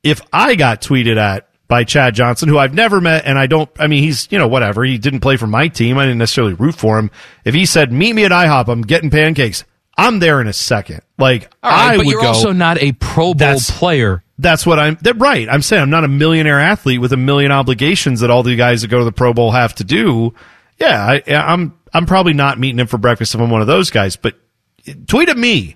if 0.03 0.21
I 0.33 0.55
got 0.55 0.81
tweeted 0.81 1.17
at 1.17 1.47
by 1.67 1.83
Chad 1.83 2.15
Johnson, 2.15 2.49
who 2.49 2.57
I've 2.57 2.73
never 2.73 2.99
met, 2.99 3.25
and 3.25 3.37
I 3.37 3.45
don't, 3.45 3.69
I 3.77 3.85
mean, 3.85 4.01
he's, 4.01 4.27
you 4.31 4.39
know, 4.39 4.47
whatever. 4.47 4.83
He 4.83 4.97
didn't 4.97 5.19
play 5.19 5.37
for 5.37 5.45
my 5.45 5.67
team. 5.67 5.99
I 5.99 6.05
didn't 6.05 6.17
necessarily 6.17 6.55
root 6.55 6.73
for 6.73 6.97
him. 6.97 7.11
If 7.45 7.53
he 7.53 7.67
said, 7.67 7.93
meet 7.93 8.13
me 8.13 8.25
at 8.25 8.31
IHOP, 8.31 8.69
I'm 8.69 8.81
getting 8.81 9.11
pancakes, 9.11 9.65
I'm 9.99 10.19
there 10.19 10.41
in 10.41 10.47
a 10.47 10.53
second. 10.53 11.01
Like, 11.17 11.43
right, 11.63 11.93
I 11.93 11.97
but 11.97 12.05
would 12.05 12.11
you're 12.11 12.21
go, 12.21 12.27
also 12.29 12.51
not 12.51 12.81
a 12.81 12.91
Pro 12.93 13.33
Bowl 13.33 13.57
player. 13.59 14.23
that's 14.37 14.65
what 14.65 14.79
I'm. 14.79 14.97
They're 15.01 15.13
right. 15.13 15.47
I'm 15.49 15.61
saying 15.61 15.81
I'm 15.81 15.89
not 15.89 16.03
a 16.03 16.07
millionaire 16.07 16.59
athlete 16.59 17.01
with 17.01 17.11
a 17.13 17.17
million 17.17 17.51
obligations 17.51 18.21
that 18.21 18.29
all 18.29 18.43
the 18.43 18.55
guys 18.55 18.81
that 18.81 18.87
go 18.87 18.99
to 18.99 19.05
the 19.05 19.11
Pro 19.11 19.33
Bowl 19.33 19.51
have 19.51 19.75
to 19.75 19.83
do. 19.83 20.33
Yeah, 20.79 21.19
I, 21.27 21.33
I'm. 21.33 21.77
I'm 21.93 22.05
probably 22.05 22.33
not 22.33 22.59
meeting 22.59 22.79
him 22.79 22.87
for 22.87 22.97
breakfast 22.99 23.33
if 23.33 23.41
I'm 23.41 23.49
one 23.49 23.61
of 23.61 23.67
those 23.67 23.89
guys. 23.89 24.15
But 24.15 24.35
tweet 25.07 25.27
at 25.29 25.37
me, 25.37 25.75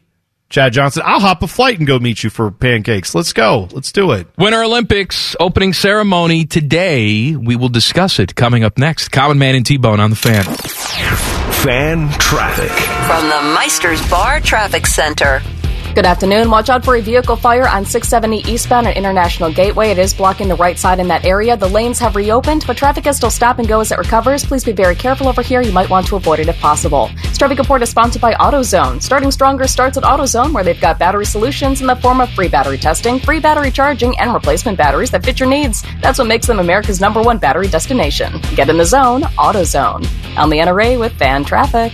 Chad 0.54 0.72
Johnson. 0.72 1.02
I'll 1.04 1.20
hop 1.20 1.42
a 1.42 1.48
flight 1.48 1.80
and 1.80 1.88
go 1.88 1.98
meet 1.98 2.24
you 2.24 2.30
for 2.30 2.52
pancakes. 2.52 3.16
Let's 3.16 3.34
go. 3.34 3.68
Let's 3.72 3.92
do 3.92 4.12
it. 4.12 4.28
Winter 4.38 4.62
Olympics 4.62 5.36
opening 5.40 5.74
ceremony 5.74 6.46
today. 6.46 7.36
We 7.36 7.56
will 7.56 7.70
discuss 7.70 8.20
it 8.20 8.36
coming 8.36 8.64
up 8.64 8.78
next. 8.78 9.10
Common 9.10 9.40
Man 9.40 9.56
and 9.56 9.66
T 9.66 9.78
Bone 9.78 10.00
on 10.00 10.12
the 10.12 10.16
fan. 10.16 10.44
Fan 10.44 12.08
traffic. 12.20 12.70
From 13.08 13.30
the 13.30 13.58
Meisters 13.60 14.08
Bar 14.12 14.42
Traffic 14.42 14.86
Center. 14.86 15.42
Good 15.96 16.08
afternoon. 16.08 16.50
Watch 16.50 16.72
out 16.72 16.84
for 16.84 16.96
a 16.96 17.02
vehicle 17.02 17.36
fire 17.36 17.68
on 17.68 17.86
670 17.86 18.52
eastbound 18.52 18.88
at 18.88 18.98
International 18.98 19.54
Gateway. 19.54 19.92
It 19.92 20.00
is 20.00 20.12
blocking 20.12 20.48
the 20.48 20.56
right 20.56 20.80
side 20.80 21.00
in 21.00 21.08
that 21.10 21.24
area. 21.24 21.56
The 21.56 21.70
lanes 21.70 22.00
have 22.00 22.16
reopened, 22.16 22.64
but 22.66 22.78
traffic 22.78 23.06
is 23.06 23.18
still 23.18 23.30
stop 23.30 23.60
and 23.60 23.68
go 23.68 23.80
as 23.80 23.92
it 23.92 24.00
recovers. 24.00 24.44
Please 24.44 24.64
be 24.64 24.72
very 24.72 24.96
careful 24.96 25.28
over 25.28 25.44
here. 25.44 25.62
You 25.62 25.72
might 25.72 25.92
want 25.92 26.08
to 26.08 26.16
avoid 26.16 26.40
it 26.40 26.48
if 26.48 26.60
possible. 26.60 27.12
This 27.22 27.38
traffic 27.38 27.60
report 27.60 27.84
is 27.84 27.92
sponsored 27.92 28.24
by 28.24 28.34
AutoZone. 28.34 29.04
Starting 29.04 29.30
stronger 29.30 29.68
starts 29.68 29.96
at 29.96 30.04
AutoZone, 30.04 30.52
where 30.52 30.64
they've 30.64 30.82
got 30.82 30.98
battery 30.98 31.28
solutions 31.28 31.80
in 31.82 31.86
the 31.86 31.96
form 31.98 32.22
of 32.22 32.32
free 32.32 32.48
battery 32.48 32.80
testing, 32.80 33.20
free 33.20 33.40
battery 33.40 33.70
charging, 33.70 34.18
and 34.18 34.34
replacement 34.34 34.80
batteries 34.80 35.12
that 35.12 35.24
fit 35.24 35.40
your 35.40 35.48
needs. 35.48 35.84
That's 36.02 36.18
what 36.18 36.28
makes 36.28 36.48
them 36.48 36.58
America's 36.58 37.02
number 37.02 37.22
one 37.22 37.38
battery 37.38 37.68
destination. 37.68 38.42
Get 38.56 38.68
in 38.68 38.78
the 38.78 38.86
zone, 38.86 39.22
AutoZone. 39.38 40.08
I'm 40.38 40.50
Leanna 40.50 40.74
Ray 40.74 40.98
with 40.98 41.14
Fan 41.14 41.46
Traffic. 41.46 41.94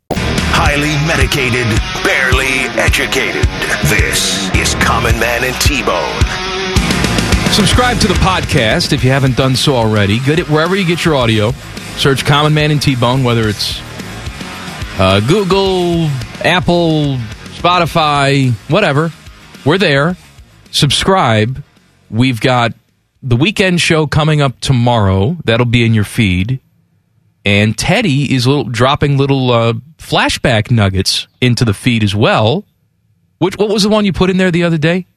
Highly 0.17 0.93
medicated, 1.07 1.67
barely 2.03 2.69
educated. 2.79 3.43
This 3.89 4.49
is 4.55 4.75
Common 4.83 5.19
Man 5.19 5.43
and 5.43 5.55
T-Bone. 5.61 6.21
Subscribe 7.51 7.99
to 7.99 8.07
the 8.07 8.13
podcast 8.15 8.93
if 8.93 9.03
you 9.03 9.11
haven't 9.11 9.35
done 9.35 9.55
so 9.55 9.75
already. 9.75 10.19
Get 10.19 10.39
it 10.39 10.49
wherever 10.49 10.75
you 10.75 10.85
get 10.85 11.03
your 11.03 11.15
audio. 11.15 11.51
Search 11.97 12.25
Common 12.25 12.53
Man 12.53 12.71
and 12.71 12.81
T 12.81 12.95
Bone, 12.95 13.23
whether 13.23 13.47
it's 13.49 13.81
uh, 14.97 15.19
Google, 15.27 16.05
Apple, 16.43 17.17
Spotify, 17.57 18.51
whatever. 18.69 19.11
We're 19.65 19.77
there. 19.77 20.15
Subscribe. 20.71 21.61
We've 22.09 22.39
got 22.39 22.73
the 23.21 23.35
weekend 23.35 23.81
show 23.81 24.07
coming 24.07 24.41
up 24.41 24.59
tomorrow. 24.61 25.37
That'll 25.43 25.65
be 25.65 25.85
in 25.85 25.93
your 25.93 26.05
feed. 26.05 26.59
And 27.43 27.77
Teddy 27.77 28.33
is 28.35 28.45
little, 28.45 28.65
dropping 28.65 29.17
little 29.17 29.51
uh, 29.51 29.73
flashback 29.97 30.69
nuggets 30.69 31.27
into 31.41 31.65
the 31.65 31.73
feed 31.73 32.03
as 32.03 32.13
well. 32.15 32.65
Which, 33.39 33.57
what 33.57 33.69
was 33.69 33.83
the 33.83 33.89
one 33.89 34.05
you 34.05 34.13
put 34.13 34.29
in 34.29 34.37
there 34.37 34.51
the 34.51 34.63
other 34.63 34.77
day? 34.77 35.07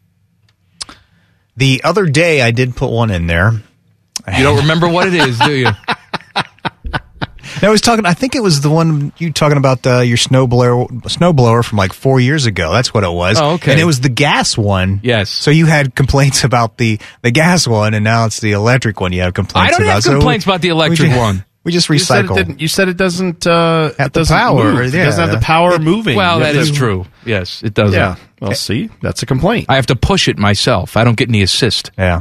The 1.57 1.83
other 1.85 2.07
day, 2.07 2.41
I 2.43 2.51
did 2.51 2.75
put 2.75 2.91
one 2.91 3.11
in 3.11 3.27
there. 3.27 3.53
You 3.53 4.43
don't 4.43 4.59
remember 4.59 4.89
what 4.89 5.07
it 5.07 5.15
is, 5.15 5.39
do 5.39 5.53
you? 5.53 5.69
I 7.63 7.69
was 7.69 7.81
talking. 7.81 8.05
I 8.05 8.15
think 8.15 8.35
it 8.35 8.43
was 8.43 8.61
the 8.63 8.71
one 8.71 9.13
you 9.19 9.33
talking 9.33 9.59
about 9.59 9.87
uh, 9.87 10.01
your 10.01 10.17
snow 10.17 10.47
blower, 10.47 10.87
snow 11.07 11.33
blower 11.33 11.63
from 11.63 11.79
like 11.79 11.93
four 11.93 12.21
years 12.21 12.47
ago. 12.47 12.73
That's 12.73 12.93
what 12.93 13.05
it 13.05 13.13
was. 13.13 13.41
Oh, 13.41 13.53
okay. 13.53 13.73
And 13.73 13.81
it 13.81 13.85
was 13.85 14.01
the 14.01 14.09
gas 14.09 14.57
one. 14.59 15.01
Yes. 15.03 15.31
So 15.31 15.51
you 15.51 15.67
had 15.67 15.95
complaints 15.95 16.45
about 16.45 16.79
the 16.79 16.99
the 17.23 17.31
gas 17.31 17.67
one, 17.69 17.95
and 17.95 18.03
now 18.03 18.27
it's 18.27 18.41
the 18.41 18.53
electric 18.53 19.01
one. 19.01 19.13
You 19.13 19.23
have 19.23 19.35
complaints. 19.35 19.69
I 19.69 19.71
don't 19.79 19.87
about. 19.87 19.95
have 19.95 20.03
So 20.03 20.11
complaints 20.13 20.45
about 20.45 20.63
the 20.63 20.69
electric 20.69 21.11
ju- 21.11 21.17
one. 21.17 21.45
We 21.65 21.73
just 21.73 21.89
You 21.89 21.99
said, 21.99 22.27
it 22.27 22.29
recycle. 22.29 22.37
didn't, 22.37 22.61
you 22.61 22.69
said 22.69 22.89
it 22.89 22.97
doesn't. 22.99 23.47
Uh, 23.47 23.85
Have 23.99 24.09
it 24.09 24.13
the 24.13 24.21
doesn't 24.21 24.37
power, 24.37 24.73
Move. 24.75 24.95
yeah. 24.95 25.03
It 25.03 25.05
doesn't 25.07 25.29
have 25.29 25.41
the 25.41 25.45
power 25.45 25.79
moving. 25.79 26.17
Well, 26.17 26.39
You 26.39 26.45
that 26.45 26.55
have 26.55 26.63
is 26.65 26.71
to- 26.71 26.77
true. 26.77 27.07
Yes, 27.25 27.63
it 27.63 27.73
doesn't. 27.75 27.95
Yeah. 27.99 28.17
Well, 28.41 28.55
see, 28.55 28.91
that's 29.01 29.23
a 29.23 29.27
complaint. 29.27 29.67
I 29.71 29.77
have 29.77 29.87
to 29.87 29.97
push 29.97 30.29
it 30.29 30.37
myself. 30.39 30.97
I 30.97 31.05
don't 31.05 31.17
get 31.17 31.29
any 31.31 31.41
assist. 31.43 31.91
yeah. 31.97 32.21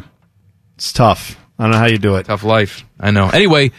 It's 0.75 0.93
tough. 0.93 1.37
I 1.59 1.63
don't 1.63 1.71
know 1.71 1.77
how 1.77 1.87
you 1.87 1.97
do 1.97 2.15
it. 2.15 2.25
Tough 2.25 2.43
life. 2.43 2.83
I 2.99 3.11
know. 3.11 3.29
Anyway, 3.29 3.71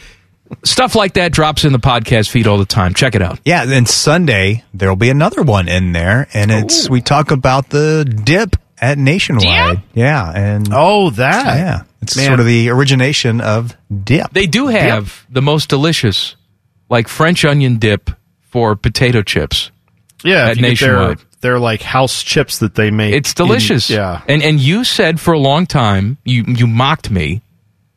stuff 0.65 0.95
like 0.95 1.15
that 1.15 1.33
drops 1.33 1.65
in 1.65 1.73
the 1.73 1.79
podcast 1.81 2.29
feed 2.29 2.47
all 2.47 2.59
the 2.59 2.65
time. 2.67 2.95
Check 2.95 3.15
it 3.15 3.23
out. 3.23 3.41
Yeah. 3.45 3.65
Then 3.65 3.87
Sunday 3.87 4.63
there'll 4.75 4.95
be 4.97 5.11
another 5.11 5.43
one 5.43 5.69
in 5.69 5.93
there, 5.93 6.29
and 6.35 6.51
it's 6.51 6.89
we 6.91 7.01
talk 7.01 7.31
about 7.31 7.71
the 7.71 8.05
dip 8.05 8.57
at 8.81 8.99
Nationwide. 8.99 9.83
Yeah. 9.95 10.31
And 10.31 10.69
Oh, 10.73 11.11
that. 11.11 11.57
yeah, 11.57 11.83
it's 12.05 12.17
Man. 12.17 12.27
sort 12.27 12.41
of 12.41 12.47
the 12.47 12.71
origination 12.71 13.41
of 13.41 13.77
dip. 14.05 14.31
They 14.33 14.47
do 14.47 14.69
have 14.69 15.27
the 15.29 15.43
most 15.43 15.69
delicious, 15.69 16.37
like 16.89 17.09
French 17.09 17.45
onion 17.45 17.79
dip 17.79 18.11
for 18.41 18.77
potato 18.77 19.23
chips. 19.23 19.71
Yeah, 20.23 20.47
At 20.47 20.53
if 20.53 20.57
you 20.59 20.63
get 20.63 20.81
their 20.81 20.93
Nationwide. 20.97 21.19
they're 21.41 21.59
like 21.59 21.83
house 21.83 22.23
chips 22.23 22.59
that 22.61 22.75
they 22.75 22.91
make. 22.91 23.13
It's 23.15 23.31
in- 23.33 23.35
delicious. 23.47 23.91
yeah. 23.91 24.23
And 24.29 24.43
and 24.43 24.59
you 24.61 24.85
said 24.85 25.21
for 25.21 25.35
a 25.35 25.39
long 25.39 25.67
time 25.67 26.17
you 26.25 26.45
you 26.47 26.67
mocked 26.67 27.11
me 27.11 27.43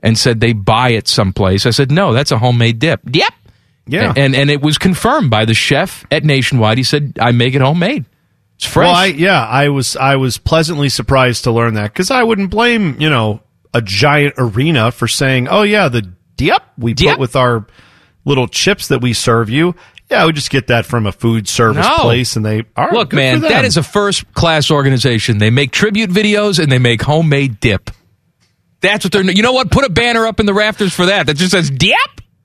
and 0.04 0.18
said 0.18 0.40
they 0.42 0.54
buy 0.54 0.90
it 0.90 1.08
someplace. 1.08 1.66
I 1.66 1.70
said 1.70 1.92
no, 1.92 2.14
that's 2.14 2.32
a 2.32 2.38
homemade 2.38 2.80
dip. 2.80 3.00
Yep. 3.10 3.34
Yeah. 3.88 4.14
And 4.18 4.36
and 4.36 4.50
it 4.50 4.62
was 4.62 4.78
confirmed 4.78 5.30
by 5.30 5.46
the 5.46 5.54
chef 5.54 6.06
at 6.12 6.26
Nationwide. 6.26 6.78
He 6.78 6.84
said 6.84 7.18
I 7.22 7.32
make 7.32 7.54
it 7.56 7.62
homemade. 7.62 8.04
It's 8.58 8.66
fresh. 8.66 8.88
Well, 8.88 8.96
I, 8.96 9.06
yeah, 9.06 9.46
I 9.46 9.70
was 9.70 9.96
I 9.96 10.16
was 10.18 10.38
pleasantly 10.38 10.90
surprised 10.90 11.44
to 11.46 11.52
learn 11.52 11.76
that 11.76 11.94
because 11.94 12.12
I 12.12 12.24
wouldn't 12.24 12.50
blame 12.50 12.98
you 13.00 13.10
know 13.10 13.40
a 13.74 13.82
giant 13.82 14.36
arena 14.38 14.92
for 14.92 15.08
saying, 15.08 15.48
oh 15.48 15.64
yeah, 15.64 15.90
the 15.90 16.02
dip 16.36 16.62
we 16.78 16.94
put 16.94 17.20
with 17.20 17.36
our 17.36 17.66
little 18.26 18.48
chips 18.48 18.90
that 18.90 19.02
we 19.02 19.14
serve 19.14 19.50
you. 19.50 19.76
Yeah, 20.10 20.26
we 20.26 20.32
just 20.32 20.50
get 20.52 20.68
that 20.68 20.86
from 20.86 21.06
a 21.06 21.12
food 21.12 21.50
service 21.50 21.86
No. 21.86 21.96
place, 21.98 22.36
and 22.38 22.46
they 22.46 22.64
right, 22.78 22.94
Look, 22.94 23.10
good 23.10 23.18
man, 23.18 23.42
that 23.42 23.66
is 23.66 23.76
a 23.76 23.84
first 23.84 24.32
class 24.34 24.72
organization. 24.72 25.38
They 25.38 25.50
make 25.50 25.72
tribute 25.72 26.10
videos 26.10 26.60
and 26.60 26.72
they 26.72 26.80
make 26.80 27.02
homemade 27.02 27.60
dip. 27.60 27.90
That's 28.80 29.04
what 29.04 29.12
they're. 29.12 29.24
You 29.24 29.42
know 29.44 29.52
what? 29.54 29.70
Put 29.72 29.84
a 29.86 29.90
banner 29.90 30.26
up 30.28 30.40
in 30.40 30.46
the 30.46 30.54
rafters 30.54 30.94
for 30.94 31.08
that 31.08 31.26
that 31.26 31.36
just 31.36 31.52
says 31.52 31.70
dip. 31.70 31.96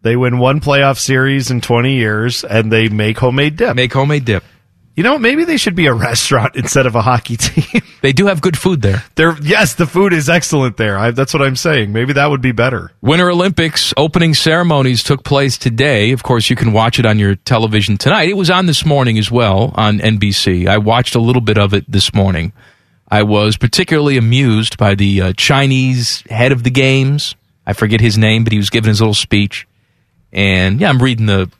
They 0.00 0.16
win 0.16 0.38
one 0.38 0.60
playoff 0.60 0.98
series 0.98 1.52
in 1.52 1.60
20 1.60 1.94
years, 1.94 2.42
and 2.42 2.72
they 2.72 2.88
make 2.88 3.18
homemade 3.18 3.56
dip. 3.56 3.76
Make 3.76 3.92
homemade 3.92 4.24
dip. 4.24 4.42
You 4.94 5.02
know, 5.02 5.18
maybe 5.18 5.44
they 5.44 5.56
should 5.56 5.74
be 5.74 5.86
a 5.86 5.94
restaurant 6.08 6.56
instead 6.56 6.86
of 6.86 6.94
a 6.94 7.02
hockey 7.02 7.36
team. 7.36 7.82
They 8.02 8.12
do 8.12 8.26
have 8.26 8.40
good 8.42 8.58
food 8.58 8.82
there. 8.82 9.04
They're, 9.14 9.36
yes, 9.40 9.74
the 9.74 9.86
food 9.86 10.12
is 10.12 10.28
excellent 10.28 10.76
there. 10.76 10.98
I, 10.98 11.12
that's 11.12 11.32
what 11.32 11.42
I'm 11.42 11.56
saying. 11.56 11.92
Maybe 11.92 12.12
that 12.14 12.26
would 12.26 12.42
be 12.42 12.52
better. 12.52 12.92
Winter 13.00 13.30
Olympics 13.30 13.94
opening 13.96 14.34
ceremonies 14.34 15.02
took 15.02 15.24
place 15.24 15.56
today. 15.56 16.12
Of 16.12 16.22
course, 16.22 16.50
you 16.50 16.56
can 16.56 16.72
watch 16.72 16.98
it 16.98 17.06
on 17.06 17.18
your 17.18 17.36
television 17.36 17.96
tonight. 17.96 18.28
It 18.28 18.36
was 18.36 18.50
on 18.50 18.66
this 18.66 18.84
morning 18.84 19.18
as 19.18 19.30
well 19.30 19.72
on 19.76 19.98
NBC. 19.98 20.66
I 20.66 20.78
watched 20.78 21.14
a 21.14 21.20
little 21.20 21.42
bit 21.42 21.58
of 21.58 21.72
it 21.74 21.90
this 21.90 22.12
morning. 22.12 22.52
I 23.08 23.22
was 23.22 23.56
particularly 23.56 24.16
amused 24.16 24.78
by 24.78 24.94
the 24.94 25.20
uh, 25.20 25.32
Chinese 25.34 26.22
head 26.30 26.50
of 26.50 26.64
the 26.64 26.70
games. 26.70 27.34
I 27.66 27.74
forget 27.74 28.00
his 28.00 28.18
name, 28.18 28.42
but 28.42 28.52
he 28.52 28.58
was 28.58 28.70
giving 28.70 28.88
his 28.88 29.00
little 29.00 29.14
speech. 29.14 29.68
And 30.32 30.80
yeah, 30.80 30.88
I'm 30.88 31.00
reading 31.00 31.26
the, 31.26 31.50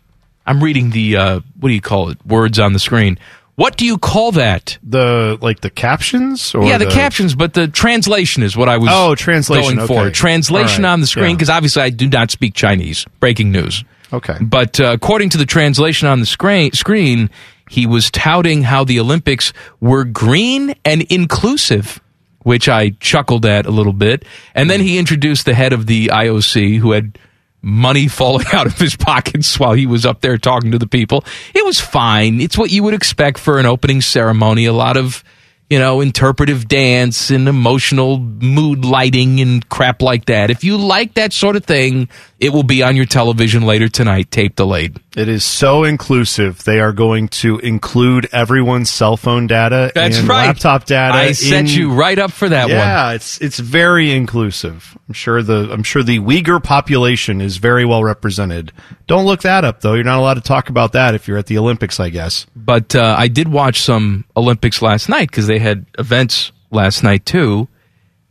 I'm 0.47 0.63
reading 0.63 0.91
the, 0.91 1.17
uh, 1.17 1.41
what 1.59 1.69
do 1.69 1.75
you 1.75 1.81
call 1.81 2.11
it? 2.11 2.25
Words 2.27 2.59
on 2.59 2.73
the 2.73 2.79
screen. 2.79 3.19
What 3.55 3.77
do 3.77 3.85
you 3.85 3.99
call 3.99 4.33
that? 4.33 4.79
The 4.83 5.39
like 5.43 5.61
the 5.61 5.69
captions 5.69 6.55
or 6.55 6.65
yeah, 6.65 6.79
the, 6.79 6.87
captions, 6.87 7.35
but 7.35 7.53
the 7.53 7.69
translation 7.69 8.43
is 8.43 8.57
what 8.57 8.69
I 8.69 8.79
was 8.79 8.89
Oh, 8.91 9.15
translation, 9.15 9.77
going 9.77 9.87
for. 9.87 10.11
Translation 10.11 10.85
right, 10.85 10.91
on 10.91 11.01
the 11.01 11.07
screen 11.07 11.31
yeah. 11.31 11.35
because 11.35 11.51
obviously 11.51 11.83
I 11.83 11.91
do 11.91 12.09
not 12.09 12.31
speak 12.31 12.55
Chinese. 12.55 13.05
Breaking 13.21 13.53
news. 13.53 13.85
Okay. 14.11 14.37
But 14.41 14.81
uh, 14.81 14.93
according 14.93 15.31
to 15.31 15.39
the 15.39 15.47
translation 15.47 16.09
on 16.09 16.21
the 16.21 16.27
screen, 16.27 16.73
screen, 16.73 17.31
he 17.69 17.87
was 17.87 18.11
touting 18.11 18.63
how 18.63 18.85
the 18.85 18.99
Olympics 19.01 19.53
were 19.81 20.05
green 20.05 20.75
and 20.85 21.03
inclusive, 21.03 22.01
which 22.43 22.69
I 22.69 22.91
chuckled 23.01 23.47
at 23.47 23.67
a 23.67 23.71
little 23.71 23.93
bit. 23.95 24.25
And 24.55 24.69
then 24.71 24.81
he 24.81 24.99
introduced 24.99 25.45
the 25.45 25.55
head 25.55 25.73
of 25.73 25.87
the 25.87 26.09
IOC, 26.09 26.79
who 26.79 26.93
had 26.93 27.19
money 27.63 28.09
falling 28.09 28.47
out 28.53 28.67
of 28.67 28.79
his 28.79 28.97
pockets 28.97 29.59
while 29.59 29.73
he 29.73 29.87
was 29.87 30.05
up 30.05 30.21
there 30.21 30.37
talking 30.37 30.73
to 30.73 30.79
the 30.79 30.87
people. 30.87 31.25
It 31.55 31.65
was 31.65 31.81
fine. 31.81 32.41
It's 32.41 32.59
what 32.59 32.71
you 32.71 32.83
would 32.83 32.95
expect 32.95 33.39
for 33.39 33.59
an 33.59 33.67
opening 33.67 34.01
ceremony. 34.01 34.67
A 34.67 34.73
lot 34.73 34.97
of 34.97 35.25
you 35.73 35.79
know, 35.79 36.03
interpretive 36.03 36.69
dance 36.69 37.31
and 37.31 37.49
emotional 37.49 38.19
mood 38.19 38.85
lighting 38.85 39.41
and 39.41 39.67
crap 39.71 40.03
like 40.03 40.27
that. 40.27 40.51
If 40.51 40.65
you 40.65 40.77
like 40.77 41.15
that 41.15 41.33
sort 41.33 41.57
of 41.57 41.65
thing, 41.65 42.11
it 42.43 42.53
will 42.53 42.65
be 42.65 42.83
on 42.83 42.97
your 42.97 43.05
television 43.07 43.63
later 43.63 43.89
tonight, 43.89 44.31
tape 44.33 44.57
delayed. 44.57 44.99
It 45.17 45.29
is 45.29 45.45
so 45.45 45.85
inclusive. 45.85 46.65
They 46.65 46.81
are 46.81 46.93
going 46.93 47.29
to 47.29 47.59
include 47.61 48.29
everyone's 48.33 48.91
cell 48.91 49.17
phone 49.17 49.47
data 49.47 49.93
That's 49.95 50.19
and 50.19 50.29
right. 50.29 50.47
laptop 50.47 50.85
data. 50.85 51.15
I 51.15 51.33
set 51.33 51.61
in- 51.61 51.67
you 51.69 51.93
right 51.93 52.19
up 52.19 52.33
for 52.33 52.49
that 52.49 52.65
one. 52.65 52.73
yeah, 52.73 53.13
it's 53.13 53.41
it's 53.41 53.61
very 53.61 54.11
inclusive. 54.11 54.99
I'm 55.09 55.15
sure 55.15 55.41
the 55.43 55.71
I'm 55.73 55.85
sure 55.85 56.03
the 56.03 56.19
Uyghur 56.19 56.61
population 56.63 57.41
is 57.41 57.59
very 57.59 57.85
well 57.85 58.03
represented. 58.03 58.73
Don't 59.07 59.25
look 59.25 59.43
that 59.43 59.65
up 59.65 59.81
though. 59.81 59.95
You're 59.95 60.03
not 60.03 60.19
allowed 60.19 60.35
to 60.35 60.41
talk 60.41 60.69
about 60.69 60.93
that 60.95 61.15
if 61.15 61.29
you're 61.29 61.39
at 61.39 61.47
the 61.47 61.59
Olympics, 61.59 62.01
I 62.01 62.09
guess. 62.09 62.47
But 62.57 62.97
uh, 62.97 63.15
I 63.17 63.29
did 63.29 63.47
watch 63.47 63.83
some 63.83 64.25
Olympics 64.37 64.83
last 64.83 65.09
night 65.09 65.31
because 65.31 65.47
they 65.47 65.61
had 65.61 65.87
events 65.97 66.51
last 66.73 67.05
night 67.05 67.25
too, 67.25 67.69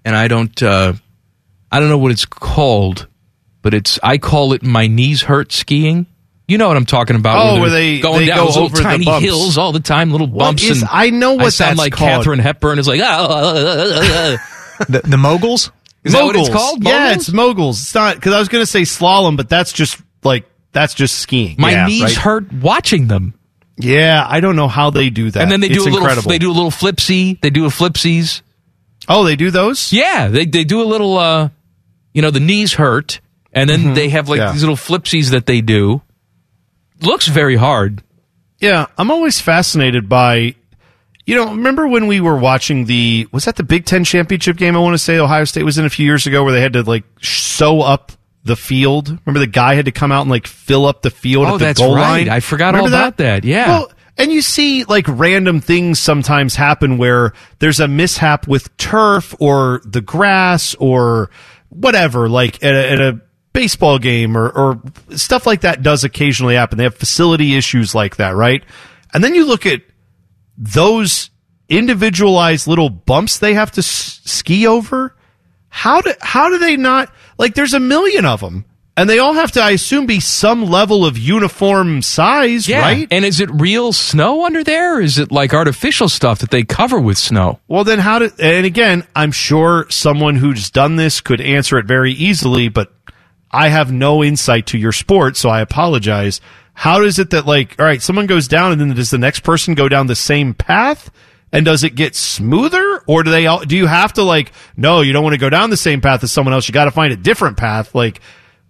and 0.04 0.18
I 0.18 0.28
don't 0.28 0.62
uh, 0.62 0.94
I 1.72 1.80
don't 1.80 1.88
know 1.88 1.98
what 1.98 2.12
it's 2.12 2.26
called, 2.26 3.08
but 3.62 3.74
it's 3.74 4.00
I 4.04 4.18
call 4.18 4.54
it 4.54 4.64
my 4.64 4.88
knees 4.88 5.22
hurt 5.24 5.52
skiing. 5.52 6.06
You 6.48 6.58
know 6.58 6.68
what 6.68 6.76
I'm 6.76 6.86
talking 6.86 7.16
about? 7.16 7.38
Oh, 7.38 7.52
they're 7.54 7.62
where 7.62 7.70
they- 7.70 8.00
going 8.02 8.20
they 8.22 8.26
down 8.26 8.38
go 8.40 8.46
those 8.48 8.58
over 8.58 8.76
the 8.76 8.84
tiny 8.84 9.06
bumps. 9.06 9.24
hills 9.24 9.58
all 9.58 9.72
the 9.72 9.80
time, 9.80 10.12
little 10.12 10.28
bumps. 10.28 10.64
is- 10.64 10.82
and 10.82 10.90
I 10.92 11.10
know 11.10 11.36
what 11.36 11.46
I 11.46 11.50
sound 11.50 11.70
that's 11.72 11.80
like 11.80 11.94
called. 11.94 12.10
Katharine 12.10 12.40
Hepburn 12.40 12.78
is 12.80 12.88
like 12.88 13.00
ah. 13.02 14.38
The, 14.90 15.00
the 15.02 15.18
moguls? 15.18 15.72
Is 16.04 16.14
that 16.14 16.24
what 16.24 16.36
it's 16.36 16.50
called? 16.50 16.84
Yeah, 16.84 17.10
Moguls? 17.10 17.16
it's 17.28 17.32
moguls. 17.32 17.82
It's 17.82 17.94
not 17.96 18.16
because 18.16 18.34
I 18.34 18.40
was 18.40 18.48
going 18.50 18.64
to 18.64 18.66
say 18.66 18.82
slalom, 18.82 19.38
but 19.38 19.48
that's 19.48 19.72
just 19.72 20.02
like 20.24 20.46
that's 20.72 20.96
just 20.96 21.20
skiing. 21.20 21.56
My 21.60 21.72
Yeah, 21.72 21.86
knees 21.86 22.02
right? 22.02 22.16
hurt 22.16 22.52
watching 22.52 23.08
them. 23.08 23.36
Yeah, 23.78 24.26
I 24.28 24.40
don't 24.40 24.56
know 24.56 24.68
how 24.68 24.90
they 24.90 25.10
do 25.12 25.30
that. 25.32 25.42
And 25.44 25.52
then 25.52 25.60
they 25.62 25.68
do 25.68 25.76
It's 25.76 25.82
a 25.84 25.90
little. 25.90 26.00
incredible. 26.00 26.30
They 26.30 26.40
do 26.40 26.50
a 26.50 26.54
little 26.54 26.72
flipsy. 26.72 27.40
They 27.42 27.50
do 27.52 27.66
a 27.66 27.70
flipsies. 27.70 28.42
Oh, 29.08 29.24
they 29.24 29.36
do 29.36 29.52
those? 29.52 29.94
Yeah, 29.94 30.28
they 30.30 30.46
they 30.46 30.64
do 30.64 30.82
a 30.82 30.86
little. 30.86 31.18
uh 31.18 31.50
You 32.14 32.22
know, 32.24 32.32
the 32.32 32.40
knees 32.40 32.74
hurt, 32.74 33.22
and 33.54 33.70
then 33.70 33.94
they 33.94 34.10
have 34.10 34.30
like 34.30 34.40
Mm-hmm. 34.40 34.48
Yeah. 34.48 34.52
these 34.54 34.62
little 34.64 34.76
flipsies 34.76 35.32
that 35.32 35.46
they 35.46 35.62
do. 35.62 36.02
Looks 37.02 37.28
very 37.28 37.56
hard. 37.56 38.04
Yeah, 38.60 38.86
I'm 38.98 39.10
always 39.12 39.42
fascinated 39.42 40.08
by. 40.08 40.56
You 41.26 41.36
know, 41.36 41.52
remember 41.52 41.88
when 41.88 42.08
we 42.08 42.20
were 42.20 42.38
watching 42.38 42.86
the 42.86 43.28
was 43.32 43.46
that 43.46 43.56
the 43.56 43.64
Big 43.64 43.86
Ten 43.86 44.04
championship 44.04 44.58
game? 44.58 44.76
I 44.76 44.80
want 44.80 44.94
to 44.96 44.98
say 45.00 45.18
Ohio 45.18 45.46
State 45.46 45.64
was 45.64 45.78
in 45.78 45.86
a 45.86 45.90
few 45.90 46.06
years 46.06 46.28
ago, 46.28 46.44
where 46.44 46.52
they 46.54 46.62
had 46.62 46.74
to 46.74 46.84
like 46.84 47.04
sew 47.22 47.82
up 47.82 48.12
the 48.44 48.56
field. 48.56 49.10
Remember 49.10 49.40
the 49.40 49.48
guy 49.48 49.76
had 49.76 49.86
to 49.86 49.92
come 49.92 50.12
out 50.12 50.22
and 50.22 50.30
like 50.32 50.48
fill 50.48 50.86
up 50.86 51.02
the 51.04 51.12
field 51.12 51.46
Oh, 51.48 51.56
at 51.56 51.76
the 51.76 51.82
goal 51.84 51.96
right. 51.96 52.26
line. 52.26 52.30
I 52.30 52.40
forgot 52.40 52.74
Remember 52.74 52.96
all 52.96 53.02
about 53.02 53.18
that. 53.18 53.44
Yeah. 53.46 53.68
Well, 53.68 53.92
and 54.18 54.32
you 54.32 54.42
see 54.42 54.84
like 54.84 55.06
random 55.08 55.62
things 55.62 56.00
sometimes 56.00 56.56
happen 56.56 56.98
where 56.98 57.34
there's 57.60 57.80
a 57.80 57.88
mishap 57.88 58.48
with 58.48 58.76
turf 58.78 59.34
or 59.40 59.82
the 59.86 60.02
grass 60.02 60.76
or 60.76 61.30
whatever, 61.70 62.30
like 62.30 62.64
at 62.64 62.76
a, 62.76 62.92
at 62.92 63.00
a 63.00 63.22
baseball 63.54 64.00
game 64.00 64.38
or, 64.38 64.50
or 64.50 64.82
stuff 65.16 65.46
like 65.46 65.62
that 65.62 65.84
does 65.84 66.04
occasionally 66.04 66.56
happen. 66.56 66.78
They 66.78 66.84
have 66.86 66.96
facility 66.96 67.56
issues 67.56 67.94
like 67.94 68.16
that, 68.18 68.36
right? 68.36 68.64
And 69.14 69.24
then 69.24 69.36
you 69.36 69.46
look 69.46 69.66
at 69.66 69.82
those 70.58 71.30
individualized 71.70 72.68
little 72.68 72.90
bumps 72.90 73.40
they 73.40 73.54
have 73.54 73.72
to 73.72 73.80
s- 73.80 74.22
ski 74.26 74.68
over. 74.68 75.16
How 75.70 76.02
do 76.02 76.14
how 76.22 76.50
do 76.50 76.58
they 76.60 76.76
not 76.76 77.14
like? 77.38 77.56
There's 77.56 77.74
a 77.74 77.80
million 77.80 78.26
of 78.26 78.42
them, 78.42 78.66
and 78.98 79.10
they 79.10 79.20
all 79.20 79.34
have 79.34 79.54
to, 79.54 79.62
I 79.62 79.72
assume, 79.72 80.06
be 80.06 80.20
some 80.20 80.66
level 80.66 81.06
of 81.06 81.18
uniform 81.18 82.02
size, 82.02 82.68
Yeah. 82.68 82.82
right? 82.82 83.08
And 83.10 83.24
is 83.24 83.40
it 83.40 83.50
real 83.52 83.94
snow 83.94 84.46
under 84.46 84.66
there, 84.66 84.98
or 84.98 85.02
is 85.02 85.18
it 85.18 85.32
like 85.32 85.54
artificial 85.54 86.10
stuff 86.10 86.40
that 86.40 86.52
they 86.52 86.64
cover 86.66 87.00
with 87.00 87.18
snow? 87.18 87.60
Well, 87.70 87.86
then 87.86 88.00
how 88.00 88.20
do? 88.20 88.30
And 88.38 88.66
again, 88.66 89.08
I'm 89.16 89.32
sure 89.32 89.86
someone 89.90 90.36
who's 90.36 90.70
done 90.70 90.98
this 90.98 91.22
could 91.22 91.40
answer 91.40 91.78
it 91.78 91.86
very 91.86 92.12
easily, 92.12 92.68
but 92.68 92.92
I 93.52 93.70
have 93.70 93.92
no 93.92 94.24
insight 94.24 94.68
to 94.68 94.78
your 94.78 94.92
sport, 94.92 95.38
so 95.38 95.50
I 95.50 95.62
apologize. 95.62 96.42
How 96.74 97.02
is 97.04 97.20
it 97.20 97.32
that 97.32 97.46
like, 97.46 97.76
all 97.80 97.86
right, 97.86 98.02
someone 98.02 98.28
goes 98.28 98.48
down, 98.48 98.72
and 98.72 98.80
then 98.80 98.94
does 98.96 99.10
the 99.10 99.18
next 99.18 99.42
person 99.42 99.74
go 99.74 99.90
down 99.90 100.08
the 100.08 100.16
same 100.16 100.54
path? 100.54 101.12
And 101.54 101.66
does 101.66 101.84
it 101.84 101.96
get 101.96 102.16
smoother, 102.16 103.04
or 103.08 103.24
do 103.24 103.32
they? 103.32 103.46
all 103.46 103.60
Do 103.60 103.76
you 103.76 103.86
have 103.86 104.14
to 104.14 104.24
like? 104.24 104.54
No, 104.78 105.02
you 105.02 105.12
don't 105.12 105.24
want 105.24 105.34
to 105.34 105.40
go 105.40 105.50
down 105.50 105.70
the 105.70 105.76
same 105.76 106.00
path 106.00 106.24
as 106.24 106.32
someone 106.32 106.54
else. 106.54 106.68
You 106.68 106.74
got 106.74 106.86
to 106.86 106.92
find 106.92 107.12
a 107.12 107.18
different 107.18 107.58
path. 107.58 107.94
Like, 107.94 108.22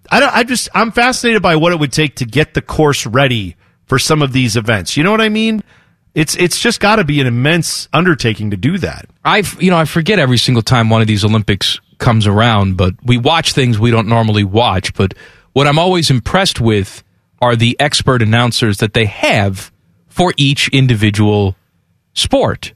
I 0.10 0.20
don't. 0.20 0.34
I 0.34 0.44
just 0.44 0.68
I'm 0.74 0.92
fascinated 0.92 1.44
by 1.44 1.58
what 1.58 1.74
it 1.74 1.80
would 1.80 1.94
take 1.94 2.16
to 2.16 2.26
get 2.26 2.56
the 2.56 2.62
course 2.62 3.06
ready 3.06 3.56
for 3.86 4.00
some 4.00 4.24
of 4.24 4.34
these 4.34 4.58
events. 4.58 4.98
You 4.98 5.04
know 5.04 5.12
what 5.12 5.22
I 5.22 5.30
mean? 5.30 5.64
It's 6.16 6.36
it's 6.38 6.60
just 6.60 6.80
got 6.80 6.96
to 6.96 7.04
be 7.04 7.22
an 7.22 7.28
immense 7.28 7.88
undertaking 7.94 8.50
to 8.50 8.58
do 8.58 8.80
that. 8.80 9.06
I've 9.24 9.62
you 9.62 9.70
know, 9.70 9.78
I 9.78 9.86
forget 9.86 10.18
every 10.18 10.40
single 10.40 10.64
time 10.64 10.90
one 10.90 11.02
of 11.02 11.08
these 11.08 11.24
Olympics 11.24 11.80
comes 12.02 12.28
around, 12.28 12.76
but 12.76 12.96
we 13.04 13.18
watch 13.18 13.54
things 13.54 13.80
we 13.80 13.92
don't 13.92 14.08
normally 14.08 14.44
watch. 14.44 14.94
But 14.94 15.14
what 15.54 15.68
I'm 15.68 15.80
always 15.80 16.10
impressed 16.10 16.60
with 16.60 17.04
are 17.42 17.56
the 17.56 17.80
expert 17.80 18.22
announcers 18.22 18.80
that 18.80 18.94
they 18.94 19.06
have 19.06 19.72
for 20.08 20.34
each 20.36 20.68
individual 20.70 21.56
sport, 22.14 22.74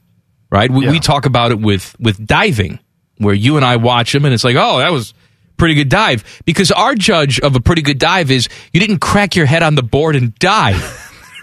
right? 0.50 0.70
We, 0.70 0.88
we 0.88 1.00
talk 1.00 1.26
about 1.26 1.50
it 1.50 1.58
with, 1.58 1.94
with 2.00 2.26
diving, 2.26 2.78
where 3.18 3.34
you 3.34 3.56
and 3.56 3.64
I 3.64 3.76
watch 3.76 4.12
them 4.12 4.24
and 4.24 4.32
it's 4.32 4.44
like, 4.44 4.56
oh, 4.56 4.78
that 4.78 4.90
was 4.90 5.12
pretty 5.56 5.74
good 5.74 5.88
dive. 5.88 6.42
Because 6.44 6.70
our 6.72 6.94
judge 6.94 7.38
of 7.40 7.56
a 7.56 7.60
pretty 7.60 7.82
good 7.82 7.98
dive 7.98 8.30
is 8.30 8.48
you 8.72 8.80
didn't 8.80 8.98
crack 9.00 9.36
your 9.36 9.46
head 9.46 9.62
on 9.62 9.74
the 9.74 9.82
board 9.82 10.16
and 10.16 10.34
die. 10.38 10.80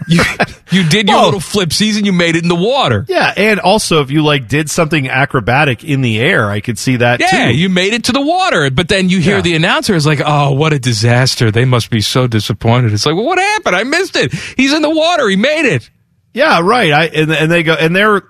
You, 0.08 0.22
you 0.70 0.88
did 0.88 1.08
your 1.08 1.18
Oh. 1.18 1.24
little 1.26 1.40
flipsies 1.40 1.96
and 1.96 2.04
you 2.06 2.12
made 2.12 2.36
it 2.36 2.42
in 2.42 2.48
the 2.48 2.54
water. 2.54 3.04
Yeah, 3.08 3.32
and 3.36 3.60
also 3.60 4.00
if 4.02 4.10
you 4.10 4.22
like 4.22 4.48
did 4.48 4.70
something 4.70 5.08
acrobatic 5.08 5.84
in 5.84 6.00
the 6.00 6.18
air, 6.20 6.50
I 6.50 6.60
could 6.60 6.78
see 6.78 6.96
that 6.96 7.20
Yeah, 7.20 7.46
too. 7.48 7.54
you 7.56 7.68
made 7.68 7.92
it 7.94 8.04
to 8.04 8.12
the 8.12 8.20
water, 8.20 8.70
but 8.70 8.88
then 8.88 9.08
you 9.08 9.20
hear 9.20 9.36
Yeah. 9.36 9.42
the 9.42 9.54
announcer 9.54 9.94
is 9.94 10.06
like, 10.06 10.20
"Oh, 10.24 10.52
what 10.52 10.72
a 10.72 10.78
disaster! 10.78 11.50
They 11.50 11.64
must 11.64 11.90
be 11.90 12.00
so 12.00 12.26
disappointed." 12.26 12.92
It's 12.92 13.06
like, 13.06 13.14
"Well, 13.14 13.24
what 13.26 13.38
happened? 13.38 13.76
I 13.76 13.84
missed 13.84 14.16
it. 14.16 14.32
He's 14.56 14.72
in 14.72 14.82
the 14.82 14.90
water. 14.90 15.28
He 15.28 15.36
made 15.36 15.66
it." 15.66 15.90
Yeah, 16.32 16.60
right. 16.62 16.92
I 16.92 17.04
and, 17.06 17.30
and 17.32 17.50
they 17.50 17.62
go 17.62 17.74
and 17.74 17.94
there 17.94 18.22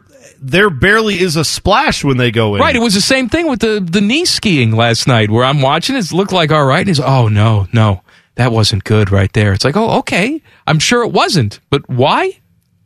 there 0.47 0.69
barely 0.69 1.19
is 1.19 1.37
a 1.37 1.45
splash 1.45 2.05
when 2.05 2.19
they 2.19 2.31
go 2.31 2.55
in. 2.55 2.61
Right. 2.61 2.77
It 2.77 2.81
was 2.81 2.93
the 2.93 3.01
same 3.01 3.31
thing 3.31 3.49
with 3.49 3.61
the 3.61 3.81
the 3.81 4.03
knee 4.03 4.27
skiing 4.27 4.73
last 4.77 5.09
night, 5.09 5.31
where 5.31 5.43
I'm 5.45 5.63
watching. 5.63 5.97
It 5.97 6.13
looked 6.13 6.33
like 6.33 6.53
all 6.53 6.67
right. 6.67 6.81
And 6.81 6.89
he's 6.89 7.01
oh 7.01 7.29
no 7.29 7.67
no 7.73 8.03
that 8.37 8.53
wasn't 8.53 8.85
good 8.85 9.11
right 9.11 9.33
there. 9.33 9.53
It's 9.53 9.65
like 9.65 9.77
oh 9.77 9.99
okay. 9.99 10.43
I'm 10.67 10.79
sure 10.79 11.03
it 11.03 11.13
wasn't, 11.13 11.61
but 11.71 11.89
why? 11.89 12.39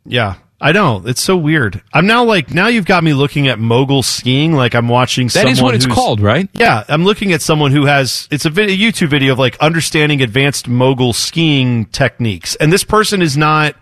Yeah. 0.05 0.35
I 0.61 0.73
know 0.73 1.01
it's 1.05 1.21
so 1.21 1.37
weird. 1.37 1.81
I'm 1.93 2.05
now 2.05 2.25
like 2.25 2.53
now 2.53 2.67
you've 2.67 2.85
got 2.85 3.01
me 3.01 3.13
looking 3.13 3.47
at 3.47 3.59
mogul 3.59 4.03
skiing 4.03 4.53
like 4.53 4.75
I'm 4.75 4.89
watching. 4.89 5.29
That 5.29 5.47
is 5.47 5.61
what 5.61 5.73
it's 5.73 5.85
called, 5.85 6.19
right? 6.19 6.49
Yeah, 6.51 6.83
I'm 6.89 7.05
looking 7.05 7.31
at 7.31 7.41
someone 7.41 7.71
who 7.71 7.85
has 7.85 8.27
it's 8.29 8.43
a, 8.43 8.49
vid- 8.49 8.69
a 8.69 8.77
YouTube 8.77 9.07
video 9.07 9.31
of 9.31 9.39
like 9.39 9.57
understanding 9.59 10.21
advanced 10.21 10.67
mogul 10.67 11.13
skiing 11.13 11.85
techniques, 11.85 12.55
and 12.55 12.73
this 12.73 12.83
person 12.83 13.21
is 13.21 13.37
not. 13.37 13.75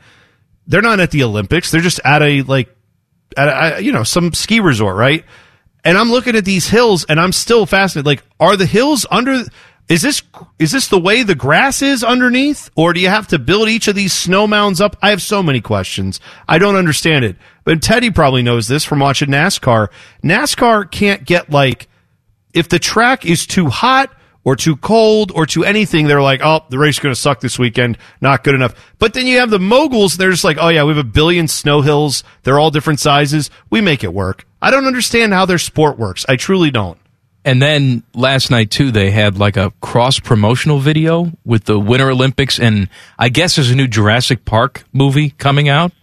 They're 0.68 0.84
not 0.84 1.00
at 1.00 1.10
the 1.10 1.24
Olympics. 1.24 1.72
They're 1.72 1.82
just 1.82 2.00
at 2.06 2.22
a 2.22 2.44
like 2.44 2.70
at 3.36 3.78
a, 3.80 3.82
you 3.82 3.92
know 3.92 4.04
some 4.04 4.34
ski 4.34 4.60
resort, 4.60 4.98
right? 4.98 5.26
And 5.84 5.98
I'm 5.98 6.12
looking 6.12 6.36
at 6.36 6.46
these 6.46 6.68
hills, 6.68 7.06
and 7.10 7.20
I'm 7.20 7.32
still 7.32 7.66
fascinated. 7.66 8.06
Like, 8.06 8.24
are 8.40 8.56
the 8.56 8.66
hills 8.68 9.06
under? 9.10 9.44
Is 9.90 10.02
this 10.02 10.22
is 10.60 10.72
this 10.72 10.90
the 10.90 11.00
way 11.00 11.24
the 11.24 11.36
grass 11.36 11.82
is 11.82 12.04
underneath, 12.04 12.70
or 12.76 12.92
do 12.92 13.00
you 13.00 13.08
have 13.08 13.28
to 13.30 13.40
build 13.40 13.70
each 13.70 13.88
of 13.88 13.96
these 13.96 14.14
snow 14.14 14.46
mounds 14.46 14.82
up? 14.82 14.98
I 15.02 15.12
have 15.12 15.22
so 15.22 15.42
many 15.42 15.62
questions. 15.62 16.20
I 16.48 16.58
don't 16.58 16.76
understand 16.76 17.24
it. 17.24 17.38
But 17.64 17.82
Teddy 17.82 18.12
probably 18.12 18.44
knows 18.44 18.68
this 18.68 18.84
from 18.84 19.00
watching 19.00 19.30
NASCAR. 19.30 19.88
NASCAR 20.24 20.92
can't 20.92 21.24
get 21.24 21.50
like 21.50 21.88
if 22.54 22.68
the 22.68 22.80
track 22.80 23.26
is 23.26 23.48
too 23.48 23.68
hot 23.68 24.12
or 24.44 24.58
too 24.58 24.76
cold 24.76 25.32
or 25.34 25.46
too 25.46 25.64
anything, 25.64 26.08
they're 26.08 26.22
like, 26.22 26.42
oh, 26.44 26.66
the 26.70 26.80
race 26.80 26.96
is 26.96 27.00
going 27.00 27.14
to 27.14 27.20
suck 27.20 27.40
this 27.40 27.60
weekend. 27.60 27.98
Not 28.20 28.44
good 28.44 28.56
enough. 28.56 28.76
But 29.00 29.14
then 29.14 29.26
you 29.26 29.40
have 29.40 29.50
the 29.50 29.60
moguls. 29.60 30.18
They're 30.18 30.32
just 30.32 30.44
like, 30.44 30.58
oh 30.60 30.70
yeah, 30.70 30.84
we 30.84 30.90
have 30.90 30.98
a 30.98 31.04
billion 31.08 31.48
snow 31.48 31.82
hills. 31.82 32.26
They're 32.44 32.60
all 32.60 32.72
different 32.72 33.00
sizes. 33.00 33.50
We 33.70 33.80
make 33.80 34.04
it 34.04 34.14
work. 34.14 34.46
I 34.62 34.70
don't 34.70 34.86
understand 34.86 35.34
how 35.34 35.46
their 35.46 35.58
sport 35.60 35.98
works. 35.98 36.26
I 36.28 36.36
truly 36.36 36.72
don't. 36.72 37.00
And 37.48 37.62
then 37.62 38.04
last 38.14 38.52
night 38.52 38.70
too, 38.72 38.92
they 38.92 39.10
had 39.10 39.38
like 39.38 39.56
a 39.56 39.72
cross 39.80 40.20
promotional 40.20 40.80
video 40.80 41.32
with 41.46 41.64
the 41.64 41.80
Winter 41.80 42.10
Olympics, 42.12 42.60
and 42.60 42.90
I 43.18 43.30
guess 43.30 43.56
there's 43.56 43.72
a 43.72 43.76
new 43.76 43.88
Jurassic 43.88 44.44
Park 44.44 44.84
movie 44.92 45.30
coming 45.30 45.70
out. 45.70 45.94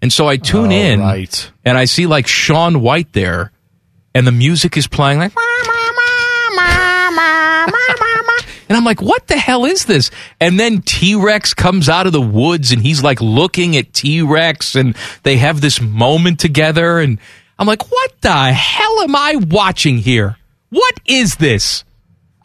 And 0.00 0.10
so 0.10 0.26
I 0.26 0.38
tune 0.38 0.72
Oh, 0.72 0.74
in, 0.74 1.00
right. 1.00 1.50
and 1.62 1.76
I 1.76 1.84
see 1.84 2.06
like 2.06 2.26
Shaun 2.26 2.80
White 2.80 3.12
there, 3.12 3.52
and 4.14 4.26
the 4.26 4.32
music 4.32 4.78
is 4.78 4.86
playing 4.86 5.18
like. 5.18 5.32
And 8.66 8.78
I'm 8.78 8.84
like, 8.84 9.02
what 9.02 9.26
the 9.26 9.36
hell 9.36 9.66
is 9.66 9.84
this? 9.84 10.10
And 10.40 10.58
then 10.58 10.80
T 10.80 11.14
Rex 11.14 11.52
comes 11.52 11.90
out 11.90 12.06
of 12.06 12.14
the 12.14 12.20
woods 12.20 12.72
and 12.72 12.80
he's 12.80 13.02
like 13.02 13.20
looking 13.20 13.76
at 13.76 13.92
T 13.92 14.22
Rex 14.22 14.74
and 14.74 14.96
they 15.22 15.36
have 15.36 15.60
this 15.60 15.82
moment 15.82 16.40
together. 16.40 16.98
And 16.98 17.18
I'm 17.58 17.66
like, 17.66 17.90
what 17.92 18.20
the 18.22 18.32
hell 18.54 19.02
am 19.02 19.14
I 19.14 19.36
watching 19.36 19.98
here? 19.98 20.38
What 20.74 20.98
is 21.06 21.36
this? 21.36 21.84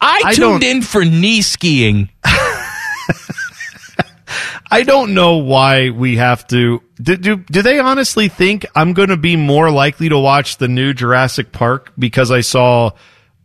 I 0.00 0.22
I 0.24 0.34
tuned 0.34 0.62
in 0.62 0.82
for 0.82 1.04
knee 1.04 1.42
skiing. 1.42 2.10
I 4.70 4.84
don't 4.84 5.14
know 5.14 5.38
why 5.38 5.90
we 5.90 6.18
have 6.18 6.46
to. 6.46 6.80
Do, 7.02 7.16
do, 7.16 7.36
do 7.38 7.60
they 7.60 7.80
honestly 7.80 8.28
think 8.28 8.66
I'm 8.76 8.92
going 8.92 9.08
to 9.08 9.16
be 9.16 9.34
more 9.34 9.68
likely 9.72 10.08
to 10.10 10.16
watch 10.16 10.58
the 10.58 10.68
new 10.68 10.94
Jurassic 10.94 11.50
Park 11.50 11.92
because 11.98 12.30
I 12.30 12.42
saw 12.42 12.92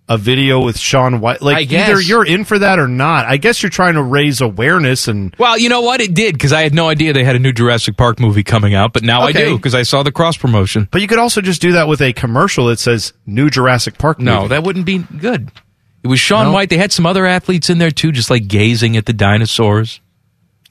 a 0.07 0.18
video 0.18 0.64
with 0.64 0.77
Shaun 0.77 1.19
White? 1.19 1.41
Like, 1.41 1.72
either 1.72 1.99
you're 1.99 2.26
in 2.26 2.45
for 2.45 2.60
that 2.60 2.80
or 2.80 2.88
not. 2.88 3.26
I 3.26 3.38
guess 3.38 3.64
you're 3.64 3.69
trying 3.69 3.95
to 3.95 4.03
raise 4.03 4.41
awareness 4.41 5.07
and. 5.07 5.36
Well, 5.38 5.57
you 5.57 5.69
know 5.69 5.82
what? 5.82 6.02
It 6.02 6.14
did 6.14 6.34
because 6.36 6.53
I 6.53 6.61
had 6.61 6.73
no 6.73 6.88
idea 6.90 7.14
they 7.14 7.23
had 7.23 7.36
a 7.36 7.40
new 7.40 7.53
Jurassic 7.53 7.98
Park 7.98 8.19
movie 8.19 8.44
coming 8.44 8.73
out, 8.73 8.94
but 8.94 9.03
now 9.03 9.22
I 9.22 9.32
do 9.32 9.56
because 9.57 9.76
I 9.76 9.84
saw 9.84 10.03
the 10.03 10.11
cross 10.11 10.38
promotion. 10.38 10.88
But 10.91 11.02
you 11.02 11.07
could 11.07 11.19
also 11.19 11.41
just 11.41 11.61
do 11.61 11.73
that 11.73 11.88
with 11.88 12.02
a 12.02 12.14
commercial 12.14 12.68
that 12.68 12.80
says 12.80 13.14
"New 13.26 13.49
Jurassic 13.49 13.98
Park." 13.98 14.19
No, 14.19 14.48
that 14.48 14.64
wouldn't 14.64 14.86
be 14.86 14.99
good. 14.99 15.52
It 16.03 16.07
was 16.07 16.19
Shaun 16.19 16.45
No? 16.45 16.52
White. 16.52 16.69
They 16.69 16.77
had 16.77 16.91
some 16.91 17.07
other 17.07 17.26
athletes 17.26 17.69
in 17.72 17.80
there 17.80 17.90
too, 17.90 18.11
just 18.11 18.30
like 18.30 18.48
gazing 18.48 18.95
at 18.95 19.07
the 19.07 19.14
dinosaurs. 19.14 20.02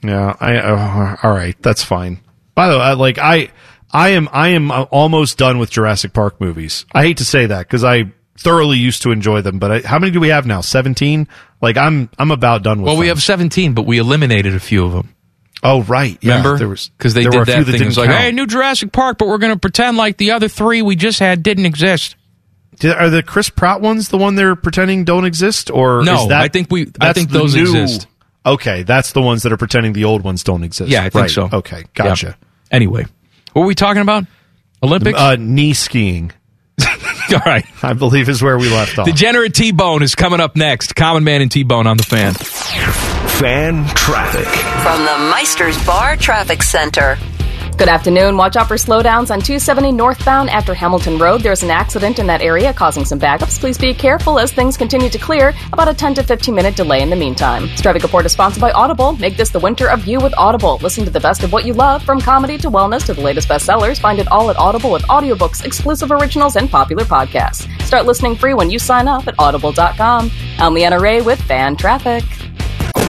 Yeah, 0.01 0.37
I 0.39 0.57
uh, 0.59 1.17
all 1.23 1.33
right, 1.33 1.61
that's 1.61 1.83
fine. 1.83 2.21
By 2.55 2.69
the 2.69 2.77
way, 2.77 2.85
I, 2.85 2.93
like 2.93 3.19
I, 3.19 3.49
I 3.93 4.11
am 4.11 4.29
I 4.33 4.49
am 4.51 4.71
uh, 4.71 4.83
almost 4.83 5.39
done 5.39 5.59
with 5.59 5.71
Jurassic 5.71 6.13
Park 6.13 6.41
movies. 6.41 6.87
I 6.93 7.03
hate 7.03 7.17
to 7.17 7.25
say 7.25 7.47
that 7.47 7.61
because 7.67 7.83
I 7.83 8.13
thoroughly 8.39 8.79
used 8.79 9.03
to 9.03 9.11
enjoy 9.11 9.41
them, 9.43 9.59
but 9.59 9.71
I, 9.71 9.81
how 9.81 9.99
many 9.99 10.11
do 10.13 10.21
we 10.21 10.29
have 10.29 10.47
now? 10.47 10.61
Seventeen. 10.61 11.29
Like 11.61 11.77
I'm 11.77 12.11
I'm 12.19 12.31
about 12.31 12.63
done 12.63 12.81
with. 12.83 12.89
Well, 12.89 12.97
we 12.99 13.09
have 13.09 13.23
17, 13.23 13.73
but 13.75 13.83
we 13.87 13.99
eliminated 13.99 14.55
a 14.55 14.61
few 14.61 14.85
of 14.85 14.93
them. 14.93 15.15
Oh 15.63 15.83
right, 15.83 16.19
yeah, 16.21 16.37
Remember? 16.39 16.59
there 16.59 16.69
was 16.69 16.91
because 16.91 17.15
they 17.15 17.23
there 17.23 17.31
did 17.31 17.37
were 17.39 17.43
a 17.45 17.47
few 17.47 17.55
that 17.57 17.65
thing. 17.65 17.73
didn't 17.73 17.89
It's 17.89 17.97
like, 17.97 18.11
count. 18.11 18.21
hey, 18.21 18.33
new 18.33 18.47
Jurassic 18.47 18.93
Park, 18.93 19.17
but 19.19 19.29
we're 19.29 19.39
going 19.39 19.55
to 19.55 19.59
pretend 19.59 19.97
like 19.97 20.19
the 20.19 20.33
other 20.33 20.47
three 20.49 20.83
we 20.83 20.95
just 20.95 21.21
had 21.21 21.43
didn't 21.43 21.65
exist. 21.65 22.17
Did- 22.81 22.95
are 22.97 23.09
the 23.09 23.23
Chris 23.23 23.49
Pratt 23.49 23.81
ones 23.81 24.11
the 24.11 24.19
one 24.19 24.35
they're 24.35 24.57
pretending 24.57 25.05
don't 25.05 25.25
exist, 25.25 25.71
or 25.71 26.03
No, 26.03 26.23
is 26.23 26.29
that, 26.29 26.43
I 26.43 26.49
think 26.49 26.71
we- 26.71 26.91
I 27.01 27.13
think 27.15 27.31
those 27.31 27.55
new- 27.55 27.63
exist. 27.63 28.09
Okay, 28.45 28.83
that's 28.83 29.13
the 29.13 29.23
ones 29.23 29.45
that 29.45 29.53
are 29.53 29.57
pretending 29.57 29.95
the 29.95 30.05
old 30.05 30.23
ones 30.23 30.45
don't 30.45 30.65
exist. 30.65 30.91
Yeah, 30.91 31.01
I 31.01 31.05
think 31.05 31.15
Right, 31.15 31.31
so. 31.31 31.49
Okay, 31.51 31.85
gotcha. 31.95 32.37
Yeah. 32.39 32.47
Anyway, 32.71 33.07
what 33.55 33.63
were 33.63 33.67
we 33.69 33.75
talking 33.75 34.03
about? 34.03 34.27
Olympics. 34.83 35.19
Uh, 35.19 35.37
knee 35.39 35.73
skiing, 35.73 36.31
All 37.33 37.41
right. 37.45 37.65
I 37.83 37.93
believe, 37.93 38.29
is 38.29 38.43
where 38.43 38.59
we 38.59 38.69
left 38.69 38.99
off. 38.99 39.07
Degenerate 39.07 39.55
T 39.55 39.73
Bone 39.73 40.03
is 40.03 40.15
coming 40.15 40.41
up 40.41 40.57
next. 40.57 40.95
Common 40.95 41.25
Man 41.25 41.43
and 41.43 41.51
T 41.51 41.63
Bone 41.63 41.87
on 41.87 41.97
the 41.97 42.03
fan. 42.03 42.35
Fan 42.35 43.87
traffic. 43.95 44.47
From 44.47 45.05
the 45.05 45.31
Meister's 45.31 45.85
Bar 45.87 46.17
Traffic 46.17 46.63
Center. 46.63 47.17
Good 47.77 47.89
afternoon. 47.89 48.37
Watch 48.37 48.55
out 48.55 48.69
for 48.69 48.77
slowdowns 48.77 49.33
on 49.33 49.41
270 49.41 49.91
northbound 49.91 50.49
after 50.49 50.75
Hamilton 50.75 51.19
Road. 51.19 51.41
There's 51.41 51.65
an 51.65 51.71
accident 51.71 52.21
in 52.21 52.27
that 52.29 52.41
area 52.41 52.73
causing 52.73 53.05
some 53.05 53.19
backups. 53.19 53.59
Please 53.59 53.77
be 53.77 53.93
careful 53.93 54.39
as 54.39 54.53
things 54.53 54.77
continue 54.77 55.09
to 55.09 55.19
clear. 55.19 55.53
About 55.73 55.89
a 55.89 55.95
10 55.95 56.15
to 56.15 56.23
15 56.23 56.55
minute 56.55 56.77
delay 56.77 57.03
in 57.03 57.11
the 57.11 57.17
meantime. 57.17 57.63
This 57.63 57.85
report 57.85 58.27
is 58.27 58.33
sponsored 58.33 58.61
by 58.61 58.71
Audible. 58.71 59.17
Make 59.17 59.37
this 59.37 59.51
the 59.51 59.59
winter 59.59 59.91
of 59.91 60.07
you 60.07 60.21
with 60.21 60.33
Audible. 60.39 60.79
Listen 60.83 61.05
to 61.05 61.11
the 61.11 61.19
best 61.19 61.43
of 61.43 61.53
what 61.53 61.65
you 61.65 61.73
love, 61.75 62.05
from 62.05 62.21
comedy 62.21 62.57
to 62.59 62.71
wellness 62.71 63.05
to 63.07 63.15
the 63.15 63.23
latest 63.23 63.49
bestsellers. 63.49 64.01
Find 64.01 64.21
it 64.21 64.29
all 64.29 64.51
at 64.51 64.57
Audible 64.57 64.93
with 64.93 65.03
audiobooks, 65.05 65.65
exclusive 65.65 66.13
originals, 66.13 66.55
and 66.55 66.71
popular 66.71 67.05
podcasts. 67.05 67.69
Start 67.83 68.07
listening 68.07 68.37
free 68.37 68.55
when 68.55 68.71
you 68.71 68.79
sign 68.79 69.09
up 69.09 69.27
at 69.27 69.35
audible.com. 69.37 70.31
I'm 70.59 70.75
Leanna 70.75 71.01
Ray 71.01 71.23
with 71.23 71.43
Fan 71.43 71.77
Traffic. 71.77 72.23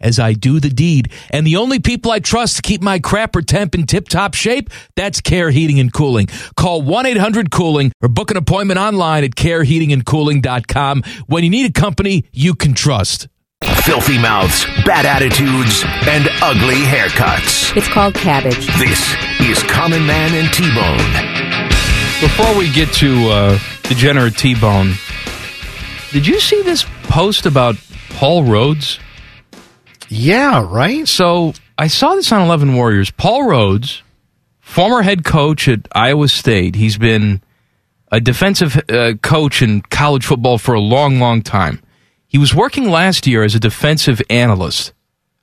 as 0.00 0.18
I 0.18 0.32
do 0.32 0.60
the 0.60 0.70
deed. 0.70 1.12
And 1.30 1.46
the 1.46 1.56
only 1.56 1.78
people 1.78 2.10
I 2.10 2.18
trust 2.20 2.56
to 2.56 2.62
keep 2.62 2.82
my 2.82 2.98
crapper 2.98 3.44
temp 3.44 3.74
in 3.74 3.86
tip 3.86 4.08
top 4.08 4.34
shape, 4.34 4.70
that's 4.96 5.20
Care 5.20 5.50
Heating 5.50 5.80
and 5.80 5.92
Cooling. 5.92 6.28
Call 6.56 6.82
1 6.82 7.06
800 7.06 7.50
Cooling 7.50 7.92
or 8.02 8.08
book 8.08 8.30
an 8.30 8.36
appointment 8.36 8.78
online 8.78 9.24
at 9.24 9.32
careheatingandcooling.com 9.32 11.02
when 11.26 11.44
you 11.44 11.50
need 11.50 11.66
a 11.66 11.72
company 11.72 12.24
you 12.32 12.54
can 12.54 12.74
trust. 12.74 13.28
Filthy 13.84 14.18
mouths, 14.18 14.64
bad 14.86 15.04
attitudes, 15.04 15.84
and 16.08 16.28
ugly 16.42 16.76
haircuts. 16.76 17.76
It's 17.76 17.88
called 17.88 18.14
cabbage. 18.14 18.66
This 18.78 19.14
is 19.40 19.62
Common 19.70 20.06
Man 20.06 20.34
and 20.34 20.52
T-Bone. 20.52 21.40
Before 22.20 22.56
we 22.58 22.70
get 22.72 22.92
to 22.94 23.28
uh, 23.28 23.58
Degenerate 23.84 24.36
T 24.36 24.54
Bone, 24.54 24.92
did 26.12 26.26
you 26.26 26.40
see 26.40 26.62
this 26.62 26.84
post 27.04 27.46
about 27.46 27.76
Paul 28.10 28.44
Rhoads? 28.44 28.98
Yeah, 30.12 30.66
right. 30.68 31.06
So 31.06 31.54
I 31.78 31.86
saw 31.86 32.16
this 32.16 32.32
on 32.32 32.42
Eleven 32.42 32.74
Warriors. 32.74 33.12
Paul 33.12 33.44
Rhoads, 33.44 34.02
former 34.58 35.02
head 35.02 35.24
coach 35.24 35.68
at 35.68 35.86
Iowa 35.92 36.26
State, 36.26 36.74
he's 36.74 36.98
been 36.98 37.40
a 38.10 38.20
defensive 38.20 38.76
uh, 38.90 39.14
coach 39.22 39.62
in 39.62 39.82
college 39.82 40.26
football 40.26 40.58
for 40.58 40.74
a 40.74 40.80
long, 40.80 41.20
long 41.20 41.42
time. 41.42 41.80
He 42.26 42.38
was 42.38 42.52
working 42.52 42.90
last 42.90 43.28
year 43.28 43.44
as 43.44 43.54
a 43.54 43.60
defensive 43.60 44.20
analyst 44.28 44.92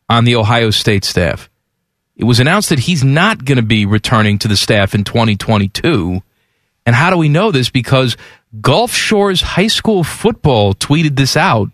on 0.10 0.26
the 0.26 0.36
Ohio 0.36 0.70
State 0.70 1.06
staff. 1.06 1.50
It 2.18 2.26
was 2.26 2.42
announced 2.42 2.68
that 2.70 2.80
he's 2.80 3.06
not 3.06 3.46
going 3.46 3.58
to 3.58 3.62
be 3.62 3.86
returning 3.86 4.38
to 4.40 4.50
the 4.50 4.58
staff 4.58 4.94
in 4.94 5.06
2022. 5.06 6.22
And 6.86 6.96
how 6.96 7.10
do 7.10 7.18
we 7.18 7.30
know 7.30 7.52
this? 7.52 7.70
Because 7.70 8.18
Gulf 8.60 8.92
Shores 8.92 9.42
High 9.42 9.68
School 9.68 10.04
football 10.04 10.74
tweeted 10.74 11.16
this 11.16 11.38
out 11.38 11.70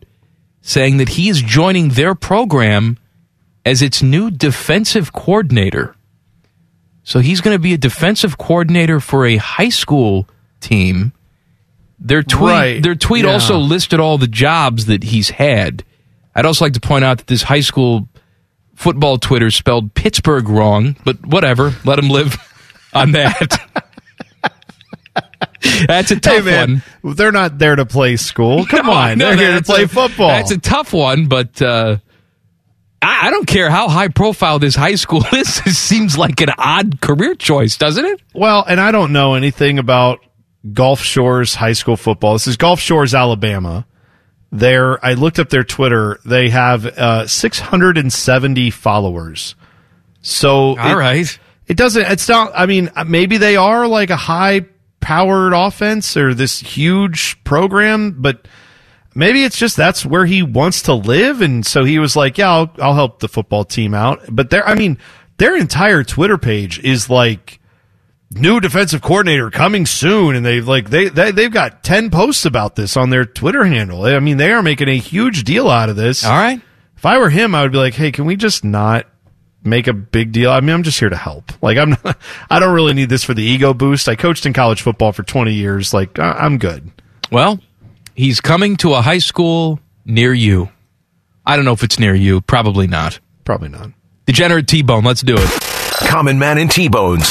saying 0.64 0.98
that 0.98 1.10
he 1.10 1.30
is 1.30 1.42
joining 1.42 1.90
their 1.90 2.16
program 2.16 2.98
as 3.66 3.82
its 3.82 4.02
new 4.02 4.32
defensive 4.32 5.14
coordinator. 5.14 5.96
So 7.04 7.20
he's 7.20 7.42
going 7.42 7.54
to 7.54 7.60
be 7.60 7.74
a 7.74 7.78
defensive 7.78 8.38
coordinator 8.38 9.00
for 9.02 9.26
a 9.26 9.36
high 9.36 9.70
school 9.70 10.28
team. 10.62 11.12
Their 12.00 12.24
tweet, 12.24 12.50
Right. 12.52 12.82
their 12.84 12.96
tweet 12.96 13.26
Yeah. 13.26 13.34
also 13.34 13.58
listed 13.58 14.00
all 14.00 14.18
the 14.18 14.28
jobs 14.28 14.86
that 14.88 15.04
he's 15.04 15.30
had. 15.32 15.84
I'd 16.34 16.46
also 16.46 16.66
like 16.66 16.74
to 16.74 16.80
point 16.80 17.04
out 17.06 17.18
that 17.20 17.28
this 17.28 17.44
high 17.44 17.60
school 17.60 18.08
football 18.74 19.18
Twitter 19.18 19.52
spelled 19.52 19.94
Pittsburgh 19.94 20.48
wrong, 20.50 20.96
but 21.04 21.26
whatever. 21.26 21.76
Let 21.86 22.00
him 22.00 22.10
live 22.10 22.38
on 22.94 23.12
that. 23.12 23.60
That's 25.88 26.12
a 26.12 26.16
Hey 26.16 26.20
tough 26.20 26.46
man, 26.46 26.84
one. 27.02 27.16
they're 27.16 27.32
not 27.32 27.58
there 27.58 27.76
to 27.76 27.86
play 27.86 28.16
school. 28.18 28.66
Come 28.70 28.86
No, 28.88 28.92
on, 28.94 29.18
no, 29.18 29.28
they're 29.30 29.38
here 29.52 29.58
to 29.60 29.64
play 29.64 29.84
a- 29.84 29.88
football. 29.88 30.28
That's 30.30 30.52
a 30.52 30.58
tough 30.58 30.94
one, 30.94 31.28
but 31.28 31.62
uh, 31.62 31.98
I, 33.02 33.28
I 33.28 33.30
don't 33.32 33.48
care 33.48 33.70
how 33.70 33.88
high 33.90 34.08
profile 34.10 34.60
this 34.60 34.76
high 34.76 34.96
school 34.96 35.24
is. 35.34 35.60
It 35.66 35.74
seems 35.76 36.18
like 36.18 36.42
an 36.42 36.50
odd 36.58 37.00
career 37.02 37.36
choice, 37.36 37.78
doesn't 37.78 38.06
it? 38.06 38.22
Well, 38.34 38.64
and 38.68 38.80
I 38.80 38.92
don't 38.92 39.12
know 39.14 39.36
anything 39.36 39.80
about 39.80 40.20
Gulf 40.74 41.02
Shores 41.02 41.56
high 41.56 41.74
school 41.74 41.98
football. 41.98 42.34
This 42.34 42.48
is 42.48 42.58
Gulf 42.58 42.80
Shores, 42.80 43.14
Alabama. 43.14 43.86
There, 44.52 45.04
I 45.04 45.14
looked 45.14 45.40
up 45.40 45.50
their 45.50 45.64
Twitter. 45.64 46.20
They 46.26 46.50
have 46.50 46.86
uh, 46.86 47.26
670 47.28 48.70
followers. 48.70 49.56
So, 50.22 50.78
All 50.78 50.92
it, 50.92 50.94
right. 50.96 51.40
it 51.68 51.76
doesn't. 51.76 52.04
It's 52.04 52.30
not. 52.30 52.52
I 52.56 52.66
mean, 52.68 52.92
maybe 53.08 53.38
they 53.38 53.56
are 53.58 53.88
like 53.88 54.10
a 54.12 54.16
high 54.16 54.66
powered 55.04 55.52
offense 55.54 56.16
or 56.16 56.34
this 56.34 56.62
huge 56.62 57.44
program, 57.44 58.22
but 58.22 58.48
maybe 59.14 59.44
it's 59.44 59.58
just 59.58 59.76
that's 59.76 60.06
where 60.06 60.26
he 60.26 60.42
wants 60.42 60.84
to 60.84 60.94
live, 60.94 61.42
and 61.42 61.66
so 61.66 61.84
he 61.84 62.00
was 62.00 62.16
like, 62.16 62.38
"Yeah, 62.38 62.50
I'll, 62.50 62.72
I'll 62.80 62.96
help 62.96 63.20
the 63.20 63.28
football 63.28 63.66
team 63.66 63.94
out." 63.94 64.24
But 64.30 64.50
their, 64.50 64.66
I 64.68 64.76
mean, 64.76 64.98
their 65.38 65.58
entire 65.58 66.04
Twitter 66.04 66.38
page 66.38 66.80
is 66.80 67.10
like 67.10 67.60
new 68.32 68.60
defensive 68.62 69.02
coordinator 69.02 69.52
coming 69.52 69.86
soon, 69.86 70.36
and 70.36 70.46
they've 70.46 70.68
like 70.68 70.90
they, 70.90 71.10
they 71.10 71.32
they've 71.32 71.52
got 71.52 71.84
ten 71.84 72.10
posts 72.10 72.46
about 72.46 72.76
this 72.76 72.96
on 72.96 73.10
their 73.10 73.26
Twitter 73.26 73.66
handle. 73.66 74.04
I 74.06 74.20
mean, 74.20 74.38
they 74.38 74.52
are 74.54 74.64
making 74.64 74.88
a 74.88 74.98
huge 74.98 75.44
deal 75.44 75.70
out 75.70 75.90
of 75.90 75.98
this. 75.98 76.24
All 76.24 76.32
right. 76.32 76.62
If 76.96 77.06
I 77.06 77.18
were 77.18 77.30
him, 77.30 77.54
I 77.54 77.64
would 77.64 77.74
be 77.74 77.78
like, 77.78 77.94
"Hey, 77.96 78.12
can 78.14 78.26
we 78.26 78.38
just 78.38 78.64
not?" 78.64 79.06
Make 79.64 79.88
a 79.88 79.94
big 79.94 80.32
deal. 80.32 80.52
I 80.52 80.60
mean, 80.62 80.72
I'm 80.76 80.84
just 80.84 81.00
here 81.00 81.10
to 81.10 81.16
help. 81.16 81.52
Like, 81.62 81.78
I'm 81.78 81.92
not, 81.92 82.18
I 82.50 82.60
don't 82.60 82.74
really 82.74 82.94
need 82.94 83.10
this 83.10 83.24
for 83.24 83.34
the 83.34 83.44
ego 83.44 83.74
boost. 83.74 84.08
I 84.10 84.16
coached 84.16 84.46
in 84.46 84.54
college 84.54 84.82
football 84.82 85.12
for 85.12 85.24
20 85.24 85.54
years. 85.54 85.94
Like, 85.94 86.20
I- 86.20 86.34
I'm 86.34 86.58
good. 86.58 86.92
Well, 87.32 87.60
he's 88.16 88.40
coming 88.42 88.76
to 88.78 88.94
a 88.94 89.02
high 89.02 89.18
school 89.20 89.80
near 90.06 90.34
you. 90.34 90.70
I 91.46 91.56
don't 91.56 91.66
know 91.66 91.74
if 91.74 91.84
it's 91.84 92.00
near 92.00 92.16
you. 92.16 92.42
Probably 92.42 92.88
not. 92.88 93.20
Probably 93.46 93.70
not. 93.70 93.90
Degenerate 94.26 94.68
T 94.68 94.82
Bone. 94.82 95.04
Let's 95.04 95.22
do 95.22 95.36
it. 95.38 95.50
Common 96.08 96.38
Man 96.40 96.58
and 96.58 96.70
T-Bones. 96.70 97.30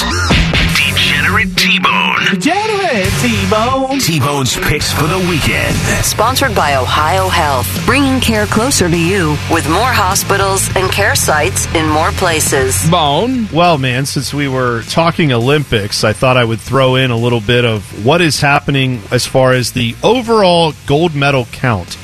Degenerate 0.77 1.57
T-Bone. 1.57 2.02
Degenerate 2.31 3.13
T-Bone. 3.21 3.99
T-Bone's 3.99 4.57
picks 4.57 4.93
for 4.93 5.07
the 5.07 5.19
weekend. 5.29 5.75
Sponsored 6.05 6.55
by 6.55 6.77
Ohio 6.77 7.29
Health, 7.29 7.67
bringing 7.85 8.21
care 8.21 8.47
closer 8.47 8.89
to 8.89 8.99
you 8.99 9.31
with 9.53 9.69
more 9.69 9.93
hospitals 9.93 10.69
and 10.77 10.91
care 10.91 11.15
sites 11.15 11.67
in 11.75 11.87
more 11.89 12.11
places. 12.13 12.89
Bone. 12.91 13.49
Well, 13.53 13.77
man, 13.77 14.07
since 14.07 14.33
we 14.33 14.49
were 14.49 14.83
talking 14.85 15.33
Olympics, 15.33 16.05
I 16.05 16.13
thought 16.13 16.37
I 16.37 16.45
would 16.45 16.61
throw 16.61 16.95
in 16.95 17.11
a 17.11 17.17
little 17.17 17.41
bit 17.41 17.65
of 17.65 18.05
what 18.07 18.21
is 18.23 18.41
happening 18.41 19.03
as 19.11 19.27
far 19.27 19.53
as 19.53 19.73
the 19.73 19.95
overall 20.03 20.73
gold 20.87 21.15
medal 21.15 21.47
count. 21.53 21.99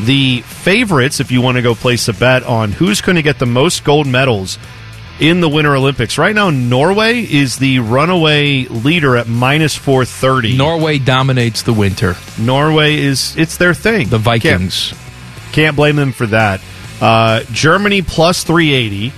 The 0.00 0.42
favorites, 0.42 1.20
if 1.20 1.30
you 1.30 1.40
want 1.40 1.56
to 1.56 1.62
go 1.62 1.74
place 1.74 2.08
a 2.08 2.14
bet 2.14 2.42
on 2.42 2.72
who's 2.72 3.00
going 3.00 3.16
to 3.16 3.22
get 3.22 3.38
the 3.38 3.46
most 3.46 3.84
gold 3.84 4.06
medals 4.06 4.58
in 5.20 5.40
the 5.40 5.48
Winter 5.48 5.74
Olympics. 5.74 6.18
Right 6.18 6.34
now, 6.34 6.50
Norway 6.50 7.20
is 7.20 7.58
the 7.58 7.80
runaway 7.80 8.64
leader 8.66 9.16
at 9.16 9.26
minus 9.28 9.74
430. 9.76 10.56
Norway 10.56 10.98
dominates 10.98 11.62
the 11.62 11.72
winter. 11.72 12.16
Norway 12.38 12.96
is, 12.98 13.36
it's 13.36 13.56
their 13.56 13.74
thing. 13.74 14.08
The 14.08 14.18
Vikings. 14.18 14.90
Can't, 14.92 15.52
can't 15.52 15.76
blame 15.76 15.96
them 15.96 16.12
for 16.12 16.26
that. 16.26 16.60
Uh, 17.00 17.42
Germany 17.52 18.02
plus 18.02 18.44
380. 18.44 19.12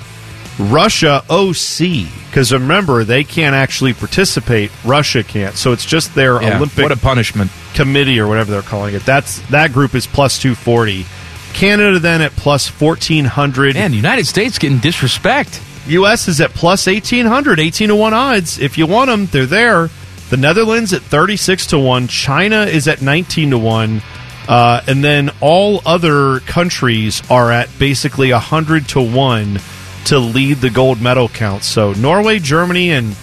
Russia 0.59 1.23
OC. 1.31 2.07
Because 2.27 2.53
remember, 2.53 3.03
they 3.05 3.25
can't 3.25 3.55
actually 3.55 3.93
participate. 3.93 4.71
Russia 4.85 5.23
can't. 5.25 5.57
So 5.57 5.73
it's 5.73 5.85
just 5.87 6.15
their 6.15 6.41
Yeah, 6.41 6.57
Olympic 6.57 6.83
what 6.83 6.93
a 6.93 6.97
punishment. 6.97 7.51
committee 7.75 8.21
or 8.21 8.29
whatever 8.29 8.53
they're 8.53 8.63
calling 8.63 8.95
it. 8.95 9.05
That's 9.05 9.41
That 9.49 9.73
group 9.73 9.95
is 9.95 10.07
plus 10.07 10.39
240. 10.39 11.07
Canada 11.55 11.99
then 11.99 12.21
at 12.23 12.33
plus 12.33 12.69
1400. 12.69 13.75
Man, 13.75 13.91
the 13.91 13.97
United 13.97 14.27
States 14.27 14.59
getting 14.59 14.79
disrespect. 14.79 15.61
U.S. 15.87 16.29
is 16.29 16.41
at 16.41 16.51
plus 16.51 16.87
1800, 16.87 17.59
18 17.59 17.89
to 17.89 17.97
1 17.97 18.15
odds. 18.15 18.59
If 18.59 18.79
you 18.79 18.87
want 18.87 19.09
them, 19.09 19.27
they're 19.27 19.47
there. 19.47 19.89
The 20.31 20.37
Netherlands 20.37 20.93
at 20.93 21.03
36 21.03 21.69
to 21.69 21.79
1. 21.79 22.09
China 22.09 22.63
is 22.63 22.87
at 22.87 23.03
19 23.03 23.51
to 23.51 23.59
1. 23.59 24.03
Uh, 24.49 24.83
and 24.87 25.03
then 25.03 25.31
all 25.41 25.81
other 25.87 26.41
countries 26.41 27.23
are 27.31 27.51
at 27.51 27.69
basically 27.79 28.33
100 28.33 28.89
to 28.91 29.01
1 29.01 29.59
to 30.07 30.19
lead 30.19 30.59
the 30.59 30.71
gold 30.71 31.01
medal 31.01 31.29
count. 31.29 31.63
So 31.63 31.93
Norway, 31.95 32.39
Germany, 32.39 32.91
and 32.91 33.17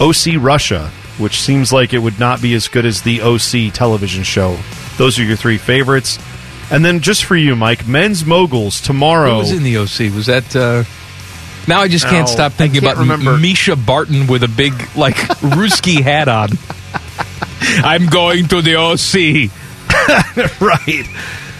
OC 0.00 0.40
Russia, 0.40 0.90
which 1.18 1.40
seems 1.40 1.72
like 1.72 1.92
it 1.92 1.98
would 1.98 2.18
not 2.18 2.42
be 2.42 2.54
as 2.54 2.68
good 2.68 2.84
as 2.86 3.02
the 3.02 3.22
OC 3.22 3.72
television 3.72 4.22
show. 4.24 4.58
Those 4.96 5.18
are 5.18 5.24
your 5.24 5.36
three 5.36 5.58
favorites. 5.58 6.18
And 6.70 6.84
then 6.84 7.00
just 7.00 7.24
for 7.24 7.36
you, 7.36 7.54
Mike, 7.54 7.86
men's 7.86 8.24
moguls 8.24 8.80
tomorrow. 8.80 9.32
Who 9.32 9.38
was 9.38 9.52
in 9.52 9.62
the 9.62 9.76
OC? 9.78 10.14
Was 10.14 10.26
that. 10.26 10.56
Uh, 10.56 10.84
now 11.68 11.80
I 11.80 11.88
just 11.88 12.06
can't 12.06 12.28
stop 12.28 12.52
thinking 12.52 12.80
can't 12.80 12.92
about 12.92 13.00
remember. 13.02 13.36
Mischa 13.36 13.76
Barton 13.86 14.26
with 14.26 14.42
a 14.42 14.48
big, 14.48 14.72
like, 14.96 15.14
Ruski 15.40 16.00
hat 16.00 16.28
on. 16.28 16.50
I'm 17.84 18.06
going 18.06 18.48
to 18.48 18.62
the 18.62 18.76
OC. 18.76 19.50
right. 20.60 21.06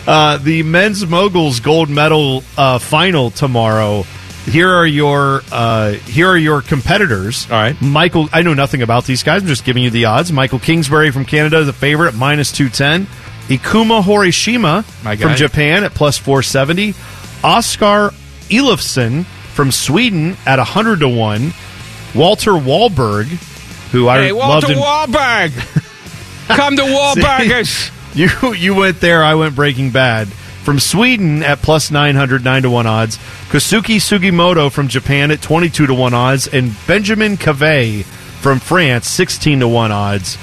Uh, 0.06 0.38
the 0.38 0.62
men's 0.64 1.06
moguls 1.06 1.60
gold 1.60 1.88
medal 1.88 2.42
uh, 2.56 2.78
final 2.78 3.30
tomorrow. 3.30 4.04
Here 4.44 4.68
are 4.68 4.86
your 4.86 5.42
uh, 5.52 5.92
here 5.92 6.28
are 6.28 6.36
your 6.36 6.62
competitors. 6.62 7.48
All 7.48 7.56
right. 7.56 7.80
Michael. 7.80 8.28
I 8.32 8.42
know 8.42 8.54
nothing 8.54 8.82
about 8.82 9.04
these 9.04 9.22
guys. 9.22 9.42
I'm 9.42 9.48
just 9.48 9.64
giving 9.64 9.84
you 9.84 9.90
the 9.90 10.06
odds. 10.06 10.32
Michael 10.32 10.58
Kingsbury 10.58 11.12
from 11.12 11.24
Canada, 11.24 11.62
the 11.62 11.72
favorite, 11.72 12.08
at 12.08 12.14
minus 12.14 12.50
two 12.50 12.68
ten. 12.68 13.06
Ikuma 13.46 14.02
Horishima 14.02 14.82
from 14.84 15.36
Japan 15.36 15.84
at 15.84 15.94
plus 15.94 16.18
four 16.18 16.42
seventy. 16.42 16.94
Oscar 17.44 18.10
Elofsson 18.48 19.24
from 19.52 19.70
Sweden 19.70 20.36
at 20.46 20.58
hundred 20.58 21.00
to 21.00 21.08
one. 21.08 21.52
Walter 22.14 22.52
Wallberg, 22.52 23.26
who 23.90 24.08
I 24.08 24.18
Hey, 24.24 24.32
loved 24.32 24.68
Walter 24.68 24.80
Wallberg! 24.80 25.52
Come 26.48 26.76
to 26.76 26.82
Wahlburgers! 26.82 27.90
You 28.14 28.52
you 28.52 28.74
went 28.74 29.00
there. 29.00 29.24
I 29.24 29.34
went 29.34 29.54
Breaking 29.54 29.90
Bad. 29.90 30.28
From 30.28 30.78
Sweden 30.78 31.42
at 31.42 31.60
plus 31.60 31.90
900, 31.90 32.44
9 32.44 32.62
to 32.62 32.70
1 32.70 32.86
odds. 32.86 33.16
Kosuke 33.48 33.96
Sugimoto 33.96 34.70
from 34.70 34.86
Japan 34.86 35.32
at 35.32 35.42
22 35.42 35.86
to 35.88 35.94
1 35.94 36.14
odds. 36.14 36.46
And 36.46 36.72
Benjamin 36.86 37.36
Cavet 37.36 38.04
from 38.04 38.60
France, 38.60 39.08
16 39.08 39.58
to 39.60 39.66
1 39.68 39.90
odds. 39.90 40.38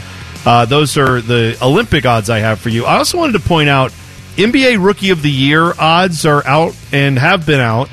Uh, 0.45 0.65
those 0.65 0.98
are 0.98 1.22
the 1.22 1.57
Olympic 1.61 2.06
odds 2.06 2.30
I 2.30 2.40
have 2.40 2.60
for 2.60 2.68
you. 2.68 2.86
I 2.86 2.98
also 2.98 3.18
wanted 3.18 3.34
to 3.34 3.40
point 3.48 3.69
out 3.69 3.91
NBA 4.36 4.84
Rookie 4.84 5.11
of 5.11 5.22
the 5.22 5.31
Year 5.31 5.73
odds 5.80 6.26
are 6.26 6.45
out 6.45 6.76
and 6.91 7.18
have 7.18 7.45
been 7.45 7.61
out. 7.61 7.90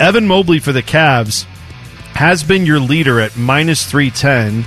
Evan 0.00 0.26
Mobley 0.26 0.60
for 0.60 0.72
the 0.72 0.82
Cavs 0.82 1.44
has 2.14 2.44
been 2.44 2.66
your 2.66 2.80
leader 2.80 3.20
at 3.20 3.36
minus 3.36 3.84
310 3.88 4.64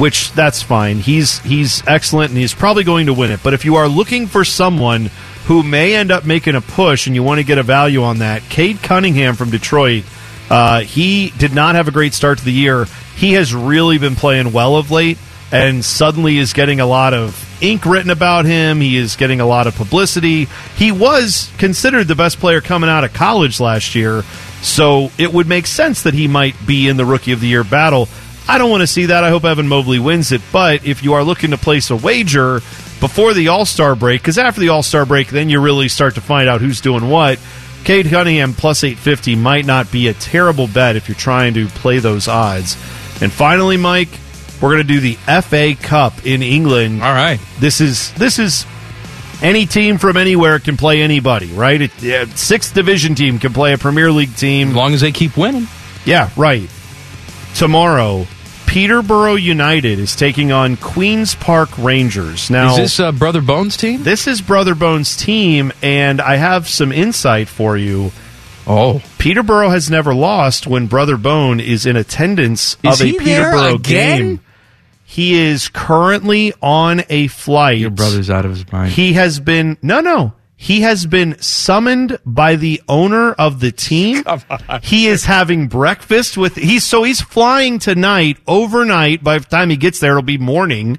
which 0.00 0.32
that's 0.32 0.62
fine 0.62 0.98
he's 0.98 1.40
he's 1.40 1.86
excellent 1.86 2.30
and 2.30 2.38
he's 2.38 2.54
probably 2.54 2.84
going 2.84 3.06
to 3.06 3.14
win 3.14 3.30
it 3.30 3.40
but 3.42 3.54
if 3.54 3.64
you 3.64 3.76
are 3.76 3.88
looking 3.88 4.26
for 4.26 4.44
someone 4.44 5.10
who 5.46 5.62
may 5.62 5.94
end 5.94 6.10
up 6.10 6.24
making 6.24 6.54
a 6.54 6.60
push 6.60 7.06
and 7.06 7.14
you 7.14 7.22
want 7.22 7.38
to 7.38 7.44
get 7.44 7.58
a 7.58 7.62
value 7.62 8.02
on 8.02 8.18
that 8.18 8.42
Cade 8.48 8.82
Cunningham 8.82 9.34
from 9.34 9.50
Detroit 9.50 10.04
uh, 10.48 10.80
he 10.80 11.30
did 11.38 11.54
not 11.54 11.74
have 11.74 11.88
a 11.88 11.92
great 11.92 12.14
start 12.14 12.38
to 12.38 12.44
the 12.44 12.52
year 12.52 12.86
he 13.16 13.32
has 13.32 13.54
really 13.54 13.98
been 13.98 14.16
playing 14.16 14.52
well 14.52 14.76
of 14.76 14.90
late 14.90 15.18
and 15.52 15.84
suddenly 15.84 16.38
is 16.38 16.54
getting 16.54 16.80
a 16.80 16.86
lot 16.86 17.12
of 17.12 17.48
ink 17.62 17.84
written 17.84 18.10
about 18.10 18.46
him. 18.46 18.80
He 18.80 18.96
is 18.96 19.16
getting 19.16 19.40
a 19.40 19.46
lot 19.46 19.66
of 19.66 19.76
publicity. 19.76 20.48
He 20.76 20.90
was 20.90 21.50
considered 21.58 22.08
the 22.08 22.14
best 22.14 22.38
player 22.40 22.62
coming 22.62 22.88
out 22.88 23.04
of 23.04 23.12
college 23.12 23.60
last 23.60 23.94
year, 23.94 24.24
so 24.62 25.10
it 25.18 25.32
would 25.32 25.46
make 25.46 25.66
sense 25.66 26.04
that 26.04 26.14
he 26.14 26.28
might 26.28 26.54
be 26.66 26.88
in 26.88 26.96
the 26.96 27.04
Rookie 27.04 27.32
of 27.32 27.40
the 27.40 27.48
Year 27.48 27.64
battle. 27.64 28.08
I 28.48 28.58
don't 28.58 28.70
want 28.70 28.80
to 28.80 28.86
see 28.86 29.06
that. 29.06 29.24
I 29.24 29.30
hope 29.30 29.44
Evan 29.44 29.68
Mobley 29.68 29.98
wins 29.98 30.32
it, 30.32 30.40
but 30.52 30.86
if 30.86 31.02
you 31.02 31.14
are 31.14 31.24
looking 31.24 31.50
to 31.50 31.58
place 31.58 31.90
a 31.90 31.96
wager 31.96 32.60
before 33.00 33.34
the 33.34 33.48
All 33.48 33.64
Star 33.64 33.94
break, 33.94 34.22
because 34.22 34.38
after 34.38 34.60
the 34.60 34.70
All 34.70 34.82
Star 34.82 35.04
break, 35.04 35.28
then 35.28 35.48
you 35.48 35.60
really 35.60 35.88
start 35.88 36.14
to 36.14 36.20
find 36.20 36.48
out 36.48 36.60
who's 36.60 36.80
doing 36.80 37.08
what. 37.08 37.38
Cade 37.84 38.06
Cunningham 38.06 38.54
plus 38.54 38.84
850 38.84 39.34
might 39.34 39.66
not 39.66 39.90
be 39.90 40.06
a 40.06 40.14
terrible 40.14 40.68
bet 40.68 40.94
if 40.94 41.08
you're 41.08 41.16
trying 41.16 41.54
to 41.54 41.66
play 41.66 41.98
those 41.98 42.28
odds. 42.28 42.74
And 43.20 43.32
finally, 43.32 43.76
Mike, 43.76 44.08
we're 44.60 44.70
going 44.70 44.86
to 44.86 44.94
do 44.94 45.00
the 45.00 45.14
FA 45.40 45.74
Cup 45.80 46.24
in 46.24 46.42
England. 46.42 47.02
All 47.02 47.12
right. 47.12 47.40
This 47.58 47.80
is 47.80 48.12
this 48.12 48.38
is 48.38 48.64
any 49.42 49.66
team 49.66 49.98
from 49.98 50.16
anywhere 50.16 50.58
can 50.58 50.76
play 50.76 51.02
anybody, 51.02 51.52
right? 51.52 51.82
It, 51.82 52.02
yeah, 52.02 52.24
sixth 52.26 52.74
division 52.74 53.14
team 53.14 53.38
can 53.38 53.52
play 53.52 53.72
a 53.72 53.78
Premier 53.78 54.10
League 54.10 54.34
team 54.36 54.70
As 54.70 54.74
long 54.74 54.94
as 54.94 55.00
they 55.00 55.12
keep 55.12 55.36
winning. 55.36 55.66
Yeah, 56.04 56.30
right. 56.36 56.70
Tomorrow, 57.54 58.26
Peterborough 58.66 59.34
United 59.34 59.98
is 59.98 60.16
taking 60.16 60.50
on 60.50 60.76
Queens 60.76 61.34
Park 61.34 61.76
Rangers. 61.76 62.50
Now, 62.50 62.72
Is 62.72 62.76
this 62.78 63.00
uh, 63.00 63.12
Brother 63.12 63.42
Bones 63.42 63.76
team? 63.76 64.02
This 64.02 64.26
is 64.26 64.40
Brother 64.40 64.74
Bones' 64.74 65.16
team, 65.16 65.72
and 65.82 66.20
I 66.20 66.36
have 66.36 66.68
some 66.68 66.90
insight 66.90 67.48
for 67.48 67.76
you. 67.76 68.12
Oh, 68.66 69.02
Peterborough 69.18 69.70
has 69.70 69.90
never 69.90 70.14
lost 70.14 70.66
when 70.66 70.86
Brother 70.86 71.16
Bone 71.16 71.60
is 71.60 71.84
in 71.84 71.96
attendance 71.96 72.76
Is 72.82 73.00
of 73.00 73.06
a 73.06 73.12
Peterborough 73.12 73.78
game. 73.78 74.40
He 75.12 75.34
is 75.34 75.68
currently 75.68 76.54
on 76.62 77.02
a 77.10 77.26
flight. 77.26 77.76
your 77.76 77.90
brother's 77.90 78.30
out 78.30 78.46
of 78.46 78.52
his 78.52 78.72
mind. 78.72 78.92
He 78.92 79.12
has 79.12 79.40
been 79.40 79.76
no, 79.82 80.00
no. 80.00 80.32
He 80.56 80.80
has 80.80 81.04
been 81.04 81.38
summoned 81.38 82.18
by 82.24 82.56
the 82.56 82.80
owner 82.88 83.32
of 83.32 83.60
the 83.60 83.72
team. 83.72 84.24
He 84.82 85.08
is 85.08 85.26
having 85.26 85.68
breakfast 85.68 86.38
with. 86.38 86.54
He's 86.56 86.84
so 86.84 87.02
he's 87.02 87.20
flying 87.20 87.78
tonight 87.78 88.38
overnight. 88.46 89.22
By 89.22 89.36
the 89.36 89.44
time 89.44 89.68
he 89.68 89.76
gets 89.76 90.00
there, 90.00 90.12
it'll 90.12 90.22
be 90.22 90.38
morning. 90.38 90.98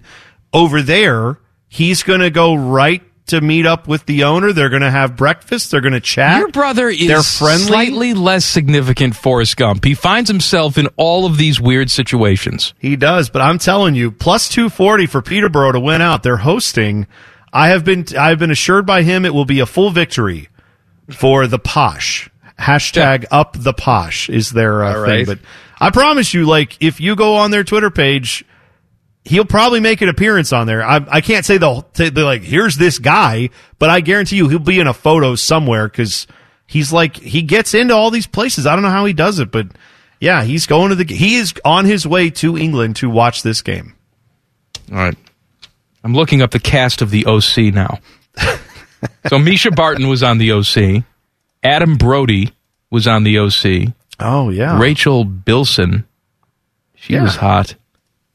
Over 0.54 0.84
there, 0.84 1.40
he's 1.68 2.04
going 2.04 2.20
to 2.20 2.30
go 2.30 2.54
right 2.54 3.02
to 3.28 3.40
meet 3.42 3.66
up 3.66 3.88
with 3.88 4.06
the 4.06 4.24
owner. 4.26 4.52
They're 4.54 4.70
going 4.70 4.82
to 4.82 4.92
have 4.92 5.16
breakfast. 5.16 5.72
They're 5.72 5.82
going 5.82 5.94
to 5.94 6.00
chat. 6.02 6.40
Your 6.40 6.50
brother 6.50 6.90
is 6.90 7.08
They're 7.08 7.24
friendly. 7.24 7.66
slightly 7.66 8.14
less 8.14 8.44
significant 8.46 9.16
Forrest 9.16 9.56
Gump. 9.58 9.86
He 9.86 9.94
finds 9.94 10.30
himself 10.30 10.78
in 10.78 10.88
all 10.98 11.26
of 11.26 11.38
these 11.38 11.60
weird 11.60 11.90
situations. 11.90 12.74
He 12.80 12.96
does, 12.96 13.30
but 13.30 13.42
I'm 13.42 13.60
telling 13.60 13.96
you, 13.96 14.12
plus 14.12 14.50
240 14.50 15.06
for 15.08 15.22
Peterborough 15.22 15.72
to 15.72 15.80
win 15.80 16.02
out. 16.02 16.24
They're 16.24 16.38
hosting. 16.38 17.08
I 17.54 17.68
have 17.70 17.86
been 17.86 18.06
I've 18.18 18.40
been 18.40 18.52
assured 18.52 18.86
by 18.86 19.04
him 19.04 19.26
it 19.26 19.34
will 19.34 19.46
be 19.46 19.60
a 19.60 19.66
full 19.66 19.92
victory 19.92 20.50
for 21.10 21.48
the 21.48 21.60
posh. 21.60 22.30
Hashtag 22.60 23.26
up 23.32 23.56
the 23.58 23.74
posh 23.74 24.30
is 24.30 24.52
their 24.52 24.84
uh, 24.84 24.98
All 25.00 25.06
thing. 25.06 25.26
But 25.26 25.40
I 25.80 25.90
promise 25.92 26.34
you, 26.34 26.46
like 26.46 26.78
if 26.82 27.00
you 27.00 27.16
go 27.16 27.36
on 27.38 27.52
their 27.52 27.64
Twitter 27.64 27.90
page, 27.90 28.44
he'll 29.26 29.46
probably 29.46 29.80
make 29.80 30.02
an 30.02 30.10
appearance 30.10 30.52
on 30.54 30.68
there. 30.68 30.84
I, 30.84 31.06
I 31.10 31.22
can't 31.22 31.46
say 31.46 31.58
they'll 31.58 31.88
say 31.94 32.10
they're 32.10 32.24
like, 32.24 32.42
here's 32.44 32.76
this 32.78 33.00
guy, 33.00 33.50
but 33.80 33.90
I 33.90 34.02
guarantee 34.02 34.36
you 34.38 34.50
he'll 34.50 34.60
be 34.60 34.80
in 34.80 34.88
a 34.88 34.94
photo 34.94 35.36
somewhere 35.36 35.88
because 35.88 36.28
he's 36.68 36.92
like 36.94 37.16
he 37.18 37.42
gets 37.42 37.74
into 37.74 37.94
all 37.94 38.12
these 38.12 38.28
places. 38.28 38.66
I 38.68 38.74
don't 38.74 38.84
know 38.84 38.90
how 38.90 39.06
he 39.06 39.14
does 39.14 39.40
it, 39.40 39.52
but 39.52 39.68
yeah, 40.20 40.44
he's 40.44 40.66
going 40.68 40.90
to 40.90 40.96
the 40.96 41.06
he 41.14 41.36
is 41.36 41.54
on 41.66 41.86
his 41.86 42.06
way 42.08 42.30
to 42.32 42.58
England 42.58 42.96
to 42.98 43.10
watch 43.10 43.44
this 43.44 43.62
game. 43.62 43.94
All 44.92 44.98
right. 44.98 45.18
I'm 46.04 46.14
looking 46.14 46.42
up 46.42 46.52
the 46.52 46.60
cast 46.60 47.02
of 47.02 47.12
the 47.12 47.26
OC 47.26 47.74
now. 47.74 48.00
so 49.28 49.38
Mischa 49.38 49.74
Barton 49.74 50.10
was 50.10 50.22
on 50.24 50.38
the 50.38 50.52
OC. 50.52 51.04
Adam 51.64 51.96
Brody 51.96 52.52
was 52.90 53.08
on 53.08 53.24
the 53.24 53.40
OC. 53.40 53.94
Oh 54.20 54.50
yeah, 54.50 54.78
Rachel 54.80 55.24
Bilson. 55.24 56.06
She 56.96 57.14
Yeah. 57.14 57.24
was 57.24 57.36
hot. 57.38 57.76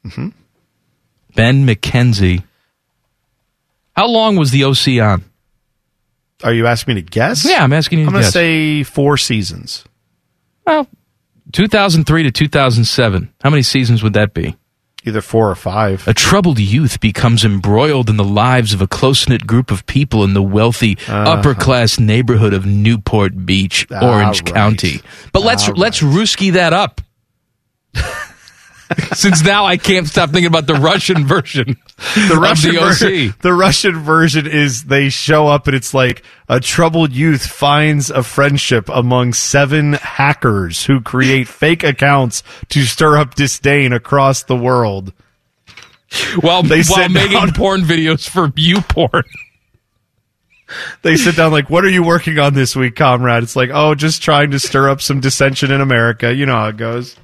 Mhm. 0.07 0.33
Ben 1.39 1.65
McKenzie. 1.65 2.43
How 3.95 4.09
long 4.09 4.35
was 4.35 4.51
the 4.51 4.65
OC 4.65 5.01
on? 5.01 5.25
Are 6.43 6.53
you 6.53 6.67
asking 6.67 6.97
me 6.97 7.01
to 7.03 7.09
guess? 7.09 7.45
Yeah, 7.49 7.63
I'm 7.63 7.73
asking 7.73 8.01
you 8.01 8.07
to 8.07 8.09
I'm 8.09 8.13
going 8.13 8.25
to 8.25 8.31
say 8.33 8.83
four 8.83 9.17
seasons. 9.17 9.85
Well, 10.67 10.89
2003 11.53 12.25
to 12.25 12.33
2007. 12.33 13.33
How 13.41 13.51
many 13.51 13.63
seasons 13.63 14.03
would 14.03 14.15
that 14.15 14.35
be? 14.35 14.57
Either 15.07 15.21
four 15.21 15.49
or 15.49 15.55
five. 15.55 16.09
A 16.09 16.13
troubled 16.13 16.59
youth 16.59 16.99
becomes 16.99 17.45
embroiled 17.45 18.11
in 18.11 18.17
the 18.17 18.25
lives 18.25 18.73
of 18.73 18.83
a 18.83 18.89
close 18.89 19.29
knit 19.29 19.47
group 19.47 19.71
of 19.71 19.87
people 19.87 20.25
in 20.25 20.35
the 20.35 20.43
wealthy 20.43 20.99
Uh-huh. 21.07 21.19
upper 21.39 21.55
class 21.55 22.01
neighborhood 22.01 22.53
of 22.53 22.67
Newport 22.67 23.47
Beach, 23.47 23.87
Orange 23.93 24.03
All 24.03 24.25
right. 24.25 24.45
County. 24.45 25.01
But 25.33 25.45
let's 25.45 25.69
All 25.69 25.77
let's 25.77 26.01
Ruski 26.01 26.55
that 26.55 26.73
up. 26.73 27.01
Since 29.15 29.45
now 29.45 29.65
I 29.67 29.77
can't 29.77 30.07
stop 30.07 30.31
thinking 30.31 30.47
about 30.47 30.67
the 30.67 30.75
Russian 30.75 31.27
version 31.27 31.77
The 32.29 32.35
of 32.35 32.39
Russian 32.41 32.75
the 32.75 32.81
version, 32.81 33.35
the 33.43 33.53
Russian 33.53 33.99
version 33.99 34.47
is 34.47 34.85
they 34.85 35.09
show 35.11 35.47
up 35.47 35.67
and 35.67 35.77
it's 35.77 35.93
like 35.93 36.23
a 36.49 36.59
troubled 36.61 37.13
youth 37.13 37.45
finds 37.47 38.09
a 38.11 38.23
friendship 38.23 38.89
among 38.89 39.35
seven 39.35 39.93
hackers 39.95 40.87
who 40.87 41.01
create 41.03 41.49
fake 41.49 41.85
accounts 41.85 42.43
to 42.71 42.83
stir 42.85 43.19
up 43.19 43.35
disdain 43.35 43.93
across 43.93 44.43
the 44.45 44.57
world. 44.57 45.13
While, 46.41 46.63
They 46.63 46.83
while 46.85 47.09
making 47.11 47.33
down- 47.33 47.53
porn 47.53 47.83
videos 47.83 48.27
for 48.27 48.51
you 48.57 48.81
porn. 48.81 49.25
They 51.03 51.17
sit 51.17 51.37
down 51.37 51.53
like, 51.53 51.71
"What 51.71 51.85
are 51.85 51.89
you 51.91 52.03
working 52.03 52.39
on 52.39 52.53
this 52.55 52.77
week, 52.77 52.95
comrade?" 52.97 53.43
It's 53.43 53.57
like, 53.57 53.71
"Oh, 53.73 53.95
just 53.95 54.23
trying 54.23 54.51
to 54.51 54.59
stir 54.59 54.89
up 54.91 55.01
some 55.01 55.21
dissension 55.21 55.71
in 55.71 55.81
America." 55.81 56.35
You 56.35 56.45
know 56.47 56.55
how 56.57 56.69
it 56.69 56.77
goes. 56.77 57.17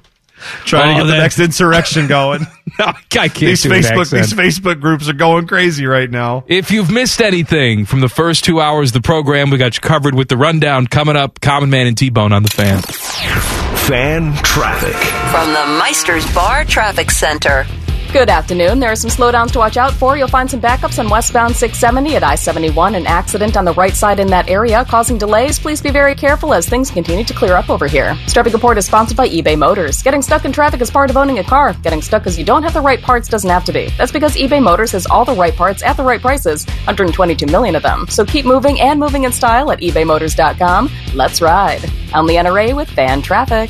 Trying 0.65 0.97
Oh, 0.97 0.99
to 0.99 1.05
get 1.05 1.11
the 1.11 1.17
next 1.17 1.39
insurrection 1.39 2.07
going. 2.07 2.41
I 2.79 2.93
can't 3.09 3.33
these 3.33 3.63
do 3.63 3.69
Facebook 3.69 4.09
these 4.11 4.33
Facebook 4.33 4.81
groups 4.81 5.07
are 5.07 5.13
going 5.13 5.47
crazy 5.47 5.85
right 5.85 6.09
now. 6.09 6.43
If 6.47 6.71
you've 6.71 6.91
missed 6.91 7.21
anything 7.21 7.85
from 7.85 8.01
the 8.01 8.09
first 8.09 8.43
two 8.43 8.59
hours 8.59 8.89
of 8.89 8.93
the 8.93 9.01
program, 9.01 9.49
we 9.49 9.57
got 9.57 9.75
you 9.75 9.81
covered 9.81 10.13
with 10.13 10.27
the 10.27 10.37
rundown 10.37 10.87
coming 10.87 11.15
up. 11.15 11.39
Common 11.41 11.69
Man 11.69 11.87
and 11.87 11.97
T 11.97 12.09
Bone 12.09 12.33
on 12.33 12.43
the 12.43 12.49
fan. 12.49 12.81
Fan 12.81 14.33
traffic. 14.43 14.95
From 15.31 15.53
the 15.53 15.79
Meister's 15.79 16.25
Bar 16.33 16.65
Traffic 16.65 17.11
Center. 17.11 17.65
Good 18.15 18.29
afternoon. 18.29 18.79
There 18.79 18.93
are 18.93 18.95
some 18.95 19.09
slowdowns 19.09 19.51
to 19.51 19.59
watch 19.59 19.75
out 19.75 19.91
for. 19.91 20.15
You'll 20.15 20.29
find 20.29 20.49
some 20.49 20.61
backups 20.61 20.99
on 20.99 21.09
westbound 21.09 21.53
670 21.53 22.15
at 22.15 22.23
I 22.23 22.35
71. 22.35 22.95
An 22.95 23.05
accident 23.05 23.57
on 23.57 23.65
the 23.65 23.73
right 23.73 23.93
side 23.93 24.21
in 24.21 24.27
that 24.27 24.49
area 24.49 24.85
causing 24.85 25.17
delays. 25.17 25.59
Please 25.59 25.81
be 25.81 25.91
very 25.91 26.15
careful 26.15 26.53
as 26.53 26.65
things 26.65 26.89
continue 26.89 27.25
to 27.25 27.33
clear 27.33 27.55
up 27.55 27.69
over 27.69 27.87
here. 27.87 28.15
Traffic 28.27 28.53
report 28.53 28.77
is 28.77 28.85
sponsored 28.85 29.17
by 29.17 29.27
eBay 29.27 29.57
Motors. 29.57 30.01
Getting 30.01 30.21
stuck 30.21 30.45
in 30.45 30.53
traffic 30.53 30.79
is 30.79 30.89
part 30.89 31.09
of 31.09 31.17
owning 31.17 31.39
a 31.39 31.43
car. 31.43 31.73
Getting 31.83 32.01
stuck 32.01 32.21
because 32.21 32.39
you 32.39 32.45
don't 32.45 32.63
have 32.63 32.73
the 32.73 32.79
right 32.79 33.01
parts 33.01 33.27
doesn't 33.27 33.49
have 33.49 33.65
to 33.65 33.73
be. 33.73 33.89
That's 33.97 34.13
because 34.13 34.37
eBay 34.37 34.63
Motors 34.63 34.93
has 34.93 35.05
all 35.07 35.25
the 35.25 35.35
right 35.35 35.53
parts 35.53 35.83
at 35.83 35.97
the 35.97 36.03
right 36.03 36.21
prices, 36.21 36.65
122 36.85 37.47
million 37.47 37.75
of 37.75 37.83
them. 37.83 38.07
So 38.07 38.23
keep 38.23 38.45
moving 38.45 38.79
and 38.79 38.97
moving 38.97 39.25
in 39.25 39.33
style 39.33 39.73
at 39.73 39.81
ebaymotors.com. 39.81 40.89
Let's 41.13 41.41
ride. 41.41 41.83
I'm 42.13 42.25
Leanna 42.27 42.53
Ray 42.53 42.71
with 42.71 42.89
Fan 42.89 43.21
Traffic. 43.21 43.69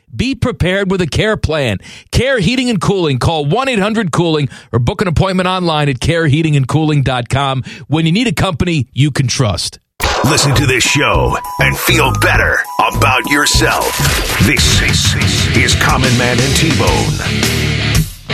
Be 0.15 0.35
prepared 0.35 0.91
with 0.91 1.01
a 1.01 1.07
care 1.07 1.37
plan. 1.37 1.79
Care 2.11 2.39
Heating 2.39 2.69
and 2.69 2.81
Cooling. 2.81 3.19
Call 3.19 3.45
1 3.45 3.69
800 3.69 4.11
Cooling 4.11 4.49
or 4.71 4.79
book 4.79 5.01
an 5.01 5.07
appointment 5.07 5.47
online 5.47 5.89
at 5.89 5.99
careheatingandcooling.com 5.99 7.63
when 7.87 8.05
you 8.05 8.11
need 8.11 8.27
a 8.27 8.33
company 8.33 8.87
you 8.93 9.11
can 9.11 9.27
trust. 9.27 9.79
Listen 10.25 10.53
to 10.55 10.67
this 10.67 10.83
show 10.83 11.35
and 11.59 11.77
feel 11.77 12.13
better 12.21 12.57
about 12.79 13.25
yourself. 13.29 13.97
This 14.45 14.81
is, 14.81 15.57
is 15.57 15.75
Common 15.81 16.15
Man 16.17 16.37
and 16.39 16.55
T-Bone. 16.55 17.61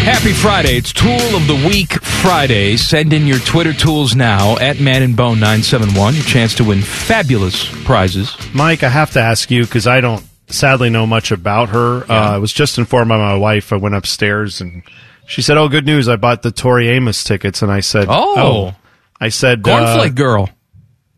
Happy 0.04 0.32
Friday. 0.32 0.78
It's 0.78 0.94
Tool 0.94 1.36
of 1.36 1.48
the 1.48 1.66
Week 1.68 1.92
Friday. 2.02 2.78
Send 2.78 3.12
in 3.14 3.28
your 3.28 3.40
Twitter 3.40 3.74
tools 3.74 4.16
now 4.16 4.58
at 4.58 4.80
Man 4.80 5.02
and 5.02 5.16
Bone 5.16 5.40
971. 5.40 6.16
Your 6.16 6.24
chance 6.24 6.56
to 6.56 6.64
win 6.64 6.82
fabulous 6.82 7.70
prizes. 7.84 8.36
Mike, 8.54 8.84
I 8.84 8.90
have 8.90 9.12
to 9.12 9.20
ask 9.20 9.52
you 9.52 9.64
because 9.64 9.86
I 9.86 10.00
don't 10.00 10.24
sadly 10.48 10.90
know 10.90 11.06
much 11.06 11.32
about 11.32 11.70
her. 11.70 12.10
Uh, 12.10 12.36
I 12.36 12.38
was 12.38 12.52
just 12.54 12.78
informed 12.78 13.10
by 13.10 13.18
my 13.18 13.36
wife. 13.36 13.72
I 13.72 13.78
went 13.78 13.96
upstairs 13.96 14.62
and 14.62 14.84
she 15.28 15.42
said, 15.42 15.58
"Oh, 15.58 15.68
good 15.70 15.86
news! 15.86 16.08
I 16.08 16.16
bought 16.16 16.42
the 16.42 16.52
Tori 16.52 16.88
Amos 16.90 17.24
tickets." 17.24 17.62
And 17.62 17.72
I 17.72 17.82
said, 17.82 18.08
Oh. 18.10 18.74
I 19.20 19.30
said, 19.30 19.62
Cornflake 19.62 20.12
uh, 20.12 20.14
Girl. 20.14 20.50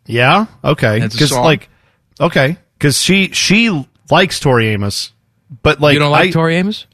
Yeah, 0.06 0.47
okay, 0.64 1.01
because 1.01 1.31
like, 1.31 1.69
okay, 2.19 2.57
because 2.77 2.99
she 2.99 3.30
she 3.31 3.85
likes 4.10 4.39
Tori 4.39 4.69
Amos, 4.69 5.14
but 5.61 5.80
like 5.80 5.93
you 5.93 5.99
don't 5.99 6.11
like 6.11 6.30
I, 6.30 6.31
Tori 6.31 6.56
Amos? 6.56 6.88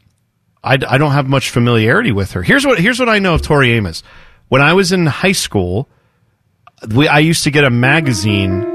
I, 0.61 0.73
I 0.73 0.97
don't 0.97 1.11
have 1.11 1.27
much 1.27 1.51
familiarity 1.51 2.11
with 2.11 2.31
her. 2.31 2.43
Here's 2.43 2.65
what 2.65 2.77
here's 2.79 2.99
what 2.99 3.07
I 3.07 3.19
know 3.19 3.35
of 3.35 3.41
Tori 3.41 3.71
Amos. 3.73 4.03
When 4.49 4.61
I 4.61 4.73
was 4.73 4.91
in 4.91 5.05
high 5.05 5.31
school, 5.31 5.87
we, 6.93 7.07
I 7.07 7.19
used 7.19 7.45
to 7.45 7.51
get 7.51 7.63
a 7.63 7.69
magazine. 7.69 8.74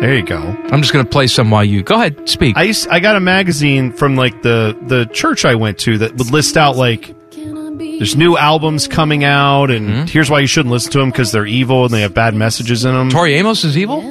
There 0.00 0.16
you 0.16 0.24
go. 0.24 0.38
I'm 0.38 0.80
just 0.80 0.92
going 0.92 1.04
to 1.04 1.10
play 1.10 1.26
some 1.26 1.50
while 1.50 1.64
you 1.64 1.82
go 1.82 1.94
ahead, 1.96 2.28
speak. 2.28 2.56
I 2.56 2.62
used, 2.64 2.88
I 2.88 3.00
got 3.00 3.16
a 3.16 3.20
magazine 3.20 3.92
from 3.92 4.16
like 4.16 4.42
the 4.42 4.76
the 4.86 5.04
church 5.12 5.44
I 5.44 5.54
went 5.56 5.78
to 5.80 5.98
that 5.98 6.16
would 6.16 6.30
list 6.30 6.56
out 6.56 6.76
like 6.76 7.14
there's 7.32 8.16
new 8.16 8.36
albums 8.36 8.88
coming 8.88 9.24
out 9.24 9.70
and 9.70 9.88
Mm-hmm. 9.88 10.06
here's 10.06 10.30
why 10.30 10.40
you 10.40 10.46
shouldn't 10.46 10.72
listen 10.72 10.90
to 10.92 10.98
them 10.98 11.10
because 11.10 11.32
they're 11.32 11.46
evil 11.46 11.84
and 11.84 11.92
they 11.92 12.00
have 12.00 12.14
bad 12.14 12.34
messages 12.34 12.84
in 12.86 12.94
them. 12.94 13.10
Tori 13.10 13.34
Amos 13.34 13.62
is 13.64 13.76
evil? 13.76 14.02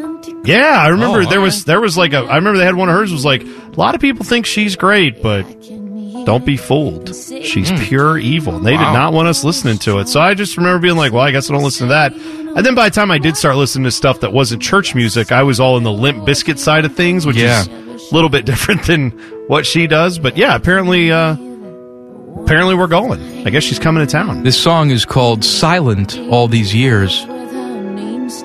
Yeah, 0.45 0.77
I 0.79 0.89
remember 0.89 1.21
Oh, 1.21 1.25
there 1.29 1.41
was 1.41 1.65
there 1.65 1.81
was 1.81 1.97
like 1.97 2.13
a 2.13 2.19
I 2.19 2.35
remember 2.35 2.59
they 2.59 2.65
had 2.65 2.75
one 2.75 2.89
of 2.89 2.95
hers 2.95 3.11
was 3.11 3.25
like 3.25 3.41
a 3.43 3.71
lot 3.77 3.95
of 3.95 4.01
people 4.01 4.23
think 4.25 4.45
she's 4.45 4.75
great, 4.75 5.21
but 5.23 5.43
don't 6.31 6.45
be 6.45 6.57
fooled. 6.57 7.15
She's 7.15 7.71
pure 7.87 8.17
evil. 8.19 8.57
And 8.57 8.65
they 8.65 8.75
Hmm. 8.75 8.83
Did 8.83 8.93
not 8.93 9.13
want 9.13 9.27
us 9.27 9.43
listening 9.43 9.79
to 9.79 9.97
it. 9.97 10.07
So 10.09 10.19
I 10.21 10.35
just 10.35 10.57
remember 10.57 10.79
being 10.79 10.95
like, 10.95 11.11
well, 11.11 11.23
I 11.23 11.31
guess 11.31 11.49
I 11.49 11.53
don't 11.53 11.63
listen 11.63 11.87
to 11.87 11.93
that. 11.93 12.13
And 12.13 12.49
And 12.57 12.65
then 12.65 12.75
by 12.75 12.89
the 12.89 12.93
time 12.95 13.09
I 13.09 13.17
did 13.17 13.35
start 13.35 13.55
listening 13.55 13.85
to 13.85 13.91
stuff 13.91 14.19
that 14.19 14.31
wasn't 14.33 14.61
church 14.61 14.93
music, 14.93 15.31
I 15.31 15.41
was 15.43 15.59
all 15.59 15.77
in 15.77 15.83
the 15.83 15.91
Limp 15.91 16.19
Bizkit 16.27 16.57
side 16.59 16.85
of 16.85 16.93
things, 16.95 17.25
which 17.25 17.35
Yeah. 17.37 17.61
is 17.61 17.67
a 18.11 18.13
little 18.13 18.29
bit 18.29 18.45
different 18.51 18.83
than 18.83 19.09
what 19.47 19.65
she 19.65 19.87
does. 19.87 20.19
But 20.19 20.37
yeah, 20.37 20.55
apparently, 20.55 21.11
uh, 21.11 21.35
apparently 22.43 22.75
we're 22.75 22.87
going. 22.87 23.47
I 23.47 23.49
guess 23.49 23.63
she's 23.63 23.79
coming 23.79 24.05
to 24.05 24.11
town. 24.11 24.43
This 24.43 24.57
song 24.61 24.91
is 24.91 25.05
called 25.05 25.43
Silent 25.43 26.17
All 26.29 26.47
These 26.47 26.73
Years. 26.75 27.25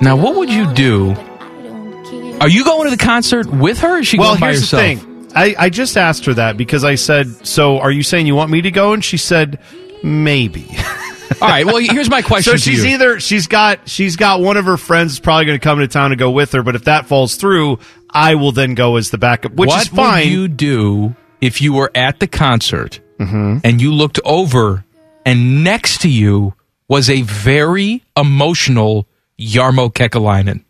Now, 0.01 0.15
what 0.15 0.35
would 0.35 0.49
you 0.49 0.65
do? 0.73 1.15
Are 2.41 2.49
you 2.49 2.63
going 2.65 2.89
to 2.89 2.95
the 2.95 3.03
concert 3.03 3.47
with 3.47 3.79
her 3.79 3.95
or 3.95 3.99
is 3.99 4.07
she 4.07 4.17
well, 4.17 4.31
going 4.31 4.39
by 4.41 4.47
here's 4.47 4.61
herself? 4.71 4.81
the 4.83 4.95
thing. 4.95 5.14
I, 5.35 5.55
I 5.57 5.69
just 5.69 5.97
asked 5.97 6.25
her 6.25 6.33
that 6.35 6.57
because 6.57 6.83
I 6.83 6.95
said, 6.95 7.27
"So, 7.45 7.79
are 7.79 7.91
you 7.91 8.03
saying 8.03 8.25
you 8.27 8.35
want 8.35 8.51
me 8.51 8.61
to 8.61 8.71
go?" 8.71 8.93
And 8.93 9.03
she 9.03 9.17
said, 9.17 9.59
"Maybe." 10.03 10.65
All 11.41 11.47
right, 11.49 11.65
well, 11.65 11.77
here's 11.77 12.09
my 12.09 12.21
question 12.21 12.53
so 12.53 12.57
she's 12.57 12.85
either 12.85 13.19
she's 13.19 13.47
got 13.47 13.89
she's 13.89 14.15
got 14.15 14.41
one 14.41 14.57
of 14.57 14.65
her 14.65 14.77
friends 14.77 15.13
is 15.13 15.19
probably 15.19 15.45
going 15.45 15.59
to 15.59 15.63
come 15.63 15.79
to 15.79 15.87
town 15.87 16.11
to 16.11 16.15
go 16.15 16.29
with 16.31 16.51
her, 16.53 16.61
but 16.63 16.75
if 16.75 16.83
that 16.85 17.07
falls 17.07 17.35
through, 17.35 17.79
I 18.11 18.35
will 18.35 18.51
then 18.51 18.75
go 18.75 18.95
as 18.97 19.09
the 19.09 19.17
backup, 19.17 19.53
which 19.53 19.67
what 19.67 19.81
is 19.81 19.87
fine. 19.87 20.25
would 20.27 20.31
you 20.31 20.47
do 20.47 21.15
if 21.41 21.61
you 21.61 21.73
were 21.73 21.91
at 21.95 22.19
the 22.19 22.27
concert 22.27 22.99
Mm-hmm. 23.19 23.59
and 23.63 23.81
you 23.81 23.93
looked 23.93 24.19
over 24.25 24.83
and 25.25 25.63
next 25.63 26.01
to 26.01 26.09
you 26.09 26.53
was 26.89 27.09
a 27.09 27.21
very 27.23 28.03
emotional 28.15 29.07
Jarmo 29.39 29.91
Kekäläinen 29.91 30.63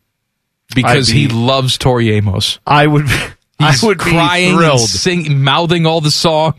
because 0.75 1.11
be- 1.11 1.21
he 1.21 1.27
loves 1.27 1.77
Tori 1.77 2.11
Amos. 2.11 2.59
I 2.65 2.87
would. 2.87 3.07
He's 3.59 3.83
I 3.83 3.87
would 3.87 3.99
crying, 3.99 4.57
be 4.57 4.65
and 4.65 4.79
sing, 4.79 5.43
mouthing 5.43 5.85
all 5.85 6.01
the 6.01 6.11
songs. 6.11 6.55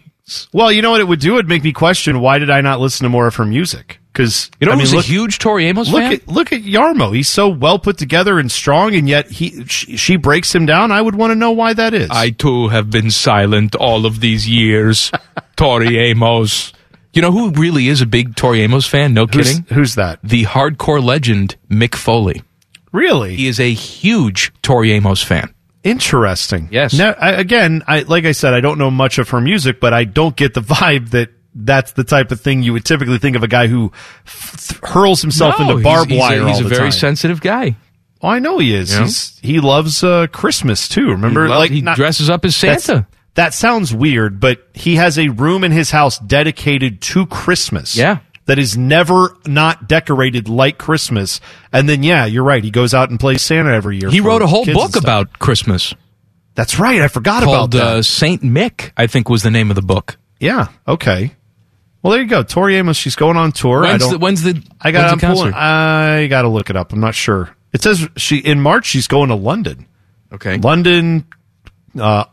Well, 0.52 0.72
you 0.72 0.82
know 0.82 0.90
what 0.90 1.00
it 1.00 1.06
would 1.08 1.20
do? 1.20 1.34
It'd 1.34 1.48
make 1.48 1.62
me 1.62 1.72
question 1.72 2.20
why 2.20 2.38
did 2.38 2.50
I 2.50 2.60
not 2.60 2.80
listen 2.80 3.04
to 3.04 3.08
more 3.08 3.26
of 3.26 3.36
her 3.36 3.44
music? 3.44 4.00
Because 4.12 4.50
You 4.58 4.66
know 4.66 4.72
I 4.72 4.76
mean, 4.76 4.86
look, 4.86 5.04
a 5.04 5.06
huge 5.06 5.38
Tori 5.38 5.66
Amos 5.66 5.88
look 5.90 6.00
fan? 6.00 6.12
at 6.14 6.26
look 6.26 6.52
at 6.52 6.62
Jarmo. 6.62 7.14
He's 7.14 7.28
so 7.28 7.48
well 7.48 7.78
put 7.78 7.98
together 7.98 8.38
and 8.38 8.50
strong, 8.50 8.94
and 8.94 9.08
yet 9.08 9.30
he 9.30 9.64
she, 9.66 9.96
she 9.98 10.16
breaks 10.16 10.54
him 10.54 10.64
down. 10.64 10.90
I 10.90 11.02
would 11.02 11.14
want 11.14 11.32
to 11.32 11.34
know 11.34 11.52
why 11.52 11.74
that 11.74 11.92
is. 11.94 12.08
I 12.10 12.30
too 12.30 12.68
have 12.68 12.90
been 12.90 13.10
silent 13.10 13.74
all 13.76 14.06
of 14.06 14.20
these 14.20 14.48
years. 14.48 15.12
Tori 15.56 15.98
Amos. 15.98 16.72
You 17.12 17.22
know 17.22 17.30
who 17.30 17.50
really 17.52 17.88
is 17.88 18.00
a 18.00 18.06
big 18.06 18.36
Tori 18.36 18.62
Amos 18.62 18.86
fan? 18.86 19.14
No 19.14 19.26
who's, 19.26 19.48
kidding. 19.60 19.66
who's 19.76 19.94
that? 19.94 20.18
The 20.24 20.44
hardcore 20.44 21.02
legend 21.02 21.56
Mick 21.70 21.94
Foley. 21.94 22.42
Really 22.92 23.36
He 23.36 23.46
is 23.46 23.60
a 23.60 23.72
huge 23.72 24.52
Tori 24.62 24.92
Amos 24.92 25.22
fan. 25.22 25.52
Interesting. 25.86 26.68
Yes. 26.70 26.92
Now, 26.94 27.12
I, 27.12 27.32
again, 27.32 27.82
I 27.86 28.00
like 28.00 28.24
I 28.24 28.32
said, 28.32 28.54
I 28.54 28.60
don't 28.60 28.78
know 28.78 28.90
much 28.90 29.18
of 29.18 29.30
her 29.30 29.40
music, 29.40 29.80
but 29.80 29.92
I 29.94 30.04
don't 30.04 30.36
get 30.36 30.54
the 30.54 30.60
vibe 30.76 31.10
that. 31.10 31.30
That's 31.58 31.92
the 31.92 32.04
type 32.04 32.32
of 32.32 32.40
thing 32.42 32.62
you 32.62 32.74
would 32.74 32.84
typically 32.84 33.16
think 33.16 33.34
of 33.34 33.42
a 33.42 33.48
guy 33.48 33.66
who 33.66 33.90
f- 34.26 34.78
hurls 34.82 35.22
himself 35.22 35.58
No, 35.58 35.70
into 35.70 35.82
barbed 35.82 36.10
he's, 36.10 36.20
he's 36.20 36.28
wire 36.30 36.42
a, 36.42 36.48
he's 36.48 36.60
a 36.60 36.64
very 36.64 36.80
time. 36.82 36.92
sensitive 36.92 37.40
guy. 37.40 37.76
Oh, 38.20 38.28
I 38.28 38.40
know 38.40 38.58
he 38.58 38.74
is. 38.74 39.38
He 39.40 39.58
loves 39.60 40.04
uh, 40.04 40.26
Christmas 40.26 40.86
too. 40.86 41.08
Remember, 41.12 41.44
He 41.46 41.50
lo- 41.50 41.58
like 41.58 41.70
he 41.70 41.80
not- 41.80 41.96
dresses 41.96 42.28
up 42.28 42.44
as 42.44 42.54
Santa. 42.54 43.06
That 43.36 43.54
sounds 43.54 43.94
weird, 43.94 44.38
but 44.38 44.68
he 44.74 44.96
has 44.96 45.18
a 45.18 45.28
room 45.30 45.64
in 45.64 45.72
his 45.72 45.90
house 45.90 46.18
dedicated 46.18 47.00
to 47.00 47.24
Christmas. 47.24 47.96
Yeah. 47.96 48.18
That 48.46 48.58
is 48.58 48.76
never 48.78 49.36
not 49.46 49.88
decorated 49.88 50.48
like 50.48 50.78
Christmas. 50.78 51.40
And 51.72 51.88
then, 51.88 52.02
yeah, 52.02 52.26
you're 52.26 52.44
right. 52.44 52.62
He 52.62 52.70
goes 52.70 52.94
out 52.94 53.10
and 53.10 53.18
plays 53.18 53.42
Santa 53.42 53.70
every 53.72 53.98
year. 53.98 54.08
He 54.10 54.20
wrote 54.20 54.40
a 54.42 54.46
whole 54.46 54.64
book 54.64 54.94
about 54.96 55.38
Christmas 55.40 55.92
That's 56.54 56.78
right. 56.78 57.00
I 57.02 57.08
forgot 57.08 57.42
called 57.42 57.74
about 57.74 57.84
that. 57.84 57.96
uh, 57.96 58.02
Saint 58.02 58.42
Mick. 58.42 58.92
I 58.96 59.08
think 59.08 59.28
was 59.28 59.42
the 59.42 59.50
name 59.50 59.70
of 59.70 59.74
the 59.74 59.82
book. 59.82 60.16
yeah. 60.40 60.68
Okay. 60.86 61.34
Well, 62.02 62.12
there 62.12 62.22
you 62.22 62.28
go. 62.28 62.44
Tori 62.44 62.76
Amos. 62.76 62.96
She's 62.96 63.16
going 63.16 63.36
on 63.36 63.50
tour. 63.50 63.84
I 63.84 63.88
When's 63.90 64.02
don't. 64.02 64.10
the, 64.12 64.18
when's 64.18 64.42
the 64.42 64.62
I 64.80 64.92
got. 64.92 65.18
the 65.18 65.26
pulling. 65.26 65.52
I 65.52 66.28
got 66.28 66.42
to 66.42 66.48
look 66.48 66.70
it 66.70 66.76
up. 66.76 66.92
I'm 66.92 67.00
not 67.00 67.16
sure. 67.16 67.50
It 67.72 67.82
says 67.82 68.08
she 68.16 68.38
in 68.38 68.60
March. 68.60 68.86
She's 68.86 69.08
going 69.08 69.30
to 69.30 69.34
London. 69.34 69.86
okay. 70.32 70.56
London, 70.58 71.26
uh, 71.98 72.24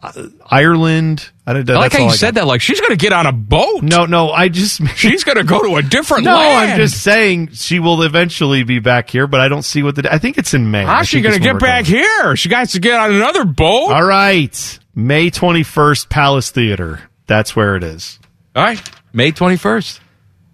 Ireland. 0.45 1.31
I, 1.45 1.51
don't- 1.53 1.69
I 1.69 1.73
like 1.73 1.91
how 1.91 1.99
you 1.99 2.05
I 2.05 2.15
said 2.15 2.35
got. 2.35 2.41
that. 2.41 2.47
Like 2.47 2.61
she's 2.61 2.79
going 2.79 2.91
to 2.91 2.97
get 2.97 3.11
on 3.11 3.25
a 3.25 3.33
boat. 3.33 3.83
No, 3.83 4.05
no. 4.05 4.29
I 4.31 4.47
just 4.47 4.81
She's 4.95 5.23
going 5.25 5.35
to 5.37 5.43
go 5.43 5.61
to 5.61 5.75
a 5.75 5.81
different 5.81 6.23
no. 6.23 6.35
land. 6.35 6.71
I'm 6.71 6.77
just 6.77 7.03
saying 7.03 7.49
she 7.51 7.79
will 7.79 8.01
eventually 8.03 8.63
be 8.63 8.79
back 8.79 9.09
here, 9.09 9.27
but 9.27 9.41
I 9.41 9.49
don't 9.49 9.63
see 9.63 9.83
what 9.83 9.95
the. 9.95 10.11
I 10.13 10.19
think 10.19 10.37
it's 10.37 10.53
in 10.53 10.71
May. 10.71 10.85
How's 10.85 11.07
she 11.09 11.19
going 11.21 11.33
to 11.35 11.41
get 11.41 11.59
back 11.59 11.85
going. 11.85 11.97
here? 12.01 12.35
She 12.37 12.47
got 12.47 12.69
to 12.69 12.79
get 12.79 12.97
on 12.99 13.13
another 13.13 13.43
boat. 13.43 13.91
All 13.91 14.03
right, 14.05 14.79
May 14.95 15.29
21st, 15.31 16.07
Palace 16.09 16.49
Theater. 16.51 17.01
That's 17.27 17.55
where 17.55 17.75
it 17.75 17.83
is. 17.83 18.19
All 18.55 18.63
right, 18.63 18.81
May 19.11 19.31
twenty 19.31 19.57
first. 19.57 19.99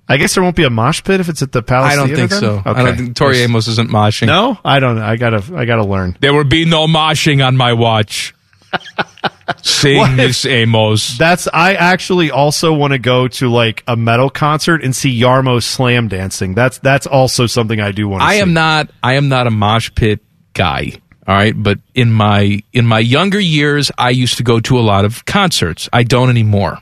I 0.07 0.18
guess 0.18 0.34
there 0.34 0.41
won't 0.44 0.56
be 0.56 0.64
a 0.64 0.72
mosh 0.72 1.03
pit 1.03 1.20
if 1.20 1.30
it's 1.30 1.44
at 1.44 1.52
the 1.52 1.61
Palace. 1.61 1.90
Theater. 1.94 2.02
I 2.02 2.07
don't 2.07 2.16
Theater 2.16 2.28
think 2.30 2.41
then? 2.41 2.64
so. 2.64 2.70
Okay. 2.72 2.80
I 2.82 2.84
don't 2.84 2.98
think 2.98 3.16
Tori 3.16 3.38
Amos 3.41 3.68
isn't 3.68 3.91
moshing. 3.91 4.26
No, 4.26 4.57
I 4.66 4.80
don't. 4.80 4.98
I 4.98 5.18
gotta. 5.18 5.44
I 5.56 5.66
gotta 5.66 5.84
learn. 5.86 6.18
There 6.20 6.34
will 6.34 6.45
be 6.45 6.66
no 6.66 6.88
moshing 6.88 7.45
on 7.45 7.56
my 7.57 7.74
watch. 7.74 8.34
Sing 9.61 10.19
if- 10.19 10.45
Amos. 10.45 11.17
That's. 11.17 11.47
I 11.53 11.73
actually 11.73 12.31
also 12.31 12.73
want 12.73 12.93
to 12.93 12.99
go 12.99 13.27
to 13.27 13.49
like 13.49 13.83
a 13.87 13.95
metal 13.95 14.29
concert 14.29 14.83
and 14.83 14.95
see 14.95 15.19
Jarmo 15.19 15.61
slam 15.61 16.07
dancing. 16.07 16.53
That's 16.53 16.77
that's 16.79 17.07
also 17.07 17.45
something 17.45 17.79
I 17.81 17.91
do 17.91 18.07
want. 18.07 18.21
to 18.21 18.25
I 18.27 18.35
see. 18.35 18.41
am 18.41 18.53
not. 18.53 18.89
I 19.03 19.15
am 19.15 19.27
not 19.27 19.47
a 19.47 19.51
mosh 19.51 19.91
pit 19.95 20.21
guy. 20.53 20.93
All 21.27 21.35
right, 21.35 21.53
but 21.55 21.79
in 21.93 22.11
my 22.11 22.63
in 22.73 22.85
my 22.85 22.99
younger 22.99 23.39
years, 23.39 23.91
I 23.97 24.11
used 24.11 24.37
to 24.37 24.43
go 24.43 24.59
to 24.61 24.79
a 24.79 24.81
lot 24.81 25.05
of 25.05 25.25
concerts. 25.25 25.89
I 25.93 26.03
don't 26.03 26.29
anymore, 26.29 26.79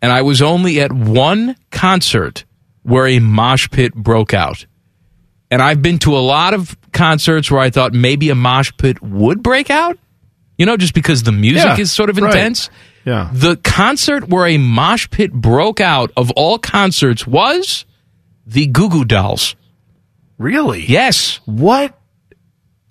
and 0.00 0.10
I 0.10 0.22
was 0.22 0.40
only 0.42 0.80
at 0.80 0.92
one 0.92 1.56
concert 1.70 2.44
where 2.82 3.06
a 3.06 3.18
mosh 3.18 3.68
pit 3.70 3.94
broke 3.94 4.34
out. 4.34 4.66
And 5.50 5.60
I've 5.60 5.82
been 5.82 5.98
to 6.00 6.16
a 6.16 6.18
lot 6.18 6.54
of 6.54 6.76
concerts 6.92 7.50
where 7.50 7.60
I 7.60 7.68
thought 7.70 7.92
maybe 7.92 8.30
a 8.30 8.34
mosh 8.34 8.72
pit 8.78 9.02
would 9.02 9.42
break 9.42 9.68
out. 9.70 9.98
You 10.58 10.66
know, 10.66 10.76
just 10.76 10.94
because 10.94 11.22
the 11.22 11.32
music 11.32 11.64
Yeah, 11.64 11.78
is 11.80 11.90
sort 11.92 12.10
of 12.10 12.18
right. 12.18 12.26
intense. 12.34 12.70
Yeah. 13.04 13.30
The 13.32 13.56
concert 13.56 14.28
where 14.28 14.46
a 14.46 14.58
mosh 14.58 15.08
pit 15.10 15.32
broke 15.32 15.80
out 15.80 16.12
of 16.16 16.30
all 16.32 16.58
concerts 16.58 17.26
was 17.26 17.84
the 18.46 18.66
Goo 18.66 18.88
Goo 18.88 19.04
Dolls. 19.04 19.56
Really? 20.38 20.84
Yes. 20.84 21.40
What? 21.46 21.98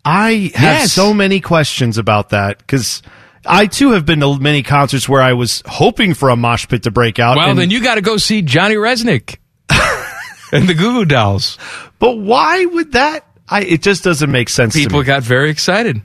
I 0.03 0.51
have 0.55 0.79
Yes. 0.79 0.93
so 0.93 1.13
many 1.13 1.39
questions 1.39 1.97
about 1.97 2.29
that 2.29 2.57
because 2.57 3.01
I 3.45 3.67
too 3.67 3.91
have 3.91 4.05
been 4.05 4.19
to 4.21 4.37
many 4.39 4.63
concerts 4.63 5.07
where 5.07 5.21
I 5.21 5.33
was 5.33 5.61
hoping 5.65 6.13
for 6.13 6.29
a 6.29 6.35
mosh 6.35 6.67
pit 6.67 6.83
to 6.83 6.91
break 6.91 7.19
out. 7.19 7.37
Well, 7.37 7.49
and- 7.51 7.59
then 7.59 7.69
you 7.69 7.81
got 7.81 7.95
to 7.95 8.01
go 8.01 8.17
see 8.17 8.41
Johnny 8.41 8.75
Rzeznik 8.75 9.37
and 10.51 10.67
the 10.67 10.73
Goo 10.73 10.93
Goo 10.93 11.05
Dolls. 11.05 11.57
But 11.99 12.17
why 12.17 12.65
would 12.65 12.93
that? 12.93 13.25
I 13.47 13.61
it 13.61 13.81
just 13.81 14.03
doesn't 14.03 14.31
make 14.31 14.49
sense. 14.49 14.73
to 14.73 14.79
People 14.79 15.03
got 15.03 15.23
very 15.23 15.49
excited. 15.51 16.01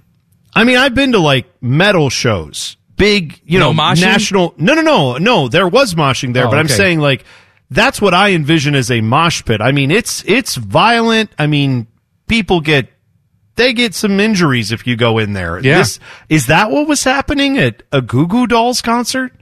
I 0.57 0.65
mean, 0.65 0.77
I've 0.77 0.95
been 0.95 1.13
to 1.13 1.19
like 1.19 1.47
metal 1.61 2.11
shows, 2.11 2.77
big, 2.97 3.41
you 3.45 3.59
No 3.59 3.73
know, 3.73 3.83
moshing? 3.83 4.01
national. 4.01 4.55
No, 4.57 4.75
no, 4.75 4.81
no, 4.83 5.19
no. 5.19 5.49
There 5.49 5.69
was 5.69 5.95
moshing 5.95 6.33
there, 6.33 6.47
Oh, 6.47 6.51
but 6.51 6.59
I'm 6.59 6.65
okay. 6.67 6.75
saying 6.75 7.01
like 7.01 7.25
that's 7.71 8.01
what 8.01 8.15
I 8.15 8.33
envision 8.33 8.75
as 8.75 8.91
a 8.91 9.01
mosh 9.01 9.45
pit. 9.45 9.61
I 9.61 9.73
mean, 9.73 9.91
it's 9.91 10.25
it's 10.27 10.57
violent. 10.57 11.31
I 11.39 11.47
mean, 11.47 11.87
people 12.27 12.61
get 12.61 12.89
they 13.57 13.73
get 13.73 13.95
some 13.95 14.19
injuries 14.21 14.73
if 14.73 14.87
you 14.87 14.97
go 14.97 15.19
in 15.19 15.33
there. 15.33 15.59
Yeah. 15.61 15.79
This, 15.79 15.99
is 16.29 16.47
that 16.47 16.71
what 16.71 16.87
was 16.89 17.05
happening 17.05 17.59
at 17.59 17.83
a 17.93 18.01
Goo 18.03 18.27
Goo 18.27 18.47
Dolls 18.47 18.83
concert? 18.83 19.33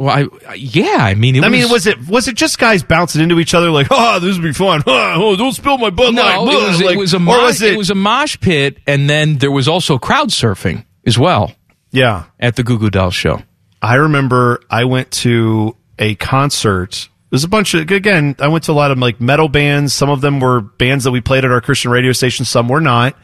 Well, 0.00 0.30
I, 0.48 0.54
yeah, 0.54 0.96
I 0.98 1.14
mean, 1.14 1.36
it 1.36 1.44
I 1.44 1.48
was, 1.50 1.60
mean, 1.60 1.70
was 1.70 1.86
it 1.86 2.08
was 2.08 2.26
it 2.26 2.34
just 2.34 2.58
guys 2.58 2.82
bouncing 2.82 3.20
into 3.20 3.38
each 3.38 3.52
other 3.52 3.70
like, 3.70 3.88
oh, 3.90 4.18
this 4.18 4.34
would 4.34 4.42
be 4.42 4.54
fun. 4.54 4.82
Oh, 4.86 5.36
don't 5.36 5.52
spill 5.52 5.76
my 5.76 5.90
Bud 5.90 6.14
no, 6.14 6.22
Light. 6.22 6.54
it 6.54 6.68
was, 6.68 6.80
Like, 6.80 6.94
it 6.94 6.98
was 6.98 7.12
a 7.12 7.18
mosh, 7.18 7.42
was 7.42 7.60
it, 7.60 7.76
was 7.76 7.90
a 7.90 7.94
mosh 7.94 8.40
pit, 8.40 8.78
and 8.86 9.10
then 9.10 9.36
there 9.36 9.50
was 9.50 9.68
also 9.68 9.98
crowd 9.98 10.30
surfing 10.30 10.86
as 11.04 11.18
well 11.18 11.52
yeah. 11.90 12.24
at 12.38 12.56
the 12.56 12.62
Goo 12.62 12.78
Goo 12.78 12.88
Dolls 12.88 13.14
show. 13.14 13.42
I 13.82 13.96
remember 13.96 14.62
I 14.70 14.86
went 14.86 15.10
to 15.10 15.76
a 15.98 16.14
concert. 16.14 17.10
There's 17.28 17.44
a 17.44 17.48
bunch 17.48 17.74
of 17.74 17.90
again. 17.90 18.36
I 18.38 18.48
went 18.48 18.64
to 18.64 18.72
a 18.72 18.74
lot 18.74 18.92
of 18.92 18.96
like 18.96 19.20
metal 19.20 19.50
bands. 19.50 19.92
Some 19.92 20.08
of 20.08 20.22
them 20.22 20.40
were 20.40 20.62
bands 20.62 21.04
that 21.04 21.10
we 21.10 21.20
played 21.20 21.44
at 21.44 21.50
our 21.50 21.60
Christian 21.60 21.90
radio 21.90 22.12
station. 22.12 22.46
Some 22.46 22.68
were 22.68 22.80
not. 22.80 23.16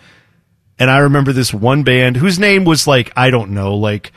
And 0.78 0.90
I 0.90 0.98
remember 0.98 1.32
this 1.32 1.54
one 1.54 1.84
band 1.84 2.18
whose 2.18 2.38
name 2.38 2.66
was 2.66 2.86
like 2.86 3.14
I 3.16 3.30
don't 3.30 3.52
know, 3.52 3.76
like 3.76 4.12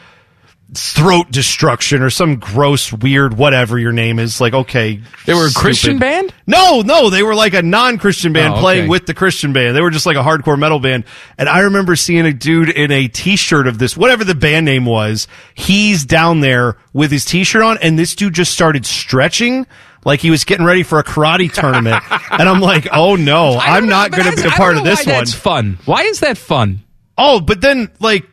Throat 0.75 1.31
Destruction 1.31 2.03
or 2.03 2.11
some 2.11 2.35
gross, 2.35 2.93
weird, 2.93 3.35
whatever 3.35 3.79
your 3.79 3.91
name 3.91 4.19
is. 4.19 4.39
Like 4.39 4.53
okay, 4.53 5.01
They 5.25 5.33
were 5.33 5.45
a 5.45 5.49
stupid. 5.49 5.61
Christian 5.61 5.97
band? 5.99 6.33
No, 6.45 6.81
no, 6.81 7.09
they 7.09 7.23
were 7.23 7.33
like 7.33 7.53
a 7.55 7.61
non-Christian 7.63 8.33
band 8.33 8.49
Oh, 8.49 8.57
okay. 8.57 8.61
playing 8.61 8.89
with 8.89 9.05
the 9.07 9.13
Christian 9.15 9.51
band. 9.51 9.75
They 9.75 9.81
were 9.81 9.89
just 9.89 10.05
like 10.05 10.15
a 10.15 10.21
hardcore 10.21 10.59
metal 10.59 10.79
band. 10.79 11.05
And 11.37 11.49
I 11.49 11.61
remember 11.61 11.95
seeing 11.95 12.25
a 12.25 12.33
dude 12.33 12.69
in 12.69 12.91
a 12.91 13.07
t-shirt 13.07 13.65
of 13.65 13.79
this, 13.79 13.97
whatever 13.97 14.23
the 14.23 14.35
band 14.35 14.65
name 14.65 14.85
was. 14.85 15.27
He's 15.55 16.05
down 16.05 16.41
there 16.41 16.77
with 16.93 17.11
his 17.11 17.25
t-shirt 17.25 17.63
on 17.63 17.77
and 17.79 17.97
this 17.97 18.13
dude 18.15 18.33
just 18.33 18.51
started 18.53 18.85
stretching 18.85 19.65
like 20.05 20.19
he 20.21 20.29
was 20.29 20.43
getting 20.43 20.65
ready 20.65 20.83
for 20.83 20.99
a 20.99 21.03
karate 21.03 21.51
tournament. 21.51 22.03
and 22.31 22.47
I'm 22.47 22.61
like, 22.61 22.87
"Oh 22.93 23.15
no, 23.15 23.57
I'm 23.57 23.85
know, 23.85 23.89
not 23.89 24.11
going 24.11 24.33
to 24.33 24.41
be 24.41 24.47
a 24.47 24.51
part 24.51 24.77
of 24.77 24.83
this 24.83 24.99
one." 25.05 25.15
That's 25.15 25.33
fun. 25.33 25.77
Why 25.85 26.03
is 26.03 26.21
that 26.21 26.37
fun? 26.37 26.81
Oh, 27.17 27.41
but 27.41 27.59
then 27.59 27.91
like 27.99 28.25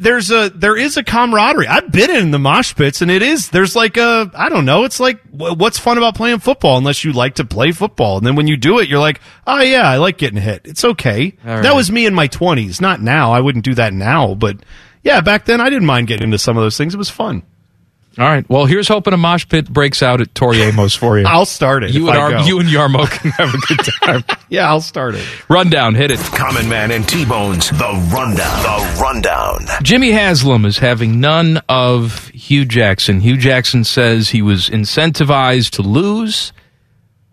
there's 0.00 0.30
a 0.30 0.50
there 0.50 0.76
is 0.76 0.96
a 0.96 1.04
camaraderie. 1.04 1.66
I've 1.68 1.92
been 1.92 2.10
in 2.10 2.30
the 2.30 2.38
mosh 2.38 2.74
pits, 2.74 3.02
and 3.02 3.10
it 3.10 3.22
is 3.22 3.50
there's 3.50 3.76
like 3.76 3.96
a 3.96 4.30
I 4.34 4.48
don't 4.48 4.64
know. 4.64 4.84
It's 4.84 4.98
like 4.98 5.20
what's 5.30 5.78
fun 5.78 5.98
about 5.98 6.14
playing 6.14 6.38
football 6.38 6.78
unless 6.78 7.04
you 7.04 7.12
like 7.12 7.34
to 7.36 7.44
play 7.44 7.72
football, 7.72 8.16
and 8.16 8.26
then 8.26 8.34
when 8.34 8.46
you 8.46 8.56
do 8.56 8.78
it, 8.78 8.88
you're 8.88 8.98
like, 8.98 9.20
oh 9.46 9.60
yeah, 9.60 9.88
I 9.88 9.98
like 9.98 10.16
getting 10.16 10.40
hit. 10.40 10.62
It's 10.64 10.84
okay. 10.84 11.34
Right. 11.44 11.62
That 11.62 11.74
was 11.74 11.90
me 11.90 12.06
in 12.06 12.14
my 12.14 12.28
20s, 12.28 12.80
not 12.80 13.02
now. 13.02 13.32
I 13.32 13.40
wouldn't 13.40 13.64
do 13.64 13.74
that 13.74 13.92
now, 13.92 14.34
but 14.34 14.56
yeah, 15.02 15.20
back 15.20 15.44
then 15.44 15.60
I 15.60 15.68
didn't 15.68 15.86
mind 15.86 16.06
getting 16.08 16.24
into 16.24 16.38
some 16.38 16.56
of 16.56 16.62
those 16.62 16.78
things. 16.78 16.94
It 16.94 16.98
was 16.98 17.10
fun. 17.10 17.42
All 18.16 18.24
right. 18.24 18.48
Well, 18.48 18.66
here's 18.66 18.86
hoping 18.86 19.12
a 19.12 19.16
mosh 19.16 19.48
pit 19.48 19.68
breaks 19.68 20.02
out 20.02 20.20
at 20.20 20.34
Tori 20.34 20.60
Amos 20.62 20.94
for 20.94 21.18
you. 21.18 21.24
I'll 21.28 21.46
start 21.46 21.82
it. 21.82 21.90
You 21.90 22.08
if 22.08 22.14
and, 22.14 22.18
I 22.18 22.22
Ar- 22.22 22.30
go. 22.30 22.44
you 22.44 22.60
and 22.60 22.68
Jarmo 22.68 23.10
can 23.10 23.30
have 23.32 23.52
a 23.52 23.58
good 23.58 23.78
time. 24.02 24.24
yeah, 24.48 24.68
I'll 24.68 24.80
start 24.80 25.14
it. 25.16 25.26
Rundown, 25.50 25.94
hit 25.94 26.10
it. 26.10 26.18
Common 26.20 26.68
Man 26.68 26.90
and 26.92 27.08
T-Bone's 27.08 27.70
The 27.70 28.08
Rundown. 28.12 28.62
The 28.62 29.00
Rundown. 29.02 29.66
Jimmy 29.82 30.12
Haslam 30.12 30.64
is 30.64 30.78
having 30.78 31.20
none 31.20 31.60
of 31.68 32.28
Hue 32.28 32.64
Jackson. 32.64 33.20
Hue 33.20 33.36
Jackson 33.36 33.82
says 33.84 34.28
he 34.28 34.42
was 34.42 34.68
incentivized 34.70 35.70
to 35.70 35.82
lose. 35.82 36.52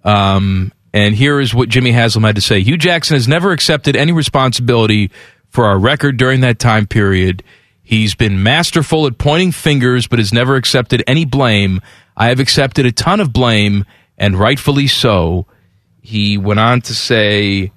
Um, 0.04 0.72
and 0.94 1.14
here 1.14 1.40
is 1.40 1.54
what 1.54 1.70
Jimmy 1.70 1.92
Haslam 1.92 2.24
had 2.24 2.36
to 2.36 2.42
say 2.42 2.62
Hue 2.62 2.78
Jackson 2.78 3.16
has 3.16 3.28
never 3.28 3.52
accepted 3.52 3.96
any 3.96 4.12
responsibility 4.12 5.12
for 5.50 5.66
our 5.66 5.78
record 5.78 6.18
during 6.18 6.42
that 6.42 6.60
time 6.60 6.88
period. 6.88 7.44
He's 7.92 8.16
been 8.16 8.42
masterful 8.42 9.06
at 9.06 9.18
pointing 9.18 9.52
fingers, 9.52 10.08
but 10.08 10.18
has 10.18 10.32
never 10.32 10.56
accepted 10.56 11.04
any 11.08 11.26
blame. 11.26 11.82
I 12.16 12.30
have 12.30 12.40
accepted 12.40 12.86
a 12.86 12.94
ton 12.94 13.20
of 13.20 13.34
blame, 13.34 13.84
and 14.18 14.40
rightfully 14.40 14.88
so. 14.88 15.46
He 16.02 16.38
went 16.38 16.62
on 16.62 16.80
to 16.84 16.96
say, 16.96 17.74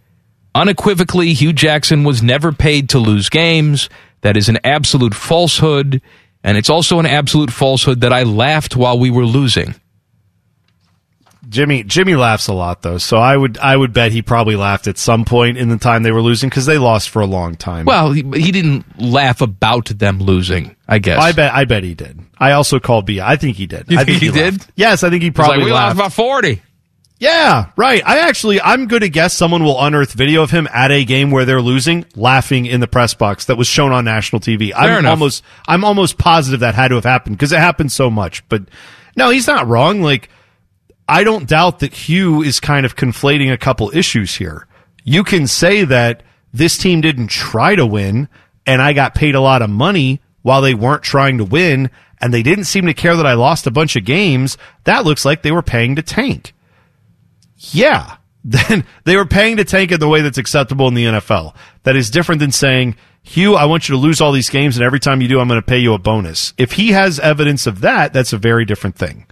unequivocally, 0.55 1.33
Hue 1.33 1.53
Jackson 1.53 2.05
was 2.05 2.23
never 2.23 2.53
paid 2.53 2.91
to 2.91 3.01
lose 3.01 3.29
games. 3.29 3.91
That 4.21 4.37
is 4.37 4.49
an 4.49 4.61
absolute 4.63 5.17
falsehood. 5.17 6.01
And 6.45 6.57
it's 6.57 6.71
also 6.71 7.01
an 7.01 7.07
absolute 7.07 7.51
falsehood 7.51 8.03
that 8.03 8.13
I 8.13 8.23
laughed 8.23 8.77
while 8.77 8.97
we 8.97 9.11
were 9.11 9.27
losing. 9.27 9.75
Jimmy 11.55 11.85
Jimmy 11.85 12.17
laughs 12.17 12.49
a 12.49 12.53
lot 12.53 12.83
though, 12.83 12.99
so 12.99 13.17
I 13.17 13.37
would 13.37 13.57
I 13.59 13.77
would 13.77 13.93
bet 13.93 14.11
he 14.13 14.21
probably 14.23 14.57
laughed 14.57 14.87
at 14.89 14.99
some 14.99 15.25
point 15.25 15.57
in 15.57 15.69
the 15.69 15.79
time 15.79 16.03
they 16.03 16.11
were 16.11 16.21
losing 16.21 16.49
because 16.51 16.67
they 16.67 16.79
lost 16.79 17.09
for 17.11 17.23
a 17.23 17.27
long 17.27 17.55
time. 17.55 17.87
Well, 17.87 18.11
he, 18.13 18.23
he 18.35 18.51
didn't 18.51 18.85
laugh 19.01 19.41
about 19.41 19.87
them 19.87 20.19
losing, 20.19 20.75
I 20.89 20.99
guess. 20.99 21.19
I 21.21 21.33
bet 21.33 21.55
I 21.55 21.65
bet 21.65 21.85
he 21.85 21.95
did. 21.95 22.19
I 22.39 22.53
also 22.53 22.81
called 22.81 23.07
B. 23.07 23.21
I 23.21 23.37
think 23.37 23.57
he 23.57 23.67
did. 23.67 23.91
You 23.91 23.99
I 23.99 24.05
think 24.05 24.21
he 24.21 24.31
did? 24.31 24.55
laughed. 24.59 24.71
Yes, 24.75 25.05
I 25.05 25.11
think 25.11 25.23
he 25.23 25.29
It's 25.29 25.39
like, 25.39 25.47
probably 25.47 25.65
we 25.65 25.71
lost 25.73 25.97
laughed. 25.97 25.99
about 25.99 26.13
40. 26.13 26.61
Yeah, 27.21 27.71
right. 27.77 28.03
I 28.05 28.19
actually, 28.29 28.61
I'm 28.61 28.87
going 28.89 29.01
to 29.03 29.09
guess 29.09 29.33
someone 29.33 29.63
will 29.63 29.81
unearth 29.83 30.13
video 30.13 30.43
of 30.43 30.51
him 30.51 30.69
at 30.73 30.91
a 30.91 31.05
game 31.05 31.31
where 31.31 31.45
they're 31.45 31.63
losing, 31.63 32.05
laughing 32.17 32.67
in 32.67 32.81
the 32.81 32.89
press 32.89 33.15
box 33.15 33.45
that 33.47 33.57
was 33.57 33.69
shown 33.69 33.93
on 33.93 34.05
national 34.05 34.41
TV. 34.41 34.73
Fair 34.73 34.81
I'm 34.95 34.99
enough. 34.99 35.11
almost, 35.11 35.45
I'm 35.67 35.85
almost 35.85 36.19
positive 36.19 36.61
that 36.61 36.75
had 36.75 36.89
to 36.89 36.97
have 36.97 37.05
happened 37.05 37.37
because 37.39 37.53
it 37.53 37.61
happened 37.61 37.93
so 37.93 38.11
much. 38.11 38.47
But 38.49 38.65
no, 39.17 39.31
he's 39.31 39.47
not 39.47 39.69
wrong. 39.69 40.03
Like, 40.03 40.29
I 41.09 41.25
don't 41.25 41.49
doubt 41.49 41.81
that 41.81 41.93
Hue 41.93 42.43
is 42.43 42.61
kind 42.61 42.87
of 42.87 42.97
conflating 42.97 43.53
a 43.53 43.59
couple 43.59 43.95
issues 43.95 44.37
here. 44.37 44.67
You 45.05 45.23
can 45.23 45.47
say 45.47 45.85
that 45.85 46.23
this 46.53 46.79
team 46.79 47.01
didn't 47.01 47.29
try 47.29 47.75
to 47.75 47.87
win 47.87 48.29
and 48.67 48.81
I 48.81 48.93
got 48.93 49.15
paid 49.15 49.35
a 49.35 49.41
lot 49.41 49.63
of 49.63 49.69
money 49.69 50.21
while 50.43 50.63
they 50.63 50.75
weren't 50.75 51.03
trying 51.03 51.39
to 51.39 51.45
win 51.45 51.91
and 52.21 52.33
they 52.33 52.43
didn't 52.43 52.65
seem 52.65 52.87
to 52.87 52.95
care 52.95 53.17
that 53.17 53.27
I 53.27 53.35
lost 53.35 53.67
a 53.67 53.71
bunch 53.71 53.97
of 53.97 54.05
games. 54.05 54.57
That 54.85 55.05
looks 55.05 55.25
like 55.25 55.43
they 55.43 55.53
were 55.53 55.63
paying 55.63 55.97
to 55.97 56.03
tank. 56.03 56.55
Yeah. 57.57 58.17
Then 58.47 58.85
they 59.05 59.17
were 59.17 59.25
paying 59.25 59.57
to 59.57 59.65
tank 59.65 59.91
in 59.91 60.01
the 60.01 60.09
way 60.09 60.21
that's 60.21 60.37
acceptable 60.37 60.87
in 60.87 60.93
the 60.93 61.07
NFL. 61.07 61.55
That 61.85 61.97
is 61.97 62.11
different 62.11 62.41
than 62.41 62.53
saying, 62.53 62.95
Hue, 63.23 63.55
I 63.55 63.65
want 63.65 63.89
you 63.89 63.95
to 63.95 63.99
lose 63.99 64.21
all 64.21 64.33
these 64.33 64.51
games 64.51 64.77
and 64.77 64.85
every 64.85 65.01
time 65.01 65.23
you 65.23 65.29
do, 65.29 65.41
I'm 65.41 65.49
going 65.49 65.59
to 65.59 65.67
pay 65.67 65.79
you 65.79 65.95
a 65.95 65.99
bonus. 65.99 66.53
If 66.59 66.73
he 66.73 66.91
has 66.91 67.19
evidence 67.19 67.67
of 67.67 67.81
that, 67.81 68.13
that's 68.13 68.35
a 68.35 68.39
very 68.39 68.67
different 68.67 68.97
thing. 68.97 69.25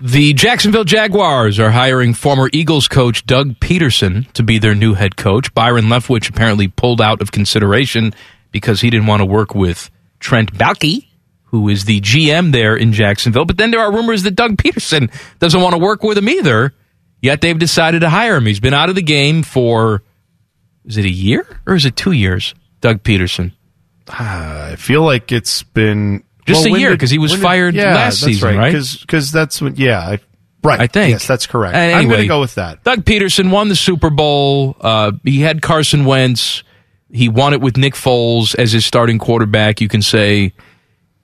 The 0.00 0.32
Jacksonville 0.32 0.84
Jaguars 0.84 1.58
are 1.58 1.72
hiring 1.72 2.14
former 2.14 2.48
Eagles 2.52 2.86
coach 2.86 3.26
Doug 3.26 3.58
Pederson 3.58 4.30
to 4.34 4.44
be 4.44 4.58
their 4.58 4.76
new 4.76 4.94
head 4.94 5.16
coach. 5.16 5.52
Byron 5.54 5.86
Leftwich 5.86 6.30
apparently 6.30 6.68
pulled 6.68 7.00
out 7.00 7.20
of 7.20 7.32
consideration 7.32 8.14
because 8.52 8.80
he 8.80 8.90
didn't 8.90 9.08
want 9.08 9.20
to 9.20 9.26
work 9.26 9.56
with 9.56 9.90
Trent 10.20 10.54
Baalke, 10.54 11.04
who 11.46 11.68
is 11.68 11.84
the 11.84 12.00
GM 12.00 12.52
there 12.52 12.76
in 12.76 12.92
Jacksonville. 12.92 13.44
But 13.44 13.56
then 13.56 13.72
there 13.72 13.80
are 13.80 13.92
rumors 13.92 14.22
that 14.22 14.36
Doug 14.36 14.56
Pederson 14.56 15.12
doesn't 15.40 15.60
want 15.60 15.74
to 15.74 15.80
work 15.80 16.04
with 16.04 16.16
him 16.16 16.28
either. 16.28 16.74
Yet 17.20 17.40
they've 17.40 17.58
decided 17.58 18.00
to 18.00 18.08
hire 18.08 18.36
him. 18.36 18.46
He's 18.46 18.60
been 18.60 18.74
out 18.74 18.90
of 18.90 18.94
the 18.94 19.02
game 19.02 19.42
for 19.42 20.04
is 20.84 20.96
it 20.96 21.06
a 21.06 21.10
year 21.10 21.44
or 21.66 21.74
is 21.74 21.84
it 21.84 21.96
two 21.96 22.12
years? 22.12 22.54
Doug 22.80 23.02
Pederson. 23.02 23.52
Ah, 24.08 24.68
I 24.68 24.76
feel 24.76 25.02
like 25.02 25.32
it's 25.32 25.64
been 25.64 26.22
Just 26.48 26.66
a 26.66 26.70
year, 26.78 26.96
'cause 26.96 27.10
he 27.10 27.18
was 27.18 27.30
when 27.32 27.40
did- 27.40 27.44
fired 27.44 27.74
yeah, 27.74 27.94
last 27.94 28.20
season, 28.20 28.56
right? 28.56 28.72
Because 28.72 29.30
that's 29.30 29.60
when, 29.60 29.76
yeah, 29.76 29.98
I, 30.00 30.18
right. 30.64 30.80
I 30.80 30.86
think. 30.86 31.12
yes, 31.12 31.26
that's 31.26 31.46
correct. 31.46 31.74
And 31.76 31.94
I'm 31.94 32.08
going 32.08 32.22
to 32.22 32.26
go 32.26 32.40
with 32.40 32.54
that. 32.56 32.82
Doug 32.84 33.04
Pederson 33.04 33.50
won 33.50 33.68
the 33.68 33.76
Super 33.76 34.10
Bowl. 34.10 34.76
Uh, 34.80 35.12
he 35.24 35.40
had 35.40 35.62
Carson 35.62 36.04
Wentz. 36.04 36.62
He 37.10 37.28
won 37.28 37.52
it 37.54 37.60
with 37.60 37.76
Nick 37.76 37.94
Foles 37.94 38.54
as 38.56 38.72
his 38.72 38.84
starting 38.84 39.18
quarterback. 39.18 39.80
You 39.80 39.88
can 39.88 40.02
say 40.02 40.52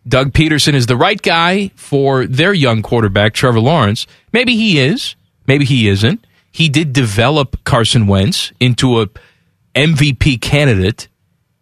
Doug 0.08 0.32
Pederson 0.32 0.74
is 0.74 0.86
the 0.86 0.96
right 0.96 1.20
guy 1.20 1.70
for 1.76 2.26
their 2.26 2.52
young 2.54 2.80
quarterback, 2.82 3.34
Trevor 3.34 3.60
Lawrence. 3.60 4.06
Maybe 4.32 4.56
he 4.56 4.78
is. 4.78 5.14
Maybe 5.46 5.64
he 5.66 5.88
isn't. 5.88 6.26
He 6.50 6.68
did 6.68 6.92
develop 6.92 7.62
Carson 7.64 8.06
Wentz 8.06 8.52
into 8.60 9.02
a 9.02 9.08
MVP 9.74 10.40
candidate. 10.40 11.08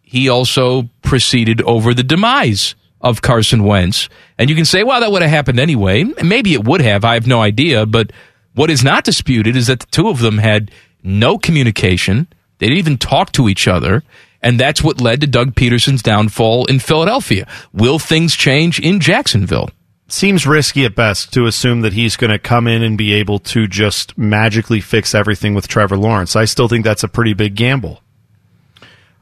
He 0.02 0.28
also 0.28 0.90
proceeded 1.02 1.62
over 1.62 1.94
the 1.94 2.02
demise 2.02 2.74
of 3.02 3.22
Carson 3.22 3.64
Wentz. 3.64 4.08
And 4.38 4.48
you 4.48 4.56
can 4.56 4.64
say, 4.64 4.84
well, 4.84 5.00
that 5.00 5.10
would 5.10 5.22
have 5.22 5.30
happened 5.30 5.58
anyway. 5.58 6.04
Maybe 6.22 6.54
it 6.54 6.64
would 6.64 6.80
have. 6.80 7.04
I 7.04 7.14
have 7.14 7.26
no 7.26 7.40
idea. 7.40 7.86
But 7.86 8.12
what 8.54 8.70
is 8.70 8.84
not 8.84 9.04
disputed 9.04 9.56
is 9.56 9.66
that 9.66 9.80
the 9.80 9.86
two 9.86 10.08
of 10.08 10.20
them 10.20 10.38
had 10.38 10.70
no 11.02 11.38
communication. 11.38 12.28
They 12.58 12.66
didn't 12.66 12.78
even 12.78 12.98
talk 12.98 13.32
to 13.32 13.48
each 13.48 13.66
other. 13.66 14.02
And 14.40 14.58
that's 14.58 14.82
what 14.82 15.00
led 15.00 15.20
to 15.20 15.26
Doug 15.26 15.54
Pederson's 15.54 16.02
downfall 16.02 16.64
in 16.66 16.80
Philadelphia. 16.80 17.46
Will 17.72 17.98
things 17.98 18.34
change 18.34 18.80
in 18.80 18.98
Jacksonville? 18.98 19.70
Seems 20.08 20.46
risky 20.46 20.84
at 20.84 20.94
best 20.94 21.32
to 21.32 21.46
assume 21.46 21.80
that 21.82 21.94
he's 21.94 22.16
going 22.16 22.32
to 22.32 22.38
come 22.38 22.66
in 22.66 22.82
and 22.82 22.98
be 22.98 23.14
able 23.14 23.38
to 23.38 23.66
just 23.66 24.18
magically 24.18 24.80
fix 24.80 25.14
everything 25.14 25.54
with 25.54 25.68
Trevor 25.68 25.96
Lawrence. 25.96 26.36
I 26.36 26.44
still 26.44 26.68
think 26.68 26.84
that's 26.84 27.04
a 27.04 27.08
pretty 27.08 27.32
big 27.34 27.54
gamble. 27.54 28.02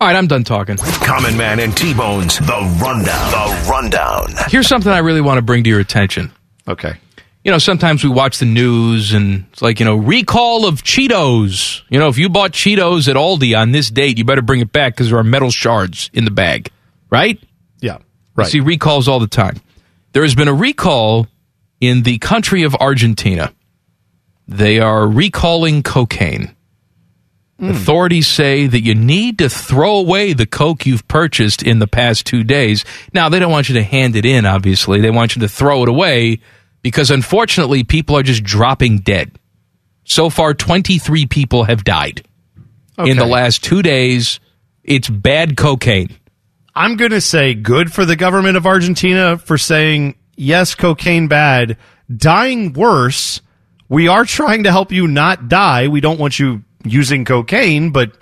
All 0.00 0.06
right, 0.06 0.16
I'm 0.16 0.26
done 0.26 0.44
talking. 0.44 0.78
Common 0.78 1.36
Man 1.36 1.60
and 1.60 1.76
T-Bone's 1.76 2.38
The 2.38 2.78
Rundown. 2.82 3.30
The 3.30 3.68
Rundown. 3.70 4.34
Here's 4.48 4.66
something 4.66 4.90
I 4.90 5.00
really 5.00 5.20
want 5.20 5.36
to 5.36 5.42
bring 5.42 5.62
to 5.64 5.68
your 5.68 5.78
attention. 5.78 6.32
Okay. 6.66 6.94
You 7.44 7.50
know, 7.50 7.58
sometimes 7.58 8.02
we 8.02 8.08
watch 8.08 8.38
the 8.38 8.46
news 8.46 9.12
and 9.12 9.44
it's 9.52 9.60
like, 9.60 9.78
you 9.78 9.84
know, 9.84 9.96
recall 9.96 10.64
of 10.64 10.82
Cheetos. 10.82 11.82
You 11.90 11.98
know, 11.98 12.08
if 12.08 12.16
you 12.16 12.30
bought 12.30 12.52
Cheetos 12.52 13.08
at 13.08 13.16
Aldi 13.16 13.58
on 13.58 13.72
this 13.72 13.90
date, 13.90 14.16
you 14.16 14.24
better 14.24 14.40
bring 14.40 14.60
it 14.60 14.72
back 14.72 14.94
because 14.94 15.10
there 15.10 15.18
are 15.18 15.24
metal 15.24 15.50
shards 15.50 16.08
in 16.14 16.24
the 16.24 16.30
bag, 16.30 16.70
right? 17.10 17.38
Yeah. 17.80 17.98
Right. 18.34 18.48
see 18.48 18.60
recalls 18.60 19.06
all 19.06 19.20
the 19.20 19.26
time. 19.26 19.56
There 20.12 20.22
has 20.22 20.34
been 20.34 20.48
a 20.48 20.54
recall 20.54 21.26
in 21.78 22.04
the 22.04 22.16
country 22.16 22.62
of 22.62 22.74
Argentina. 22.74 23.52
They 24.48 24.80
are 24.80 25.06
recalling 25.06 25.82
cocaine. 25.82 26.56
Mm. 27.60 27.70
Authorities 27.70 28.26
say 28.26 28.66
that 28.66 28.80
you 28.80 28.94
need 28.94 29.38
to 29.38 29.50
throw 29.50 29.96
away 29.96 30.32
the 30.32 30.46
coke 30.46 30.86
you've 30.86 31.06
purchased 31.08 31.62
in 31.62 31.78
the 31.78 31.86
past 31.86 32.26
two 32.26 32.42
days. 32.42 32.86
Now, 33.12 33.28
they 33.28 33.38
don't 33.38 33.52
want 33.52 33.68
you 33.68 33.74
to 33.74 33.82
hand 33.82 34.16
it 34.16 34.24
in, 34.24 34.46
obviously. 34.46 35.02
They 35.02 35.10
want 35.10 35.36
you 35.36 35.40
to 35.42 35.48
throw 35.48 35.82
it 35.82 35.88
away 35.90 36.40
because, 36.80 37.10
unfortunately, 37.10 37.84
people 37.84 38.16
are 38.16 38.22
just 38.22 38.42
dropping 38.42 39.00
dead. 39.00 39.38
So 40.04 40.30
far, 40.30 40.54
23 40.54 41.26
people 41.26 41.64
have 41.64 41.84
died 41.84 42.26
in 42.98 43.18
the 43.18 43.26
last 43.26 43.62
two 43.62 43.82
days. 43.82 44.40
It's 44.82 45.10
bad 45.10 45.58
cocaine. 45.58 46.16
I'm 46.74 46.96
going 46.96 47.10
to 47.10 47.20
say 47.20 47.52
good 47.52 47.92
for 47.92 48.06
the 48.06 48.16
government 48.16 48.56
of 48.56 48.66
Argentina 48.66 49.36
for 49.36 49.58
saying, 49.58 50.16
yes, 50.36 50.74
cocaine 50.74 51.28
bad. 51.28 51.76
Dying 52.14 52.72
worse. 52.72 53.42
We 53.88 54.08
are 54.08 54.24
trying 54.24 54.64
to 54.64 54.70
help 54.70 54.92
you 54.92 55.06
not 55.06 55.48
die. 55.48 55.88
We 55.88 56.00
don't 56.00 56.18
want 56.18 56.38
you 56.38 56.64
using 56.84 57.24
cocaine, 57.24 57.90
but 57.90 58.12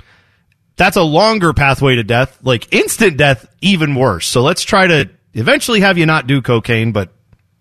that's 0.76 0.96
a 0.96 1.02
longer 1.02 1.52
pathway 1.52 1.96
to 1.96 2.04
death. 2.04 2.38
Like 2.42 2.72
instant 2.72 3.16
death, 3.16 3.46
even 3.60 3.94
worse. 3.94 4.26
So 4.26 4.42
let's 4.42 4.62
try 4.62 4.86
to 4.86 5.10
eventually 5.34 5.80
have 5.80 5.98
you 5.98 6.06
not 6.06 6.26
do 6.26 6.40
cocaine. 6.40 6.92
But 6.92 7.12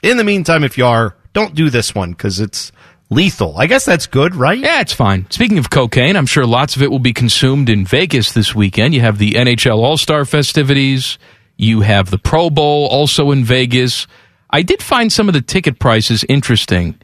in 0.02 0.18
the 0.18 0.24
meantime, 0.24 0.64
if 0.64 0.78
you 0.78 0.86
are, 0.86 1.16
don't 1.34 1.56
do 1.56 1.70
this 1.70 1.94
one 1.94 2.12
because 2.12 2.40
it's 2.40 2.72
lethal. 3.10 3.58
I 3.58 3.68
guess 3.68 3.86
that's 3.86 4.08
good, 4.08 4.36
right? 4.36 4.58
Yeah, 4.58 4.82
it's 4.82 4.94
fine. 4.94 5.30
Speaking 5.30 5.58
of 5.58 5.70
cocaine, 5.70 6.16
I'm 6.16 6.26
sure 6.26 6.46
lots 6.46 6.76
of 6.76 6.82
it 6.82 6.92
will 6.92 7.00
be 7.00 7.14
consumed 7.14 7.70
in 7.70 7.86
Vegas 7.86 8.32
this 8.32 8.54
weekend. 8.54 8.94
You 8.94 9.02
have 9.02 9.18
the 9.18 9.34
NHL 9.34 9.78
All 9.78 9.98
Star 9.98 10.26
festivities, 10.26 11.18
you 11.58 11.82
have 11.82 12.10
the 12.10 12.18
Pro 12.18 12.50
Bowl 12.50 12.88
also 12.88 13.32
in 13.32 13.44
Vegas. 13.44 14.08
I 14.50 14.62
did 14.62 14.82
find 14.82 15.12
some 15.12 15.28
of 15.28 15.34
the 15.34 15.42
ticket 15.42 15.80
prices 15.80 16.24
interesting. 16.30 17.00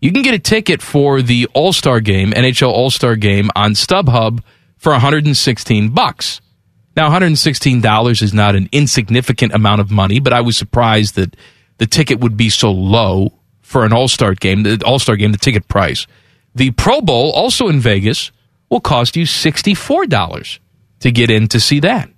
You 0.00 0.12
can 0.12 0.22
get 0.22 0.34
a 0.34 0.38
ticket 0.38 0.82
for 0.82 1.22
the 1.22 1.48
All 1.54 1.72
Star 1.72 2.00
game, 2.00 2.32
NHL 2.32 2.70
All 2.70 2.90
Star 2.90 3.16
game 3.16 3.50
on 3.56 3.72
StubHub 3.72 4.42
for 4.76 4.92
116 4.92 5.90
bucks. 5.90 6.40
Now, 6.96 7.10
$116 7.10 8.22
is 8.22 8.32
not 8.32 8.56
an 8.56 8.70
insignificant 8.72 9.52
amount 9.52 9.82
of 9.82 9.90
money, 9.90 10.18
but 10.18 10.32
I 10.32 10.40
was 10.40 10.56
surprised 10.56 11.14
that 11.16 11.36
the 11.76 11.86
ticket 11.86 12.20
would 12.20 12.38
be 12.38 12.48
so 12.48 12.72
low 12.72 13.34
for 13.60 13.84
an 13.84 13.92
All-Star 13.92 14.34
game, 14.34 14.62
the 14.62 14.82
All-Star 14.84 15.16
game, 15.16 15.32
the 15.32 15.38
ticket 15.38 15.68
price. 15.68 16.06
The 16.54 16.70
Pro 16.70 17.02
Bowl, 17.02 17.32
also 17.32 17.68
in 17.68 17.80
Vegas, 17.80 18.32
will 18.70 18.80
cost 18.80 19.14
you 19.14 19.24
$64 19.24 20.58
to 21.00 21.10
get 21.10 21.30
in 21.30 21.48
to 21.48 21.60
see 21.60 21.80
that. 21.80 22.08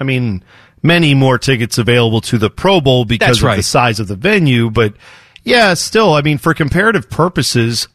I 0.00 0.02
mean, 0.02 0.42
many 0.82 1.14
more 1.14 1.38
tickets 1.38 1.78
available 1.78 2.20
to 2.22 2.38
the 2.38 2.50
Pro 2.50 2.80
Bowl 2.80 3.04
because 3.04 3.40
That's 3.40 3.52
of 3.52 3.56
the 3.56 3.62
size 3.62 4.00
of 4.00 4.08
the 4.08 4.16
venue, 4.16 4.70
but 4.70 4.94
yeah, 5.44 5.74
still, 5.74 6.14
I 6.14 6.22
mean, 6.22 6.38
for 6.38 6.54
comparative 6.54 7.08
purposes, 7.10 7.88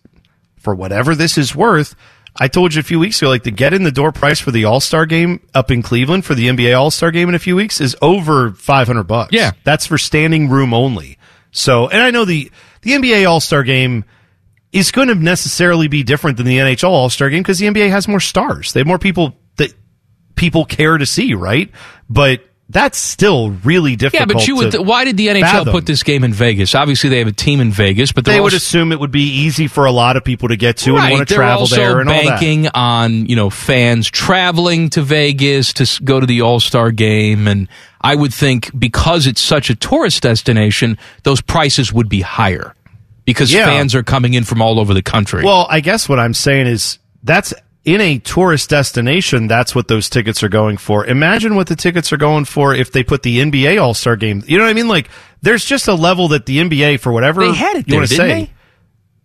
for 0.58 0.76
whatever 0.76 1.16
this 1.16 1.38
is 1.38 1.56
worth, 1.56 1.96
I 2.36 2.48
told 2.48 2.74
you 2.74 2.80
a 2.80 2.84
few 2.84 3.00
weeks 3.00 3.22
ago, 3.22 3.30
like 3.30 3.44
the 3.44 3.52
get 3.52 3.74
in 3.74 3.84
the 3.84 3.92
door 3.92 4.12
price 4.12 4.40
for 4.40 4.52
the 4.52 4.66
All 4.66 4.80
Star 4.80 5.06
game 5.06 5.42
up 5.54 5.72
in 5.72 5.82
Cleveland 5.82 6.26
for 6.26 6.36
the 6.36 6.48
NBA 6.48 6.78
All 6.78 6.92
Star 6.92 7.12
game 7.12 7.28
in 7.30 7.36
a 7.36 7.40
few 7.40 7.56
weeks 7.56 7.82
is 7.82 7.96
over 8.02 8.52
five 8.52 8.88
hundred 8.88 9.04
bucks. 9.06 9.34
Yeah. 9.34 9.52
that's 9.64 9.86
for 9.86 9.98
standing 9.98 10.50
room 10.50 10.74
only. 10.74 11.18
So, 11.52 11.90
and 11.90 12.02
I 12.02 12.12
know 12.12 12.26
the 12.26 12.52
the 12.82 12.92
NBA 12.92 13.28
All 13.28 13.40
Star 13.40 13.64
game 13.64 14.06
is 14.72 14.92
going 14.92 15.08
to 15.08 15.16
necessarily 15.16 15.88
be 15.88 16.04
different 16.04 16.38
than 16.38 16.46
the 16.46 16.60
NHL 16.60 16.90
All 16.90 17.10
Star 17.10 17.30
game 17.30 17.42
because 17.42 17.60
the 17.60 17.68
NBA 17.68 17.90
has 17.90 18.08
more 18.08 18.20
stars. 18.20 18.74
They 18.74 18.82
have 18.82 18.88
more 18.88 19.00
people 19.00 19.36
that 19.58 19.74
people 20.36 20.66
care 20.66 20.98
to 20.98 21.06
see, 21.06 21.34
right? 21.34 21.72
But 22.10 22.42
that's 22.72 23.00
still 23.00 23.50
really 23.64 23.96
difficult. 23.96 24.30
Yeah, 24.30 24.34
but 24.34 24.48
you 24.48 24.56
would. 24.58 24.72
to 24.74 24.82
why 24.84 25.04
did 25.04 25.18
the 25.18 25.28
NHL 25.28 25.42
fathom. 25.42 25.72
put 25.72 25.86
this 25.88 26.04
game 26.04 26.24
in 26.24 26.34
Vegas? 26.34 26.76
Obviously, 26.76 27.10
they 27.10 27.18
have 27.18 27.28
a 27.28 27.32
team 27.32 27.62
in 27.62 27.72
Vegas, 27.72 28.12
but 28.12 28.26
They 28.26 28.40
would 28.40 28.54
assume 28.54 28.92
it 28.92 29.00
would 29.00 29.10
be 29.12 29.24
easy 29.24 29.68
for 29.68 29.86
a 29.86 29.92
lot 29.92 30.18
of 30.18 30.24
people 30.24 30.50
to 30.50 30.56
get 30.56 30.78
to 30.78 30.96
and 30.96 31.12
want 31.12 31.28
to 31.28 31.34
travel 31.36 31.62
also 31.62 31.76
there 31.76 32.00
and 32.00 32.08
all 32.10 32.16
that. 32.24 32.40
banking 32.40 32.68
on 32.68 33.26
you 33.26 33.36
know 33.36 33.50
fans 33.50 34.10
traveling 34.10 34.90
to 34.92 35.02
Vegas 35.02 35.74
to 35.74 36.04
go 36.04 36.20
to 36.20 36.26
the 36.28 36.42
All 36.42 36.60
Star 36.60 36.92
game, 36.92 37.48
and 37.48 37.68
I 38.02 38.14
would 38.16 38.34
think 38.34 38.70
because 38.78 39.26
it's 39.26 39.42
such 39.42 39.70
a 39.72 39.76
tourist 39.76 40.22
destination, 40.22 40.98
those 41.24 41.42
prices 41.42 41.92
would 41.92 42.08
be 42.08 42.22
higher 42.22 42.76
because 43.26 43.52
Yeah. 43.52 43.66
fans 43.66 43.96
are 43.96 44.04
coming 44.04 44.36
in 44.36 44.44
from 44.44 44.62
all 44.62 44.80
over 44.80 44.94
the 44.94 45.02
country. 45.02 45.44
Well, 45.44 45.66
I 45.70 45.80
guess 45.80 46.08
what 46.08 46.20
I'm 46.20 46.34
saying 46.36 46.68
is 46.68 47.00
that's 47.24 47.52
in 47.94 48.02
a 48.02 48.20
tourist 48.20 48.70
destination. 48.70 49.48
That's 49.48 49.74
what 49.74 49.88
those 49.88 50.10
tickets 50.10 50.44
are 50.44 50.50
going 50.50 50.78
for. 50.78 51.06
Imagine 51.06 51.56
what 51.56 51.68
the 51.68 51.76
tickets 51.76 52.12
are 52.14 52.18
going 52.18 52.46
for 52.46 52.74
if 52.74 52.92
they 52.92 53.04
put 53.04 53.24
the 53.24 53.40
NBA 53.40 53.82
All 53.82 53.94
Star 53.94 54.16
game. 54.16 54.44
You 54.46 54.58
know 54.58 54.64
what 54.66 54.70
I 54.72 54.74
mean? 54.74 54.88
Like, 54.88 55.10
there's 55.42 55.66
just 55.66 55.88
a 55.88 55.94
level 55.94 56.30
that 56.30 56.46
the 56.46 56.58
NBA, 56.60 57.00
for 57.00 57.12
whatever 57.12 57.46
They 57.46 57.54
had 57.54 57.76
it 57.78 57.88
you 57.88 57.92
there, 57.92 58.00
want 58.00 58.10
to 58.10 58.16
say, 58.16 58.28
they? 58.28 58.54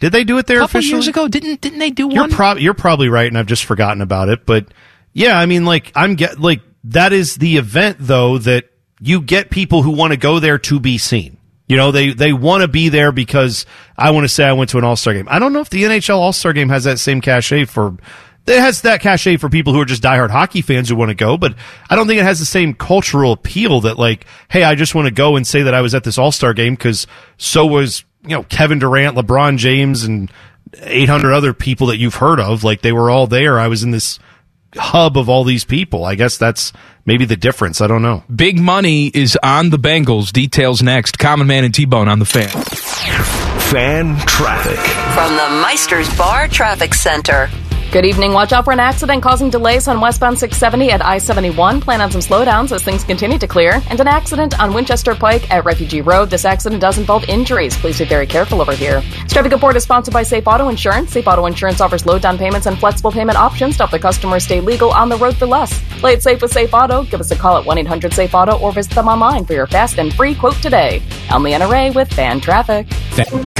did 0.01 0.13
they 0.13 0.25
do 0.25 0.39
it 0.39 0.47
there 0.47 0.59
a 0.59 0.61
couple 0.61 0.79
officially? 0.79 0.97
years 0.99 1.09
ago, 1.09 1.29
didn't 1.29 1.61
didn't 1.61 1.79
they 1.79 1.91
do 1.91 2.09
You're 2.11 2.23
one? 2.25 2.31
prob- 2.31 2.59
you're 2.59 2.75
probably 2.75 3.09
right, 3.09 3.27
and 3.29 3.37
I've 3.39 3.47
just 3.47 3.65
forgotten 3.65 4.03
about 4.03 4.29
it. 4.29 4.45
But 4.47 4.67
yeah, 5.13 5.39
I 5.39 5.47
mean, 5.47 5.65
like 5.65 5.93
I'm 5.95 6.15
get 6.15 6.39
like 6.41 6.61
that 6.85 7.13
is 7.13 7.37
the 7.37 7.57
event 7.57 7.97
though 8.01 8.39
that 8.39 8.71
you 9.01 9.21
get 9.21 9.51
people 9.51 9.83
who 9.83 9.91
want 9.91 10.13
to 10.13 10.17
go 10.17 10.39
there 10.41 10.59
to 10.59 10.79
be 10.81 10.99
seen. 10.99 11.39
You 11.67 11.77
know, 11.79 11.93
they 11.93 12.13
they 12.13 12.33
want 12.35 12.61
to 12.61 12.69
be 12.69 12.91
there 12.91 13.11
because 13.11 13.65
I 13.97 14.11
want 14.11 14.25
to 14.25 14.29
say 14.29 14.45
I 14.45 14.53
went 14.53 14.69
to 14.71 14.79
an 14.79 14.85
All 14.85 14.97
Star 14.97 15.15
game. 15.15 15.27
I 15.31 15.39
don't 15.39 15.53
know 15.55 15.61
if 15.61 15.71
the 15.71 15.83
NHL 15.85 16.17
All 16.17 16.33
Star 16.35 16.53
game 16.53 16.69
has 16.69 16.85
that 16.85 16.99
same 16.99 17.21
cachet 17.23 17.65
for. 17.65 17.97
It 18.47 18.61
has 18.61 18.83
that 18.83 19.01
cachet 19.01 19.39
for 19.39 19.49
people 19.49 19.73
who 19.73 19.81
are 19.81 19.87
just 19.87 20.03
diehard 20.03 20.31
hockey 20.31 20.61
fans 20.61 20.91
who 20.91 20.97
want 20.97 21.09
to 21.09 21.15
go, 21.15 21.39
but 21.39 21.55
I 21.89 21.97
don't 21.97 22.07
think 22.07 22.21
it 22.21 22.25
has 22.25 22.39
the 22.39 22.45
same 22.45 22.75
cultural 22.75 23.33
appeal 23.33 23.81
that 23.83 23.99
like, 23.99 24.27
hey, 24.51 24.65
I 24.65 24.75
just 24.75 24.95
want 24.95 25.07
to 25.07 25.15
go 25.15 25.37
and 25.37 25.47
say 25.47 25.63
that 25.63 25.73
I 25.73 25.81
was 25.81 25.95
at 25.95 26.05
this 26.05 26.19
All 26.19 26.31
Star 26.31 26.53
game 26.53 26.75
because 26.75 27.07
so 27.39 27.65
was 27.65 28.05
you 28.23 28.31
know 28.31 28.43
Kevin 28.45 28.79
Durant, 28.79 29.17
LeBron 29.17 29.57
James, 29.57 30.05
and 30.05 30.31
800 30.83 31.33
other 31.33 31.55
people 31.55 31.87
that 31.89 31.99
you've 31.99 32.17
heard 32.17 32.41
of. 32.41 32.65
Like 32.65 32.83
they 32.83 32.93
were 32.93 33.11
all 33.11 33.27
there. 33.27 33.59
I 33.59 33.69
was 33.69 33.83
in 33.83 33.91
this 33.93 34.19
hub 34.77 35.17
of 35.17 35.29
all 35.29 35.45
these 35.45 35.65
people. 35.65 36.05
I 36.05 36.15
guess 36.15 36.37
that's 36.37 36.73
maybe 37.05 37.25
the 37.25 37.37
difference. 37.37 37.81
I 37.81 37.87
don't 37.87 38.03
know. 38.03 38.25
Big 38.35 38.59
money 38.59 39.07
is 39.07 39.39
on 39.43 39.71
the 39.71 39.79
Bengals. 39.79 40.33
Details 40.33 40.83
next. 40.83 41.19
Common 41.19 41.47
Man 41.47 41.65
and 41.65 41.75
T 41.75 41.85
Bone 41.85 42.09
on 42.09 42.19
the 42.19 42.25
fan. 42.25 42.49
Fan 42.49 44.17
traffic. 44.27 44.79
From 45.15 45.33
the 45.37 45.63
Meister's 45.63 46.15
Bar 46.17 46.49
Traffic 46.49 46.95
Center. 46.95 47.49
Good 47.95 48.07
evening. 48.07 48.33
Watch 48.33 48.53
out 48.53 48.65
for 48.65 48.73
an 48.73 48.81
accident 48.81 49.23
causing 49.23 49.51
delays 49.51 49.87
on 49.87 50.01
westbound 50.01 50.37
670 50.37 50.91
at 50.91 51.01
I 51.01 51.19
71. 51.19 51.81
Plan 51.81 52.01
on 52.01 52.11
some 52.11 52.21
slowdowns 52.21 52.73
as 52.73 52.83
things 52.83 53.05
continue 53.05 53.39
to 53.39 53.47
clear. 53.47 53.81
And 53.89 54.01
an 54.01 54.09
accident 54.09 54.59
on 54.61 54.75
Winchester 54.75 55.15
Pike 55.15 55.49
at 55.49 55.65
Refugee 55.65 56.01
Road. 56.01 56.29
This 56.29 56.45
accident 56.45 56.81
does 56.81 56.99
involve 56.99 57.23
injuries. 57.29 57.77
Please 57.77 58.01
be 58.01 58.05
very 58.05 58.27
careful 58.27 58.61
over 58.61 58.73
here. 58.73 59.01
This 59.23 59.33
traffic 59.33 59.53
report 59.53 59.77
is 59.77 59.85
sponsored 59.85 60.13
by 60.13 60.25
Safe 60.25 60.45
Auto 60.45 60.71
Insurance. 60.71 61.13
Safe 61.13 61.25
Auto 61.25 61.47
Insurance 61.47 61.81
offers 61.81 62.05
low 62.05 62.19
down 62.19 62.37
payments 62.37 62.67
and 62.67 62.77
flexible 62.77 63.13
payment 63.13 63.39
options 63.39 63.77
to 63.77 63.85
help 63.85 63.93
their 63.93 64.01
customers 64.01 64.43
stay 64.43 64.61
legal 64.61 64.91
on 64.91 65.09
the 65.09 65.17
road 65.19 65.37
for 65.37 65.47
less. 65.47 65.81
Play 66.01 66.15
it 66.15 66.23
safe 66.25 66.43
with 66.43 66.53
Safe 66.53 66.75
Auto. 66.75 67.05
Give 67.05 67.21
us 67.21 67.31
a 67.31 67.37
call 67.37 67.59
at 67.59 67.65
1 67.65 67.79
800 67.79 68.13
Safe 68.13 68.35
Auto 68.35 68.59
or 68.59 68.73
visit 68.73 68.95
them 68.95 69.07
online 69.07 69.45
for 69.45 69.53
your 69.53 69.69
fast 69.69 70.01
and 70.01 70.13
free 70.13 70.35
quote 70.35 70.57
today. 70.57 71.01
I'm 71.31 71.45
Leanna 71.45 71.69
Ray 71.69 71.93
with 71.93 72.13
Fan 72.13 72.41
Traffic. 72.41 72.89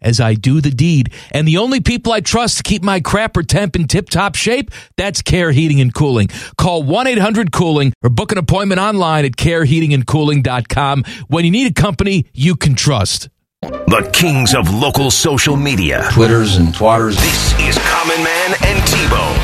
as 0.00 0.20
I 0.20 0.34
do 0.34 0.60
the 0.60 0.70
deed. 0.70 1.12
And 1.32 1.48
the 1.48 1.58
only 1.58 1.80
people 1.80 2.12
I 2.12 2.20
trust 2.20 2.58
to 2.58 2.62
keep 2.62 2.82
my 2.82 3.00
crapper 3.00 3.46
temp 3.46 3.76
in 3.76 3.86
tip 3.86 4.10
top 4.10 4.34
shape, 4.34 4.70
that's 4.96 5.22
Care 5.22 5.50
Heating 5.50 5.80
and 5.80 5.92
Cooling. 5.92 6.28
Call 6.58 6.82
1 6.82 7.06
800 7.06 7.52
Cooling 7.52 7.92
or 8.02 8.10
book 8.10 8.32
an 8.32 8.38
appointment 8.38 8.80
online 8.80 9.24
at 9.24 9.32
careheatingandcooling.com 9.32 11.04
when 11.28 11.44
you 11.44 11.50
need 11.50 11.70
a 11.70 11.74
company 11.74 12.26
you 12.32 12.54
can 12.56 12.74
trust. 12.74 13.28
The 13.62 14.10
kings 14.12 14.54
of 14.54 14.72
local 14.74 15.10
social 15.10 15.56
media. 15.56 16.06
Twitters 16.12 16.56
and 16.56 16.68
twatters. 16.68 17.16
This 17.16 17.60
is 17.60 17.78
Common 17.78 18.22
Man 18.22 18.54
and 18.62 18.86
T-Bone. 18.86 19.38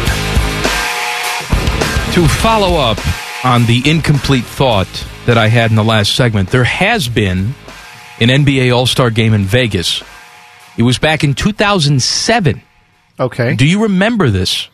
To 2.14 2.28
follow 2.28 2.76
up 2.76 2.98
on 3.44 3.64
the 3.66 3.82
incomplete 3.88 4.44
thought 4.44 4.88
that 5.24 5.38
I 5.38 5.46
had 5.48 5.70
in 5.70 5.76
the 5.76 5.84
last 5.84 6.14
segment, 6.14 6.50
there 6.50 6.64
has 6.64 7.08
been 7.08 7.54
an 8.18 8.28
NBA 8.28 8.74
All 8.76 8.86
Star 8.86 9.10
game 9.10 9.32
in 9.32 9.44
Vegas. 9.44 10.02
It 10.80 10.84
was 10.84 10.98
back 10.98 11.24
in 11.24 11.34
2007. 11.34 12.62
Okay. 13.20 13.54
Do 13.54 13.66
you 13.66 13.82
remember 13.82 14.30
this? 14.30 14.70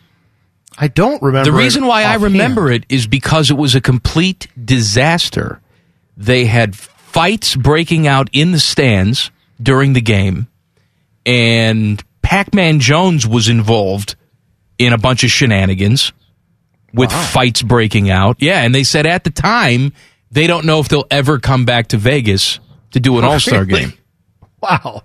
I 0.78 0.86
don't 0.86 1.20
remember. 1.20 1.50
The 1.50 1.56
reason 1.56 1.84
why 1.84 2.04
I 2.04 2.14
remember 2.14 2.70
it 2.70 2.86
is 2.88 3.08
because 3.08 3.50
it 3.50 3.56
was 3.56 3.74
a 3.74 3.80
complete 3.80 4.46
disaster. 4.62 5.60
They 6.16 6.44
had 6.44 6.76
fights 6.76 7.56
breaking 7.56 8.06
out 8.06 8.30
in 8.32 8.52
the 8.52 8.60
stands 8.60 9.32
during 9.60 9.94
the 9.94 10.00
game, 10.00 10.46
and 11.26 12.00
Pac 12.22 12.54
Man 12.54 12.78
Jones 12.78 13.26
was 13.26 13.48
involved 13.48 14.14
in 14.78 14.92
a 14.92 14.98
bunch 14.98 15.24
of 15.24 15.30
shenanigans 15.32 16.12
with 16.94 17.10
fights 17.10 17.62
breaking 17.62 18.10
out. 18.10 18.36
Yeah, 18.38 18.62
and 18.62 18.72
they 18.72 18.84
said 18.84 19.06
at 19.06 19.24
the 19.24 19.30
time 19.30 19.92
they 20.30 20.46
don't 20.46 20.66
know 20.66 20.78
if 20.78 20.88
they'll 20.88 21.08
ever 21.10 21.40
come 21.40 21.64
back 21.64 21.88
to 21.88 21.96
Vegas 21.96 22.60
to 22.92 23.00
do 23.00 23.18
an 23.18 23.24
oh, 23.24 23.30
All 23.30 23.40
Star 23.40 23.64
Really? 23.64 23.80
game. 23.86 23.92
Wow. 24.62 25.02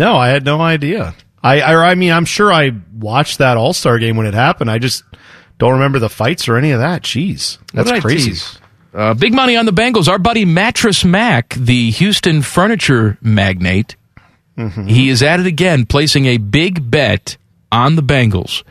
No, 0.00 0.16
I 0.16 0.28
had 0.28 0.44
no 0.44 0.60
idea. 0.60 1.14
I, 1.42 1.60
I, 1.60 1.90
I 1.90 1.94
mean, 1.94 2.10
I'm 2.10 2.24
sure 2.24 2.52
I 2.52 2.72
watched 2.92 3.38
that 3.38 3.56
All 3.56 3.72
Star 3.72 3.98
game 3.98 4.16
when 4.16 4.26
it 4.26 4.34
happened. 4.34 4.70
I 4.70 4.78
just 4.78 5.04
don't 5.58 5.72
remember 5.74 5.98
the 5.98 6.08
fights 6.08 6.48
or 6.48 6.56
any 6.56 6.70
of 6.72 6.80
that. 6.80 7.02
Jeez, 7.02 7.58
that's 7.72 7.90
crazy. 8.00 8.32
Uh, 8.92 9.14
big 9.14 9.32
money 9.32 9.56
on 9.56 9.66
the 9.66 9.72
Bengals. 9.72 10.08
Our 10.08 10.18
buddy 10.18 10.44
Mattress 10.44 11.04
Mac, 11.04 11.54
the 11.54 11.90
Houston 11.92 12.42
furniture 12.42 13.18
magnate, 13.20 13.94
he 14.86 15.08
is 15.08 15.22
at 15.22 15.40
it 15.40 15.46
again, 15.46 15.86
placing 15.86 16.26
a 16.26 16.36
big 16.38 16.90
bet 16.90 17.36
on 17.72 17.96
the 17.96 18.02
Bengals. 18.02 18.62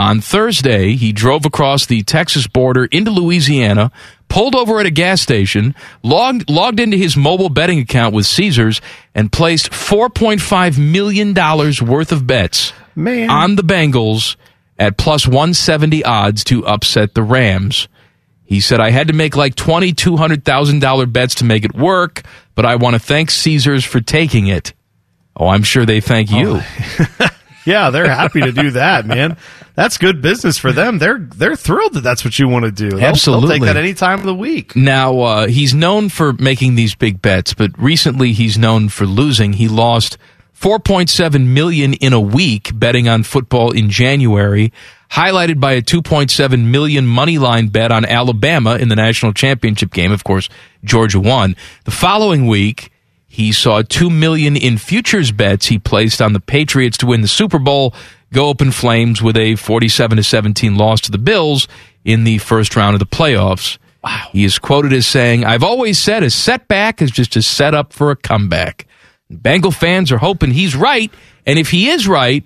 On 0.00 0.22
Thursday, 0.22 0.96
he 0.96 1.12
drove 1.12 1.44
across 1.44 1.84
the 1.84 2.02
Texas 2.02 2.46
border 2.46 2.86
into 2.86 3.10
Louisiana, 3.10 3.92
pulled 4.30 4.54
over 4.54 4.80
at 4.80 4.86
a 4.86 4.90
gas 4.90 5.20
station, 5.20 5.74
logged, 6.02 6.48
logged 6.48 6.80
into 6.80 6.96
his 6.96 7.18
mobile 7.18 7.50
betting 7.50 7.80
account 7.80 8.14
with 8.14 8.24
Caesars, 8.24 8.80
and 9.14 9.30
placed 9.30 9.70
$4.5 9.70 10.78
million 10.78 11.34
worth 11.86 12.12
of 12.12 12.26
bets 12.26 12.72
Man. 12.96 13.28
on 13.28 13.56
the 13.56 13.62
Bengals 13.62 14.36
at 14.78 14.96
plus 14.96 15.26
170 15.26 16.02
odds 16.02 16.44
to 16.44 16.66
upset 16.66 17.12
the 17.14 17.22
Rams. 17.22 17.86
He 18.46 18.60
said, 18.60 18.80
I 18.80 18.92
had 18.92 19.08
to 19.08 19.12
make 19.12 19.36
like 19.36 19.54
twenty, 19.54 19.92
two 19.92 20.16
hundred 20.16 20.46
thousand 20.46 20.80
dollar 20.80 21.04
bets 21.04 21.36
to 21.36 21.44
make 21.44 21.66
it 21.66 21.74
work, 21.74 22.22
but 22.54 22.64
I 22.64 22.76
want 22.76 22.94
to 22.94 22.98
thank 22.98 23.30
Caesars 23.30 23.84
for 23.84 24.00
taking 24.00 24.46
it. 24.46 24.72
Oh, 25.36 25.48
I'm 25.48 25.62
sure 25.62 25.84
they 25.84 26.00
thank 26.00 26.30
you. 26.32 26.58
Oh. 26.60 27.28
yeah, 27.64 27.90
they're 27.90 28.08
happy 28.08 28.40
to 28.40 28.52
do 28.52 28.72
that, 28.72 29.06
man. 29.06 29.36
That's 29.74 29.98
good 29.98 30.20
business 30.20 30.58
for 30.58 30.72
them. 30.72 30.98
They're 30.98 31.18
they're 31.18 31.56
thrilled 31.56 31.94
that 31.94 32.02
that's 32.02 32.24
what 32.24 32.38
you 32.38 32.48
want 32.48 32.64
to 32.64 32.70
do. 32.70 32.90
They'll, 32.90 33.04
Absolutely. 33.04 33.48
they'll 33.48 33.58
take 33.58 33.74
that 33.74 33.76
any 33.76 33.94
time 33.94 34.20
of 34.20 34.26
the 34.26 34.34
week. 34.34 34.76
Now, 34.76 35.20
uh, 35.20 35.46
he's 35.46 35.74
known 35.74 36.08
for 36.08 36.32
making 36.34 36.74
these 36.74 36.94
big 36.94 37.22
bets, 37.22 37.54
but 37.54 37.78
recently 37.78 38.32
he's 38.32 38.58
known 38.58 38.88
for 38.88 39.06
losing. 39.06 39.54
He 39.54 39.68
lost 39.68 40.18
4.7 40.60 41.46
million 41.46 41.94
in 41.94 42.12
a 42.12 42.20
week 42.20 42.70
betting 42.74 43.08
on 43.08 43.22
football 43.22 43.70
in 43.70 43.88
January, 43.88 44.72
highlighted 45.12 45.58
by 45.58 45.72
a 45.72 45.82
2.7 45.82 46.64
million 46.66 47.06
money 47.06 47.38
line 47.38 47.68
bet 47.68 47.90
on 47.90 48.04
Alabama 48.04 48.76
in 48.76 48.88
the 48.88 48.96
national 48.96 49.32
championship 49.32 49.90
game. 49.92 50.12
Of 50.12 50.22
course, 50.24 50.50
Georgia 50.84 51.18
won. 51.18 51.56
The 51.84 51.90
following 51.90 52.46
week, 52.46 52.92
he 53.32 53.52
saw 53.52 53.80
2 53.80 54.10
million 54.10 54.56
in 54.56 54.76
futures 54.76 55.30
bets 55.30 55.66
he 55.66 55.78
placed 55.78 56.20
on 56.20 56.32
the 56.32 56.40
Patriots 56.40 56.98
to 56.98 57.06
win 57.06 57.20
the 57.20 57.28
Super 57.28 57.60
Bowl 57.60 57.94
go 58.32 58.50
up 58.50 58.60
in 58.60 58.72
flames 58.72 59.22
with 59.22 59.36
a 59.36 59.54
47 59.54 60.16
to 60.16 60.22
17 60.24 60.74
loss 60.76 61.00
to 61.02 61.12
the 61.12 61.18
Bills 61.18 61.68
in 62.04 62.24
the 62.24 62.38
first 62.38 62.74
round 62.74 62.94
of 62.94 62.98
the 62.98 63.06
playoffs. 63.06 63.78
Wow. 64.02 64.28
He 64.32 64.44
is 64.44 64.58
quoted 64.58 64.92
as 64.92 65.06
saying, 65.06 65.44
I've 65.44 65.62
always 65.62 65.96
said 65.98 66.22
a 66.24 66.30
setback 66.30 67.00
is 67.00 67.10
just 67.12 67.36
a 67.36 67.42
setup 67.42 67.92
for 67.92 68.10
a 68.10 68.16
comeback. 68.16 68.86
Bengal 69.30 69.70
fans 69.70 70.10
are 70.10 70.18
hoping 70.18 70.50
he's 70.50 70.74
right, 70.74 71.12
and 71.46 71.56
if 71.58 71.70
he 71.70 71.88
is 71.88 72.08
right, 72.08 72.42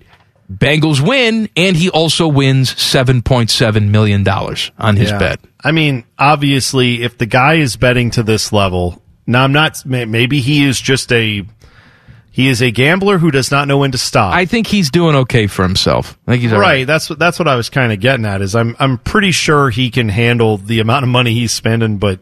Bengals 0.52 1.00
win, 1.00 1.48
and 1.56 1.74
he 1.76 1.88
also 1.88 2.28
wins 2.28 2.74
$7.7 2.74 3.88
million 3.88 4.28
on 4.78 4.96
his 4.96 5.10
Yeah. 5.10 5.18
bet. 5.18 5.40
I 5.62 5.72
mean, 5.72 6.04
obviously, 6.18 7.02
if 7.02 7.16
the 7.16 7.24
guy 7.26 7.54
is 7.54 7.76
betting 7.76 8.10
to 8.12 8.22
this 8.22 8.52
level, 8.52 9.00
now 9.26 9.44
I'm 9.44 9.52
not. 9.52 9.84
Maybe 9.86 10.40
he 10.40 10.64
is 10.64 10.80
just 10.80 11.12
a 11.12 11.44
he 12.30 12.48
is 12.48 12.60
a 12.62 12.72
gambler 12.72 13.18
who 13.18 13.30
does 13.30 13.50
not 13.50 13.68
know 13.68 13.78
when 13.78 13.92
to 13.92 13.98
stop. 13.98 14.34
I 14.34 14.44
think 14.44 14.66
he's 14.66 14.90
doing 14.90 15.14
okay 15.14 15.46
for 15.46 15.62
himself. 15.62 16.18
I 16.26 16.32
think 16.32 16.42
he's 16.42 16.50
right. 16.50 16.58
right. 16.58 16.86
That's 16.86 17.08
what 17.08 17.18
that's 17.18 17.38
what 17.38 17.46
I 17.46 17.54
was 17.54 17.70
kind 17.70 17.92
of 17.92 18.00
getting 18.00 18.26
at. 18.26 18.42
Is 18.42 18.56
I'm 18.56 18.74
I'm 18.78 18.98
pretty 18.98 19.30
sure 19.30 19.70
he 19.70 19.90
can 19.90 20.08
handle 20.08 20.58
the 20.58 20.80
amount 20.80 21.04
of 21.04 21.10
money 21.10 21.32
he's 21.32 21.52
spending, 21.52 21.98
but 21.98 22.18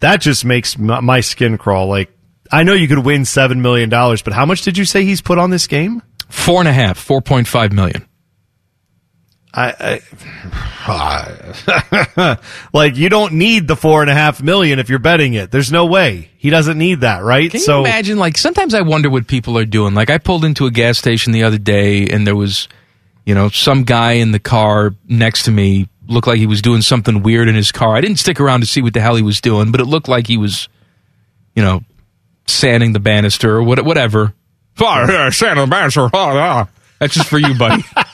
that 0.00 0.20
just 0.20 0.44
makes 0.44 0.78
my, 0.78 1.00
my 1.00 1.20
skin 1.20 1.58
crawl. 1.58 1.88
Like 1.88 2.10
I 2.50 2.62
know 2.62 2.72
you 2.72 2.88
could 2.88 3.04
win 3.04 3.24
seven 3.24 3.60
million 3.60 3.88
dollars, 3.90 4.22
but 4.22 4.32
how 4.32 4.46
much 4.46 4.62
did 4.62 4.78
you 4.78 4.84
say 4.84 5.04
he's 5.04 5.20
put 5.20 5.38
on 5.38 5.50
this 5.50 5.66
game? 5.66 6.02
Four 6.28 6.60
and 6.60 6.68
a 6.68 6.72
half, 6.72 6.98
4.5 6.98 7.72
million. 7.72 8.06
I, 9.54 10.00
I 10.86 12.38
like 12.72 12.96
you 12.96 13.10
don't 13.10 13.34
need 13.34 13.68
the 13.68 13.76
four 13.76 14.00
and 14.00 14.10
a 14.10 14.14
half 14.14 14.42
million 14.42 14.78
if 14.78 14.88
you're 14.88 14.98
betting 14.98 15.34
it. 15.34 15.50
There's 15.50 15.70
no 15.70 15.84
way 15.84 16.30
he 16.38 16.48
doesn't 16.48 16.78
need 16.78 17.02
that, 17.02 17.22
right? 17.22 17.50
Can 17.50 17.60
you 17.60 17.66
imagine? 17.80 18.18
Like 18.18 18.38
sometimes 18.38 18.72
I 18.72 18.80
wonder 18.80 19.10
what 19.10 19.26
people 19.26 19.58
are 19.58 19.66
doing. 19.66 19.94
Like 19.94 20.08
I 20.08 20.18
pulled 20.18 20.44
into 20.44 20.66
a 20.66 20.70
gas 20.70 20.96
station 20.98 21.32
the 21.32 21.42
other 21.42 21.58
day, 21.58 22.08
and 22.08 22.26
there 22.26 22.34
was, 22.34 22.66
you 23.26 23.34
know, 23.34 23.50
some 23.50 23.84
guy 23.84 24.12
in 24.12 24.32
the 24.32 24.38
car 24.38 24.94
next 25.06 25.42
to 25.44 25.50
me 25.50 25.88
looked 26.08 26.26
like 26.26 26.38
he 26.38 26.46
was 26.46 26.62
doing 26.62 26.82
something 26.82 27.22
weird 27.22 27.48
in 27.48 27.54
his 27.54 27.72
car. 27.72 27.94
I 27.94 28.00
didn't 28.00 28.18
stick 28.18 28.40
around 28.40 28.60
to 28.60 28.66
see 28.66 28.80
what 28.82 28.94
the 28.94 29.00
hell 29.00 29.16
he 29.16 29.22
was 29.22 29.40
doing, 29.40 29.70
but 29.70 29.80
it 29.80 29.84
looked 29.84 30.08
like 30.08 30.26
he 30.26 30.36
was, 30.38 30.68
you 31.54 31.62
know, 31.62 31.82
sanding 32.46 32.92
the 32.92 33.00
banister 33.00 33.56
or 33.56 33.62
what, 33.62 33.84
whatever. 33.84 34.34
Sanding 35.30 35.64
the 35.64 35.70
banister. 35.70 36.08
That's 36.98 37.14
just 37.14 37.28
for 37.28 37.38
you, 37.38 37.56
buddy. 37.58 37.84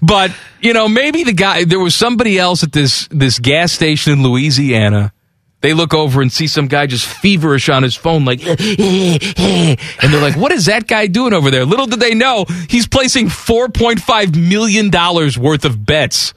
But 0.00 0.32
you 0.60 0.72
know, 0.72 0.88
maybe 0.88 1.24
the 1.24 1.32
guy 1.32 1.64
there 1.64 1.80
was 1.80 1.94
somebody 1.94 2.38
else 2.38 2.62
at 2.62 2.72
this 2.72 3.08
this 3.10 3.38
gas 3.38 3.72
station 3.72 4.12
in 4.12 4.22
Louisiana. 4.22 5.12
They 5.60 5.74
look 5.74 5.92
over 5.92 6.22
and 6.22 6.30
see 6.30 6.46
some 6.46 6.68
guy 6.68 6.86
just 6.86 7.04
feverish 7.04 7.68
on 7.68 7.82
his 7.82 7.96
phone, 7.96 8.24
like, 8.24 8.46
and 8.46 8.58
they're 10.00 10.20
like, 10.22 10.36
"What 10.36 10.52
is 10.52 10.66
that 10.66 10.86
guy 10.86 11.08
doing 11.08 11.32
over 11.32 11.50
there?" 11.50 11.64
Little 11.64 11.86
did 11.86 11.98
they 11.98 12.14
know 12.14 12.44
he's 12.68 12.86
placing 12.86 13.28
four 13.28 13.68
point 13.68 14.00
five 14.00 14.36
million 14.36 14.88
dollars 14.90 15.36
worth 15.36 15.64
of 15.64 15.84
bets. 15.84 16.32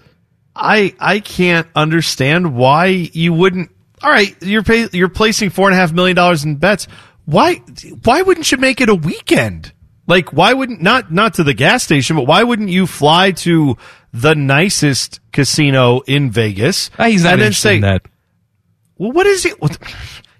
I 0.55 0.95
I 0.99 1.19
can't 1.19 1.67
understand 1.75 2.55
why 2.55 2.87
you 2.87 3.31
wouldn't. 3.31 3.69
All 4.01 4.09
right, 4.09 4.35
you're 4.41 4.63
pay, 4.63 4.87
you're 4.91 5.07
placing 5.07 5.51
four 5.51 5.67
and 5.67 5.77
a 5.77 5.79
half 5.79 5.93
million 5.93 6.15
dollars 6.15 6.43
in 6.43 6.55
bets. 6.55 6.87
Why 7.25 7.57
why 8.03 8.23
wouldn't 8.23 8.51
you 8.51 8.57
make 8.57 8.81
it 8.81 8.89
a 8.89 8.95
weekend? 8.95 9.71
Like 10.11 10.33
why 10.33 10.51
wouldn't 10.51 10.81
not 10.81 11.09
not 11.09 11.35
to 11.35 11.45
the 11.45 11.53
gas 11.53 11.83
station, 11.83 12.17
but 12.17 12.27
why 12.27 12.43
wouldn't 12.43 12.67
you 12.67 12.85
fly 12.85 13.31
to 13.31 13.77
the 14.11 14.35
nicest 14.35 15.21
casino 15.31 16.01
in 16.01 16.29
Vegas 16.31 16.91
Ah, 16.99 17.05
he's 17.05 17.23
not 17.23 17.35
and 17.35 17.43
interested 17.43 17.61
say, 17.61 17.75
in 17.77 17.81
that. 17.83 18.01
well, 18.97 19.13
what 19.13 19.25
is 19.25 19.43
he? 19.43 19.51
What, 19.51 19.77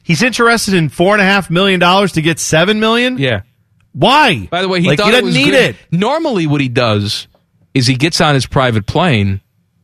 he's 0.04 0.24
interested 0.24 0.74
in 0.74 0.90
four 0.90 1.14
and 1.14 1.22
a 1.22 1.26
half 1.26 1.50
million 1.50 1.80
dollars 1.80 2.12
to 2.12 2.22
get 2.22 2.38
seven 2.38 2.82
million. 2.82 3.18
Yeah. 3.18 3.44
Why? 3.94 4.50
By 4.52 4.62
the 4.62 4.68
way, 4.68 4.82
he 4.82 4.88
like, 4.88 5.00
thought 5.00 5.14
he 5.14 5.22
doesn't 5.22 5.34
need 5.34 5.52
good. 5.52 5.70
it. 5.70 5.76
Normally, 5.90 6.48
what 6.48 6.60
he 6.60 6.68
does 6.68 7.30
is 7.74 7.88
he 7.88 7.96
gets 7.96 8.20
on 8.20 8.34
his 8.34 8.46
private 8.46 8.86
plane 8.86 9.40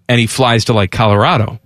and 0.09 0.19
he 0.19 0.27
flies 0.27 0.65
to 0.65 0.73
like 0.73 0.91
Colorado. 0.91 1.61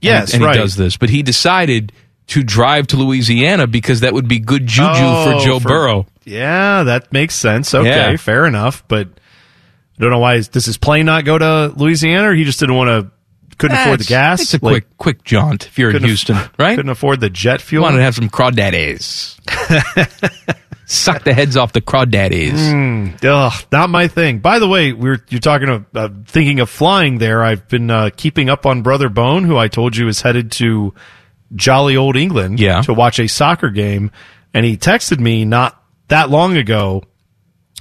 Yes, 0.00 0.32
and, 0.32 0.36
and 0.40 0.44
right. 0.44 0.56
he 0.56 0.62
does 0.62 0.76
this, 0.76 0.96
but 0.96 1.10
he 1.10 1.22
decided 1.22 1.92
to 2.28 2.42
drive 2.42 2.88
to 2.88 2.96
Louisiana 2.96 3.66
because 3.66 4.00
that 4.00 4.12
would 4.14 4.26
be 4.28 4.38
good 4.38 4.66
juju 4.66 4.88
Oh, 4.94 5.38
for 5.38 5.44
Joe 5.44 5.60
for- 5.60 5.68
Burrow. 5.68 6.06
Yeah, 6.24 6.82
that 6.84 7.12
makes 7.12 7.34
sense. 7.36 7.72
Okay, 7.74 7.88
Yeah. 7.88 8.16
fair 8.16 8.46
enough. 8.46 8.82
But 8.88 9.08
I 9.08 10.02
don't 10.02 10.10
know 10.10 10.18
why. 10.18 10.40
Does 10.40 10.64
his 10.66 10.76
plane 10.76 11.06
not 11.06 11.24
go 11.24 11.38
to 11.38 11.72
Louisiana, 11.76 12.30
or 12.30 12.34
he 12.34 12.44
just 12.44 12.58
didn't 12.60 12.74
want 12.74 12.88
to? 12.88 13.10
Couldn't 13.58 13.78
afford 13.78 14.00
the 14.00 14.04
gas. 14.04 14.42
It's 14.42 14.54
a 14.54 14.58
Like, 14.60 14.72
quick 14.72 14.96
quick 14.98 15.24
jaunt 15.24 15.66
if 15.66 15.78
you're 15.78 15.90
in 15.90 16.02
Houston, 16.04 16.36
aff- 16.36 16.52
right? 16.58 16.76
Couldn't 16.76 16.90
afford 16.90 17.20
the 17.20 17.30
jet 17.30 17.62
fuel. 17.62 17.84
Wanted 17.84 17.98
to 17.98 18.02
have 18.02 18.14
some 18.14 18.28
crawdaddies. 18.28 19.34
Suck 20.88 21.24
the 21.24 21.32
heads 21.34 21.56
off 21.56 21.72
the 21.72 21.80
crawdaddies. 21.80 22.52
Mm, 22.52 23.24
ugh, 23.24 23.52
not 23.72 23.90
my 23.90 24.06
thing. 24.06 24.38
By 24.38 24.58
the 24.60 24.68
way, 24.68 24.92
we're 24.92 25.20
you're 25.30 25.40
talking 25.40 25.68
of 25.68 25.84
uh, 25.94 26.08
thinking 26.26 26.60
of 26.60 26.70
flying 26.70 27.18
there. 27.18 27.42
I've 27.42 27.66
been 27.66 27.90
uh, 27.90 28.10
keeping 28.16 28.48
up 28.48 28.66
on 28.66 28.82
Brother 28.82 29.08
Bone, 29.08 29.42
who 29.44 29.56
I 29.56 29.66
told 29.68 29.96
you 29.96 30.06
is 30.06 30.20
headed 30.20 30.52
to 30.52 30.94
jolly 31.54 31.96
old 31.96 32.16
England 32.16 32.58
Yeah. 32.60 32.82
to 32.82 32.94
watch 32.94 33.18
a 33.20 33.28
soccer 33.28 33.70
game, 33.70 34.10
and 34.54 34.64
he 34.66 34.76
texted 34.76 35.20
me 35.20 35.44
not 35.44 35.80
that 36.08 36.30
long 36.30 36.56
ago 36.56 37.02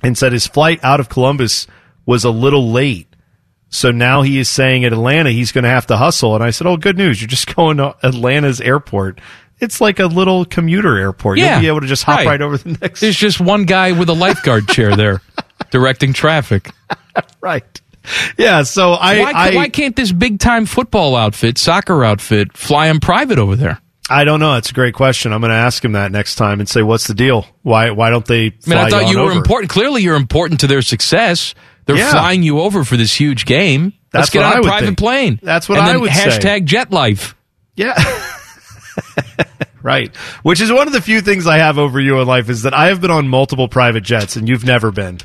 and 0.03 0.17
said 0.17 0.31
his 0.33 0.47
flight 0.47 0.79
out 0.83 0.99
of 0.99 1.09
Columbus 1.09 1.67
was 2.05 2.23
a 2.23 2.29
little 2.29 2.71
late. 2.71 3.07
So 3.69 3.91
now 3.91 4.21
he 4.21 4.37
is 4.39 4.47
saying 4.47 4.85
at 4.85 4.93
Atlanta 4.93 5.31
he's 5.31 5.51
going 5.51 5.63
to 5.63 5.69
have 5.69 5.87
to 5.87 5.97
hustle. 5.97 6.35
And 6.35 6.43
I 6.43 6.51
said, 6.51 6.67
"Oh, 6.67 6.77
good 6.77 6.97
news! 6.97 7.19
You're 7.21 7.27
just 7.27 7.53
going 7.55 7.77
to 7.77 7.95
Atlanta's 8.03 8.61
airport. 8.61 9.19
It's 9.59 9.79
like 9.81 9.99
a 9.99 10.05
little 10.07 10.45
commuter 10.45 10.97
airport. 10.97 11.39
Yeah, 11.39 11.53
You'll 11.55 11.61
be 11.61 11.67
able 11.67 11.81
to 11.81 11.87
just 11.87 12.03
hop 12.03 12.17
right. 12.19 12.27
right, 12.27 12.41
over 12.41 12.57
the 12.57 12.77
next. 12.81 12.99
There's 13.01 13.15
just 13.17 13.39
one 13.39 13.63
guy 13.65 13.93
with 13.93 14.09
a 14.09 14.13
lifeguard 14.13 14.67
chair 14.67 14.95
there 14.95 15.21
directing 15.71 16.11
traffic. 16.13 16.71
right. 17.41 17.81
Yeah. 18.37 18.63
So 18.63 18.91
I, 18.93 19.19
why, 19.19 19.31
I, 19.35 19.55
why 19.55 19.69
can't 19.69 19.95
this 19.95 20.11
big 20.11 20.39
time 20.39 20.65
football 20.65 21.15
outfit, 21.15 21.57
soccer 21.57 22.03
outfit, 22.03 22.55
fly 22.57 22.87
him 22.87 22.99
private 22.99 23.39
over 23.39 23.55
there? 23.55 23.79
I 24.09 24.23
don't 24.23 24.39
know. 24.39 24.53
That's 24.53 24.69
a 24.69 24.73
great 24.73 24.93
question. 24.93 25.33
I'm 25.33 25.41
going 25.41 25.49
to 25.49 25.55
ask 25.55 25.83
him 25.83 25.93
that 25.93 26.11
next 26.11 26.35
time 26.35 26.59
and 26.59 26.69
say, 26.69 26.83
"What's 26.83 27.07
the 27.07 27.15
deal? 27.15 27.47
Why 27.63 27.89
why 27.89 28.11
don't 28.11 28.25
they?" 28.25 28.45
I 28.47 28.51
mean, 28.67 28.77
I 28.77 28.89
thought 28.89 29.05
on 29.05 29.11
you 29.11 29.17
were 29.17 29.25
over? 29.31 29.37
important. 29.37 29.71
Clearly, 29.71 30.03
you're 30.03 30.15
important 30.15 30.59
to 30.59 30.67
their 30.67 30.83
success. 30.83 31.55
They're 31.85 31.97
Yeah. 31.97 32.11
flying 32.11 32.43
you 32.43 32.59
over 32.61 32.83
for 32.83 32.97
this 32.97 33.13
huge 33.19 33.45
game. 33.45 33.93
Let's 34.13 34.29
That's 34.29 34.29
get 34.29 34.43
on 34.43 34.53
I 34.53 34.59
a 34.59 34.61
private 34.61 34.85
think. 34.87 34.97
plane. 34.99 35.39
That's 35.41 35.67
what 35.67 35.77
and 35.79 35.87
I 35.87 35.91
then 35.93 36.01
would 36.01 36.11
say. 36.13 36.25
hashtag 36.29 36.65
jet 36.65 36.91
life. 36.91 37.35
Yeah. 37.75 37.95
right. 39.81 40.15
Which 40.43 40.61
is 40.61 40.71
one 40.71 40.87
of 40.87 40.93
the 40.93 41.01
few 41.01 41.21
things 41.21 41.47
I 41.47 41.57
have 41.57 41.77
over 41.77 41.99
you 41.99 42.19
in 42.21 42.27
life 42.27 42.49
is 42.49 42.61
that 42.63 42.73
I 42.73 42.87
have 42.87 43.01
been 43.01 43.11
on 43.11 43.27
multiple 43.27 43.67
private 43.67 44.03
jets 44.03 44.35
and 44.35 44.47
you've 44.47 44.65
never 44.65 44.91
been. 44.91 45.17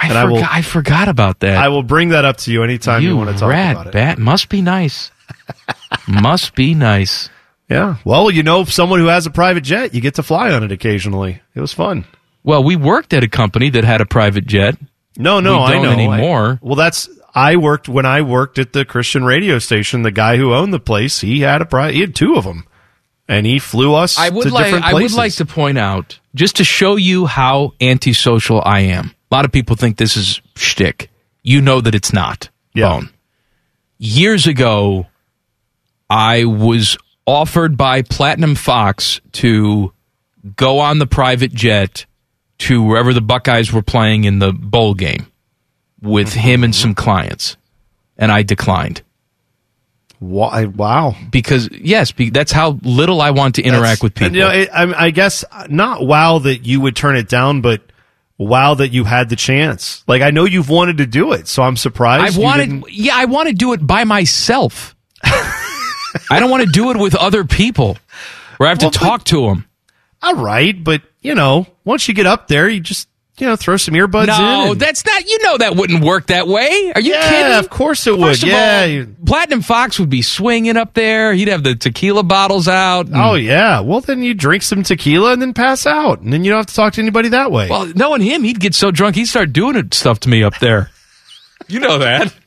I, 0.00 0.08
And 0.08 0.18
I 0.18 0.22
forgot, 0.22 0.32
will- 0.32 0.44
I 0.50 0.62
forgot 0.62 1.08
about 1.08 1.40
that. 1.40 1.58
I 1.58 1.68
will 1.68 1.82
bring 1.82 2.08
that 2.10 2.24
up 2.24 2.38
to 2.38 2.52
you 2.52 2.62
anytime 2.64 3.02
you, 3.02 3.10
you 3.10 3.16
want 3.16 3.30
to 3.30 3.36
talk 3.38 3.50
rat 3.50 3.72
about 3.72 3.86
it. 3.88 3.92
bat 3.92 4.18
must 4.18 4.48
be 4.48 4.62
nice. 4.62 5.10
must 6.08 6.54
be 6.54 6.74
nice. 6.74 7.28
Yeah. 7.68 7.96
Well, 8.04 8.30
you 8.30 8.42
know, 8.42 8.64
someone 8.64 8.98
who 9.00 9.06
has 9.06 9.26
a 9.26 9.30
private 9.30 9.62
jet, 9.62 9.94
you 9.94 10.00
get 10.00 10.14
to 10.16 10.22
fly 10.22 10.50
on 10.52 10.64
it 10.64 10.72
occasionally. 10.72 11.40
It 11.54 11.60
was 11.60 11.72
fun. 11.72 12.04
Well, 12.42 12.64
we 12.64 12.74
worked 12.76 13.12
at 13.12 13.22
a 13.22 13.28
company 13.28 13.70
that 13.70 13.84
had 13.84 14.00
a 14.00 14.06
private 14.06 14.46
jet. 14.46 14.76
No, 15.16 15.40
no, 15.40 15.60
I 15.60 15.72
don't 15.72 15.82
know 15.84 15.90
anymore. 15.92 16.52
I- 16.54 16.58
well, 16.66 16.76
that's 16.76 17.08
I 17.34 17.56
worked 17.56 17.88
when 17.88 18.06
I 18.06 18.22
worked 18.22 18.58
at 18.58 18.72
the 18.72 18.84
Christian 18.84 19.24
radio 19.24 19.58
station. 19.58 20.02
The 20.02 20.10
guy 20.10 20.36
who 20.36 20.52
owned 20.54 20.72
the 20.72 20.80
place, 20.80 21.20
he 21.20 21.40
had 21.40 21.60
a 21.62 21.66
pri- 21.66 21.92
he 21.92 22.00
had 22.00 22.14
two 22.14 22.34
of 22.34 22.44
them, 22.44 22.64
and 23.28 23.46
he 23.46 23.58
flew 23.58 23.94
us 23.94 24.18
I 24.18 24.30
would 24.30 24.48
to 24.48 24.54
like 24.54 24.72
I 24.74 24.94
would 24.94 25.12
like 25.12 25.34
to 25.34 25.46
point 25.46 25.78
out 25.78 26.18
just 26.34 26.56
to 26.56 26.64
show 26.64 26.96
you 26.96 27.26
how 27.26 27.74
antisocial 27.80 28.60
I 28.64 28.80
am. 28.80 29.14
A 29.30 29.34
lot 29.34 29.44
of 29.44 29.52
people 29.52 29.76
think 29.76 29.96
this 29.96 30.16
is 30.16 30.40
shtick. 30.56 31.10
You 31.42 31.60
know 31.60 31.80
that 31.80 31.94
it's 31.94 32.12
not. 32.12 32.50
Bone. 32.74 33.10
Years 33.98 34.46
ago, 34.46 35.06
I 36.08 36.44
was 36.44 36.96
offered 37.26 37.76
by 37.76 38.02
Platinum 38.02 38.54
Fox 38.54 39.20
to 39.32 39.92
go 40.56 40.80
on 40.80 40.98
the 40.98 41.06
private 41.06 41.52
jet 41.52 42.06
to 42.58 42.82
wherever 42.82 43.12
the 43.12 43.20
Buckeyes 43.20 43.72
were 43.72 43.82
playing 43.82 44.24
in 44.24 44.38
the 44.38 44.52
bowl 44.52 44.94
game 44.94 45.26
with 46.02 46.30
mm-hmm. 46.30 46.40
him 46.40 46.64
and 46.64 46.74
some 46.74 46.94
clients, 46.94 47.56
and 48.18 48.32
I 48.32 48.42
declined. 48.42 49.02
Why? 50.18 50.66
Wow. 50.66 51.14
Because 51.30 51.70
yes, 51.72 52.12
be, 52.12 52.28
that's 52.28 52.52
how 52.52 52.78
little 52.82 53.22
I 53.22 53.30
want 53.30 53.54
to 53.54 53.62
interact 53.62 54.02
with 54.02 54.14
people. 54.14 54.34
You 54.34 54.42
know, 54.42 54.50
it, 54.50 54.68
I, 54.70 55.06
I 55.06 55.10
guess 55.10 55.44
not 55.68 56.06
wow 56.06 56.40
that 56.40 56.66
you 56.66 56.80
would 56.82 56.94
turn 56.94 57.16
it 57.16 57.28
down, 57.28 57.62
but 57.62 57.80
wow 58.40 58.72
that 58.74 58.88
you 58.88 59.04
had 59.04 59.28
the 59.28 59.36
chance. 59.36 60.02
Like 60.08 60.22
I 60.22 60.30
know 60.30 60.44
you've 60.46 60.70
wanted 60.70 60.96
to 60.98 61.06
do 61.06 61.32
it, 61.32 61.46
so 61.46 61.62
I'm 61.62 61.76
surprised. 61.76 62.24
I've 62.24 62.34
you 62.36 62.42
wanted, 62.42 62.84
yeah, 62.90 63.12
I 63.14 63.26
want 63.26 63.48
to 63.48 63.54
do 63.54 63.74
it 63.74 63.86
by 63.86 64.04
myself. 64.04 64.96
I 65.24 66.40
don't 66.40 66.50
want 66.50 66.64
to 66.64 66.70
do 66.70 66.90
it 66.90 66.96
with 66.96 67.14
other 67.14 67.44
people 67.44 67.98
where 68.56 68.68
I 68.68 68.70
have 68.70 68.80
Well, 68.80 68.90
to 68.90 68.98
but- 68.98 69.04
talk 69.04 69.24
to 69.24 69.46
them. 69.46 69.66
All 70.22 70.34
right, 70.34 70.82
but 70.82 71.02
you 71.20 71.34
know, 71.34 71.66
once 71.84 72.08
you 72.08 72.14
get 72.14 72.26
up 72.26 72.48
there, 72.48 72.68
you 72.68 72.80
just 72.80 73.08
you 73.40 73.46
know 73.46 73.56
throw 73.56 73.76
some 73.76 73.94
earbuds 73.94 74.22
in. 74.22 74.28
No, 74.28 74.74
that's 74.74 75.04
not. 75.04 75.24
You 75.28 75.38
know 75.42 75.58
that 75.58 75.76
wouldn't 75.76 76.04
work 76.04 76.26
that 76.28 76.46
way. 76.46 76.92
Are 76.94 77.00
you 77.00 77.12
Yeah, 77.12 77.28
kidding? 77.30 77.58
of 77.58 77.70
course 77.70 78.06
it 78.06 78.16
would. 78.16 78.28
First 78.28 78.42
Yeah, 78.44 79.04
all, 79.06 79.26
Platinum 79.26 79.62
Fox 79.62 79.98
would 79.98 80.10
be 80.10 80.22
swinging 80.22 80.76
up 80.76 80.94
there. 80.94 81.32
He'd 81.32 81.48
have 81.48 81.62
the 81.62 81.74
tequila 81.74 82.22
bottles 82.22 82.68
out. 82.68 83.08
Oh 83.12 83.34
yeah. 83.34 83.80
Well, 83.80 84.00
then 84.00 84.22
you 84.22 84.34
drink 84.34 84.62
some 84.62 84.82
tequila 84.82 85.32
and 85.32 85.40
then 85.42 85.54
pass 85.54 85.86
out, 85.86 86.20
and 86.20 86.32
then 86.32 86.44
you 86.44 86.50
don't 86.50 86.58
have 86.58 86.66
to 86.66 86.74
talk 86.74 86.92
to 86.94 87.00
anybody 87.00 87.30
that 87.30 87.50
way. 87.50 87.68
Well, 87.68 87.86
knowing 87.94 88.20
him, 88.22 88.42
he'd 88.44 88.60
get 88.60 88.74
so 88.74 88.90
drunk 88.90 89.16
he'd 89.16 89.26
start 89.26 89.52
doing 89.52 89.90
stuff 89.92 90.20
to 90.20 90.28
me 90.28 90.42
up 90.42 90.58
there. 90.58 90.90
You 91.68 91.80
know 91.80 91.98
that. 91.98 92.34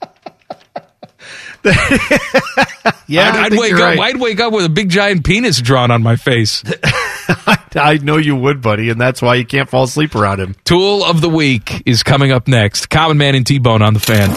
yeah, 3.08 3.32
I'd, 3.32 3.54
I'd 3.54 3.58
wake 3.58 3.74
up. 3.74 3.80
right. 3.80 4.00
I'd 4.00 4.20
wake 4.20 4.40
up 4.42 4.52
with 4.52 4.66
a 4.66 4.70
big 4.70 4.90
giant 4.90 5.24
penis 5.24 5.62
drawn 5.62 5.92
on 5.92 6.04
my 6.04 6.18
face. 6.18 6.62
I 7.48 7.58
know 7.76 8.18
you 8.18 8.36
would, 8.36 8.62
buddy, 8.62 8.90
and 8.90 9.00
that's 9.00 9.22
why 9.22 9.36
you 9.36 9.46
can't 9.46 9.70
fall 9.70 9.84
asleep 9.84 10.16
around 10.16 10.40
him. 10.40 10.56
Tool 10.66 11.04
of 11.04 11.22
the 11.22 11.30
week 11.30 11.84
is 11.86 12.04
coming 12.04 12.32
up 12.32 12.48
next. 12.48 12.90
Common 12.90 13.18
Man 13.18 13.36
and 13.36 13.46
T 13.46 13.60
Bone 13.60 13.82
on 13.82 13.94
the 13.94 14.00
fan. 14.00 14.30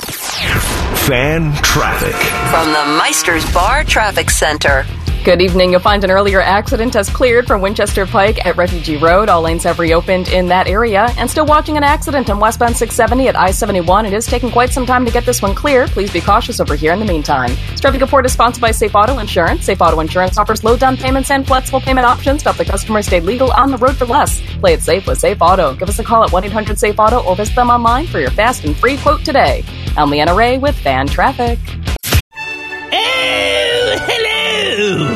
Fan 1.06 1.52
traffic. 1.62 2.14
From 2.50 2.72
the 2.72 2.98
Meister's 2.98 3.50
Bar 3.52 3.84
Traffic 3.84 4.30
Center. 4.30 4.84
Good 5.26 5.42
evening. 5.42 5.72
You'll 5.72 5.80
find 5.80 6.04
an 6.04 6.12
earlier 6.12 6.40
accident 6.40 6.94
has 6.94 7.10
cleared 7.10 7.48
from 7.48 7.60
Winchester 7.60 8.06
Pike 8.06 8.46
at 8.46 8.56
Refugee 8.56 8.96
Road. 8.96 9.28
All 9.28 9.42
lanes 9.42 9.64
have 9.64 9.80
reopened 9.80 10.28
in 10.28 10.46
that 10.46 10.68
area. 10.68 11.08
And 11.18 11.28
still 11.28 11.44
watching 11.44 11.76
an 11.76 11.82
accident 11.82 12.30
on 12.30 12.38
westbound 12.38 12.76
670 12.76 13.26
at 13.26 13.34
I 13.34 13.50
71. 13.50 14.06
It 14.06 14.12
is 14.12 14.24
taking 14.24 14.52
quite 14.52 14.70
some 14.70 14.86
time 14.86 15.04
to 15.04 15.10
get 15.10 15.26
this 15.26 15.42
one 15.42 15.52
clear. 15.52 15.88
Please 15.88 16.12
be 16.12 16.20
cautious 16.20 16.60
over 16.60 16.76
here 16.76 16.92
in 16.92 17.00
the 17.00 17.04
meantime. 17.04 17.56
Traffic 17.74 18.00
report 18.02 18.24
is 18.24 18.34
sponsored 18.34 18.60
by 18.60 18.70
Safe 18.70 18.94
Auto 18.94 19.18
Insurance. 19.18 19.64
Safe 19.64 19.82
Auto 19.82 19.98
Insurance 19.98 20.38
offers 20.38 20.62
low 20.62 20.76
down 20.76 20.96
payments 20.96 21.32
and 21.32 21.44
flexible 21.44 21.80
payment 21.80 22.06
options 22.06 22.44
to 22.44 22.50
help 22.50 22.58
the 22.58 22.64
customer 22.64 23.02
stay 23.02 23.18
legal 23.18 23.50
on 23.50 23.72
the 23.72 23.78
road 23.78 23.96
for 23.96 24.04
less. 24.04 24.40
Play 24.60 24.74
it 24.74 24.82
safe 24.82 25.08
with 25.08 25.18
Safe 25.18 25.42
Auto. 25.42 25.74
Give 25.74 25.88
us 25.88 25.98
a 25.98 26.04
call 26.04 26.22
at 26.22 26.30
1 26.30 26.44
800 26.44 26.78
Safe 26.78 27.00
Auto 27.00 27.24
or 27.24 27.34
visit 27.34 27.56
them 27.56 27.68
online 27.68 28.06
for 28.06 28.20
your 28.20 28.30
fast 28.30 28.64
and 28.64 28.76
free 28.76 28.96
quote 28.96 29.24
today. 29.24 29.64
I'm 29.96 30.08
Leanna 30.08 30.36
Ray 30.36 30.58
with 30.58 30.76
Fan 30.76 31.08
Traffic. 31.08 31.58
Oh, 32.92 33.96
hello! 34.06 35.15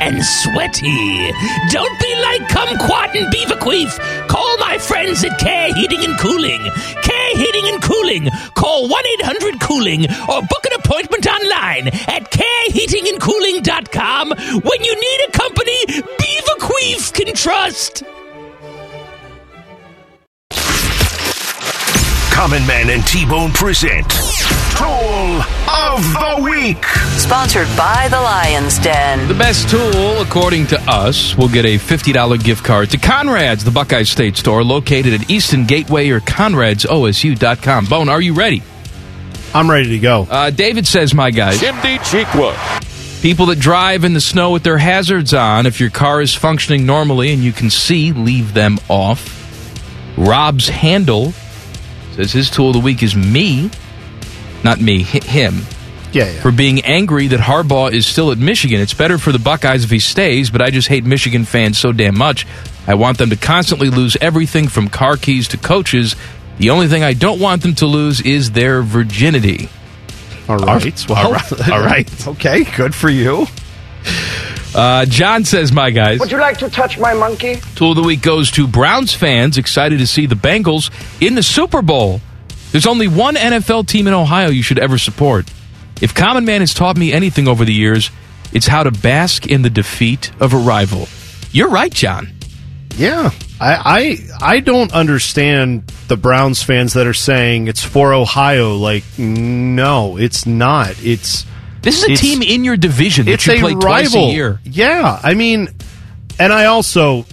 and 0.00 0.24
sweaty. 0.24 1.30
Don't 1.70 1.98
be 2.00 2.14
like 2.22 2.40
Kumquat 2.48 3.14
and 3.14 3.32
Beaverqueef. 3.32 3.98
Call 4.28 4.56
my 4.58 4.78
friends 4.78 5.22
at 5.24 5.38
Care 5.38 5.72
Heating 5.74 6.04
and 6.04 6.18
Cooling. 6.18 6.62
Care 7.02 7.36
Heating 7.36 7.68
and 7.72 7.82
Cooling. 7.82 8.28
Call 8.54 8.88
1 8.88 9.02
800 9.20 9.60
Cooling 9.60 10.06
or 10.28 10.42
book 10.42 10.64
an 10.66 10.72
appointment 10.78 11.26
online 11.26 11.88
at 12.08 12.30
careheatingandcooling.com 12.30 14.30
when 14.62 14.84
you 14.84 14.94
need 14.94 15.20
a 15.28 15.32
company 15.32 15.86
Beaverqueef 15.86 17.12
can 17.12 17.34
trust. 17.34 18.02
Common 22.34 22.66
Man 22.66 22.90
and 22.90 23.06
T-Bone 23.06 23.52
present 23.52 24.10
Tool 24.76 25.40
of 25.70 26.02
the 26.02 26.40
Week. 26.42 26.84
Sponsored 27.16 27.68
by 27.76 28.08
the 28.10 28.20
Lion's 28.20 28.76
Den. 28.80 29.28
The 29.28 29.34
best 29.34 29.70
tool, 29.70 30.20
according 30.20 30.66
to 30.66 30.80
us, 30.90 31.36
will 31.36 31.48
get 31.48 31.64
a 31.64 31.78
$50 31.78 32.42
gift 32.42 32.64
card 32.64 32.90
to 32.90 32.98
Conrad's, 32.98 33.62
the 33.62 33.70
Buckeye 33.70 34.02
State 34.02 34.36
store 34.36 34.64
located 34.64 35.14
at 35.14 35.30
Easton 35.30 35.64
Gateway 35.64 36.10
or 36.10 36.18
Conrad'sOSU.com. 36.18 37.86
Bone, 37.86 38.08
are 38.08 38.20
you 38.20 38.34
ready? 38.34 38.64
I'm 39.54 39.70
ready 39.70 39.90
to 39.90 39.98
go. 40.00 40.26
Uh, 40.28 40.50
David 40.50 40.88
says, 40.88 41.14
my 41.14 41.30
guys. 41.30 41.60
Chimney 41.60 41.98
Cheekwood. 41.98 43.22
People 43.22 43.46
that 43.46 43.60
drive 43.60 44.02
in 44.02 44.12
the 44.12 44.20
snow 44.20 44.50
with 44.50 44.64
their 44.64 44.78
hazards 44.78 45.32
on, 45.32 45.66
if 45.66 45.78
your 45.78 45.90
car 45.90 46.20
is 46.20 46.34
functioning 46.34 46.84
normally 46.84 47.32
and 47.32 47.44
you 47.44 47.52
can 47.52 47.70
see, 47.70 48.12
leave 48.12 48.54
them 48.54 48.78
off. 48.88 49.40
Rob's 50.18 50.68
Handle 50.68 51.32
says 52.14 52.32
his 52.32 52.50
tool 52.50 52.68
of 52.68 52.74
the 52.74 52.80
week 52.80 53.02
is 53.02 53.14
me, 53.16 53.70
not 54.62 54.80
me, 54.80 55.02
him, 55.02 55.62
Yeah, 56.12 56.30
yeah. 56.30 56.40
for 56.40 56.52
being 56.52 56.80
angry 56.84 57.26
that 57.28 57.40
Harbaugh 57.40 57.92
is 57.92 58.06
still 58.06 58.30
at 58.32 58.38
Michigan. 58.38 58.80
It's 58.80 58.94
better 58.94 59.18
for 59.18 59.32
the 59.32 59.38
Buckeyes 59.38 59.84
if 59.84 59.90
he 59.90 59.98
stays, 59.98 60.50
but 60.50 60.62
I 60.62 60.70
just 60.70 60.88
hate 60.88 61.04
Michigan 61.04 61.44
fans 61.44 61.78
so 61.78 61.92
damn 61.92 62.16
much. 62.16 62.46
I 62.86 62.94
want 62.94 63.18
them 63.18 63.30
to 63.30 63.36
constantly 63.36 63.88
lose 63.90 64.16
everything 64.20 64.68
from 64.68 64.88
car 64.88 65.16
keys 65.16 65.48
to 65.48 65.56
coaches. 65.56 66.16
The 66.58 66.70
only 66.70 66.86
thing 66.86 67.02
I 67.02 67.14
don't 67.14 67.40
want 67.40 67.62
them 67.62 67.74
to 67.76 67.86
lose 67.86 68.20
is 68.20 68.52
their 68.52 68.82
virginity. 68.82 69.68
All 70.48 70.58
right. 70.58 71.06
Well, 71.08 71.26
all 71.26 71.32
right. 71.32 71.68
All 71.72 71.80
right. 71.80 72.28
okay, 72.28 72.64
good 72.76 72.94
for 72.94 73.08
you. 73.08 73.46
Uh, 74.74 75.04
John 75.06 75.44
says, 75.44 75.72
my 75.72 75.90
guys. 75.90 76.18
Would 76.18 76.32
you 76.32 76.38
like 76.38 76.58
to 76.58 76.68
touch 76.68 76.98
my 76.98 77.14
monkey? 77.14 77.56
Tool 77.76 77.90
of 77.90 77.96
the 77.96 78.02
week 78.02 78.22
goes 78.22 78.50
to 78.52 78.66
Browns 78.66 79.14
fans 79.14 79.56
excited 79.56 79.98
to 79.98 80.06
see 80.06 80.26
the 80.26 80.34
Bengals 80.34 80.90
in 81.20 81.36
the 81.36 81.42
Super 81.42 81.80
Bowl. 81.80 82.20
There's 82.72 82.86
only 82.86 83.06
one 83.06 83.36
NFL 83.36 83.86
team 83.86 84.08
in 84.08 84.14
Ohio 84.14 84.48
you 84.48 84.62
should 84.62 84.80
ever 84.80 84.98
support. 84.98 85.48
If 86.02 86.12
Common 86.12 86.44
Man 86.44 86.60
has 86.60 86.74
taught 86.74 86.96
me 86.96 87.12
anything 87.12 87.46
over 87.46 87.64
the 87.64 87.72
years, 87.72 88.10
it's 88.52 88.66
how 88.66 88.82
to 88.82 88.90
bask 88.90 89.46
in 89.46 89.62
the 89.62 89.70
defeat 89.70 90.32
of 90.40 90.52
a 90.52 90.56
rival. 90.56 91.06
You're 91.52 91.70
right, 91.70 91.92
John. 91.92 92.32
Yeah, 92.96 93.30
I, 93.60 94.18
I 94.40 94.54
I 94.54 94.60
don't 94.60 94.92
understand 94.92 95.88
the 96.08 96.16
Browns 96.16 96.62
fans 96.62 96.92
that 96.94 97.06
are 97.06 97.14
saying 97.14 97.66
it's 97.66 97.82
for 97.82 98.12
Ohio. 98.12 98.76
Like, 98.76 99.04
no, 99.18 100.16
it's 100.16 100.46
not. 100.46 100.94
It's 101.04 101.44
This 101.84 101.98
is 101.98 102.02
a 102.04 102.12
it's- 102.12 102.20
team 102.20 102.42
in 102.42 102.64
your 102.64 102.76
division 102.76 103.26
that 103.26 103.32
it's 103.32 103.46
you 103.46 103.54
a 103.54 103.58
play 103.60 103.74
rival. 103.74 103.80
twice 103.80 104.14
a 104.14 104.32
year. 104.32 104.60
Yeah, 104.64 105.20
I 105.22 105.34
mean, 105.34 105.68
and 106.38 106.52
I 106.52 106.66
also 106.66 107.26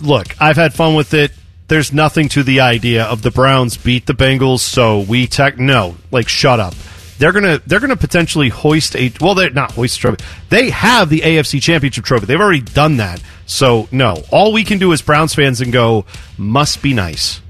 look. 0.00 0.26
I've 0.40 0.56
had 0.56 0.72
fun 0.74 0.94
with 0.94 1.14
it. 1.14 1.32
There's 1.68 1.92
nothing 1.92 2.28
to 2.30 2.42
the 2.42 2.60
idea 2.60 3.04
of 3.04 3.22
the 3.22 3.30
Browns 3.30 3.76
beat 3.76 4.06
the 4.06 4.12
Bengals, 4.12 4.58
so 4.60 5.00
we 5.00 5.26
tech. 5.26 5.58
No, 5.58 5.96
like, 6.10 6.28
shut 6.28 6.58
up. 6.60 6.74
They're 7.18 7.32
gonna 7.32 7.60
they're 7.66 7.80
gonna 7.80 7.96
potentially 7.96 8.48
hoist 8.48 8.96
a 8.96 9.12
well 9.20 9.34
they're 9.34 9.50
not 9.50 9.72
hoist 9.72 9.98
a 9.98 10.00
trophy. 10.00 10.24
They 10.48 10.70
have 10.70 11.10
the 11.10 11.20
AFC 11.20 11.60
Championship 11.60 12.04
trophy. 12.04 12.24
They've 12.26 12.40
already 12.40 12.62
done 12.62 12.96
that. 12.96 13.20
So 13.46 13.88
no, 13.92 14.22
all 14.30 14.52
we 14.52 14.64
can 14.64 14.78
do 14.78 14.92
as 14.94 15.02
Browns 15.02 15.34
fans 15.34 15.60
and 15.60 15.70
go 15.72 16.06
must 16.38 16.80
be 16.82 16.94
nice. 16.94 17.40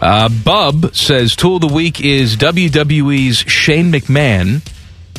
Uh, 0.00 0.28
Bub 0.28 0.94
says 0.94 1.34
Tool 1.34 1.56
of 1.56 1.62
the 1.62 1.66
Week 1.66 2.00
is 2.00 2.36
WWE's 2.36 3.38
Shane 3.38 3.90
McMahon. 3.90 4.62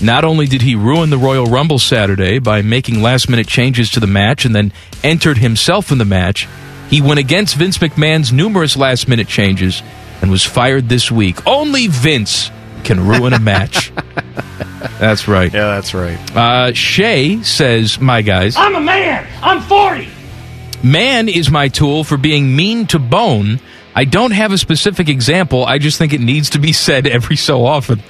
Not 0.02 0.24
only 0.24 0.48
did 0.48 0.62
he 0.62 0.76
ruin 0.76 1.10
the 1.10 1.18
Royal 1.18 1.46
Rumble 1.46 1.80
Saturday 1.80 2.40
by 2.40 2.62
making 2.62 3.02
last 3.02 3.30
minute 3.30 3.48
changes 3.48 3.90
to 3.92 4.00
the 4.00 4.08
match 4.08 4.46
and 4.46 4.56
then 4.56 4.72
entered 5.04 5.38
himself 5.38 5.92
in 5.92 5.98
the 5.98 6.06
match, 6.06 6.48
he 6.90 7.02
went 7.02 7.20
against 7.20 7.56
Vince 7.56 7.78
McMahon's 7.78 8.32
numerous 8.32 8.78
last 8.78 9.08
minute 9.08 9.28
changes 9.28 9.84
and 10.22 10.32
was 10.32 10.44
fired 10.44 10.88
this 10.90 11.12
week. 11.12 11.46
Only 11.46 11.88
Vince 11.88 12.50
can 12.84 13.06
ruin 13.06 13.34
a 13.34 13.40
match. 13.40 13.92
that's 15.00 15.28
right. 15.28 15.54
Yeah, 15.54 15.76
that's 15.76 15.94
right. 15.94 16.36
Uh, 16.36 16.74
Shay 16.74 17.44
says, 17.44 18.00
My 18.00 18.22
guys. 18.22 18.56
I'm 18.58 18.76
a 18.76 18.82
man. 18.82 19.28
I'm 19.42 19.62
40. 19.62 20.08
Man 20.82 21.28
is 21.28 21.52
my 21.52 21.68
tool 21.68 22.06
for 22.06 22.16
being 22.16 22.56
mean 22.56 22.88
to 22.88 23.00
bone. 23.00 23.60
I 24.00 24.06
don't 24.06 24.32
have 24.32 24.54
a 24.54 24.58
specific 24.58 25.10
example. 25.10 25.66
I 25.66 25.78
just 25.78 25.98
think 25.98 26.14
it 26.14 26.22
needs 26.22 26.52
to 26.52 26.60
be 26.60 26.72
said 26.72 27.06
every 27.06 27.36
so 27.36 27.66
often. 27.66 28.02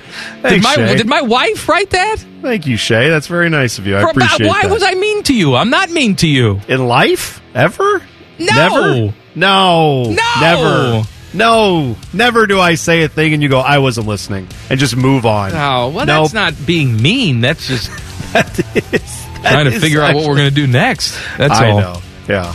did, 0.44 0.62
my, 0.62 0.76
Shay. 0.76 0.98
did 0.98 1.08
my 1.08 1.24
wife 1.24 1.68
write 1.68 1.90
that? 1.90 2.18
Thank 2.44 2.68
you, 2.68 2.78
Shay. 2.78 3.10
That's 3.10 3.26
very 3.26 3.50
nice 3.50 3.80
of 3.80 3.88
you. 3.88 3.98
I 3.98 4.02
For- 4.02 4.12
appreciate 4.12 4.48
why 4.48 4.62
that. 4.62 4.72
was 4.72 4.84
I 4.84 4.94
mean 4.94 5.24
to 5.24 5.34
you? 5.34 5.56
I'm 5.56 5.72
not 5.72 5.90
mean 5.90 6.16
to 6.18 6.28
you. 6.28 6.62
in 6.68 6.88
life 6.88 7.42
ever? 7.56 8.04
No. 8.38 8.46
Never? 8.54 9.14
No. 9.34 10.04
No. 10.12 10.36
Never. 10.40 11.08
No. 11.34 11.96
Never 12.14 12.46
do 12.46 12.60
I 12.60 12.76
say 12.76 13.02
a 13.02 13.10
thing 13.10 13.34
and 13.34 13.42
you 13.42 13.50
go, 13.50 13.60
I 13.60 13.80
wasn't 13.80 14.06
listening, 14.06 14.48
and 14.70 14.80
just 14.80 14.96
move 14.96 15.26
on. 15.26 15.54
Oh, 15.54 15.90
well, 15.90 16.06
Nope. 16.06 16.06
that's 16.06 16.34
not 16.34 16.54
being 16.68 17.02
mean. 17.02 17.42
That's 17.42 17.68
just 17.68 17.90
That 18.34 18.60
is- 18.94 19.26
that 19.42 19.52
trying 19.54 19.72
to 19.72 19.80
figure 19.80 20.04
out 20.04 20.14
what 20.14 20.28
we're 20.28 20.36
going 20.36 20.50
to 20.50 20.56
do 20.56 20.68
next. 20.68 21.18
That's 21.40 21.54
I 21.60 21.72
all. 21.72 21.80
know. 21.80 22.02
Yeah. 22.28 22.54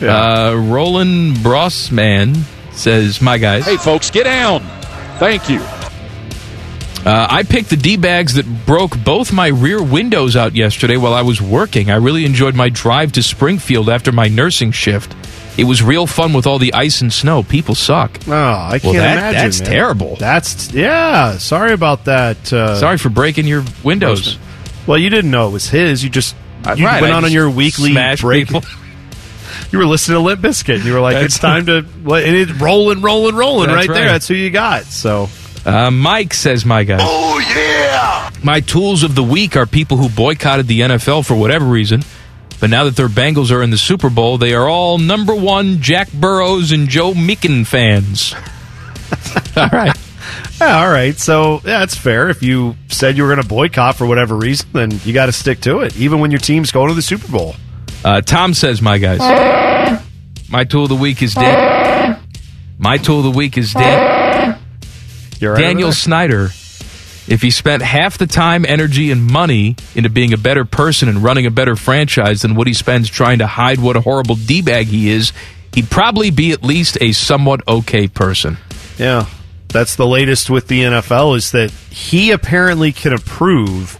Yeah. 0.00 0.16
Uh, 0.16 0.54
Roland 0.56 1.36
Brossman 1.36 2.42
says, 2.74 3.20
My 3.20 3.38
guys. 3.38 3.64
Hey, 3.64 3.76
folks, 3.76 4.10
get 4.10 4.24
down. 4.24 4.60
Thank 5.18 5.48
you. 5.48 5.60
Uh, 7.04 7.26
I 7.28 7.42
picked 7.42 7.70
the 7.70 7.76
D 7.76 7.96
bags 7.96 8.34
that 8.34 8.46
broke 8.64 8.96
both 9.02 9.32
my 9.32 9.48
rear 9.48 9.82
windows 9.82 10.36
out 10.36 10.54
yesterday 10.54 10.96
while 10.96 11.14
I 11.14 11.22
was 11.22 11.42
working. 11.42 11.90
I 11.90 11.96
really 11.96 12.24
enjoyed 12.24 12.54
my 12.54 12.68
drive 12.68 13.10
to 13.12 13.22
Springfield 13.24 13.88
after 13.88 14.12
my 14.12 14.28
nursing 14.28 14.70
shift. 14.70 15.12
It 15.58 15.64
was 15.64 15.82
real 15.82 16.06
fun 16.06 16.32
with 16.32 16.46
all 16.46 16.58
the 16.60 16.72
ice 16.72 17.00
and 17.00 17.12
snow. 17.12 17.42
People 17.42 17.74
suck. 17.74 18.20
Oh, 18.28 18.32
I 18.32 18.78
can't 18.78 18.84
Well, 18.84 18.92
that- 18.94 19.18
imagine. 19.18 19.40
that's 19.42 19.60
man. 19.60 19.70
terrible. 19.70 20.16
That's 20.16 20.72
yeah. 20.72 21.38
Sorry 21.38 21.72
about 21.72 22.04
that. 22.04 22.52
Uh, 22.52 22.76
Sorry 22.78 22.98
for 22.98 23.08
breaking 23.08 23.46
your 23.48 23.64
windows. 23.82 24.38
Well, 24.86 24.96
you 24.98 25.10
didn't 25.10 25.30
know 25.32 25.48
it 25.48 25.52
was 25.52 25.68
his. 25.68 26.04
You 26.04 26.08
just 26.10 26.36
you 26.76 26.86
right, 26.86 27.02
went 27.02 27.12
I 27.12 27.16
on 27.16 27.24
on 27.24 27.32
your 27.32 27.50
weekly 27.50 27.92
break. 28.20 28.48
people. 29.72 29.82
you 29.82 29.86
were 29.86 29.90
listening 29.90 30.16
to 30.18 30.20
Limp 30.20 30.40
Bizkit. 30.40 30.76
And 30.76 30.84
you 30.84 30.92
were 30.92 31.00
like, 31.00 31.14
That's- 31.14 31.32
it's 31.32 31.38
time 31.40 31.66
to 31.66 31.82
what? 32.02 32.22
And 32.24 32.36
it's 32.36 32.52
rolling, 32.52 33.02
rolling, 33.02 33.34
rolling 33.34 33.68
That's 33.68 33.88
right, 33.88 33.94
there. 33.94 34.06
That's 34.08 34.28
who 34.28 34.34
you 34.34 34.50
got. 34.50 34.84
So 34.84 35.28
Uh, 35.64 35.90
Mike 35.90 36.34
says, 36.34 36.64
my 36.64 36.82
guy. 36.84 36.98
Oh, 37.00 37.38
yeah! 37.54 38.30
My 38.42 38.60
tools 38.60 39.02
of 39.04 39.14
the 39.14 39.22
week 39.22 39.56
are 39.56 39.66
people 39.66 39.96
who 39.96 40.08
boycotted 40.08 40.66
the 40.66 40.80
NFL 40.80 41.24
for 41.24 41.34
whatever 41.36 41.64
reason. 41.64 42.02
But 42.60 42.70
now 42.70 42.84
that 42.84 42.94
their 42.96 43.08
Bengals 43.08 43.50
are 43.50 43.62
in 43.62 43.70
the 43.70 43.76
Super 43.78 44.08
Bowl, 44.10 44.38
they 44.38 44.54
are 44.54 44.68
all 44.68 44.98
number 44.98 45.34
one 45.34 45.80
Jack 45.80 46.12
Burrows 46.12 46.70
and 46.72 46.88
Joe 46.88 47.12
Meekin 47.12 47.66
fans. 47.66 48.34
all 49.56 49.68
right. 49.72 49.96
yeah, 50.60 50.78
all 50.80 50.88
right. 50.90 51.16
So 51.18 51.54
yeah, 51.64 51.80
that's 51.80 51.96
fair. 51.96 52.28
If 52.30 52.42
you 52.42 52.76
said 52.88 53.16
you 53.16 53.24
were 53.24 53.28
going 53.30 53.42
to 53.42 53.48
boycott 53.48 53.96
for 53.96 54.06
whatever 54.06 54.36
reason, 54.36 54.68
then 54.72 54.90
you 55.04 55.12
got 55.12 55.26
to 55.26 55.32
stick 55.32 55.60
to 55.62 55.80
it, 55.80 55.96
even 55.96 56.20
when 56.20 56.30
your 56.30 56.40
team's 56.40 56.70
going 56.72 56.88
to 56.88 56.94
the 56.94 57.02
Super 57.02 57.30
Bowl. 57.30 57.54
Uh, 58.04 58.20
Tom 58.20 58.54
says, 58.54 58.80
my 58.82 58.98
guys. 58.98 59.20
My 60.52 60.64
tool 60.64 60.82
of 60.82 60.90
the 60.90 60.96
week 60.96 61.22
is 61.22 61.32
Dan. 61.32 62.20
My 62.76 62.98
tool 62.98 63.20
of 63.20 63.24
the 63.24 63.30
week 63.30 63.56
is 63.56 63.72
Dan. 63.72 64.58
You're 65.40 65.54
right 65.54 65.58
Daniel 65.58 65.92
Snyder. 65.92 66.50
If 67.26 67.40
he 67.40 67.50
spent 67.50 67.80
half 67.80 68.18
the 68.18 68.26
time, 68.26 68.66
energy, 68.68 69.10
and 69.10 69.24
money 69.24 69.76
into 69.94 70.10
being 70.10 70.34
a 70.34 70.36
better 70.36 70.66
person 70.66 71.08
and 71.08 71.22
running 71.22 71.46
a 71.46 71.50
better 71.50 71.74
franchise 71.74 72.42
than 72.42 72.54
what 72.54 72.66
he 72.66 72.74
spends 72.74 73.08
trying 73.08 73.38
to 73.38 73.46
hide 73.46 73.80
what 73.80 73.96
a 73.96 74.02
horrible 74.02 74.34
D 74.34 74.60
bag 74.60 74.88
he 74.88 75.10
is, 75.10 75.32
he'd 75.72 75.88
probably 75.88 76.30
be 76.30 76.52
at 76.52 76.62
least 76.62 76.98
a 77.00 77.12
somewhat 77.12 77.66
okay 77.66 78.06
person. 78.06 78.58
Yeah, 78.98 79.28
that's 79.68 79.96
the 79.96 80.06
latest 80.06 80.50
with 80.50 80.68
the 80.68 80.82
NFL 80.82 81.34
is 81.38 81.52
that 81.52 81.70
he 81.70 82.30
apparently 82.30 82.92
can 82.92 83.14
approve 83.14 83.98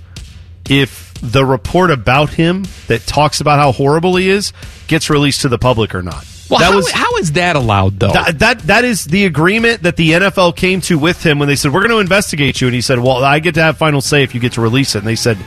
if 0.69 1.15
the 1.23 1.47
report 1.47 1.91
about 1.91 2.29
him 2.35 2.67
that 2.89 3.07
talks 3.07 3.41
about 3.41 3.59
how 3.59 3.73
horrible 3.73 4.17
he 4.17 4.29
is 4.29 4.53
gets 4.87 5.09
released 5.09 5.41
to 5.41 5.49
the 5.49 5.59
public 5.59 5.95
or 5.95 6.03
not. 6.03 6.27
Well, 6.53 6.61
that 6.61 6.71
how, 6.71 6.77
was 6.77 6.91
how 6.91 7.17
is 7.17 7.33
that 7.33 7.57
allowed, 7.57 7.99
though? 7.99 8.13
That, 8.13 8.39
that 8.41 8.59
that 8.61 8.85
is 8.85 9.07
the 9.07 9.25
agreement 9.25 9.85
that 9.85 9.97
the 9.97 10.11
NFL 10.11 10.55
came 10.55 10.83
to 10.83 10.99
with 10.99 11.25
him 11.25 11.39
when 11.39 11.49
they 11.49 11.57
said 11.57 11.73
we're 11.73 11.81
going 11.81 11.93
to 11.93 11.99
investigate 11.99 12.61
you, 12.61 12.67
and 12.67 12.75
he 12.75 12.83
said, 12.83 12.99
"Well, 12.99 13.25
I 13.25 13.39
get 13.39 13.55
to 13.55 13.63
have 13.63 13.79
final 13.79 14.03
say 14.03 14.23
if 14.23 14.35
you 14.35 14.41
get 14.41 14.53
to 14.53 14.61
release 14.61 14.95
it." 14.95 14.99
And 14.99 15.07
they 15.07 15.17
said, 15.17 15.39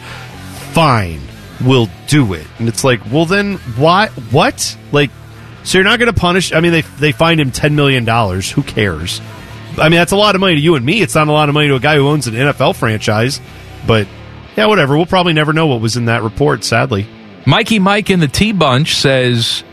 "Fine, 0.71 1.21
we'll 1.63 1.89
do 2.07 2.33
it." 2.33 2.47
And 2.57 2.67
it's 2.67 2.83
like, 2.83 3.01
well, 3.11 3.25
then 3.25 3.57
why? 3.77 4.07
What? 4.31 4.75
Like, 4.91 5.11
so 5.63 5.77
you're 5.77 5.85
not 5.85 5.99
going 5.99 6.11
to 6.11 6.19
punish? 6.19 6.51
I 6.53 6.59
mean, 6.59 6.71
they 6.71 6.81
they 6.81 7.11
fined 7.11 7.39
him 7.39 7.51
ten 7.51 7.75
million 7.75 8.03
dollars. 8.03 8.49
Who 8.49 8.63
cares? 8.63 9.21
I 9.77 9.89
mean, 9.89 9.99
that's 9.99 10.11
a 10.11 10.17
lot 10.17 10.33
of 10.33 10.41
money 10.41 10.55
to 10.55 10.61
you 10.61 10.75
and 10.75 10.83
me. 10.83 11.01
It's 11.01 11.13
not 11.13 11.27
a 11.27 11.31
lot 11.31 11.49
of 11.49 11.53
money 11.53 11.67
to 11.67 11.75
a 11.75 11.79
guy 11.79 11.97
who 11.97 12.07
owns 12.07 12.25
an 12.25 12.33
NFL 12.33 12.75
franchise. 12.77 13.39
But 13.85 14.07
yeah, 14.57 14.65
whatever. 14.65 14.97
We'll 14.97 15.05
probably 15.05 15.33
never 15.33 15.53
know 15.53 15.67
what 15.67 15.81
was 15.81 15.97
in 15.97 16.05
that 16.05 16.23
report. 16.23 16.63
Sadly, 16.63 17.07
Mikey 17.45 17.77
Mike 17.77 18.09
in 18.09 18.19
the 18.19 18.27
T 18.27 18.53
Bunch 18.53 18.95
says, 18.95 19.63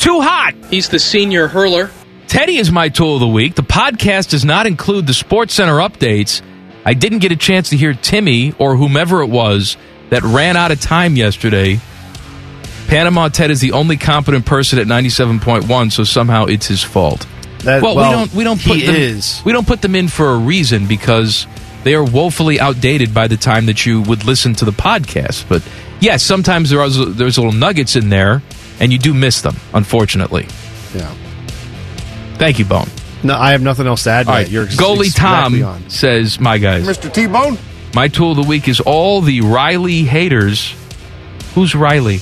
Too 0.00 0.20
hot. 0.22 0.54
He's 0.70 0.88
the 0.88 0.98
senior 0.98 1.46
hurler. 1.46 1.90
Teddy 2.26 2.56
is 2.56 2.70
my 2.70 2.88
tool 2.88 3.14
of 3.14 3.20
the 3.20 3.28
week. 3.28 3.54
The 3.54 3.62
podcast 3.62 4.30
does 4.30 4.46
not 4.46 4.66
include 4.66 5.06
the 5.06 5.12
SportsCenter 5.12 5.86
updates. 5.86 6.40
I 6.86 6.94
didn't 6.94 7.18
get 7.18 7.32
a 7.32 7.36
chance 7.36 7.68
to 7.70 7.76
hear 7.76 7.92
Timmy 7.92 8.54
or 8.58 8.76
whomever 8.76 9.20
it 9.20 9.26
was 9.28 9.76
that 10.08 10.22
ran 10.22 10.56
out 10.56 10.70
of 10.72 10.80
time 10.80 11.16
yesterday. 11.16 11.80
Panama 12.88 13.28
Ted 13.28 13.50
is 13.50 13.60
the 13.60 13.72
only 13.72 13.98
competent 13.98 14.46
person 14.46 14.78
at 14.78 14.86
97.1, 14.86 15.92
so 15.92 16.02
somehow 16.04 16.46
it's 16.46 16.66
his 16.66 16.82
fault. 16.82 17.26
That- 17.58 17.82
well, 17.82 17.94
well, 17.94 18.10
we 18.10 18.16
don't 18.16 18.34
we 18.34 18.44
don't 18.44 18.62
put 18.62 18.78
he 18.78 18.86
them, 18.86 18.96
is. 18.96 19.42
we 19.44 19.52
don't 19.52 19.66
put 19.66 19.82
them 19.82 19.94
in 19.94 20.08
for 20.08 20.30
a 20.30 20.38
reason 20.38 20.86
because 20.86 21.46
they 21.84 21.94
are 21.94 22.02
woefully 22.04 22.58
outdated 22.58 23.12
by 23.12 23.28
the 23.28 23.36
time 23.36 23.66
that 23.66 23.84
you 23.84 24.00
would 24.00 24.24
listen 24.24 24.54
to 24.54 24.64
the 24.64 24.72
podcast. 24.72 25.44
But 25.46 25.62
yes, 26.00 26.22
sometimes 26.22 26.70
there 26.70 26.80
are 26.80 26.88
there's 26.90 27.38
little 27.38 27.52
nuggets 27.52 27.96
in 27.96 28.08
there, 28.08 28.42
and 28.80 28.92
you 28.92 28.98
do 28.98 29.14
miss 29.14 29.40
them, 29.42 29.56
unfortunately. 29.74 30.46
yeah. 30.94 31.14
Thank 32.36 32.58
you, 32.58 32.64
Bone. 32.64 32.88
No, 33.22 33.34
I 33.36 33.50
have 33.52 33.60
nothing 33.62 33.86
else 33.86 34.04
to 34.04 34.10
add. 34.10 34.22
To 34.22 34.26
that. 34.28 34.32
right, 34.32 34.48
You're 34.48 34.64
goalie 34.66 35.06
exactly 35.06 35.60
Tom 35.60 35.74
on. 35.82 35.90
says, 35.90 36.40
"My 36.40 36.56
guys, 36.58 36.86
Mr. 36.86 37.12
T 37.12 37.26
Bone? 37.26 37.58
my 37.94 38.08
tool 38.08 38.30
of 38.30 38.36
the 38.38 38.42
week 38.44 38.66
is 38.68 38.80
all 38.80 39.20
the 39.20 39.42
Riley 39.42 40.04
haters. 40.04 40.74
Who's 41.54 41.74
Riley? 41.74 42.20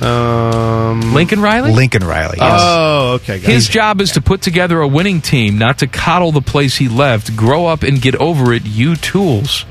Um, 0.00 1.14
Lincoln 1.14 1.40
Riley. 1.40 1.72
Lincoln 1.72 2.04
Riley. 2.04 2.38
yes. 2.38 2.60
Oh, 2.62 3.12
okay. 3.14 3.38
Guys. 3.38 3.46
His 3.46 3.68
job 3.68 4.00
is 4.00 4.12
to 4.12 4.20
put 4.20 4.42
together 4.42 4.80
a 4.80 4.88
winning 4.88 5.20
team, 5.20 5.58
not 5.58 5.78
to 5.78 5.86
coddle 5.86 6.32
the 6.32 6.42
place 6.42 6.76
he 6.76 6.88
left. 6.88 7.36
Grow 7.36 7.66
up 7.66 7.82
and 7.82 8.00
get 8.00 8.14
over 8.16 8.52
it. 8.52 8.64
You 8.64 8.96
tools. 8.96 9.64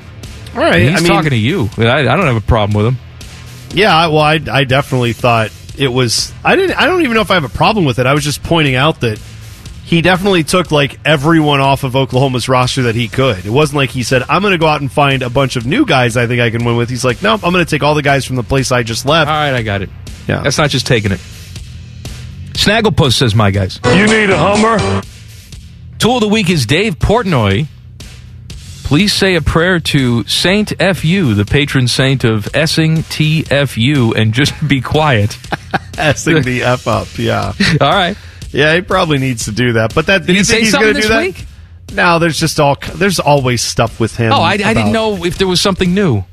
All 0.53 0.59
right. 0.59 0.81
And 0.81 0.89
he's 0.91 0.99
I 0.99 1.03
mean, 1.03 1.11
talking 1.11 1.31
to 1.31 1.37
you. 1.37 1.69
I, 1.77 1.99
I 1.99 2.03
don't 2.03 2.25
have 2.25 2.35
a 2.35 2.41
problem 2.41 2.75
with 2.75 2.93
him. 2.93 2.97
Yeah. 3.77 4.07
Well, 4.07 4.19
I, 4.19 4.39
I 4.51 4.63
definitely 4.63 5.13
thought 5.13 5.51
it 5.77 5.87
was. 5.87 6.33
I 6.43 6.55
didn't. 6.55 6.77
I 6.77 6.85
don't 6.85 7.01
even 7.01 7.13
know 7.15 7.21
if 7.21 7.31
I 7.31 7.35
have 7.35 7.43
a 7.43 7.49
problem 7.49 7.85
with 7.85 7.99
it. 7.99 8.05
I 8.05 8.13
was 8.13 8.23
just 8.23 8.43
pointing 8.43 8.75
out 8.75 9.01
that 9.01 9.19
he 9.85 10.01
definitely 10.01 10.43
took 10.43 10.71
like 10.71 10.99
everyone 11.05 11.59
off 11.59 11.83
of 11.83 11.95
Oklahoma's 11.95 12.47
roster 12.47 12.83
that 12.83 12.95
he 12.95 13.07
could. 13.07 13.45
It 13.45 13.49
wasn't 13.49 13.77
like 13.77 13.89
he 13.89 14.03
said, 14.03 14.23
"I'm 14.29 14.41
going 14.41 14.53
to 14.53 14.57
go 14.57 14.67
out 14.67 14.81
and 14.81 14.91
find 14.91 15.21
a 15.23 15.29
bunch 15.29 15.55
of 15.55 15.65
new 15.65 15.85
guys 15.85 16.15
I 16.17 16.27
think 16.27 16.41
I 16.41 16.49
can 16.49 16.63
win 16.65 16.77
with." 16.77 16.89
He's 16.89 17.03
like, 17.03 17.21
"Nope, 17.21 17.41
I'm 17.43 17.51
going 17.51 17.65
to 17.65 17.69
take 17.69 17.83
all 17.83 17.95
the 17.95 18.01
guys 18.01 18.25
from 18.25 18.35
the 18.35 18.43
place 18.43 18.71
I 18.71 18.83
just 18.83 19.05
left." 19.05 19.29
All 19.29 19.35
right, 19.35 19.53
I 19.53 19.63
got 19.63 19.81
it. 19.81 19.89
Yeah. 20.27 20.41
That's 20.41 20.57
not 20.57 20.69
just 20.69 20.87
taking 20.87 21.11
it. 21.11 21.19
Snagglepuss 22.53 23.13
says, 23.13 23.35
my 23.35 23.51
guys. 23.51 23.79
You 23.83 24.07
need 24.07 24.29
a 24.29 24.37
Hummer? 24.37 25.01
Tool 25.99 26.15
of 26.15 26.21
the 26.21 26.27
week 26.27 26.49
is 26.49 26.65
Dave 26.65 26.97
Portnoy. 26.99 27.67
Please 28.93 29.11
say 29.11 29.33
a 29.33 29.41
prayer 29.41 29.79
to 29.79 30.23
Saint 30.25 30.69
FU, 30.79 31.33
the 31.33 31.45
patron 31.45 31.87
saint 31.87 32.23
of 32.23 32.43
Essing 32.53 32.97
TFU, 32.99 34.15
and 34.15 34.35
just 34.35 34.53
be 34.67 34.81
quiet. 34.81 35.31
Essing 35.93 36.43
the 36.43 36.61
f 36.61 36.87
up. 36.87 37.07
Yeah. 37.17 37.53
All 37.81 37.89
right. 37.89 38.15
Yeah. 38.51 38.75
He 38.75 38.81
probably 38.81 39.17
needs 39.17 39.45
to 39.45 39.51
do 39.51 39.73
that. 39.73 39.95
But 39.95 40.05
that 40.05 40.27
Did 40.27 40.33
you 40.33 40.41
he 40.41 40.43
think 40.43 40.45
say 40.45 40.59
he's 40.61 40.69
something 40.69 40.89
gonna 40.89 40.93
this 40.93 41.05
do 41.07 41.09
that? 41.09 41.21
week? 41.23 41.45
No, 41.95 42.19
there's 42.19 42.39
just 42.39 42.59
all. 42.59 42.77
There's 42.93 43.19
always 43.19 43.63
stuff 43.63 43.99
with 43.99 44.15
him. 44.15 44.31
Oh, 44.31 44.35
I, 44.35 44.51
I 44.51 44.57
didn't 44.57 44.77
about- 44.77 44.91
know 44.91 45.25
if 45.25 45.39
there 45.39 45.47
was 45.47 45.59
something 45.59 45.91
new. 45.95 46.23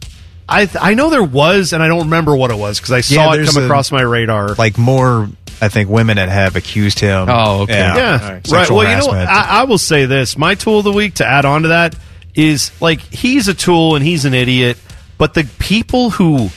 I 0.47 0.69
I 0.79 0.93
know 0.93 1.09
there 1.09 1.23
was, 1.25 1.73
and 1.73 1.83
I 1.83 1.89
don't 1.89 2.01
remember 2.01 2.37
what 2.37 2.51
it 2.51 2.59
was 2.59 2.79
because 2.79 2.93
I 2.93 3.01
saw 3.01 3.15
Yeah, 3.15 3.33
it 3.33 3.37
there's 3.39 3.55
come 3.55 3.63
a- 3.63 3.67
across 3.67 3.91
my 3.91 4.03
radar. 4.03 4.53
like 4.57 4.77
more, 4.77 5.31
I 5.63 5.69
think 5.71 5.89
women 5.89 6.17
that 6.17 6.29
have 6.29 6.57
accused 6.57 6.99
him. 7.01 7.27
Oh, 7.31 7.63
okay. 7.63 7.73
Yeah, 7.79 7.97
Yeah, 7.97 8.13
All 8.23 8.33
right. 8.35 8.47
Sexual 8.47 8.77
Well, 8.77 8.85
you 8.87 8.97
know, 8.99 9.13
harassment. 9.13 9.31
I, 9.31 9.61
I 9.63 9.65
will 9.65 9.79
say 9.79 10.05
this: 10.05 10.37
my 10.37 10.57
tool 10.57 10.81
of 10.81 10.85
the 10.85 10.93
week 10.93 11.15
to 11.15 11.27
add 11.27 11.47
on 11.47 11.63
to 11.63 11.69
that 11.69 11.97
is 12.35 12.71
like 12.81 13.01
he's 13.01 13.49
a 13.49 13.55
tool 13.55 13.97
and 13.97 14.05
he's 14.05 14.25
an 14.25 14.35
idiot, 14.35 14.79
but 15.19 15.35
the 15.35 15.49
people 15.59 16.11
who 16.11 16.49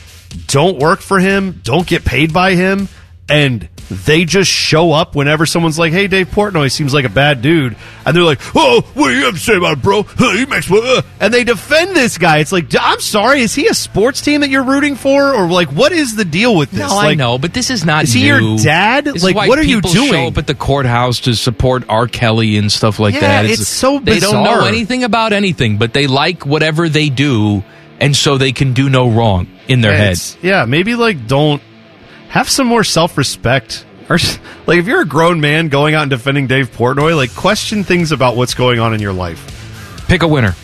don't 0.48 0.80
work 0.80 1.02
for 1.02 1.20
him, 1.20 1.62
don't 1.64 1.88
get 1.88 2.06
paid 2.06 2.34
by 2.34 2.56
him, 2.56 2.88
and 3.30 3.68
they 3.90 4.26
just 4.26 4.50
show 4.50 4.92
up 4.92 5.16
whenever 5.16 5.46
someone's 5.46 5.78
like, 5.78 5.92
"Hey, 5.94 6.08
Dave 6.08 6.28
Portnoy 6.30 6.72
seems 6.72 6.94
like 6.94 7.06
a 7.06 7.10
bad 7.10 7.42
dude," 7.42 7.76
and 8.06 8.16
they're 8.16 8.24
like, 8.24 8.40
"Oh, 8.56 8.82
what 8.94 9.10
do 9.10 9.16
you 9.16 9.26
have 9.26 9.36
to 9.36 9.40
say 9.40 9.56
about 9.56 9.78
it, 9.78 9.82
bro? 9.84 10.04
Huh, 10.04 10.32
he 10.32 10.46
makes 10.46 10.72
uh," 10.72 11.02
and 11.20 11.34
they 11.34 11.44
defend 11.44 11.96
this 11.96 12.18
guy. 12.18 12.38
It's 12.40 12.52
like, 12.52 12.66
I'm 12.80 13.00
sorry, 13.00 13.42
is 13.42 13.54
he 13.56 13.68
a 13.68 13.74
sports 13.74 14.22
team 14.22 14.42
that 14.42 14.50
you're 14.50 14.64
rooting 14.64 14.96
for, 14.96 15.34
or 15.34 15.48
like, 15.48 15.70
what 15.72 15.92
is 15.92 16.16
the 16.16 16.26
deal 16.26 16.56
with 16.56 16.72
this? 16.72 16.80
No, 16.80 16.98
I 16.98 17.14
know, 17.16 17.38
but 17.38 17.54
this 17.54 17.70
is 17.70 17.86
not 17.86 18.04
Is 18.06 18.14
he 18.14 18.24
new. 18.24 18.50
your 18.50 18.58
dad? 18.60 19.06
This 19.06 19.24
Like, 19.24 19.36
what 19.36 19.60
are 19.60 19.64
you 19.64 19.82
doing? 19.82 20.12
Show 20.12 20.28
up 20.28 20.38
at 20.38 20.48
the 20.48 20.56
courthouse 20.56 21.20
to 21.22 21.36
support 21.36 21.84
R. 21.90 22.08
Kelly 22.08 22.58
and 22.58 22.72
stuff 22.72 23.00
like 23.00 23.14
Yeah, 23.16 23.44
that. 23.44 23.46
it's 23.46 23.68
so 23.68 24.00
They 24.00 24.20
don't 24.20 24.44
know 24.44 24.66
anything 24.66 25.04
about 25.04 25.34
anything, 25.34 25.78
but 25.78 25.94
they 25.94 26.08
like 26.08 26.46
whatever 26.46 26.90
they 26.90 27.10
do, 27.10 27.64
and 28.00 28.16
so 28.16 28.38
they 28.38 28.52
can 28.52 28.74
do 28.74 28.90
no 28.90 29.10
wrong 29.10 29.48
in 29.68 29.82
their 29.82 29.96
heads. 29.96 30.38
Yeah, 30.42 30.66
maybe 30.66 30.96
like 30.96 31.28
don't 31.28 31.62
have 32.34 32.50
some 32.50 32.66
more 32.66 32.84
self 32.84 33.16
respect. 33.16 33.86
Or 34.10 34.18
like 34.66 34.80
if 34.80 34.88
you're 34.88 35.02
a 35.02 35.06
grown 35.06 35.40
man 35.40 35.70
going 35.70 35.94
out 35.94 36.02
and 36.02 36.10
defending 36.10 36.48
Dave 36.48 36.72
Portnoy, 36.72 37.16
like 37.16 37.34
question 37.36 37.84
things 37.84 38.12
about 38.12 38.36
what's 38.36 38.56
going 38.56 38.80
on 38.80 38.96
in 38.96 39.00
your 39.00 39.14
life. 39.14 40.04
Pick 40.08 40.24
a 40.24 40.28
winner. 40.28 40.56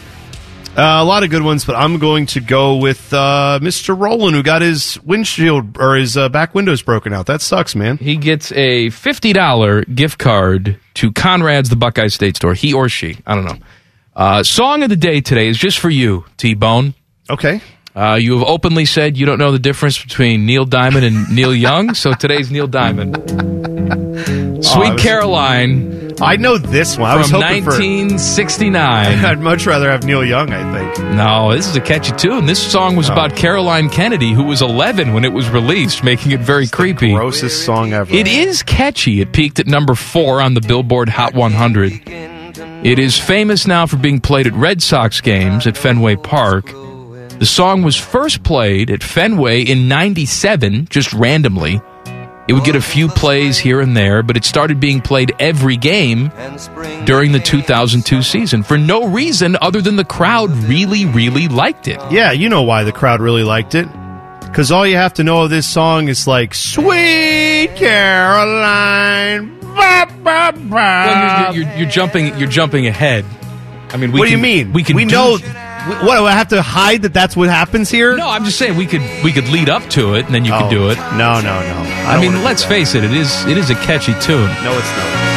Uh, 0.75 0.97
a 1.01 1.03
lot 1.03 1.23
of 1.23 1.29
good 1.29 1.43
ones, 1.43 1.65
but 1.65 1.75
I'm 1.75 1.99
going 1.99 2.25
to 2.27 2.39
go 2.41 2.77
with 2.77 3.13
uh, 3.13 3.59
Mr. 3.61 3.99
Rowland, 3.99 4.35
who 4.35 4.41
got 4.41 4.63
his 4.63 4.99
windshield 5.03 5.77
or 5.77 5.95
his 5.95 6.17
uh, 6.17 6.29
back 6.29 6.55
windows 6.55 6.81
broken 6.81 7.13
out. 7.13 7.27
That 7.27 7.41
sucks, 7.41 7.75
man. 7.75 7.97
He 7.97 8.17
gets 8.17 8.51
a 8.53 8.89
fifty 8.89 9.31
dollar 9.31 9.83
gift 9.83 10.17
card 10.17 10.79
to 10.95 11.11
Conrad's 11.11 11.69
the 11.69 11.75
Buckeye 11.75 12.07
State 12.07 12.35
Store. 12.35 12.55
He 12.55 12.73
or 12.73 12.89
she, 12.89 13.19
I 13.27 13.35
don't 13.35 13.45
know. 13.45 13.57
Uh, 14.15 14.41
song 14.41 14.81
of 14.81 14.89
the 14.89 14.95
day 14.95 15.21
today 15.21 15.47
is 15.47 15.57
just 15.57 15.77
for 15.77 15.89
you, 15.89 16.25
T 16.37 16.55
Bone. 16.55 16.95
Okay. 17.29 17.61
Uh, 17.99 18.15
you 18.15 18.37
have 18.39 18.47
openly 18.47 18.85
said 18.85 19.17
you 19.17 19.25
don't 19.25 19.39
know 19.39 19.51
the 19.51 19.59
difference 19.59 20.01
between 20.01 20.45
Neil 20.45 20.63
Diamond 20.63 21.03
and 21.05 21.29
Neil 21.35 21.53
Young, 21.53 21.93
so 21.93 22.13
today's 22.13 22.49
Neil 22.49 22.67
Diamond. 22.67 23.15
Sweet 24.65 24.87
I 24.87 24.93
was- 24.93 25.01
Caroline 25.01 25.99
I 26.21 26.35
know 26.35 26.57
this 26.57 26.97
one. 26.97 27.09
I 27.09 27.15
was 27.15 27.29
from 27.29 27.41
hoping 27.41 27.63
for. 27.63 27.69
1969. 27.71 28.75
I'd 29.25 29.39
much 29.39 29.65
rather 29.65 29.89
have 29.89 30.03
Neil 30.03 30.23
Young. 30.25 30.51
I 30.51 30.93
think. 30.93 31.15
No, 31.15 31.53
this 31.53 31.67
is 31.67 31.75
a 31.75 31.81
catchy 31.81 32.11
tune. 32.15 32.45
This 32.45 32.61
song 32.71 32.95
was 32.95 33.09
about 33.09 33.35
Caroline 33.35 33.89
Kennedy, 33.89 34.33
who 34.33 34.43
was 34.43 34.61
11 34.61 35.13
when 35.13 35.23
it 35.23 35.31
was 35.31 35.49
released, 35.49 36.03
making 36.03 36.31
it 36.33 36.41
very 36.41 36.67
creepy. 36.67 37.13
Grossest 37.13 37.65
song 37.65 37.93
ever. 37.93 38.13
It 38.13 38.27
is 38.27 38.63
catchy. 38.63 39.21
It 39.21 39.31
peaked 39.31 39.59
at 39.59 39.67
number 39.67 39.95
four 39.95 40.41
on 40.41 40.53
the 40.55 40.61
Billboard 40.61 41.09
Hot 41.09 41.33
100. 41.33 42.01
It 42.85 42.99
is 42.99 43.17
famous 43.17 43.65
now 43.65 43.85
for 43.85 43.97
being 43.97 44.19
played 44.19 44.47
at 44.47 44.53
Red 44.53 44.81
Sox 44.81 45.21
games 45.21 45.67
at 45.67 45.77
Fenway 45.77 46.17
Park. 46.17 46.69
The 47.39 47.45
song 47.45 47.83
was 47.83 47.95
first 47.95 48.43
played 48.43 48.91
at 48.91 49.01
Fenway 49.01 49.61
in 49.61 49.87
97, 49.87 50.87
just 50.89 51.13
randomly. 51.13 51.81
It 52.49 52.53
would 52.53 52.65
get 52.65 52.75
a 52.75 52.81
few 52.81 53.07
plays 53.07 53.57
here 53.57 53.79
and 53.79 53.95
there, 53.95 54.23
but 54.23 54.35
it 54.35 54.43
started 54.43 54.79
being 54.79 54.99
played 55.01 55.31
every 55.39 55.77
game 55.77 56.31
during 57.05 57.31
the 57.31 57.39
2002 57.39 58.23
season 58.23 58.63
for 58.63 58.77
no 58.77 59.07
reason 59.07 59.55
other 59.61 59.81
than 59.81 59.95
the 59.95 60.03
crowd 60.03 60.49
really, 60.65 61.05
really 61.05 61.47
liked 61.47 61.87
it. 61.87 61.99
Yeah, 62.11 62.31
you 62.33 62.49
know 62.49 62.63
why 62.63 62.83
the 62.83 62.91
crowd 62.91 63.21
really 63.21 63.43
liked 63.43 63.75
it. 63.75 63.87
Because 64.41 64.71
all 64.71 64.85
you 64.85 64.95
have 64.95 65.13
to 65.13 65.23
know 65.23 65.43
of 65.43 65.49
this 65.49 65.65
song 65.67 66.07
is 66.09 66.27
like, 66.27 66.53
Sweet 66.55 67.69
Caroline. 67.75 69.59
Ba, 69.61 70.07
ba, 70.23 70.51
ba. 70.55 70.69
Well, 70.71 71.53
you're, 71.55 71.63
you're, 71.63 71.77
you're 71.77 71.89
jumping. 71.89 72.37
You're 72.37 72.49
jumping 72.49 72.87
ahead. 72.87 73.23
I 73.91 73.97
mean, 73.97 74.11
we 74.11 74.19
what 74.19 74.25
do 74.25 74.31
you 74.31 74.37
mean? 74.39 74.73
We 74.73 74.83
can. 74.83 74.95
We 74.95 75.05
do- 75.05 75.11
know. 75.11 75.37
What 76.05 76.17
do 76.17 76.25
I 76.25 76.31
have 76.33 76.49
to 76.49 76.61
hide 76.61 77.03
that 77.03 77.13
that's 77.13 77.35
what 77.35 77.49
happens 77.49 77.89
here? 77.89 78.15
No, 78.15 78.27
I'm 78.29 78.43
just 78.45 78.57
saying 78.57 78.75
we 78.77 78.85
could 78.85 79.01
we 79.23 79.31
could 79.31 79.47
lead 79.49 79.69
up 79.69 79.83
to 79.91 80.15
it, 80.15 80.25
and 80.25 80.35
then 80.35 80.45
you 80.45 80.53
Oh, 80.53 80.61
could 80.61 80.69
do 80.69 80.89
it. 80.89 80.97
No, 81.17 81.39
no, 81.39 81.41
no. 81.41 81.83
I, 82.05 82.13
don't 82.13 82.21
mean, 82.33 82.43
let's 82.43 82.63
face 82.63 82.95
it. 82.95 83.03
It 83.03 83.13
is 83.13 83.45
it 83.45 83.57
is 83.57 83.69
a 83.69 83.75
catchy 83.75 84.13
tune. 84.19 84.47
No, 84.63 84.77
it's 84.77 84.91
not. 84.97 85.28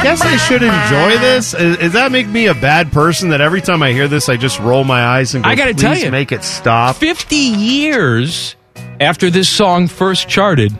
I 0.00 0.02
guess 0.02 0.22
I 0.22 0.36
should 0.38 0.62
enjoy 0.62 1.18
this. 1.18 1.52
Is- 1.54 1.76
Does 1.76 1.92
that 1.92 2.10
make 2.10 2.26
me 2.26 2.46
a 2.46 2.54
bad 2.54 2.90
person 2.90 3.28
that 3.30 3.40
every 3.40 3.60
time 3.60 3.82
I 3.82 3.92
hear 3.92 4.08
this, 4.08 4.28
I 4.28 4.36
just 4.36 4.58
roll 4.60 4.82
my 4.84 5.04
eyes 5.04 5.34
and 5.34 5.44
go, 5.44 5.50
I 5.50 5.54
gotta 5.54 5.72
Please 5.74 5.80
tell 5.82 5.96
you. 5.96 6.10
make 6.10 6.32
it 6.32 6.42
stop? 6.42 6.96
50 6.96 7.36
years 7.36 8.56
after 9.00 9.28
this 9.30 9.48
song 9.48 9.88
first 9.88 10.26
charted, 10.28 10.72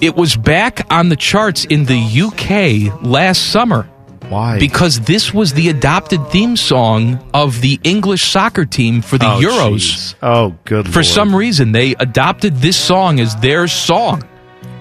it 0.00 0.16
was 0.16 0.34
back 0.34 0.86
on 0.90 1.10
the 1.10 1.16
charts 1.16 1.64
in 1.66 1.84
the 1.84 1.98
UK 1.98 3.02
last 3.04 3.50
summer. 3.50 3.86
Why? 4.28 4.58
Because 4.58 5.00
this 5.00 5.34
was 5.34 5.52
the 5.52 5.68
adopted 5.68 6.26
theme 6.30 6.56
song 6.56 7.22
of 7.34 7.60
the 7.60 7.78
English 7.84 8.30
soccer 8.30 8.64
team 8.64 9.02
for 9.02 9.18
the 9.18 9.26
Oh, 9.30 9.40
Euros. 9.40 9.74
jeez. 9.74 10.14
Oh, 10.22 10.54
good 10.64 10.86
For 10.88 11.00
Lord. 11.00 11.06
some 11.06 11.36
reason, 11.36 11.72
they 11.72 11.94
adopted 11.98 12.56
this 12.56 12.78
song 12.78 13.20
as 13.20 13.36
their 13.36 13.68
song. 13.68 14.24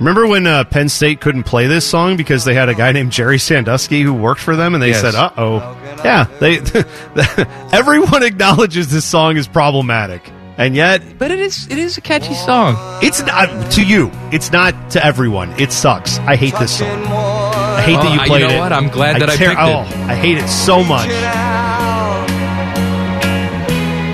Remember 0.02 0.26
when 0.26 0.48
uh, 0.48 0.64
Penn 0.64 0.90
State 0.90 1.22
couldn't 1.22 1.44
play 1.44 1.68
this 1.68 1.86
song 1.88 2.18
because 2.18 2.44
they 2.44 2.56
had 2.56 2.70
a 2.70 2.74
guy 2.74 2.92
named 2.92 3.12
Jerry 3.12 3.38
Sandusky 3.38 4.02
who 4.02 4.16
worked 4.16 4.42
for 4.42 4.56
them, 4.56 4.74
and 4.74 4.82
they 4.82 4.90
Yes. 4.90 5.02
said, 5.02 5.14
"Uh 5.14 5.30
oh, 5.38 5.78
yeah." 6.04 6.26
They 6.40 6.58
everyone 7.72 8.24
acknowledges 8.24 8.90
this 8.92 9.06
song 9.06 9.38
is 9.38 9.48
problematic, 9.48 10.28
and 10.58 10.76
yet 10.76 11.20
But 11.20 11.30
it 11.30 11.38
is 11.38 11.68
it 11.68 11.78
is 11.78 12.00
a 12.00 12.02
catchy 12.02 12.34
song. 12.34 12.76
it's 13.04 13.22
not 13.24 13.72
to 13.74 13.86
you. 13.86 14.10
It's 14.32 14.52
not 14.52 14.74
to 14.92 15.06
everyone. 15.06 15.52
It 15.60 15.72
sucks. 15.72 16.18
I 16.20 16.36
hate 16.36 16.56
this 16.58 16.80
song. 16.80 16.90
I 17.06 17.82
hate 17.84 17.98
Oh, 18.00 18.04
that 18.04 18.14
you 18.14 18.20
played 18.28 18.42
you 18.42 18.48
know 18.48 18.56
it. 18.56 18.60
what? 18.60 18.74
I'm 18.74 18.90
glad 18.90 19.22
that 19.22 19.30
I 19.30 19.36
tear- 19.36 19.50
picked 19.50 19.62
it. 19.62 19.66
oh, 19.68 19.82
I 20.10 20.16
hate 20.16 20.40
it 20.40 20.48
so 20.48 20.84
much. 20.84 21.10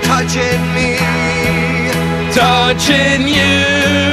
Touching 0.04 0.62
me, 0.74 0.96
touching 2.34 3.24
I'm 3.24 4.07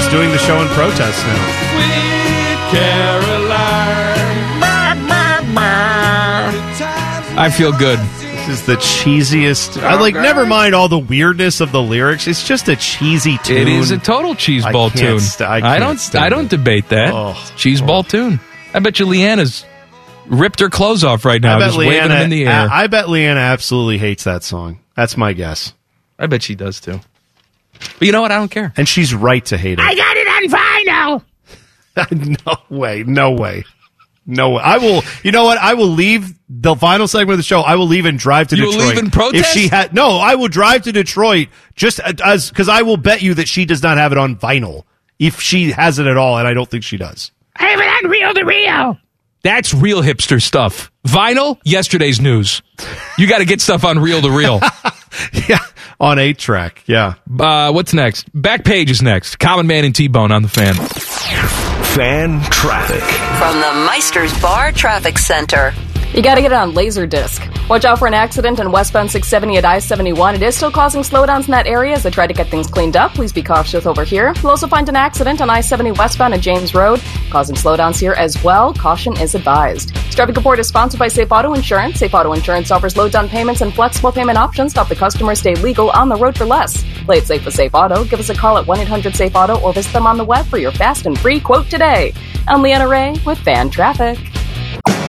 just 0.00 0.10
doing 0.12 0.30
the 0.30 0.38
show 0.38 0.58
in 0.62 0.68
protest 0.68 1.26
now. 1.26 1.44
sweet 1.72 2.80
Caroline. 2.80 4.20
I 7.38 7.50
feel 7.54 7.72
good. 7.72 7.98
This 7.98 8.48
is 8.48 8.66
the 8.66 8.76
cheesiest. 8.76 9.82
I 9.82 10.00
like. 10.00 10.14
Never 10.14 10.46
mind 10.46 10.74
all 10.74 10.88
the 10.88 10.98
weirdness 10.98 11.60
of 11.60 11.70
the 11.72 11.82
lyrics. 11.82 12.26
It's 12.26 12.46
just 12.46 12.68
a 12.68 12.76
cheesy 12.76 13.36
tune. 13.44 13.58
It 13.58 13.68
is 13.68 13.90
a 13.90 13.98
total 13.98 14.34
cheese 14.34 14.64
I 14.64 14.72
ball 14.72 14.88
can't 14.88 15.00
tune. 15.00 15.20
st- 15.20 15.48
I 15.48 15.56
I, 15.56 15.60
can't 15.60 15.80
don't. 15.80 15.98
stand 15.98 16.24
I 16.24 16.28
don't 16.30 16.46
it. 16.46 16.50
debate 16.50 16.88
that. 16.88 17.12
Oh, 17.12 17.52
cheese 17.56 17.82
ball 17.82 18.02
tune. 18.02 18.40
I 18.72 18.78
bet 18.78 18.98
you 19.00 19.06
Leanna's 19.06 19.64
ripped 20.26 20.60
her 20.60 20.70
clothes 20.70 21.04
off 21.04 21.24
right 21.26 21.40
now, 21.42 21.56
I 21.56 21.58
bet 21.60 21.68
just 21.68 21.78
waving 21.78 22.08
them 22.08 22.22
in 22.22 22.30
the 22.30 22.46
air. 22.46 22.68
I, 22.70 22.84
I 22.84 22.86
bet 22.86 23.08
Leanna 23.10 23.40
absolutely 23.40 23.98
hates 23.98 24.24
that 24.24 24.42
song. 24.44 24.80
That's 24.96 25.16
my 25.16 25.32
guess. 25.34 25.74
I 26.18 26.26
bet 26.26 26.42
she 26.42 26.54
does 26.54 26.80
too. 26.80 27.00
But 27.98 28.02
you 28.06 28.12
know 28.12 28.22
what? 28.22 28.32
I 28.32 28.36
don't 28.36 28.50
care. 28.50 28.72
And 28.76 28.88
she's 28.88 29.14
right 29.14 29.44
to 29.46 29.56
hate 29.58 29.78
it. 29.78 29.80
I 29.80 29.94
got 29.94 30.16
it 30.16 30.28
on 30.54 31.22
vinyl. 32.06 32.36
no 32.46 32.76
way. 32.76 33.02
No 33.04 33.32
way. 33.32 33.64
No 34.26 34.50
way. 34.50 34.62
I 34.62 34.78
will. 34.78 35.02
You 35.24 35.32
know 35.32 35.44
what? 35.44 35.58
I 35.58 35.74
will 35.74 35.88
leave 35.88 36.34
the 36.48 36.76
final 36.76 37.08
segment 37.08 37.32
of 37.32 37.38
the 37.38 37.42
show. 37.44 37.60
I 37.62 37.76
will 37.76 37.86
leave 37.86 38.04
and 38.06 38.18
drive 38.18 38.48
to 38.48 38.56
You 38.56 38.64
will 38.66 38.72
Detroit. 38.72 38.88
leave 38.94 39.04
in 39.04 39.10
protest? 39.10 39.44
If 39.44 39.46
she 39.60 39.68
had 39.68 39.92
no, 39.94 40.18
I 40.18 40.34
will 40.36 40.48
drive 40.48 40.82
to 40.82 40.92
Detroit 40.92 41.48
just 41.74 42.00
as 42.00 42.48
because 42.50 42.68
I 42.68 42.82
will 42.82 42.96
bet 42.96 43.22
you 43.22 43.34
that 43.34 43.48
she 43.48 43.64
does 43.64 43.82
not 43.82 43.96
have 43.98 44.12
it 44.12 44.18
on 44.18 44.36
vinyl. 44.36 44.84
If 45.18 45.40
she 45.40 45.72
has 45.72 45.98
it 45.98 46.06
at 46.06 46.16
all, 46.16 46.38
and 46.38 46.46
I 46.46 46.54
don't 46.54 46.68
think 46.70 46.84
she 46.84 46.96
does. 46.96 47.32
I 47.56 47.64
have 47.64 47.80
it 47.80 48.04
on 48.04 48.10
reel 48.10 48.34
to 48.34 48.42
reel. 48.44 48.98
That's 49.42 49.72
real 49.74 50.02
hipster 50.02 50.40
stuff. 50.40 50.90
Vinyl, 51.06 51.58
yesterday's 51.64 52.20
news. 52.20 52.62
You 53.18 53.26
got 53.26 53.38
to 53.38 53.44
get 53.46 53.60
stuff 53.60 53.84
on 53.84 53.98
real 53.98 54.20
to 54.22 54.30
real. 54.30 54.60
yeah, 55.48 55.58
on 56.00 56.18
eight 56.18 56.38
track. 56.38 56.82
Yeah. 56.86 57.14
Uh, 57.38 57.72
what's 57.72 57.92
next? 57.94 58.26
Back 58.34 58.64
page 58.64 58.90
is 58.90 59.02
next. 59.02 59.36
Common 59.38 59.66
Man 59.66 59.84
and 59.84 59.94
T 59.94 60.08
Bone 60.08 60.32
on 60.32 60.42
the 60.42 60.48
fan. 60.48 60.74
Fan 60.74 62.40
traffic. 62.50 63.02
From 63.38 63.60
the 63.60 63.86
Meister's 63.86 64.40
Bar 64.40 64.72
Traffic 64.72 65.18
Center. 65.18 65.72
You 66.12 66.22
gotta 66.22 66.42
get 66.42 66.50
it 66.50 66.56
on 66.56 66.72
Laserdisc. 66.72 67.68
Watch 67.68 67.84
out 67.84 68.00
for 68.00 68.08
an 68.08 68.14
accident 68.14 68.58
on 68.58 68.72
westbound 68.72 69.12
670 69.12 69.58
at 69.58 69.64
I-71. 69.64 70.34
It 70.34 70.42
is 70.42 70.56
still 70.56 70.72
causing 70.72 71.02
slowdowns 71.02 71.44
in 71.44 71.52
that 71.52 71.68
area 71.68 71.94
as 71.94 72.02
they 72.02 72.10
try 72.10 72.26
to 72.26 72.34
get 72.34 72.48
things 72.48 72.66
cleaned 72.66 72.96
up. 72.96 73.12
Please 73.14 73.32
be 73.32 73.44
cautious 73.44 73.86
over 73.86 74.02
here. 74.02 74.32
You'll 74.42 74.50
also 74.50 74.66
find 74.66 74.88
an 74.88 74.96
accident 74.96 75.40
on 75.40 75.48
I-70 75.48 75.96
westbound 75.96 76.34
at 76.34 76.40
James 76.40 76.74
Road, 76.74 77.00
causing 77.30 77.54
slowdowns 77.54 78.00
here 78.00 78.14
as 78.14 78.42
well. 78.42 78.74
Caution 78.74 79.16
is 79.20 79.36
advised. 79.36 79.94
This 79.94 80.16
traffic 80.16 80.34
report 80.34 80.58
is 80.58 80.66
sponsored 80.66 80.98
by 80.98 81.06
Safe 81.06 81.30
Auto 81.30 81.54
Insurance. 81.54 82.00
Safe 82.00 82.12
Auto 82.12 82.32
Insurance 82.32 82.72
offers 82.72 82.96
low 82.96 83.08
down 83.08 83.28
payments 83.28 83.60
and 83.60 83.72
flexible 83.72 84.10
payment 84.10 84.36
options 84.36 84.72
to 84.72 84.80
help 84.80 84.88
the 84.88 84.96
customer 84.96 85.36
stay 85.36 85.54
legal 85.54 85.90
on 85.90 86.08
the 86.08 86.16
road 86.16 86.36
for 86.36 86.44
less. 86.44 86.84
Play 87.04 87.18
it 87.18 87.26
safe 87.28 87.44
with 87.44 87.54
Safe 87.54 87.72
Auto. 87.72 88.02
Give 88.02 88.18
us 88.18 88.30
a 88.30 88.34
call 88.34 88.58
at 88.58 88.66
1-800-SAFE-AUTO 88.66 89.62
or 89.62 89.72
visit 89.72 89.92
them 89.92 90.08
on 90.08 90.16
the 90.16 90.24
web 90.24 90.44
for 90.46 90.58
your 90.58 90.72
fast 90.72 91.06
and 91.06 91.16
free 91.16 91.38
quote 91.38 91.70
today. 91.70 92.12
I'm 92.48 92.62
Leanna 92.62 92.88
Ray 92.88 93.14
with 93.24 93.38
Fan 93.38 93.70
Traffic. 93.70 94.18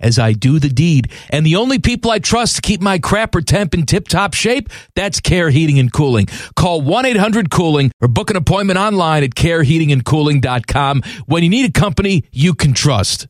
as 0.00 0.18
I 0.18 0.32
do 0.32 0.58
the 0.58 0.68
deed. 0.68 1.10
And 1.30 1.44
the 1.44 1.56
only 1.56 1.78
people 1.78 2.10
I 2.10 2.18
trust 2.18 2.56
to 2.56 2.62
keep 2.62 2.80
my 2.80 2.98
crapper 2.98 3.44
temp 3.44 3.74
in 3.74 3.86
tip 3.86 4.08
top 4.08 4.34
shape, 4.34 4.70
that's 4.94 5.20
Care 5.20 5.50
Heating 5.50 5.78
and 5.78 5.92
Cooling. 5.92 6.26
Call 6.54 6.80
1 6.82 7.06
800 7.06 7.50
Cooling 7.50 7.92
or 8.00 8.08
book 8.08 8.30
an 8.30 8.36
appointment 8.36 8.78
online 8.78 9.24
at 9.24 9.30
careheatingandcooling.com 9.30 11.02
when 11.26 11.42
you 11.42 11.48
need 11.48 11.68
a 11.68 11.72
company 11.72 12.24
you 12.32 12.54
can 12.54 12.72
trust. 12.72 13.26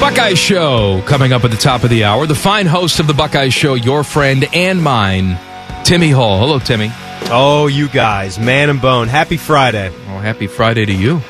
Buckeye 0.00 0.34
Show 0.34 1.02
coming 1.06 1.32
up 1.32 1.44
at 1.44 1.50
the 1.50 1.56
top 1.56 1.82
of 1.82 1.88
the 1.88 2.04
hour. 2.04 2.26
The 2.26 2.34
fine 2.34 2.66
host 2.66 3.00
of 3.00 3.06
the 3.06 3.14
Buckeye 3.14 3.48
Show, 3.48 3.72
your 3.74 4.04
friend 4.04 4.44
and 4.52 4.82
mine, 4.82 5.38
Timmy 5.82 6.10
Hall. 6.10 6.38
Hello, 6.40 6.58
Timmy. 6.58 6.90
Oh, 7.30 7.68
you 7.68 7.88
guys, 7.88 8.38
man 8.38 8.68
and 8.68 8.82
bone. 8.82 9.08
Happy 9.08 9.38
Friday. 9.38 9.88
Oh, 9.88 10.18
happy 10.18 10.46
Friday 10.46 10.84
to 10.84 10.92
you. 10.92 11.22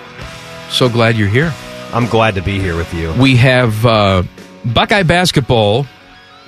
So 0.74 0.88
glad 0.88 1.16
you're 1.16 1.28
here. 1.28 1.54
I'm 1.92 2.06
glad 2.06 2.34
to 2.34 2.42
be 2.42 2.58
here 2.58 2.76
with 2.76 2.92
you. 2.92 3.12
We 3.12 3.36
have 3.36 3.86
uh, 3.86 4.24
Buckeye 4.64 5.04
basketball, 5.04 5.86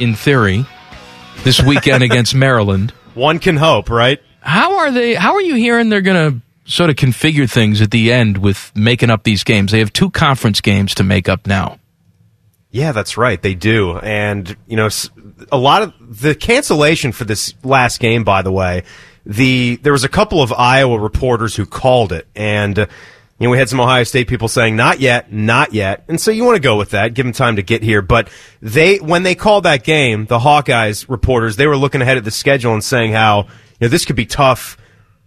in 0.00 0.16
theory, 0.16 0.66
this 1.44 1.62
weekend 1.62 2.02
against 2.02 2.34
Maryland. 2.34 2.90
One 3.14 3.38
can 3.38 3.56
hope, 3.56 3.88
right? 3.88 4.20
How 4.40 4.78
are 4.78 4.90
they? 4.90 5.14
How 5.14 5.34
are 5.34 5.40
you 5.40 5.54
hearing 5.54 5.90
they're 5.90 6.00
going 6.00 6.32
to 6.32 6.40
sort 6.68 6.90
of 6.90 6.96
configure 6.96 7.48
things 7.48 7.80
at 7.80 7.92
the 7.92 8.12
end 8.12 8.38
with 8.38 8.72
making 8.74 9.10
up 9.10 9.22
these 9.22 9.44
games? 9.44 9.70
They 9.70 9.78
have 9.78 9.92
two 9.92 10.10
conference 10.10 10.60
games 10.60 10.96
to 10.96 11.04
make 11.04 11.28
up 11.28 11.46
now. 11.46 11.78
Yeah, 12.72 12.90
that's 12.90 13.16
right. 13.16 13.40
They 13.40 13.54
do. 13.54 13.96
And, 13.96 14.56
you 14.66 14.76
know, 14.76 14.88
a 15.52 15.56
lot 15.56 15.82
of 15.82 16.20
the 16.20 16.34
cancellation 16.34 17.12
for 17.12 17.24
this 17.24 17.54
last 17.62 18.00
game, 18.00 18.24
by 18.24 18.42
the 18.42 18.50
way, 18.50 18.82
the, 19.24 19.76
there 19.76 19.92
was 19.92 20.02
a 20.02 20.08
couple 20.08 20.42
of 20.42 20.52
Iowa 20.52 20.98
reporters 20.98 21.54
who 21.54 21.64
called 21.64 22.12
it 22.12 22.26
and, 22.34 22.76
uh, 22.76 22.86
you 23.38 23.46
know, 23.46 23.50
we 23.50 23.58
had 23.58 23.68
some 23.68 23.80
Ohio 23.80 24.04
State 24.04 24.28
people 24.28 24.48
saying, 24.48 24.76
not 24.76 24.98
yet, 25.00 25.30
not 25.32 25.74
yet. 25.74 26.04
And 26.08 26.18
so 26.20 26.30
you 26.30 26.44
want 26.44 26.56
to 26.56 26.62
go 26.62 26.76
with 26.76 26.90
that, 26.90 27.12
give 27.14 27.26
them 27.26 27.32
time 27.34 27.56
to 27.56 27.62
get 27.62 27.82
here. 27.82 28.00
But 28.00 28.30
they, 28.62 28.96
when 28.98 29.24
they 29.24 29.34
called 29.34 29.64
that 29.64 29.84
game, 29.84 30.24
the 30.26 30.38
Hawkeyes 30.38 31.08
reporters, 31.08 31.56
they 31.56 31.66
were 31.66 31.76
looking 31.76 32.00
ahead 32.00 32.16
at 32.16 32.24
the 32.24 32.30
schedule 32.30 32.72
and 32.72 32.82
saying 32.82 33.12
how, 33.12 33.42
you 33.42 33.48
know, 33.82 33.88
this 33.88 34.04
could 34.06 34.16
be 34.16 34.24
tough 34.26 34.78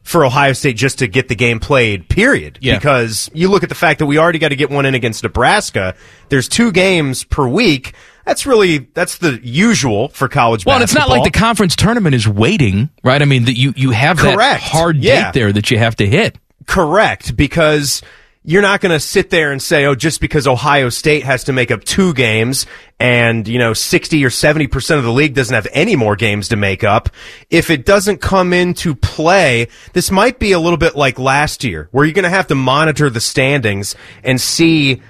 for 0.01 0.25
Ohio 0.25 0.53
State 0.53 0.75
just 0.75 0.99
to 0.99 1.07
get 1.07 1.27
the 1.27 1.35
game 1.35 1.59
played, 1.59 2.09
period. 2.09 2.57
Yeah. 2.61 2.77
Because 2.77 3.29
you 3.35 3.47
look 3.47 3.61
at 3.61 3.69
the 3.69 3.75
fact 3.75 3.99
that 3.99 4.07
we 4.07 4.17
already 4.17 4.39
got 4.39 4.49
to 4.49 4.55
get 4.55 4.71
one 4.71 4.87
in 4.87 4.95
against 4.95 5.21
Nebraska. 5.23 5.93
There's 6.29 6.47
two 6.49 6.71
games 6.71 7.23
per 7.25 7.47
week. 7.47 7.93
That's 8.25 8.47
really, 8.47 8.79
that's 8.79 9.19
the 9.19 9.39
usual 9.43 10.07
for 10.09 10.27
college 10.27 10.65
Well, 10.65 10.81
it's 10.81 10.95
not 10.95 11.09
like 11.09 11.23
the 11.31 11.37
conference 11.37 11.75
tournament 11.75 12.15
is 12.15 12.27
waiting, 12.27 12.89
right? 13.03 13.21
I 13.21 13.25
mean, 13.25 13.45
that 13.45 13.57
you 13.57 13.73
you 13.75 13.91
have 13.91 14.17
that 14.17 14.59
hard 14.61 14.97
Yeah. 14.97 15.25
date 15.31 15.39
there 15.39 15.51
that 15.51 15.69
you 15.69 15.77
have 15.77 15.95
to 15.97 16.07
hit. 16.07 16.37
Correct, 16.69 17.35
because 17.35 18.03
you're 18.43 18.61
not 18.61 18.79
going 18.79 18.91
to 18.91 18.99
sit 18.99 19.31
there 19.31 19.51
and 19.51 19.59
say, 19.59 19.85
oh, 19.85 19.95
just 19.95 20.21
because 20.21 20.45
Ohio 20.45 20.89
State 20.89 21.23
has 21.23 21.45
to 21.45 21.51
make 21.51 21.71
up 21.71 21.83
two 21.83 22.13
games 22.13 22.67
and, 22.99 23.47
you 23.47 23.57
know, 23.57 23.73
60 23.73 24.23
or 24.23 24.29
70% 24.29 24.97
of 24.99 25.03
the 25.03 25.11
league 25.11 25.33
doesn't 25.33 25.55
have 25.55 25.67
any 25.73 25.95
more 25.95 26.15
games 26.15 26.49
to 26.49 26.55
make 26.55 26.83
up. 26.83 27.09
If 27.49 27.71
it 27.71 27.87
doesn't 27.87 28.21
come 28.21 28.53
into 28.53 28.93
play, 28.93 29.69
this 29.93 30.11
might 30.11 30.37
be 30.37 30.51
a 30.51 30.59
little 30.59 30.77
bit 30.77 30.95
like 30.95 31.17
last 31.17 31.63
year, 31.63 31.89
where 31.91 32.05
you're 32.05 32.13
going 32.13 32.21
to 32.21 32.29
have 32.29 32.45
to 32.47 32.55
monitor 32.55 33.09
the 33.09 33.19
standings 33.19 33.95
and 34.23 34.39
see 34.39 35.01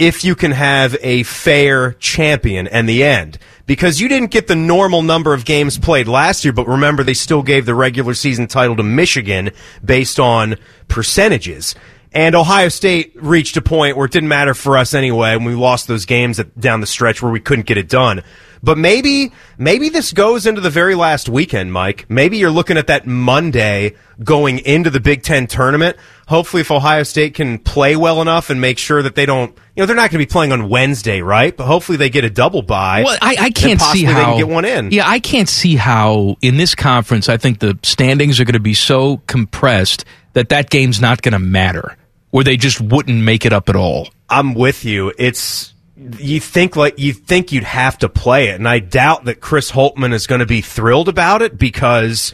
if 0.00 0.24
you 0.24 0.34
can 0.34 0.50
have 0.50 0.96
a 1.02 1.22
fair 1.24 1.92
champion 1.92 2.66
in 2.66 2.86
the 2.86 3.04
end. 3.04 3.38
Because 3.66 4.00
you 4.00 4.08
didn't 4.08 4.30
get 4.30 4.48
the 4.48 4.56
normal 4.56 5.02
number 5.02 5.34
of 5.34 5.44
games 5.44 5.78
played 5.78 6.08
last 6.08 6.42
year, 6.42 6.52
but 6.52 6.66
remember 6.66 7.04
they 7.04 7.14
still 7.14 7.42
gave 7.42 7.66
the 7.66 7.74
regular 7.74 8.14
season 8.14 8.48
title 8.48 8.74
to 8.76 8.82
Michigan 8.82 9.50
based 9.84 10.18
on 10.18 10.56
percentages. 10.88 11.74
And 12.12 12.34
Ohio 12.34 12.70
State 12.70 13.12
reached 13.14 13.56
a 13.56 13.62
point 13.62 13.96
where 13.96 14.06
it 14.06 14.12
didn't 14.12 14.30
matter 14.30 14.54
for 14.54 14.76
us 14.76 14.94
anyway, 14.94 15.34
and 15.34 15.46
we 15.46 15.54
lost 15.54 15.86
those 15.86 16.06
games 16.06 16.40
at, 16.40 16.58
down 16.58 16.80
the 16.80 16.86
stretch 16.86 17.22
where 17.22 17.30
we 17.30 17.38
couldn't 17.38 17.66
get 17.66 17.78
it 17.78 17.88
done. 17.88 18.24
But 18.62 18.78
maybe, 18.78 19.32
maybe 19.58 19.88
this 19.88 20.12
goes 20.12 20.46
into 20.46 20.60
the 20.60 20.70
very 20.70 20.94
last 20.94 21.28
weekend, 21.28 21.72
Mike. 21.72 22.06
Maybe 22.08 22.38
you're 22.38 22.50
looking 22.50 22.76
at 22.76 22.88
that 22.88 23.06
Monday 23.06 23.94
going 24.24 24.58
into 24.58 24.90
the 24.90 25.00
Big 25.00 25.22
Ten 25.22 25.46
tournament. 25.46 25.96
Hopefully, 26.30 26.60
if 26.60 26.70
Ohio 26.70 27.02
State 27.02 27.34
can 27.34 27.58
play 27.58 27.96
well 27.96 28.22
enough 28.22 28.50
and 28.50 28.60
make 28.60 28.78
sure 28.78 29.02
that 29.02 29.16
they 29.16 29.26
don't, 29.26 29.50
you 29.74 29.82
know, 29.82 29.86
they're 29.86 29.96
not 29.96 30.12
going 30.12 30.20
to 30.20 30.26
be 30.26 30.26
playing 30.26 30.52
on 30.52 30.68
Wednesday, 30.68 31.22
right? 31.22 31.56
But 31.56 31.66
hopefully 31.66 31.98
they 31.98 32.08
get 32.08 32.24
a 32.24 32.30
double 32.30 32.62
bye. 32.62 33.02
Well, 33.04 33.18
I, 33.20 33.34
I 33.36 33.50
can't 33.50 33.80
see 33.80 34.04
how 34.04 34.14
they 34.14 34.24
can 34.24 34.38
get 34.38 34.48
one 34.48 34.64
in. 34.64 34.92
Yeah, 34.92 35.08
I 35.08 35.18
can't 35.18 35.48
see 35.48 35.74
how 35.74 36.36
in 36.40 36.56
this 36.56 36.76
conference. 36.76 37.28
I 37.28 37.36
think 37.36 37.58
the 37.58 37.76
standings 37.82 38.38
are 38.38 38.44
going 38.44 38.52
to 38.52 38.60
be 38.60 38.74
so 38.74 39.16
compressed 39.26 40.04
that 40.34 40.50
that 40.50 40.70
game's 40.70 41.00
not 41.00 41.20
going 41.20 41.32
to 41.32 41.40
matter, 41.40 41.96
where 42.30 42.44
they 42.44 42.56
just 42.56 42.80
wouldn't 42.80 43.18
make 43.18 43.44
it 43.44 43.52
up 43.52 43.68
at 43.68 43.74
all. 43.74 44.08
I'm 44.28 44.54
with 44.54 44.84
you. 44.84 45.12
It's 45.18 45.74
you 46.16 46.38
think 46.38 46.76
like 46.76 46.96
you 46.96 47.12
think 47.12 47.50
you'd 47.50 47.64
have 47.64 47.98
to 47.98 48.08
play 48.08 48.50
it, 48.50 48.54
and 48.54 48.68
I 48.68 48.78
doubt 48.78 49.24
that 49.24 49.40
Chris 49.40 49.72
Holtmann 49.72 50.12
is 50.12 50.28
going 50.28 50.38
to 50.38 50.46
be 50.46 50.60
thrilled 50.60 51.08
about 51.08 51.42
it 51.42 51.58
because 51.58 52.32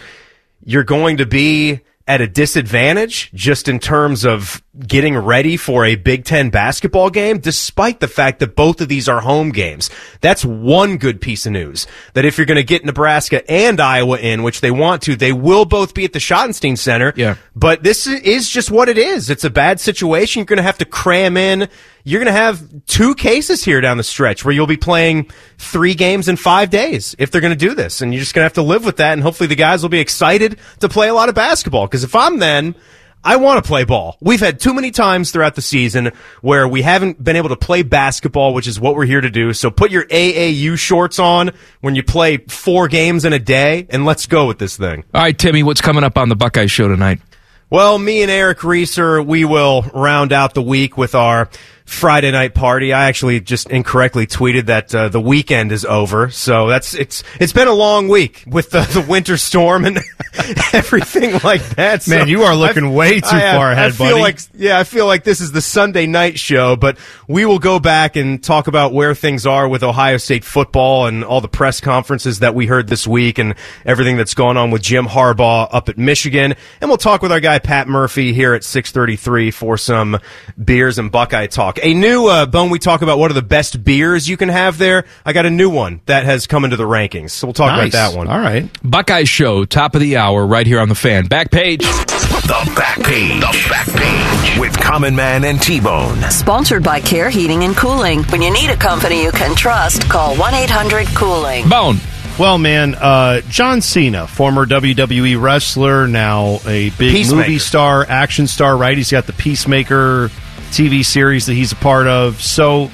you're 0.62 0.84
going 0.84 1.16
to 1.16 1.24
be 1.24 1.80
at 2.08 2.20
a 2.20 2.26
disadvantage 2.28 3.32
just 3.32 3.68
in 3.68 3.80
terms 3.80 4.24
of 4.24 4.62
getting 4.86 5.16
ready 5.16 5.56
for 5.56 5.84
a 5.84 5.96
Big 5.96 6.24
Ten 6.24 6.50
basketball 6.50 7.10
game, 7.10 7.38
despite 7.38 7.98
the 7.98 8.08
fact 8.08 8.38
that 8.40 8.54
both 8.54 8.80
of 8.80 8.88
these 8.88 9.08
are 9.08 9.20
home 9.20 9.50
games. 9.50 9.90
That's 10.20 10.44
one 10.44 10.98
good 10.98 11.20
piece 11.20 11.46
of 11.46 11.52
news. 11.52 11.86
That 12.14 12.24
if 12.24 12.38
you're 12.38 12.46
going 12.46 12.56
to 12.56 12.64
get 12.64 12.84
Nebraska 12.84 13.48
and 13.50 13.80
Iowa 13.80 14.18
in, 14.18 14.42
which 14.42 14.60
they 14.60 14.70
want 14.70 15.02
to, 15.02 15.16
they 15.16 15.32
will 15.32 15.64
both 15.64 15.94
be 15.94 16.04
at 16.04 16.12
the 16.12 16.20
Schottenstein 16.20 16.78
Center. 16.78 17.12
Yeah. 17.16 17.36
But 17.56 17.82
this 17.82 18.06
is 18.06 18.48
just 18.48 18.70
what 18.70 18.88
it 18.88 18.98
is. 18.98 19.28
It's 19.28 19.44
a 19.44 19.50
bad 19.50 19.80
situation. 19.80 20.40
You're 20.40 20.46
going 20.46 20.58
to 20.58 20.62
have 20.62 20.78
to 20.78 20.84
cram 20.84 21.36
in. 21.36 21.68
You're 22.06 22.20
going 22.22 22.32
to 22.32 22.40
have 22.40 22.86
two 22.86 23.16
cases 23.16 23.64
here 23.64 23.80
down 23.80 23.96
the 23.96 24.04
stretch 24.04 24.44
where 24.44 24.54
you'll 24.54 24.68
be 24.68 24.76
playing 24.76 25.28
three 25.58 25.94
games 25.94 26.28
in 26.28 26.36
five 26.36 26.70
days 26.70 27.16
if 27.18 27.32
they're 27.32 27.40
going 27.40 27.52
to 27.52 27.56
do 27.56 27.74
this. 27.74 28.00
And 28.00 28.14
you're 28.14 28.20
just 28.20 28.32
going 28.32 28.42
to 28.42 28.46
have 28.46 28.52
to 28.52 28.62
live 28.62 28.84
with 28.84 28.98
that. 28.98 29.14
And 29.14 29.22
hopefully 29.22 29.48
the 29.48 29.56
guys 29.56 29.82
will 29.82 29.90
be 29.90 29.98
excited 29.98 30.60
to 30.78 30.88
play 30.88 31.08
a 31.08 31.14
lot 31.14 31.28
of 31.28 31.34
basketball. 31.34 31.88
Because 31.88 32.04
if 32.04 32.14
I'm 32.14 32.38
then, 32.38 32.76
I 33.24 33.34
want 33.34 33.64
to 33.64 33.66
play 33.66 33.82
ball. 33.82 34.16
We've 34.20 34.38
had 34.38 34.60
too 34.60 34.72
many 34.72 34.92
times 34.92 35.32
throughout 35.32 35.56
the 35.56 35.62
season 35.62 36.12
where 36.42 36.68
we 36.68 36.82
haven't 36.82 37.24
been 37.24 37.34
able 37.34 37.48
to 37.48 37.56
play 37.56 37.82
basketball, 37.82 38.54
which 38.54 38.68
is 38.68 38.78
what 38.78 38.94
we're 38.94 39.04
here 39.04 39.20
to 39.20 39.30
do. 39.30 39.52
So 39.52 39.68
put 39.68 39.90
your 39.90 40.04
AAU 40.04 40.78
shorts 40.78 41.18
on 41.18 41.50
when 41.80 41.96
you 41.96 42.04
play 42.04 42.36
four 42.36 42.86
games 42.86 43.24
in 43.24 43.32
a 43.32 43.40
day 43.40 43.88
and 43.90 44.04
let's 44.04 44.26
go 44.26 44.46
with 44.46 44.60
this 44.60 44.76
thing. 44.76 45.02
All 45.12 45.22
right, 45.22 45.36
Timmy, 45.36 45.64
what's 45.64 45.80
coming 45.80 46.04
up 46.04 46.16
on 46.16 46.28
the 46.28 46.36
Buckeye 46.36 46.66
Show 46.66 46.86
tonight? 46.86 47.20
Well, 47.68 47.98
me 47.98 48.22
and 48.22 48.30
Eric 48.30 48.62
Reeser, 48.62 49.20
we 49.20 49.44
will 49.44 49.82
round 49.92 50.32
out 50.32 50.54
the 50.54 50.62
week 50.62 50.96
with 50.96 51.16
our 51.16 51.50
Friday 51.86 52.30
night 52.32 52.52
party. 52.54 52.92
I 52.92 53.06
actually 53.06 53.40
just 53.40 53.70
incorrectly 53.70 54.26
tweeted 54.26 54.66
that 54.66 54.94
uh, 54.94 55.08
the 55.08 55.20
weekend 55.20 55.72
is 55.72 55.84
over, 55.84 56.30
so 56.30 56.66
that's 56.68 56.94
it's 56.94 57.22
it's 57.40 57.52
been 57.52 57.68
a 57.68 57.72
long 57.72 58.08
week 58.08 58.44
with 58.46 58.70
the, 58.70 58.80
the 58.92 59.00
winter 59.08 59.36
storm 59.36 59.84
and 59.84 59.98
everything 60.72 61.38
like 61.44 61.62
that. 61.70 62.02
So 62.02 62.16
Man, 62.18 62.28
you 62.28 62.42
are 62.42 62.54
looking 62.56 62.92
way 62.92 63.20
too 63.20 63.28
I- 63.36 63.52
far 63.54 63.70
ahead, 63.72 63.88
I 63.88 63.90
feel 63.92 64.10
buddy. 64.10 64.20
like 64.20 64.38
yeah, 64.54 64.78
I 64.78 64.84
feel 64.84 65.06
like 65.06 65.24
this 65.24 65.40
is 65.40 65.52
the 65.52 65.60
Sunday 65.60 66.06
night 66.06 66.38
show, 66.38 66.76
but 66.76 66.98
we 67.28 67.44
will 67.46 67.58
go 67.58 67.78
back 67.78 68.16
and 68.16 68.42
talk 68.42 68.66
about 68.66 68.92
where 68.92 69.14
things 69.14 69.46
are 69.46 69.68
with 69.68 69.82
Ohio 69.82 70.16
State 70.16 70.44
football 70.44 71.06
and 71.06 71.24
all 71.24 71.40
the 71.40 71.48
press 71.48 71.80
conferences 71.80 72.40
that 72.40 72.54
we 72.54 72.66
heard 72.66 72.88
this 72.88 73.06
week 73.06 73.38
and 73.38 73.54
everything 73.84 74.16
that's 74.16 74.34
going 74.34 74.56
on 74.56 74.70
with 74.70 74.82
Jim 74.82 75.06
Harbaugh 75.06 75.68
up 75.70 75.88
at 75.88 75.98
Michigan. 75.98 76.54
And 76.80 76.90
we'll 76.90 76.98
talk 76.98 77.22
with 77.22 77.32
our 77.32 77.40
guy 77.40 77.58
Pat 77.58 77.88
Murphy 77.88 78.32
here 78.32 78.54
at 78.54 78.64
633 78.64 79.50
for 79.50 79.78
some 79.78 80.18
beers 80.62 80.98
and 80.98 81.10
Buckeye 81.12 81.46
talk. 81.46 81.75
A 81.82 81.94
new 81.94 82.26
uh, 82.26 82.46
bone 82.46 82.70
we 82.70 82.78
talk 82.78 83.02
about 83.02 83.18
what 83.18 83.30
are 83.30 83.34
the 83.34 83.42
best 83.42 83.82
beers 83.84 84.28
you 84.28 84.36
can 84.36 84.48
have 84.48 84.78
there. 84.78 85.04
I 85.24 85.32
got 85.32 85.46
a 85.46 85.50
new 85.50 85.68
one 85.70 86.00
that 86.06 86.24
has 86.24 86.46
come 86.46 86.64
into 86.64 86.76
the 86.76 86.84
rankings. 86.84 87.30
So 87.30 87.46
we'll 87.46 87.54
talk 87.54 87.68
Nice. 87.76 87.92
about 87.94 88.10
that 88.12 88.16
one. 88.16 88.28
All 88.28 88.38
right. 88.38 88.68
Buckeye 88.82 89.24
Show, 89.24 89.64
top 89.64 89.94
of 89.94 90.00
the 90.00 90.16
hour, 90.16 90.46
right 90.46 90.66
here 90.66 90.80
on 90.80 90.88
the 90.88 90.94
fan. 90.94 91.26
Back 91.26 91.50
page. 91.50 91.80
The 91.82 92.72
back 92.76 92.98
page. 93.02 93.40
The 93.40 93.66
back 93.68 93.86
page 93.88 94.58
with 94.60 94.78
Common 94.80 95.14
Man 95.16 95.44
and 95.44 95.60
T 95.60 95.80
Bone. 95.80 96.20
Sponsored 96.30 96.82
by 96.82 97.00
Care 97.00 97.28
Heating 97.30 97.64
and 97.64 97.76
Cooling. 97.76 98.22
When 98.24 98.40
you 98.42 98.52
need 98.52 98.70
a 98.70 98.76
company 98.76 99.22
you 99.22 99.32
can 99.32 99.54
trust, 99.56 100.08
call 100.08 100.36
1 100.36 100.54
800 100.54 101.06
Cooling. 101.08 101.68
Bone. 101.68 101.96
Well, 102.38 102.58
man, 102.58 102.94
uh, 102.94 103.40
John 103.48 103.80
Cena, 103.80 104.26
former 104.26 104.66
WWE 104.66 105.40
wrestler, 105.40 106.06
now 106.06 106.60
a 106.66 106.90
big 106.90 107.12
Peacemaker. 107.14 107.42
movie 107.48 107.58
star, 107.58 108.04
action 108.06 108.46
star, 108.46 108.76
right? 108.76 108.96
He's 108.96 109.10
got 109.10 109.26
the 109.26 109.32
Peacemaker 109.32 110.30
TV 110.66 111.04
series 111.04 111.46
that 111.46 111.54
he's 111.54 111.72
a 111.72 111.76
part 111.76 112.06
of. 112.06 112.40
So 112.42 112.90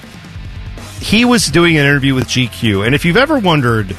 he 1.00 1.24
was 1.24 1.46
doing 1.46 1.76
an 1.76 1.84
interview 1.84 2.14
with 2.14 2.26
GQ. 2.26 2.86
And 2.86 2.94
if 2.94 3.04
you've 3.04 3.16
ever 3.16 3.38
wondered, 3.38 3.92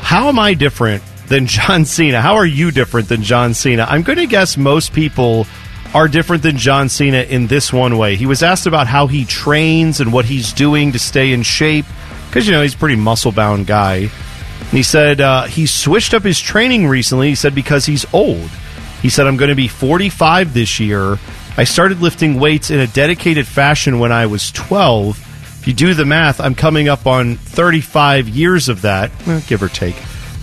how 0.00 0.28
am 0.28 0.38
I 0.38 0.54
different 0.54 1.02
than 1.28 1.46
John 1.46 1.84
Cena? 1.84 2.20
How 2.20 2.36
are 2.36 2.46
you 2.46 2.70
different 2.70 3.08
than 3.08 3.22
John 3.22 3.54
Cena? 3.54 3.86
I'm 3.88 4.02
going 4.02 4.18
to 4.18 4.26
guess 4.26 4.56
most 4.56 4.92
people 4.92 5.46
are 5.94 6.08
different 6.08 6.42
than 6.42 6.56
John 6.56 6.88
Cena 6.88 7.18
in 7.22 7.46
this 7.46 7.72
one 7.72 7.98
way. 7.98 8.16
He 8.16 8.26
was 8.26 8.42
asked 8.42 8.66
about 8.66 8.86
how 8.86 9.06
he 9.06 9.24
trains 9.24 10.00
and 10.00 10.12
what 10.12 10.24
he's 10.24 10.52
doing 10.52 10.92
to 10.92 10.98
stay 10.98 11.32
in 11.32 11.42
shape 11.42 11.84
because, 12.28 12.46
you 12.46 12.52
know, 12.52 12.62
he's 12.62 12.74
a 12.74 12.78
pretty 12.78 12.96
muscle 12.96 13.32
bound 13.32 13.66
guy. 13.66 13.96
And 13.96 14.70
he 14.70 14.82
said 14.82 15.20
uh, 15.20 15.44
he 15.44 15.66
switched 15.66 16.14
up 16.14 16.22
his 16.22 16.40
training 16.40 16.86
recently. 16.86 17.28
He 17.28 17.34
said 17.34 17.54
because 17.54 17.84
he's 17.84 18.06
old. 18.14 18.48
He 19.02 19.10
said, 19.10 19.26
I'm 19.26 19.36
going 19.36 19.50
to 19.50 19.54
be 19.54 19.68
45 19.68 20.54
this 20.54 20.80
year. 20.80 21.18
I 21.56 21.64
started 21.64 22.00
lifting 22.00 22.40
weights 22.40 22.70
in 22.70 22.80
a 22.80 22.86
dedicated 22.86 23.46
fashion 23.46 23.98
when 23.98 24.10
I 24.10 24.26
was 24.26 24.50
12. 24.52 25.18
If 25.60 25.68
you 25.68 25.74
do 25.74 25.92
the 25.92 26.06
math, 26.06 26.40
I'm 26.40 26.54
coming 26.54 26.88
up 26.88 27.06
on 27.06 27.36
35 27.36 28.28
years 28.28 28.68
of 28.70 28.82
that, 28.82 29.10
give 29.46 29.62
or 29.62 29.68
take. 29.68 29.96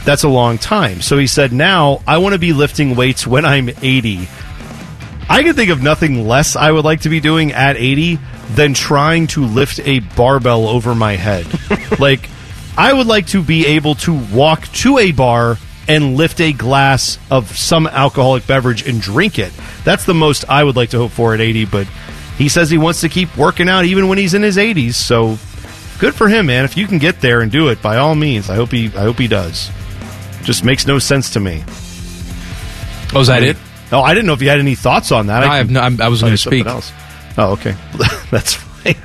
That's 0.05 0.23
a 0.23 0.29
long 0.29 0.57
time. 0.57 1.01
So 1.01 1.17
he 1.17 1.27
said, 1.27 1.51
now 1.51 2.01
I 2.07 2.19
want 2.19 2.33
to 2.33 2.39
be 2.39 2.53
lifting 2.53 2.95
weights 2.95 3.25
when 3.25 3.43
I'm 3.43 3.69
80. 3.69 4.27
I 5.27 5.43
can 5.43 5.55
think 5.55 5.71
of 5.71 5.81
nothing 5.81 6.27
less 6.27 6.55
I 6.55 6.71
would 6.71 6.85
like 6.85 7.01
to 7.01 7.09
be 7.09 7.19
doing 7.19 7.51
at 7.53 7.75
80 7.75 8.19
than 8.51 8.73
trying 8.73 9.27
to 9.27 9.45
lift 9.45 9.79
a 9.79 9.99
barbell 9.99 10.67
over 10.67 10.95
my 10.95 11.15
head. 11.15 11.47
like, 11.99 12.29
I 12.77 12.93
would 12.93 13.07
like 13.07 13.27
to 13.27 13.43
be 13.43 13.65
able 13.65 13.95
to 13.95 14.13
walk 14.31 14.67
to 14.73 14.99
a 14.99 15.11
bar 15.11 15.57
and 15.89 16.15
lift 16.15 16.39
a 16.39 16.53
glass 16.53 17.17
of 17.29 17.57
some 17.57 17.85
alcoholic 17.87 18.47
beverage 18.47 18.87
and 18.87 19.01
drink 19.01 19.37
it. 19.39 19.51
That's 19.83 20.05
the 20.05 20.13
most 20.13 20.45
I 20.47 20.63
would 20.63 20.75
like 20.77 20.91
to 20.91 20.97
hope 20.99 21.11
for 21.11 21.33
at 21.33 21.41
80, 21.41 21.65
but 21.65 21.87
he 22.37 22.47
says 22.47 22.69
he 22.69 22.77
wants 22.77 23.01
to 23.01 23.09
keep 23.09 23.35
working 23.35 23.67
out 23.67 23.83
even 23.85 24.07
when 24.07 24.17
he's 24.17 24.33
in 24.33 24.41
his 24.43 24.55
80s, 24.55 24.93
so 24.93 25.37
good 25.99 26.13
for 26.15 26.29
him, 26.29 26.45
man. 26.45 26.63
If 26.63 26.77
you 26.77 26.87
can 26.87 26.99
get 26.99 27.19
there 27.19 27.41
and 27.41 27.51
do 27.51 27.67
it, 27.69 27.81
by 27.81 27.97
all 27.97 28.15
means, 28.15 28.49
I 28.49 28.55
hope 28.55 28.71
he 28.71 28.85
I 28.85 29.01
hope 29.01 29.17
he 29.17 29.27
does. 29.27 29.69
Just 30.43 30.63
makes 30.63 30.87
no 30.87 30.99
sense 30.99 31.31
to 31.31 31.39
me. 31.41 31.63
Oh, 33.13 33.21
is 33.21 33.27
that 33.27 33.43
it? 33.43 33.57
No, 33.91 34.01
I 34.01 34.13
didn't 34.13 34.27
know 34.27 34.33
if 34.33 34.41
you 34.41 34.49
had 34.49 34.59
any 34.59 34.75
thoughts 34.75 35.11
on 35.11 35.27
that. 35.27 35.43
I 35.43 35.57
have 35.57 35.69
no- 35.71 35.81
I'm- 35.81 35.99
I 35.99 36.07
was 36.09 36.21
gonna 36.21 36.37
speak. 36.37 36.65
Else. 36.67 36.91
Oh, 37.37 37.53
okay. 37.53 37.75
That's 38.31 38.57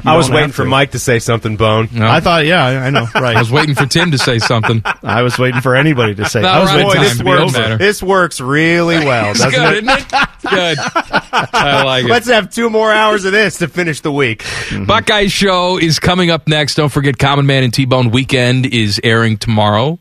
I 0.05 0.17
was 0.17 0.31
waiting 0.31 0.53
for 0.53 0.65
to. 0.65 0.69
Mike 0.69 0.93
to 0.93 0.99
say 0.99 1.19
something, 1.19 1.57
Bone. 1.57 1.89
I 2.01 2.21
thought, 2.21 2.47
yeah, 2.47 2.65
I 2.65 2.91
know, 2.91 3.07
right. 3.15 3.37
I 3.37 3.39
was 3.41 3.51
waiting 3.51 3.75
for 3.75 3.87
Tim 3.87 4.11
to 4.13 4.19
say 4.19 4.39
something. 4.39 4.83
I 5.03 5.23
was 5.23 5.39
waiting 5.39 5.61
for 5.61 5.75
anybody 5.75 6.15
to 6.17 6.29
say. 6.29 6.43
No, 6.43 6.49
I 6.49 6.61
was 6.61 6.71
we're 6.73 6.77
waiting 6.87 7.25
Boy, 7.25 7.37
this 7.37 7.55
works. 7.57 7.79
This 7.79 8.03
works 8.03 8.41
really 8.41 8.99
well, 8.99 9.31
It's 9.31 9.41
doesn't 9.41 9.59
good, 9.61 9.75
it? 9.75 9.85
isn't 9.85 9.89
it? 9.91 10.29
Good. 10.51 10.79
I 11.33 11.83
like 11.85 12.05
it. 12.05 12.11
Let's 12.11 12.29
have 12.29 12.51
two 12.53 12.71
more 12.71 12.93
hours 12.93 13.25
of 13.25 13.33
this 13.33 13.59
to 13.59 13.69
finish 13.69 14.01
the 14.01 14.13
week. 14.13 14.43
Mm-hmm. 14.43 14.85
Buckeye 14.85 15.27
Show 15.27 15.79
is 15.79 15.99
coming 15.99 16.31
up 16.31 16.47
next. 16.49 16.75
Don't 16.77 16.91
forget, 16.93 17.19
Common 17.19 17.47
Man 17.47 17.65
and 17.65 17.73
T 17.73 17.85
Bone 17.85 18.11
Weekend 18.11 18.67
is 18.67 19.01
airing 19.03 19.39
tomorrow. 19.39 19.99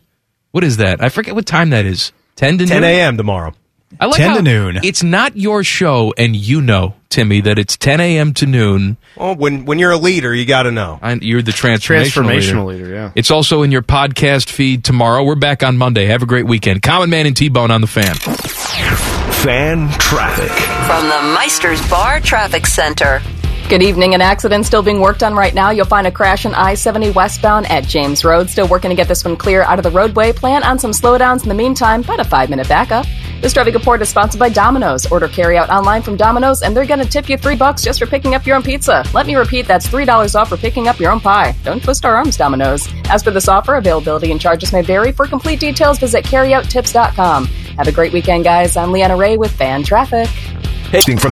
What 0.52 0.64
is 0.64 0.78
that? 0.78 1.02
I 1.04 1.10
forget 1.10 1.34
what 1.36 1.46
time 1.46 1.72
that 1.72 1.86
is. 1.86 2.12
10 2.36 2.60
to 2.60 2.66
10 2.66 2.84
a.m. 2.84 3.18
tomorrow. 3.18 3.54
I 4.00 4.06
like 4.08 4.18
10 4.18 4.30
how 4.30 4.36
to 4.38 4.42
noon. 4.42 4.80
It's 4.84 5.04
not 5.04 5.38
your 5.38 5.64
show, 5.64 6.14
and 6.18 6.36
you 6.36 6.62
know, 6.62 6.96
Timmy, 7.10 7.42
that 7.42 7.58
it's 7.60 7.78
10 7.78 8.00
a.m. 8.02 8.34
to 8.36 8.46
noon. 8.46 8.98
Well, 9.16 9.36
when 9.36 9.66
when 9.66 9.80
you're 9.80 9.92
a 9.92 9.98
leader, 9.98 10.34
you 10.34 10.46
got 10.46 10.64
to 10.64 10.72
know. 10.72 11.00
I, 11.02 11.14
you're 11.14 11.42
the 11.42 11.52
transformational, 11.52 12.24
Transformational 12.24 12.66
leader. 12.66 12.86
leader, 12.86 12.94
yeah. 12.96 13.12
It's 13.16 13.32
also 13.32 13.62
in 13.64 13.72
your 13.72 13.84
podcast 13.84 14.50
feed 14.50 14.84
tomorrow. 14.84 15.24
We're 15.24 15.36
back 15.36 15.64
on 15.64 15.78
Monday. 15.78 16.06
Have 16.08 16.24
a 16.24 16.26
great 16.26 16.46
weekend. 16.48 16.82
Common 16.82 17.10
Man 17.10 17.26
and 17.28 17.36
T 17.38 17.50
Bone 17.50 17.72
on 17.72 17.82
the 17.82 17.88
fan. 17.88 18.16
Fan 18.16 19.90
traffic. 20.00 20.52
From 20.88 21.04
the 21.10 21.36
Meister's 21.36 21.86
Bar 21.90 22.20
Traffic 22.22 22.66
Center. 22.66 23.22
Good 23.70 23.82
evening. 23.82 24.14
An 24.14 24.22
accident 24.22 24.66
still 24.66 24.84
being 24.84 25.00
worked 25.00 25.24
on 25.24 25.34
right 25.34 25.54
now. 25.54 25.72
You'll 25.72 25.86
find 25.86 26.06
a 26.06 26.12
crash 26.12 26.46
on 26.46 26.54
I 26.54 26.76
70 26.76 27.12
westbound 27.12 27.66
at 27.72 27.86
James 27.86 28.24
Road. 28.24 28.50
Still 28.50 28.68
working 28.68 28.90
to 28.90 28.96
get 28.96 29.08
this 29.08 29.24
one 29.26 29.36
clear 29.36 29.64
out 29.64 29.80
of 29.80 29.84
the 29.84 29.90
roadway. 29.90 30.32
Plan 30.32 30.64
on 30.64 30.78
some 30.78 30.92
slowdowns 30.92 31.44
in 31.44 31.50
the 31.50 31.56
meantime, 31.56 32.04
but 32.04 32.20
a 32.20 32.24
five 32.24 32.50
minute 32.52 32.68
backup. 32.70 33.08
This 33.42 33.52
traffic 33.52 33.74
report 33.74 34.02
is 34.02 34.10
sponsored 34.10 34.40
by 34.40 34.50
Domino's. 34.50 35.06
Order 35.12 35.28
carry 35.28 35.58
out 35.58 35.70
online 35.70 36.02
from 36.02 36.18
Domino's, 36.18 36.62
and 36.62 36.78
they're 36.78 36.86
going 36.86 37.00
to 37.00 37.10
tip 37.10 37.28
you 37.28 37.38
three 37.38 37.56
bucks 37.56 37.82
just 37.84 38.00
for 38.00 38.06
picking 38.06 38.36
up 38.36 38.46
your 38.46 38.56
own 38.56 38.64
pizza. 38.64 39.04
Let 39.14 39.26
me 39.26 39.36
repeat, 39.36 39.68
that's 39.68 39.88
$3 39.88 40.36
off 40.40 40.50
for 40.50 40.56
picking 40.56 40.88
up 40.88 41.00
your 41.00 41.12
own 41.12 41.20
pie. 41.20 41.54
Don't 41.64 41.84
twist 41.84 42.06
our 42.06 42.16
arms, 42.16 42.38
Domino's. 42.38 42.88
As 43.10 43.24
for 43.24 43.32
this 43.32 43.50
offer, 43.50 43.76
availability 43.76 44.32
and 44.32 44.40
charges 44.40 44.72
may 44.72 44.82
vary. 44.82 45.12
For 45.12 45.26
complete 45.26 45.60
details, 45.60 46.00
visit 46.00 46.24
carryouttips.com. 46.24 47.46
Have 47.48 47.88
a 47.88 47.92
great 47.92 48.14
weekend, 48.14 48.44
guys. 48.46 48.78
I'm 48.78 48.92
Leanna 48.92 49.18
Ray 49.18 49.36
with 49.36 49.52
Fan 49.52 49.84
Traffic. 49.84 50.30
From 51.20 51.33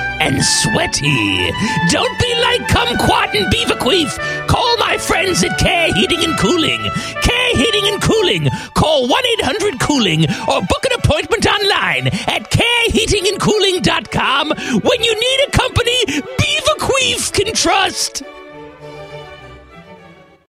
and 0.21 0.43
sweaty. 0.43 1.51
Don't 1.89 2.19
be 2.19 2.31
like 2.41 2.61
Kumquat 2.69 3.33
and 3.35 3.51
Beaverqueef. 3.51 4.11
Call 4.47 4.77
my 4.77 4.97
friends 4.97 5.43
at 5.43 5.57
Care 5.57 5.91
Heating 5.93 6.23
and 6.23 6.37
Cooling. 6.37 6.79
Care 7.23 7.55
Heating 7.55 7.87
and 7.91 8.01
Cooling. 8.01 8.47
Call 8.75 9.07
1 9.07 9.23
800 9.39 9.79
Cooling 9.79 10.25
or 10.47 10.61
book 10.61 10.85
an 10.85 10.91
appointment 10.99 11.45
online 11.47 12.07
at 12.07 12.51
careheatingandcooling.com 12.51 14.49
when 14.83 15.03
you 15.03 15.15
need 15.19 15.39
a 15.47 15.51
company 15.51 16.05
Beaverqueef 16.05 17.33
can 17.33 17.53
trust. 17.53 18.23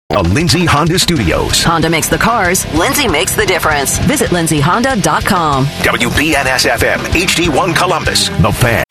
the 0.09 0.21
Lindsay 0.33 0.65
Honda 0.65 0.99
Studios. 0.99 1.63
Honda 1.63 1.89
makes 1.89 2.09
the 2.09 2.17
cars, 2.17 2.65
Lindsay 2.73 3.07
makes 3.07 3.33
the 3.35 3.45
difference. 3.45 3.97
Visit 3.99 4.29
lindsayhonda.com. 4.31 5.65
WBNS 5.65 6.67
FM, 6.69 6.97
HD1 6.97 7.75
Columbus. 7.75 8.27
The 8.27 8.51
Fan. 8.51 8.83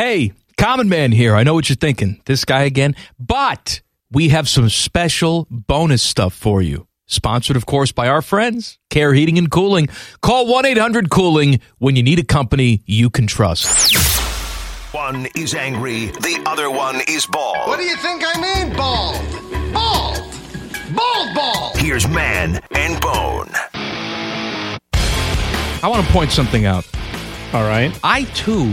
Hey, 0.00 0.32
Common 0.56 0.88
Man 0.88 1.12
here. 1.12 1.36
I 1.36 1.42
know 1.42 1.52
what 1.52 1.68
you're 1.68 1.76
thinking. 1.76 2.22
This 2.24 2.46
guy 2.46 2.62
again. 2.62 2.96
But 3.18 3.82
we 4.10 4.30
have 4.30 4.48
some 4.48 4.70
special 4.70 5.46
bonus 5.50 6.02
stuff 6.02 6.32
for 6.32 6.62
you. 6.62 6.88
Sponsored, 7.04 7.54
of 7.54 7.66
course, 7.66 7.92
by 7.92 8.08
our 8.08 8.22
friends, 8.22 8.78
Care 8.88 9.12
Heating 9.12 9.36
and 9.36 9.50
Cooling. 9.50 9.90
Call 10.22 10.46
1 10.46 10.64
800 10.64 11.10
Cooling 11.10 11.60
when 11.76 11.96
you 11.96 12.02
need 12.02 12.18
a 12.18 12.24
company 12.24 12.80
you 12.86 13.10
can 13.10 13.26
trust. 13.26 13.94
One 14.94 15.28
is 15.36 15.54
angry, 15.54 16.06
the 16.06 16.42
other 16.46 16.70
one 16.70 17.02
is 17.06 17.26
bald. 17.26 17.68
What 17.68 17.76
do 17.76 17.84
you 17.84 17.96
think 17.96 18.22
I 18.24 18.40
mean, 18.40 18.74
bald? 18.74 19.20
Bald! 19.74 20.96
Bald 20.96 21.34
bald! 21.34 21.76
Here's 21.76 22.08
Man 22.08 22.58
and 22.70 22.98
Bone. 23.02 23.50
I 25.82 25.88
want 25.88 26.06
to 26.06 26.10
point 26.10 26.32
something 26.32 26.64
out. 26.64 26.88
All 27.52 27.64
right. 27.64 27.94
I 28.02 28.22
too 28.32 28.72